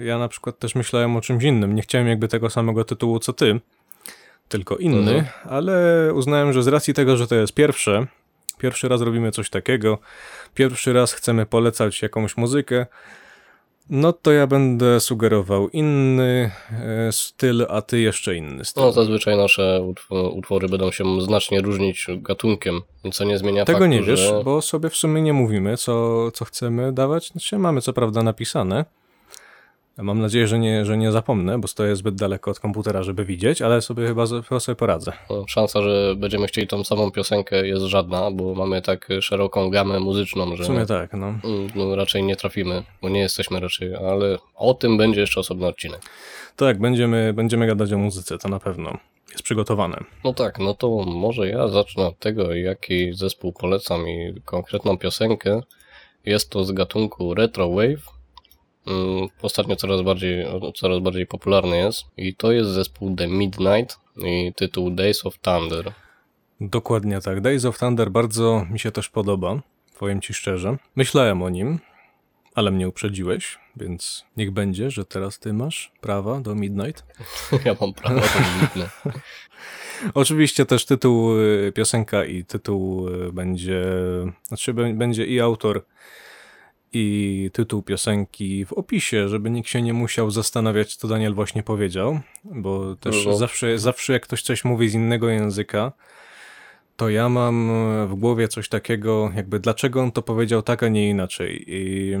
Ja 0.00 0.18
na 0.18 0.28
przykład 0.28 0.58
też 0.58 0.74
myślałem 0.74 1.16
o 1.16 1.20
czymś 1.20 1.44
innym. 1.44 1.74
Nie 1.74 1.82
chciałem 1.82 2.08
jakby 2.08 2.28
tego 2.28 2.50
samego 2.50 2.84
tytułu 2.84 3.18
co 3.18 3.32
ty, 3.32 3.60
tylko 4.48 4.76
inny, 4.76 5.14
Mhm. 5.14 5.24
ale 5.44 5.74
uznałem, 6.14 6.52
że 6.52 6.62
z 6.62 6.68
racji 6.68 6.94
tego, 6.94 7.16
że 7.16 7.26
to 7.26 7.34
jest 7.34 7.54
pierwsze, 7.54 8.06
pierwszy 8.58 8.88
raz 8.88 9.00
robimy 9.00 9.30
coś 9.32 9.50
takiego, 9.50 9.98
pierwszy 10.54 10.92
raz 10.92 11.12
chcemy 11.12 11.46
polecać 11.46 12.02
jakąś 12.02 12.36
muzykę, 12.36 12.86
no 13.90 14.12
to 14.12 14.32
ja 14.32 14.46
będę 14.46 15.00
sugerował 15.00 15.68
inny 15.68 16.50
e, 16.72 17.12
styl, 17.12 17.66
a 17.68 17.82
ty 17.82 18.00
jeszcze 18.00 18.36
inny 18.36 18.64
styl. 18.64 18.82
No, 18.82 18.92
zazwyczaj 18.92 19.36
nasze 19.36 19.80
utw- 19.82 20.32
utwory 20.36 20.68
będą 20.68 20.90
się 20.90 21.20
znacznie 21.20 21.60
różnić 21.60 22.06
gatunkiem, 22.16 22.80
co 23.12 23.24
nie 23.24 23.38
zmienia 23.38 23.64
Tego 23.64 23.78
faktu, 23.78 23.90
nie 23.92 24.02
wiesz, 24.02 24.20
że... 24.20 24.42
bo 24.44 24.62
sobie 24.62 24.90
w 24.90 24.96
sumie 24.96 25.22
nie 25.22 25.32
mówimy, 25.32 25.76
co, 25.76 26.30
co 26.30 26.44
chcemy 26.44 26.92
dawać. 26.92 27.28
Znaczy, 27.28 27.58
mamy 27.58 27.80
co 27.80 27.92
prawda 27.92 28.22
napisane. 28.22 28.84
Mam 30.02 30.20
nadzieję, 30.20 30.46
że 30.46 30.58
nie, 30.58 30.84
że 30.84 30.98
nie 30.98 31.12
zapomnę, 31.12 31.58
bo 31.58 31.68
stoję 31.68 31.96
zbyt 31.96 32.14
daleko 32.14 32.50
od 32.50 32.60
komputera, 32.60 33.02
żeby 33.02 33.24
widzieć, 33.24 33.62
ale 33.62 33.82
sobie 33.82 34.06
chyba, 34.06 34.26
sobie 34.60 34.76
poradzę. 34.76 35.12
Szansa, 35.46 35.82
że 35.82 36.14
będziemy 36.16 36.46
chcieli 36.46 36.66
tą 36.66 36.84
samą 36.84 37.10
piosenkę 37.10 37.66
jest 37.66 37.82
żadna, 37.82 38.30
bo 38.30 38.54
mamy 38.54 38.82
tak 38.82 39.08
szeroką 39.20 39.70
gamę 39.70 40.00
muzyczną, 40.00 40.56
że 40.56 40.62
W 40.62 40.66
sumie 40.66 40.86
tak, 40.86 41.12
no. 41.12 41.26
mm, 41.26 41.70
no, 41.74 41.96
raczej 41.96 42.22
nie 42.22 42.36
trafimy, 42.36 42.82
bo 43.02 43.08
nie 43.08 43.20
jesteśmy 43.20 43.60
raczej, 43.60 43.94
ale 43.94 44.38
o 44.54 44.74
tym 44.74 44.96
będzie 44.96 45.20
jeszcze 45.20 45.40
osobny 45.40 45.66
odcinek. 45.66 46.00
Tak, 46.56 46.78
będziemy, 46.80 47.32
będziemy 47.32 47.66
gadać 47.66 47.92
o 47.92 47.98
muzyce, 47.98 48.38
to 48.38 48.48
na 48.48 48.60
pewno. 48.60 48.98
Jest 49.30 49.42
przygotowane. 49.42 50.04
No 50.24 50.34
tak, 50.34 50.58
no 50.58 50.74
to 50.74 50.88
może 51.06 51.48
ja 51.48 51.68
zacznę 51.68 52.06
od 52.06 52.18
tego, 52.18 52.54
jaki 52.54 53.12
zespół 53.14 53.52
polecam 53.52 54.08
i 54.08 54.40
konkretną 54.44 54.98
piosenkę. 54.98 55.60
Jest 56.26 56.50
to 56.50 56.64
z 56.64 56.72
gatunku 56.72 57.34
Retro 57.34 57.70
Wave. 57.70 58.17
Mm, 58.88 59.28
Ostatnio 59.42 59.76
coraz 59.76 60.02
bardziej, 60.02 60.46
coraz 60.74 60.98
bardziej 60.98 61.26
popularny 61.26 61.76
jest 61.76 62.04
i 62.16 62.34
to 62.34 62.52
jest 62.52 62.70
zespół 62.70 63.16
The 63.16 63.28
Midnight 63.28 63.98
i 64.16 64.52
tytuł 64.56 64.90
Days 64.90 65.26
of 65.26 65.38
Thunder. 65.38 65.92
Dokładnie 66.60 67.20
tak. 67.20 67.40
Days 67.40 67.64
of 67.64 67.78
Thunder 67.78 68.10
bardzo 68.10 68.66
mi 68.70 68.78
się 68.78 68.90
też 68.92 69.08
podoba, 69.08 69.60
powiem 69.98 70.20
ci 70.20 70.34
szczerze. 70.34 70.76
Myślałem 70.96 71.42
o 71.42 71.48
nim, 71.50 71.78
ale 72.54 72.70
mnie 72.70 72.88
uprzedziłeś, 72.88 73.58
więc 73.76 74.24
niech 74.36 74.50
będzie, 74.50 74.90
że 74.90 75.04
teraz 75.04 75.38
ty 75.38 75.52
masz 75.52 75.92
prawa 76.00 76.40
do 76.40 76.54
Midnight. 76.54 77.04
Ja 77.64 77.76
mam 77.80 77.94
prawo 77.94 78.20
to 78.20 78.26
wybitne. 78.60 78.90
Oczywiście 80.14 80.66
też 80.66 80.84
tytuł 80.86 81.38
y, 81.38 81.72
piosenka 81.74 82.24
i 82.24 82.44
tytuł 82.44 83.08
y, 83.08 83.32
będzie, 83.32 83.82
znaczy 84.42 84.74
bę- 84.74 84.94
będzie 84.96 85.26
i 85.26 85.40
autor 85.40 85.84
i 86.92 87.50
tytuł 87.52 87.82
piosenki 87.82 88.64
w 88.64 88.72
opisie, 88.72 89.28
żeby 89.28 89.50
nikt 89.50 89.68
się 89.68 89.82
nie 89.82 89.92
musiał 89.92 90.30
zastanawiać, 90.30 90.96
co 90.96 91.08
Daniel 91.08 91.34
właśnie 91.34 91.62
powiedział, 91.62 92.20
bo 92.44 92.96
też 92.96 93.26
No. 93.26 93.36
zawsze, 93.36 93.78
zawsze 93.78 94.12
jak 94.12 94.22
ktoś 94.22 94.42
coś 94.42 94.64
mówi 94.64 94.88
z 94.88 94.94
innego 94.94 95.28
języka, 95.28 95.92
to 96.96 97.08
ja 97.08 97.28
mam 97.28 97.70
w 98.08 98.14
głowie 98.14 98.48
coś 98.48 98.68
takiego, 98.68 99.30
jakby 99.36 99.60
dlaczego 99.60 100.02
on 100.02 100.12
to 100.12 100.22
powiedział 100.22 100.62
tak, 100.62 100.82
a 100.82 100.88
nie 100.88 101.08
inaczej. 101.10 101.64
I 101.66 102.14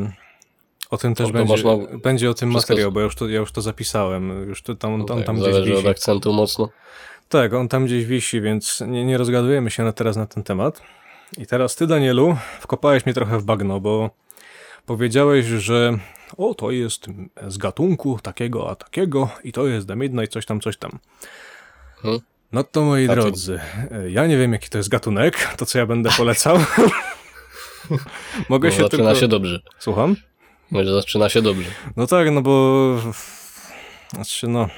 o 0.90 0.96
tym 0.96 1.14
też 1.14 1.26
to 1.26 1.32
będzie, 1.32 1.48
można 1.52 1.70
będzie 2.02 2.30
o 2.30 2.34
tym 2.34 2.50
wszystko- 2.50 2.72
materiał, 2.72 2.92
bo 2.92 3.00
ja 3.00 3.04
już 3.04 3.14
to, 3.14 3.28
ja 3.28 3.38
już 3.40 3.52
to 3.52 3.62
zapisałem, 3.62 4.48
już 4.48 4.62
to 4.62 4.74
tam, 4.74 5.06
tam, 5.06 5.16
tak, 5.18 5.26
tam 5.26 5.36
gdzieś 5.36 5.52
zależy 5.52 5.70
wisi. 5.72 5.84
od 5.86 5.90
akcentu 5.90 6.32
mocno. 6.32 6.68
Tak, 7.28 7.54
on 7.54 7.68
tam 7.68 7.86
gdzieś 7.86 8.04
wisi, 8.04 8.40
więc 8.40 8.80
nie, 8.86 9.04
nie 9.04 9.18
rozgadujemy 9.18 9.70
się 9.70 9.82
na 9.84 9.92
teraz 9.92 10.16
na 10.16 10.26
ten 10.26 10.42
temat. 10.42 10.82
I 11.38 11.46
teraz 11.46 11.76
ty, 11.76 11.86
Danielu, 11.86 12.36
wkopałeś 12.60 13.06
mnie 13.06 13.14
trochę 13.14 13.38
w 13.38 13.44
bagno, 13.44 13.80
bo 13.80 14.10
powiedziałeś, 14.88 15.46
że 15.46 15.98
o, 16.36 16.54
to 16.54 16.70
jest 16.70 17.06
z 17.48 17.58
gatunku 17.58 18.18
takiego, 18.22 18.70
a 18.70 18.74
takiego 18.74 19.28
i 19.44 19.52
to 19.52 19.66
jest 19.66 19.88
The 19.88 19.96
Midnight, 19.96 20.32
coś 20.32 20.46
tam, 20.46 20.60
coś 20.60 20.76
tam. 20.76 20.98
Hmm? 22.02 22.20
No 22.52 22.64
to 22.64 22.82
moi 22.82 23.06
drodzy, 23.08 23.60
ja 24.08 24.26
nie 24.26 24.36
wiem 24.38 24.52
jaki 24.52 24.68
to 24.68 24.78
jest 24.78 24.90
gatunek, 24.90 25.54
to 25.56 25.66
co 25.66 25.78
ja 25.78 25.86
będę 25.86 26.10
polecał. 26.16 26.58
Mogę 28.48 28.68
No, 28.68 28.74
się 28.74 28.82
zaczyna 28.82 29.04
tylko... 29.04 29.20
się 29.20 29.28
dobrze. 29.28 29.60
Słucham? 29.78 30.16
Może 30.70 30.92
zaczyna 30.92 31.28
się 31.28 31.42
dobrze. 31.42 31.70
No 31.96 32.06
tak, 32.06 32.30
no 32.30 32.42
bo. 32.42 32.96
Znaczy, 34.14 34.48
no. 34.48 34.68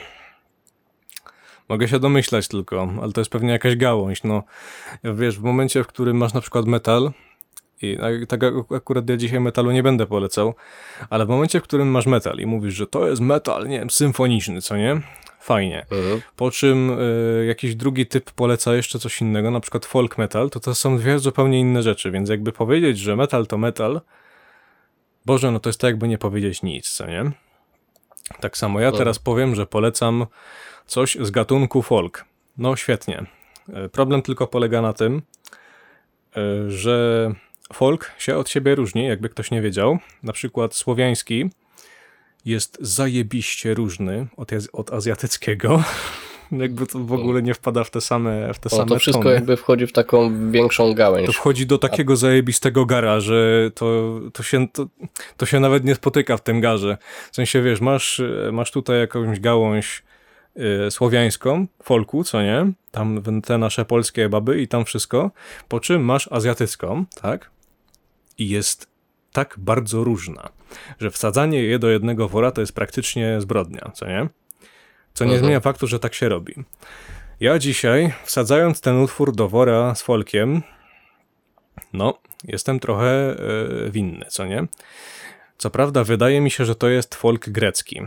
Mogę 1.68 1.88
się 1.88 1.98
domyślać 1.98 2.48
tylko, 2.48 2.88
ale 3.02 3.12
to 3.12 3.20
jest 3.20 3.30
pewnie 3.30 3.50
jakaś 3.52 3.76
gałąź. 3.76 4.22
No, 4.22 4.42
wiesz, 5.04 5.38
w 5.38 5.42
momencie, 5.42 5.84
w 5.84 5.86
którym 5.86 6.16
masz 6.16 6.32
na 6.32 6.40
przykład 6.40 6.66
metal, 6.66 7.12
i 7.82 7.98
tak 8.28 8.44
ak- 8.44 8.72
akurat 8.76 9.08
ja 9.10 9.16
dzisiaj 9.16 9.40
metalu 9.40 9.70
nie 9.70 9.82
będę 9.82 10.06
polecał, 10.06 10.54
ale 11.10 11.26
w 11.26 11.28
momencie, 11.28 11.60
w 11.60 11.62
którym 11.62 11.88
masz 11.90 12.06
metal 12.06 12.38
i 12.38 12.46
mówisz, 12.46 12.74
że 12.74 12.86
to 12.86 13.08
jest 13.08 13.20
metal, 13.22 13.68
nie 13.68 13.78
wiem, 13.78 13.90
symfoniczny, 13.90 14.60
co 14.62 14.76
nie? 14.76 15.00
Fajnie. 15.40 15.86
Mhm. 15.90 16.20
Po 16.36 16.50
czym 16.50 16.90
y, 17.00 17.44
jakiś 17.48 17.74
drugi 17.74 18.06
typ 18.06 18.30
poleca 18.30 18.74
jeszcze 18.74 18.98
coś 18.98 19.20
innego, 19.20 19.50
na 19.50 19.60
przykład 19.60 19.86
folk 19.86 20.18
metal, 20.18 20.50
to 20.50 20.60
to 20.60 20.74
są 20.74 20.98
dwie 20.98 21.18
zupełnie 21.18 21.60
inne 21.60 21.82
rzeczy, 21.82 22.10
więc 22.10 22.28
jakby 22.30 22.52
powiedzieć, 22.52 22.98
że 22.98 23.16
metal 23.16 23.46
to 23.46 23.58
metal, 23.58 24.00
Boże, 25.26 25.50
no 25.50 25.60
to 25.60 25.68
jest 25.68 25.80
tak 25.80 25.88
jakby 25.88 26.08
nie 26.08 26.18
powiedzieć 26.18 26.62
nic, 26.62 26.90
co 26.90 27.06
nie? 27.06 27.30
Tak 28.40 28.56
samo 28.56 28.80
ja 28.80 28.90
No. 28.90 28.96
teraz 28.96 29.18
powiem, 29.18 29.54
że 29.54 29.66
polecam 29.66 30.26
coś 30.86 31.16
z 31.20 31.30
gatunku 31.30 31.82
folk. 31.82 32.24
No 32.58 32.76
świetnie. 32.76 33.26
Y, 33.68 33.88
Problem 33.88 34.22
tylko 34.22 34.46
polega 34.46 34.82
na 34.82 34.92
tym, 34.92 35.22
y, 36.36 36.70
że 36.70 37.30
folk 37.72 38.10
się 38.18 38.36
od 38.36 38.48
siebie 38.48 38.74
różni, 38.74 39.06
jakby 39.06 39.28
ktoś 39.28 39.50
nie 39.50 39.62
wiedział. 39.62 39.98
Na 40.22 40.32
przykład 40.32 40.74
słowiański 40.74 41.50
jest 42.44 42.78
zajebiście 42.80 43.74
różny 43.74 44.26
od, 44.36 44.50
od 44.72 44.92
azjatyckiego. 44.92 45.82
jakby 46.52 46.86
to 46.86 46.98
w 46.98 47.12
ogóle 47.12 47.42
nie 47.42 47.54
wpada 47.54 47.84
w 47.84 47.90
te 47.90 48.00
same, 48.00 48.54
w 48.54 48.58
te 48.58 48.68
No, 48.72 48.76
same 48.76 48.88
to 48.88 48.98
wszystko 48.98 49.22
tony. 49.22 49.34
jakby 49.34 49.56
wchodzi 49.56 49.86
w 49.86 49.92
taką 49.92 50.50
większą 50.50 50.94
gałęź. 50.94 51.26
To 51.26 51.32
wchodzi 51.32 51.66
do 51.66 51.78
takiego 51.78 52.16
zajebistego 52.16 52.86
gara, 52.86 53.20
że 53.20 53.70
to, 53.74 54.20
to, 54.32 54.42
się, 54.42 54.68
to, 54.68 54.86
to 55.36 55.46
się 55.46 55.60
nawet 55.60 55.84
nie 55.84 55.94
spotyka 55.94 56.36
w 56.36 56.42
tym 56.42 56.60
garze. 56.60 56.96
W 57.32 57.36
sensie, 57.36 57.62
wiesz, 57.62 57.80
masz, 57.80 58.22
masz 58.52 58.70
tutaj 58.70 58.98
jakąś 58.98 59.40
gałąź 59.40 60.02
y, 60.86 60.90
słowiańską, 60.90 61.66
folku, 61.82 62.24
co 62.24 62.42
nie? 62.42 62.72
Tam 62.90 63.22
te 63.44 63.58
nasze 63.58 63.84
polskie 63.84 64.28
baby 64.28 64.62
i 64.62 64.68
tam 64.68 64.84
wszystko. 64.84 65.30
Po 65.68 65.80
czym 65.80 66.04
masz 66.04 66.28
azjatycką, 66.32 67.04
tak? 67.22 67.50
I 68.40 68.48
jest 68.48 68.90
tak 69.32 69.54
bardzo 69.58 70.04
różna, 70.04 70.48
że 71.00 71.10
wsadzanie 71.10 71.62
je 71.62 71.78
do 71.78 71.90
jednego 71.90 72.28
wora 72.28 72.50
to 72.50 72.60
jest 72.60 72.72
praktycznie 72.74 73.40
zbrodnia, 73.40 73.90
co 73.94 74.06
nie? 74.06 74.28
Co 75.14 75.24
nie 75.24 75.30
Mhm. 75.30 75.44
zmienia 75.44 75.60
faktu, 75.60 75.86
że 75.86 75.98
tak 75.98 76.14
się 76.14 76.28
robi. 76.28 76.54
Ja 77.40 77.58
dzisiaj, 77.58 78.12
wsadzając 78.24 78.80
ten 78.80 78.96
utwór 78.96 79.34
do 79.34 79.48
wora 79.48 79.94
z 79.94 80.02
folkiem, 80.02 80.62
no, 81.92 82.18
jestem 82.44 82.80
trochę 82.80 83.06
e, 83.06 83.36
winny, 83.90 84.26
co 84.28 84.46
nie? 84.46 84.66
Co 85.58 85.70
prawda, 85.70 86.04
wydaje 86.04 86.40
mi 86.40 86.50
się, 86.50 86.64
że 86.64 86.74
to 86.74 86.88
jest 86.88 87.14
folk 87.14 87.50
grecki. 87.50 88.00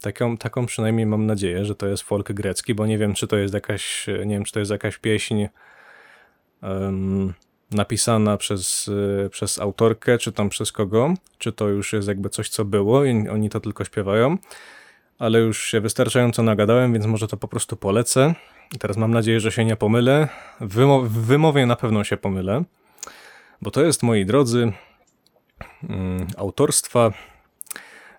Taką, 0.00 0.36
taką 0.36 0.66
przynajmniej 0.66 1.06
mam 1.06 1.26
nadzieję, 1.26 1.64
że 1.64 1.74
to 1.74 1.86
jest 1.86 2.02
folk 2.02 2.32
grecki, 2.32 2.74
bo 2.74 2.86
nie 2.86 2.98
wiem, 2.98 3.14
czy 3.14 3.26
to 3.26 3.36
jest 3.36 3.54
jakaś, 3.54 4.06
nie 4.06 4.34
wiem, 4.34 4.44
czy 4.44 4.52
to 4.52 4.58
jest 4.58 4.70
jakaś 4.70 4.98
pieśń 4.98 5.46
napisana 7.70 8.36
przez, 8.36 8.90
e, 9.24 9.28
przez 9.28 9.58
autorkę, 9.58 10.18
czy 10.18 10.32
tam 10.32 10.48
przez 10.48 10.72
kogo, 10.72 11.14
czy 11.38 11.52
to 11.52 11.68
już 11.68 11.92
jest 11.92 12.08
jakby 12.08 12.30
coś, 12.30 12.48
co 12.48 12.64
było 12.64 13.04
i 13.04 13.28
oni 13.28 13.50
to 13.50 13.60
tylko 13.60 13.84
śpiewają, 13.84 14.38
ale 15.18 15.38
już 15.38 15.64
się 15.64 15.80
wystarczająco 15.80 16.42
nagadałem, 16.42 16.92
więc 16.92 17.06
może 17.06 17.28
to 17.28 17.36
po 17.36 17.48
prostu 17.48 17.76
polecę. 17.76 18.34
I 18.74 18.78
teraz 18.78 18.96
mam 18.96 19.10
nadzieję, 19.10 19.40
że 19.40 19.52
się 19.52 19.64
nie 19.64 19.76
pomylę. 19.76 20.28
W, 20.60 20.74
wymo- 20.74 21.06
w 21.06 21.18
wymowie 21.26 21.66
na 21.66 21.76
pewno 21.76 22.04
się 22.04 22.16
pomylę, 22.16 22.64
bo 23.62 23.70
to 23.70 23.82
jest, 23.82 24.02
moi 24.02 24.26
drodzy, 24.26 24.72
mm, 25.88 26.26
autorstwa 26.36 27.12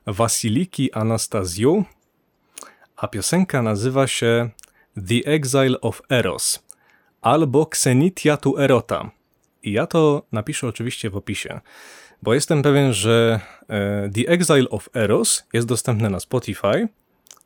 Wasiliki 0.06 0.94
Anastazju, 0.94 1.84
a 2.96 3.08
piosenka 3.08 3.62
nazywa 3.62 4.08
się 4.08 4.50
The 5.08 5.32
Exile 5.32 5.82
of 5.82 6.02
Eros 6.10 6.70
albo 7.22 7.64
Xenitia 7.64 8.38
tu 8.38 8.58
Erota. 8.58 9.12
I 9.64 9.72
ja 9.72 9.88
to 9.88 10.24
napiszę 10.32 10.68
oczywiście 10.68 11.10
w 11.10 11.16
opisie, 11.18 11.60
bo 12.24 12.34
jestem 12.34 12.62
pewien, 12.62 12.94
że 12.94 13.40
e, 13.70 14.10
The 14.16 14.28
Exile 14.32 14.70
of 14.70 14.90
Eros 14.96 15.44
jest 15.54 15.68
dostępne 15.68 16.10
na 16.10 16.20
Spotify 16.20 16.88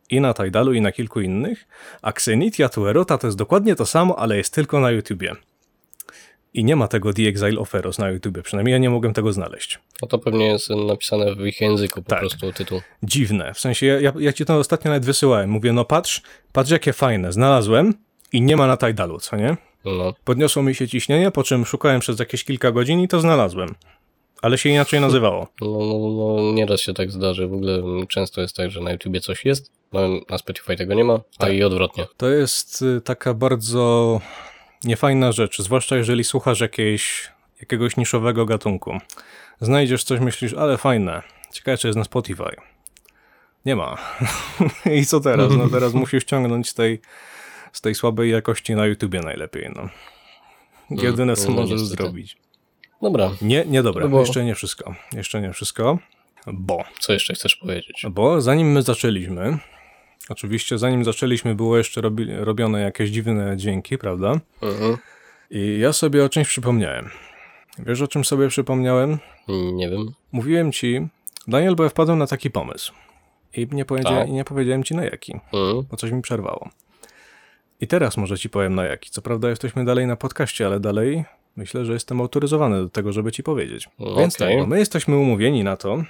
i 0.09 0.21
na 0.21 0.33
Tidalu 0.33 0.73
i 0.73 0.81
na 0.81 0.91
kilku 0.91 1.21
innych, 1.21 1.65
a 2.01 2.09
Xenitia 2.09 2.69
tu 2.69 2.87
Erota 2.87 3.17
to 3.17 3.27
jest 3.27 3.37
dokładnie 3.37 3.75
to 3.75 3.85
samo, 3.85 4.19
ale 4.19 4.37
jest 4.37 4.53
tylko 4.53 4.79
na 4.79 4.91
YouTubie. 4.91 5.31
I 6.53 6.63
nie 6.63 6.75
ma 6.75 6.87
tego 6.87 7.13
The 7.13 7.21
Exile 7.23 7.59
of 7.59 7.75
Eros 7.75 7.97
na 7.99 8.09
YouTubie, 8.09 8.41
przynajmniej 8.41 8.71
ja 8.71 8.77
nie 8.77 8.89
mogłem 8.89 9.13
tego 9.13 9.33
znaleźć. 9.33 9.79
No 10.01 10.07
to 10.07 10.19
pewnie 10.19 10.45
jest 10.47 10.69
napisane 10.69 11.35
w 11.35 11.45
ich 11.47 11.61
języku 11.61 12.01
po 12.03 12.09
Tak. 12.09 12.19
prostu 12.19 12.53
tytuł. 12.53 12.81
dziwne. 13.03 13.53
W 13.53 13.59
sensie, 13.59 13.85
ja, 13.85 13.99
ja, 13.99 14.13
ja 14.19 14.33
ci 14.33 14.45
to 14.45 14.57
ostatnio 14.57 14.89
nawet 14.91 15.05
wysyłałem. 15.05 15.49
Mówię, 15.49 15.73
no 15.73 15.85
patrz, 15.85 16.21
patrz 16.51 16.71
jakie 16.71 16.93
fajne. 16.93 17.31
Znalazłem 17.31 17.93
i 18.33 18.41
nie 18.41 18.57
ma 18.57 18.67
na 18.67 18.77
Tidalu, 18.77 19.19
co 19.19 19.35
nie? 19.35 19.57
No. 19.85 20.13
Podniosło 20.23 20.63
mi 20.63 20.75
się 20.75 20.87
ciśnienie, 20.87 21.31
po 21.31 21.43
czym 21.43 21.65
szukałem 21.65 21.99
przez 21.99 22.19
jakieś 22.19 22.43
kilka 22.43 22.71
godzin 22.71 22.99
i 22.99 23.07
to 23.07 23.19
znalazłem. 23.19 23.75
Ale 24.41 24.57
się 24.57 24.69
inaczej 24.69 25.01
nazywało. 25.01 25.47
No, 25.61 25.67
no, 25.67 26.09
no, 26.37 26.51
nieraz 26.51 26.81
się 26.81 26.93
tak 26.93 27.11
zdarzy. 27.11 27.47
W 27.47 27.53
ogóle 27.53 27.81
często 28.09 28.41
jest 28.41 28.55
tak, 28.55 28.71
że 28.71 28.81
na 28.81 28.91
YouTubie 28.91 29.19
coś 29.19 29.45
jest, 29.45 29.71
na, 29.93 30.01
na 30.29 30.37
Spotify 30.37 30.75
tego 30.75 30.93
nie 30.93 31.03
ma, 31.03 31.13
a 31.13 31.19
Tak. 31.37 31.53
i 31.53 31.63
odwrotnie. 31.63 32.05
To 32.17 32.29
jest 32.29 32.81
y, 32.81 33.01
taka 33.01 33.33
bardzo 33.33 34.21
niefajna 34.83 35.31
rzecz, 35.31 35.61
zwłaszcza 35.61 35.95
jeżeli 35.95 36.23
słuchasz 36.23 36.59
jakiejś, 36.59 37.31
jakiegoś 37.59 37.97
niszowego 37.97 38.45
gatunku. 38.45 38.97
Znajdziesz 39.61 40.03
coś, 40.03 40.19
myślisz, 40.19 40.53
ale 40.53 40.77
fajne. 40.77 41.21
Ciekawe, 41.53 41.77
czy 41.77 41.87
jest 41.87 41.97
na 41.97 42.03
Spotify. 42.03 42.55
Nie 43.65 43.75
ma. 43.75 43.97
I 44.99 45.05
co 45.05 45.19
teraz? 45.19 45.51
No 45.57 45.69
teraz 45.69 45.93
musisz 46.03 46.23
ściągnąć 46.23 46.73
tej, 46.73 47.01
z 47.73 47.81
tej 47.81 47.95
słabej 47.95 48.31
jakości 48.31 48.75
na 48.75 48.85
YouTubie 48.85 49.19
najlepiej. 49.21 49.71
No. 49.75 49.89
Jedyne, 51.03 51.35
co 51.35 51.49
no 51.49 51.55
możesz 51.55 51.81
niestety. 51.81 52.03
zrobić. 52.03 52.37
Dobra, 53.01 53.31
Nie, 53.41 53.65
nie 53.65 53.83
dobra. 53.83 54.19
Jeszcze 54.19 54.45
nie 54.45 54.55
wszystko. 54.55 54.95
Jeszcze 55.13 55.41
nie 55.41 55.53
wszystko. 55.53 55.99
Bo 56.47 56.83
co 56.99 57.13
jeszcze 57.13 57.33
chcesz 57.33 57.55
powiedzieć? 57.55 58.05
bo 58.11 58.41
zanim 58.41 58.71
my 58.71 58.81
zaczęliśmy, 58.81 59.57
oczywiście 60.29 60.77
zanim 60.77 61.03
zaczęliśmy 61.03 61.55
było 61.55 61.77
jeszcze 61.77 62.01
robi, 62.01 62.27
robione 62.31 62.81
jakieś 62.81 63.09
dziwne 63.09 63.57
dźwięki, 63.57 63.97
prawda? 63.97 64.39
Mhm. 64.61 64.97
I 65.51 65.77
ja 65.79 65.93
sobie 65.93 66.23
o 66.25 66.29
czymś 66.29 66.47
przypomniałem. 66.47 67.09
Wiesz 67.79 68.01
o 68.01 68.07
czym 68.07 68.25
sobie 68.25 68.47
przypomniałem? 68.47 69.17
Nie 69.73 69.89
wiem. 69.89 70.13
Mówiłem 70.31 70.71
ci, 70.71 71.07
Daniel, 71.47 71.75
bo 71.75 71.83
ja 71.83 71.89
wpadłem 71.89 72.19
na 72.19 72.27
taki 72.27 72.51
pomysł. 72.51 72.93
I 73.57 73.67
nie, 73.71 73.85
powiedzia- 73.85 74.09
Tak. 74.09 74.27
i 74.27 74.31
nie 74.31 74.43
powiedziałem 74.43 74.83
ci 74.83 74.95
na 74.95 75.03
jaki, 75.05 75.33
Mhm. 75.33 75.85
bo 75.91 75.97
coś 75.97 76.11
mi 76.11 76.21
przerwało. 76.21 76.69
I 77.83 77.87
teraz 77.87 78.17
może 78.17 78.37
ci 78.37 78.49
powiem 78.49 78.75
na 78.75 78.83
jaki. 78.85 79.09
Co 79.09 79.21
prawda 79.21 79.49
jesteśmy 79.49 79.85
dalej 79.85 80.07
na 80.07 80.15
podcaście, 80.15 80.65
ale 80.65 80.79
dalej 80.79 81.23
myślę, 81.55 81.85
że 81.85 81.93
jestem 81.93 82.21
autoryzowany 82.21 82.83
do 82.83 82.89
tego, 82.89 83.13
żeby 83.13 83.31
ci 83.31 83.43
powiedzieć. 83.43 83.89
No, 83.99 84.15
Więc 84.15 84.37
tak, 84.37 84.49
my 84.67 84.79
jesteśmy 84.79 85.17
umówieni 85.17 85.63
na 85.63 85.77
to, 85.77 86.03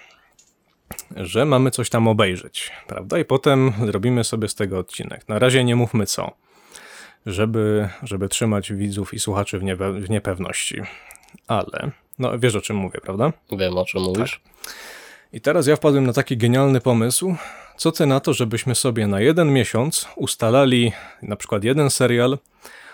że 1.15 1.45
mamy 1.45 1.71
coś 1.71 1.89
tam 1.89 2.07
obejrzeć, 2.07 2.71
prawda? 2.87 3.19
I 3.19 3.25
potem 3.25 3.73
zrobimy 3.85 4.23
sobie 4.23 4.47
z 4.47 4.55
tego 4.55 4.79
odcinek. 4.79 5.27
Na 5.29 5.39
razie 5.39 5.63
nie 5.63 5.75
mówmy 5.75 6.05
co, 6.05 6.31
żeby, 7.25 7.89
żeby 8.03 8.29
trzymać 8.29 8.73
widzów 8.73 9.13
i 9.13 9.19
słuchaczy 9.19 9.59
w, 9.59 9.63
niepe- 9.63 10.01
w 10.01 10.09
niepewności. 10.09 10.81
Ale, 11.47 11.91
no 12.19 12.39
wiesz 12.39 12.55
o 12.55 12.61
czym 12.61 12.75
mówię, 12.75 12.99
prawda? 13.03 13.33
Wiem, 13.51 13.77
o 13.77 13.85
czym 13.85 14.01
mówisz. 14.01 14.41
I 15.33 15.41
teraz 15.41 15.67
ja 15.67 15.75
wpadłem 15.75 16.05
na 16.07 16.13
taki 16.13 16.37
genialny 16.37 16.81
pomysł. 16.81 17.35
Co 17.77 17.91
ty 17.91 18.05
na 18.05 18.19
to, 18.19 18.33
żebyśmy 18.33 18.75
sobie 18.75 19.07
na 19.07 19.21
jeden 19.21 19.53
miesiąc 19.53 20.07
ustalali 20.15 20.91
na 21.21 21.35
przykład 21.35 21.63
jeden 21.63 21.89
serial, 21.89 22.37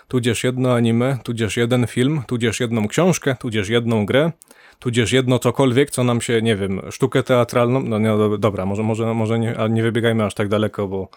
tudzież 0.07 0.43
jedno 0.43 0.73
anime, 0.73 1.17
tudzież 1.23 1.57
jeden 1.57 1.87
film, 1.87 2.21
tudzież 2.27 2.59
jedną 2.59 2.87
książkę, 2.87 3.35
tudzież 3.39 3.69
jedną 3.69 4.05
grę, 4.05 4.31
tudzież 4.79 5.11
jedno 5.11 5.39
cokolwiek, 5.39 5.91
co 5.91 6.03
nam 6.03 6.21
się, 6.21 6.41
nie 6.41 6.55
wiem, 6.55 6.81
sztukę 6.91 7.23
teatralną, 7.23 7.79
no 7.83 7.99
nie, 7.99 8.07
do- 8.07 8.37
dobra, 8.37 8.65
może, 8.65 8.83
może, 8.83 9.13
może 9.13 9.39
nie, 9.39 9.57
ale 9.57 9.69
nie 9.69 9.83
wybiegajmy 9.83 10.25
aż 10.25 10.33
tak 10.33 10.47
daleko, 10.47 10.87
bo, 10.87 11.07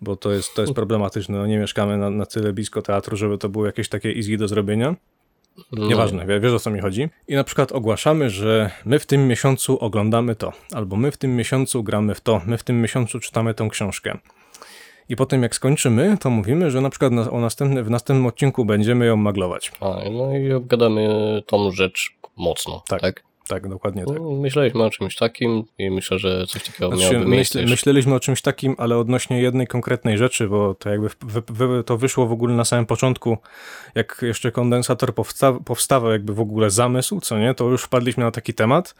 bo 0.00 0.16
to 0.16 0.32
jest, 0.32 0.54
to 0.54 0.62
jest 0.62 0.72
problematyczne, 0.74 1.38
no 1.38 1.46
nie 1.46 1.58
mieszkamy 1.58 1.96
na, 1.98 2.10
na 2.10 2.26
tyle 2.26 2.52
blisko 2.52 2.82
teatru, 2.82 3.16
żeby 3.16 3.38
to 3.38 3.48
było 3.48 3.66
jakieś 3.66 3.88
takie 3.88 4.08
easy 4.16 4.36
do 4.36 4.48
zrobienia. 4.48 4.94
No. 5.72 5.86
Nieważne, 5.86 6.26
wie- 6.26 6.40
wiesz 6.40 6.52
o 6.52 6.58
co 6.58 6.70
mi 6.70 6.80
chodzi. 6.80 7.08
I 7.28 7.34
na 7.34 7.44
przykład 7.44 7.72
ogłaszamy, 7.72 8.30
że 8.30 8.70
my 8.84 8.98
w 8.98 9.06
tym 9.06 9.28
miesiącu 9.28 9.78
oglądamy 9.78 10.36
to, 10.36 10.52
albo 10.74 10.96
my 10.96 11.10
w 11.10 11.16
tym 11.16 11.36
miesiącu 11.36 11.82
gramy 11.82 12.14
w 12.14 12.20
to, 12.20 12.40
my 12.46 12.58
w 12.58 12.62
tym 12.62 12.82
miesiącu 12.82 13.20
czytamy 13.20 13.54
tą 13.54 13.68
książkę. 13.68 14.18
I 15.08 15.16
potem 15.16 15.42
jak 15.42 15.54
skończymy, 15.54 16.16
to 16.20 16.30
mówimy, 16.30 16.70
że 16.70 16.80
na 16.80 16.90
przykład 16.90 17.12
na, 17.12 17.30
o 17.30 17.40
następny, 17.40 17.82
w 17.84 17.90
następnym 17.90 18.26
odcinku 18.26 18.64
będziemy 18.64 19.06
ją 19.06 19.16
maglować. 19.16 19.72
A, 19.80 19.86
no 20.10 20.36
i 20.36 20.52
obgadamy 20.52 21.08
tą 21.46 21.70
rzecz 21.70 22.16
mocno, 22.36 22.82
Tak. 22.88 23.00
tak? 23.00 23.24
Tak, 23.48 23.68
dokładnie 23.68 24.04
tak. 24.04 24.18
No, 24.20 24.30
myśleliśmy 24.30 24.82
o 24.84 24.90
czymś 24.90 25.16
takim 25.16 25.64
i 25.78 25.90
myślę, 25.90 26.18
że 26.18 26.46
coś 26.46 26.64
takiego 26.64 26.96
Znaczy, 26.96 27.12
miałoby 27.12 27.30
myśl, 27.30 27.66
myśleliśmy 27.68 28.14
o 28.14 28.20
czymś 28.20 28.42
takim, 28.42 28.74
ale 28.78 28.98
odnośnie 28.98 29.40
jednej 29.40 29.66
konkretnej 29.66 30.18
rzeczy, 30.18 30.48
bo 30.48 30.74
to 30.74 30.90
jakby 30.90 31.08
w, 31.08 31.16
wy, 31.22 31.42
wy, 31.48 31.84
to 31.84 31.96
wyszło 31.96 32.26
w 32.26 32.32
ogóle 32.32 32.54
na 32.54 32.64
samym 32.64 32.86
początku, 32.86 33.38
jak 33.94 34.18
jeszcze 34.22 34.52
kondensator 34.52 35.14
powsta, 35.14 35.52
powstawał, 35.52 36.10
jakby 36.10 36.34
w 36.34 36.40
ogóle 36.40 36.70
zamysł, 36.70 37.20
co 37.20 37.38
nie, 37.38 37.54
to 37.54 37.64
już 37.64 37.82
wpadliśmy 37.82 38.24
na 38.24 38.30
taki 38.30 38.54
temat. 38.54 38.94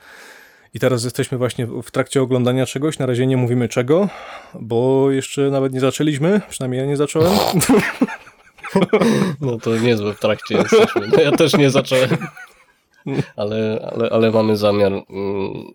I 0.75 0.81
teraz 0.81 1.05
jesteśmy 1.05 1.39
właśnie 1.39 1.67
w 1.67 1.91
trakcie 1.91 2.23
oglądania 2.23 2.67
czegoś, 2.67 2.99
na 2.99 3.07
razie 3.07 3.27
nie 3.27 3.37
mówimy 3.37 3.69
czego, 3.69 4.09
bo 4.55 5.11
jeszcze 5.11 5.51
nawet 5.51 5.73
nie 5.73 5.81
zaczęliśmy, 5.81 6.41
przynajmniej 6.49 6.81
ja 6.81 6.87
nie 6.87 6.97
zacząłem. 6.97 7.33
No 9.41 9.59
to 9.59 9.77
niezłe 9.77 10.15
w 10.15 10.21
trakcie 10.21 10.55
jesteśmy. 10.55 11.09
No, 11.09 11.23
ja 11.23 11.33
też 11.33 11.55
nie 11.57 11.71
zacząłem. 11.71 12.09
Ale, 13.37 13.89
ale, 13.93 14.11
ale 14.11 14.31
mamy 14.31 14.57
zamiar, 14.57 14.93
mm, 14.93 15.05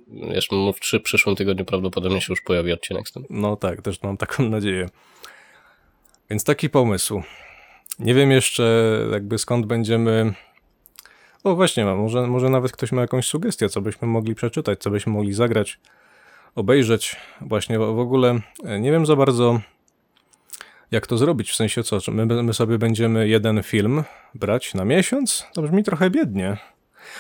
jeszcze 0.08 0.56
w 0.76 0.80
przy 0.80 0.99
przyszłym 0.99 1.36
tygodniu 1.36 1.66
prawdopodobnie 1.66 2.22
się 2.22 2.34
już 2.34 2.41
pojawi 2.41 2.72
odcinek 2.72 3.08
z 3.08 3.12
tym. 3.12 3.26
No 3.30 3.56
tak, 3.56 3.82
też 3.82 4.03
mam 4.03 4.18
taką 4.18 4.49
nadzieję. 4.49 4.90
Więc 6.30 6.44
taki 6.44 6.70
pomysł. 6.70 7.22
Nie 7.99 8.14
wiem 8.14 8.32
jeszcze 8.32 8.98
jakby 9.12 9.38
skąd 9.38 9.66
będziemy... 9.66 10.34
O 11.44 11.56
właśnie, 11.56 11.86
może, 11.86 12.28
może 12.28 12.49
nawet 12.49 12.72
ktoś 12.72 12.91
ma 12.91 13.02
jakąś 13.02 13.28
sugestię, 13.28 13.70
co 13.70 13.82
byśmy 13.82 14.08
mogli 14.08 14.36
przeczytać, 14.36 14.80
co 14.80 14.91
byśmy 14.91 15.14
mogli 15.14 15.34
zagrać, 15.34 15.80
obejrzeć. 16.56 17.16
Właśnie 17.41 17.80
w 17.80 17.99
ogóle 17.99 18.40
e, 18.64 18.80
nie 18.80 18.91
wiem 18.91 19.06
za 19.06 19.16
bardzo 19.16 19.60
jak 20.91 21.08
to 21.08 21.18
zrobić, 21.18 21.52
w 21.52 21.56
sensie 21.56 21.84
co, 21.84 21.99
my, 22.08 22.26
my 22.26 22.53
sobie 22.53 22.78
będziemy 22.78 23.28
jeden 23.28 23.64
film 23.64 24.03
brać 24.36 24.74
na 24.74 24.86
miesiąc? 24.86 25.45
To 25.53 25.62
brzmi 25.62 25.84
trochę 25.84 26.10
biednie. 26.10 26.58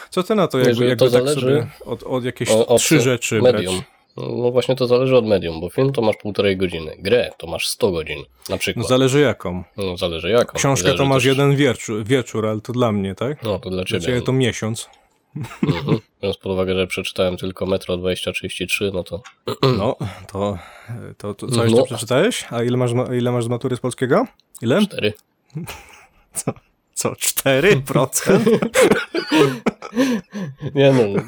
Co 0.09 0.23
ty 0.23 0.35
na 0.35 0.47
to, 0.47 0.57
jakby, 0.59 0.73
Że 0.73 0.79
to 0.79 0.85
jakby 0.85 1.03
tak 1.05 1.11
zależy 1.11 1.41
sobie 1.41 1.67
od, 1.85 2.03
od 2.03 2.25
jakieś 2.25 2.49
o- 2.51 2.77
trzy 2.77 3.01
rzeczy 3.01 3.41
brać? 3.41 3.53
medium. 3.53 3.81
No 4.17 4.51
właśnie 4.51 4.75
to 4.75 4.87
zależy 4.87 5.17
od 5.17 5.25
medium, 5.25 5.61
bo 5.61 5.69
film 5.69 5.91
to 5.93 6.01
masz 6.01 6.15
półtorej 6.17 6.57
godziny, 6.57 6.95
grę 6.99 7.31
to 7.37 7.47
masz 7.47 7.67
100 7.67 7.91
godzin 7.91 8.19
na 8.19 8.25
No 8.49 8.57
przykład. 8.57 8.87
zależy 8.87 9.19
jaką. 9.19 9.63
No 9.77 9.97
zależy 9.97 10.29
jaką. 10.29 10.57
Książkę 10.57 10.83
Zależy 10.83 10.97
to 10.97 11.05
masz 11.05 11.17
też- 11.17 11.25
jeden 11.25 11.55
wieczór, 11.55 12.03
wieczór, 12.03 12.47
ale 12.47 12.61
to 12.61 12.73
dla 12.73 12.91
mnie, 12.91 13.15
tak? 13.15 13.43
No 13.43 13.59
to 13.59 13.69
dla 13.69 13.77
Dla 13.77 13.85
ciebie. 13.85 14.01
ciebie 14.05 14.21
to 14.21 14.31
miesiąc. 14.31 14.89
Mhm. 15.67 15.99
Biorąc 16.21 16.37
pod 16.37 16.51
uwagę, 16.51 16.75
że 16.75 16.87
przeczytałem 16.87 17.37
tylko 17.37 17.65
Metro 17.65 17.97
2033, 17.97 18.91
no 18.93 19.03
to 19.03 19.21
No, 19.77 19.95
to, 20.31 20.57
to, 21.17 21.33
to 21.33 21.47
co 21.47 21.63
jeszcze 21.63 21.79
No. 21.79 21.85
przeczytałeś? 21.85 22.45
A 22.49 22.63
ile 22.63 22.77
masz, 22.77 22.93
ma- 22.93 23.15
ile 23.15 23.31
masz 23.31 23.43
z 23.43 23.47
matury 23.47 23.75
z 23.75 23.79
polskiego? 23.79 24.25
Ile? 24.61 24.81
4. 24.81 25.13
Co, 26.33 26.53
4%? 27.09 28.39
Nie 30.75 30.91
no. 30.91 31.21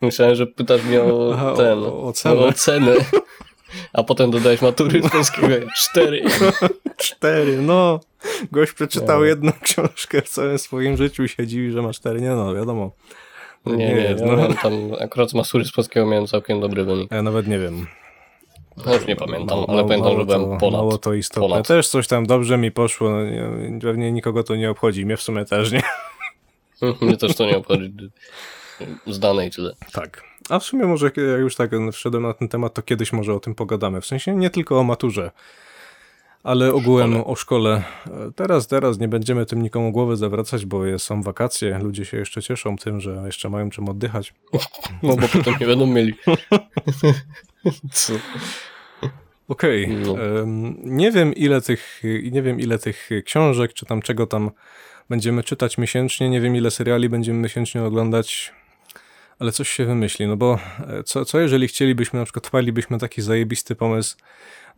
Myślałem, 0.00 0.34
że 0.34 0.46
pytasz 0.46 0.82
mnie 0.82 1.02
o 1.02 1.30
Aha, 1.34 1.52
o- 1.52 1.56
ten. 1.56 1.78
o 1.78 2.02
ocenę. 2.02 2.34
O 2.40 2.46
ocenę. 2.46 2.94
A 3.92 4.02
potem 4.04 4.30
dodałeś 4.30 4.62
matury 4.62 5.02
z 5.02 5.10
polskiego 5.10 5.48
4. 5.76 6.24
4, 6.96 7.56
no. 7.62 8.00
Gość 8.52 8.72
przeczytał 8.72 9.18
No. 9.20 9.24
jedną 9.24 9.52
książkę 9.62 10.22
w 10.22 10.28
całym 10.28 10.58
swoim 10.58 10.96
życiu 10.96 11.24
i 11.24 11.28
się 11.28 11.46
dziwi, 11.46 11.70
że 11.70 11.82
ma 11.82 11.92
4. 11.92 12.20
Nie 12.20 12.30
no, 12.30 12.54
wiadomo. 12.54 12.90
Nie, 13.66 13.76
nie, 13.76 13.84
jest, 13.84 14.20
ja 14.20 14.26
no. 14.26 14.36
miałem 14.36 14.54
tam 14.56 14.72
akurat 15.00 15.30
z 15.30 15.34
matury 15.34 15.64
z 15.64 15.72
polskiego 15.72 16.06
miałem 16.06 16.26
całkiem 16.26 16.60
dobry 16.60 16.84
wynik. 16.84 17.10
Ja 17.10 17.22
nawet 17.22 17.46
nie 17.46 17.58
wiem. 17.58 17.86
No 18.86 18.94
już 18.94 19.06
nie 19.06 19.16
pamiętam, 19.16 19.58
Mało- 19.58 19.70
ale 19.70 19.82
pamiętam, 19.82 20.00
mało 20.12 20.18
że 20.20 20.26
byłem 20.26 20.40
to, 20.42 20.56
ponad. 20.56 20.72
Mało 20.80 20.98
to 20.98 21.14
istotne. 21.14 21.48
ponad. 21.48 21.68
Też 21.68 21.88
coś 21.88 22.06
tam 22.08 22.26
dobrze 22.26 22.58
mi 22.58 22.70
poszło. 22.72 23.10
no 23.10 23.24
nie- 23.24 23.78
Pewnie 23.80 24.12
nikogo 24.12 24.42
to 24.44 24.56
nie 24.56 24.70
obchodzi. 24.70 25.06
Mnie 25.06 25.16
w 25.16 25.22
sumie 25.22 25.44
też 25.44 25.72
nie. 25.72 25.82
Mnie 27.00 27.16
też 27.16 27.36
to 27.36 27.46
nie 27.46 27.56
obchodzi. 27.56 27.92
Zdane 29.06 29.46
i 29.46 29.50
tyle. 29.50 29.74
Tak. 29.92 30.24
A 30.48 30.58
w 30.58 30.64
sumie 30.64 30.84
może 30.84 31.06
jak 31.06 31.16
już 31.16 31.54
tak 31.56 31.70
wszedłem 31.92 32.22
na 32.22 32.34
ten 32.34 32.48
temat, 32.48 32.74
to 32.74 32.82
kiedyś 32.82 33.12
może 33.12 33.34
o 33.34 33.40
tym 33.40 33.54
pogadamy. 33.54 34.00
W 34.00 34.06
sensie 34.06 34.34
nie 34.36 34.50
tylko 34.50 34.78
o 34.80 34.84
maturze, 34.84 35.30
ale 36.42 36.72
ogółem 36.74 37.10
Szkole. 37.10 37.24
o 37.24 37.34
szkole. 37.36 37.82
Teraz, 38.36 38.66
teraz 38.66 38.98
nie 38.98 39.08
będziemy 39.08 39.46
tym 39.46 39.62
nikomu 39.62 39.92
głowy 39.92 40.16
zawracać, 40.16 40.66
bo 40.66 40.98
są 40.98 41.22
wakacje, 41.22 41.78
ludzie 41.78 42.04
się 42.04 42.16
jeszcze 42.16 42.42
cieszą 42.42 42.76
tym, 42.76 43.00
że 43.00 43.22
jeszcze 43.26 43.48
mają 43.48 43.70
czym 43.70 43.88
oddychać. 43.88 44.34
No 45.02 45.16
bo 45.16 45.28
potem 45.28 45.54
nie 45.60 45.66
będą 45.66 45.86
mieli. 45.86 46.14
Okej. 49.48 49.88
No. 49.88 50.12
em, 50.22 50.76
Nie 50.84 51.12
wiem 51.12 51.34
ile 51.34 51.60
tych, 51.62 52.02
nie 52.30 52.42
wiem 52.42 52.60
ile 52.60 52.78
tych 52.78 53.08
książek, 53.24 53.72
czy 53.74 53.86
tam 53.86 54.02
czego 54.02 54.26
tam 54.26 54.50
będziemy 55.10 55.42
czytać 55.42 55.78
miesięcznie, 55.78 56.30
nie 56.30 56.40
wiem 56.40 56.56
ile 56.56 56.70
seriali 56.70 57.08
będziemy 57.08 57.38
miesięcznie 57.38 57.82
oglądać, 57.82 58.52
ale 59.38 59.52
coś 59.52 59.68
się 59.68 59.84
wymyśli, 59.84 60.26
no 60.26 60.36
bo 60.36 60.58
e, 60.88 61.02
co, 61.02 61.24
co 61.24 61.40
jeżeli 61.40 61.68
chcielibyśmy, 61.68 62.18
na 62.18 62.24
przykład 62.24 62.46
wpalibyśmy 62.46 62.98
taki 62.98 63.22
zajebisty 63.22 63.74
pomysł, 63.76 64.16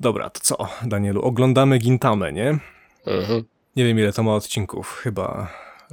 dobra, 0.00 0.30
to 0.30 0.40
co, 0.40 0.68
Danielu, 0.82 1.22
oglądamy 1.22 1.78
Gintamę, 1.78 2.32
nie? 2.32 2.58
Mhm. 3.06 3.44
Nie 3.76 3.84
wiem 3.84 3.98
ile 3.98 4.12
to 4.12 4.22
ma 4.22 4.34
odcinków, 4.34 5.00
chyba... 5.02 5.50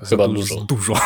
Chyba 0.10 0.28
du- 0.28 0.34
dużo. 0.34 0.62
Dużo. 0.62 0.94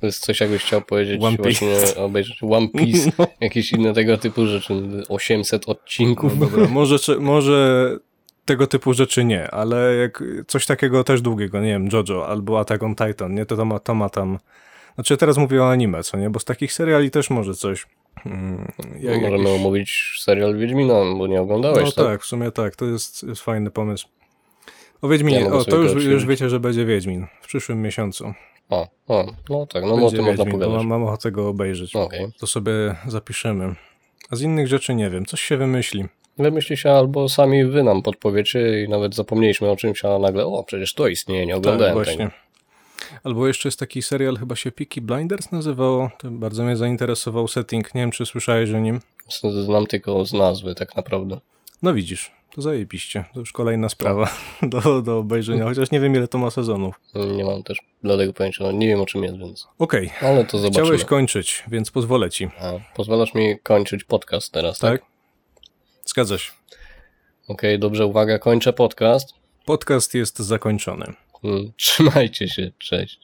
To 0.00 0.06
jest 0.06 0.18
coś, 0.24 0.40
jakbyś 0.40 0.62
chciał 0.62 0.82
powiedzieć 0.82 1.22
One 1.22 1.36
Piece. 1.36 1.66
właśnie 1.66 2.02
obejrzeć 2.02 2.38
One 2.42 2.68
Piece, 2.78 3.12
No. 3.18 3.26
jakieś 3.40 3.72
inne 3.72 3.92
tego 3.94 4.18
typu 4.18 4.46
rzeczy. 4.46 4.74
800 5.08 5.68
odcinków. 5.68 6.38
No 6.38 6.46
dobra, 6.46 6.68
może, 6.68 6.96
może 7.20 7.90
tego 8.44 8.66
typu 8.66 8.94
rzeczy 8.94 9.24
nie, 9.24 9.50
ale 9.50 9.96
jak 9.96 10.24
coś 10.46 10.66
takiego 10.66 11.04
też 11.04 11.22
długiego, 11.22 11.60
nie 11.60 11.68
wiem, 11.68 11.88
JoJo 11.92 12.28
albo 12.28 12.60
Attack 12.60 12.82
on 12.82 12.94
Titan, 12.94 13.34
nie, 13.34 13.46
to, 13.46 13.56
to, 13.56 13.64
ma, 13.64 13.78
to 13.78 13.94
ma 13.94 14.08
tam... 14.08 14.38
Znaczy 14.94 15.16
teraz 15.16 15.38
mówię 15.38 15.62
o 15.62 15.70
anime, 15.70 16.02
co 16.02 16.16
nie, 16.18 16.30
bo 16.30 16.40
z 16.40 16.44
takich 16.44 16.72
seriali 16.72 17.10
też 17.10 17.30
może 17.30 17.54
coś... 17.54 17.86
Mm, 18.26 18.72
jak, 19.00 19.14
Możemy 19.22 19.38
jakiś- 19.38 19.60
omówić 19.60 20.16
serial 20.20 20.56
Wiedźmina, 20.58 20.94
bo 21.18 21.26
nie 21.26 21.40
oglądałeś, 21.40 21.84
No 21.84 21.92
tak? 21.92 22.04
tak, 22.04 22.22
w 22.22 22.26
sumie 22.26 22.50
tak, 22.50 22.76
to 22.76 22.84
jest, 22.86 23.22
jest 23.22 23.42
fajny 23.42 23.70
pomysł. 23.70 24.08
O 25.02 25.08
Wiedźminie, 25.08 25.40
Ja 25.40 25.52
o, 25.52 25.64
to 25.64 25.76
już, 25.76 26.04
już 26.04 26.26
wiecie, 26.26 26.48
że 26.50 26.60
będzie 26.60 26.84
Wiedźmin 26.84 27.26
w 27.42 27.46
przyszłym 27.46 27.82
miesiącu. 27.82 28.32
O, 28.70 28.88
o, 29.08 29.26
no 29.48 29.66
tak, 29.66 29.82
no 29.84 29.94
o 29.94 29.96
będzie 29.96 30.16
tym 30.16 30.26
można 30.26 30.44
pogadać. 30.44 30.74
mam, 30.76 30.86
mam 30.86 31.04
ochotę 31.04 31.32
go 31.32 31.48
obejrzeć. 31.48 31.96
Okej. 31.96 32.26
To 32.38 32.46
sobie 32.46 32.72
zapiszemy. 33.06 33.74
A 34.30 34.36
z 34.36 34.42
innych 34.42 34.68
rzeczy 34.68 34.94
nie 34.94 35.10
wiem, 35.10 35.26
coś 35.26 35.40
się 35.40 35.56
wymyśli. 35.56 36.04
Wymyśli 36.38 36.76
się 36.76 36.90
albo 36.90 37.28
sami 37.28 37.64
wy 37.64 37.82
nam 37.82 38.02
podpowiecie 38.02 38.84
i 38.84 38.88
nawet 38.88 39.14
zapomnieliśmy 39.14 39.70
o 39.70 39.76
czymś, 39.76 40.04
a 40.04 40.18
nagle, 40.18 40.46
o, 40.46 40.64
przecież 40.64 40.94
to 40.94 41.08
istnieje, 41.08 41.46
nie 41.46 41.52
Tak, 41.52 41.58
oglądałem 41.58 41.94
właśnie. 41.94 42.16
tego. 42.16 42.30
Albo 43.24 43.46
jeszcze 43.46 43.68
jest 43.68 43.78
taki 43.78 44.02
serial, 44.02 44.36
chyba 44.36 44.56
się 44.56 44.72
Peaky 44.72 45.00
Blinders 45.00 45.52
nazywało. 45.52 46.10
To 46.18 46.30
bardzo 46.30 46.64
mnie 46.64 46.76
zainteresował 46.76 47.48
setting. 47.48 47.94
Nie 47.94 48.00
wiem, 48.00 48.10
czy 48.10 48.26
słyszałeś 48.26 48.70
o 48.70 48.78
nim. 48.78 49.00
Znam 49.64 49.86
tylko 49.86 50.24
z 50.24 50.32
nazwy 50.32 50.74
tak 50.74 50.96
naprawdę. 50.96 51.40
No 51.82 51.94
widzisz, 51.94 52.32
to 52.54 52.62
zajebiście. 52.62 53.24
To 53.34 53.40
już 53.40 53.52
kolejna 53.52 53.88
sprawa 53.88 54.34
do, 54.62 55.02
do 55.02 55.18
obejrzenia, 55.18 55.64
chociaż 55.64 55.90
nie 55.90 56.00
wiem, 56.00 56.16
ile 56.16 56.28
to 56.28 56.38
ma 56.38 56.50
sezonów. 56.50 57.00
Nie 57.36 57.44
mam 57.44 57.62
też 57.62 57.78
bladego 58.02 58.32
pojęcia, 58.32 58.64
no 58.64 58.72
nie 58.72 58.86
wiem 58.88 59.00
o 59.00 59.06
czym 59.06 59.24
jest, 59.24 59.38
więc... 59.38 59.68
Okej, 59.78 60.10
Ale 60.20 60.44
to 60.44 60.58
zobaczymy. 60.58 60.84
chciałeś 60.84 61.04
kończyć, 61.04 61.64
więc 61.68 61.90
pozwolę 61.90 62.30
ci. 62.30 62.48
A, 62.60 62.72
pozwalasz 62.96 63.34
mi 63.34 63.58
kończyć 63.58 64.04
podcast 64.04 64.52
teraz, 64.52 64.78
tak? 64.78 65.00
Tak? 65.00 65.10
Zgadza 66.04 66.38
się. 66.38 66.52
Okej, 67.48 67.78
dobrze, 67.78 68.06
uwaga, 68.06 68.38
kończę 68.38 68.72
podcast. 68.72 69.34
Podcast 69.64 70.14
jest 70.14 70.38
zakończony. 70.38 71.12
Mm, 71.44 71.72
Trzymajcie 71.76 72.48
się, 72.48 72.70
cześć. 72.78 73.20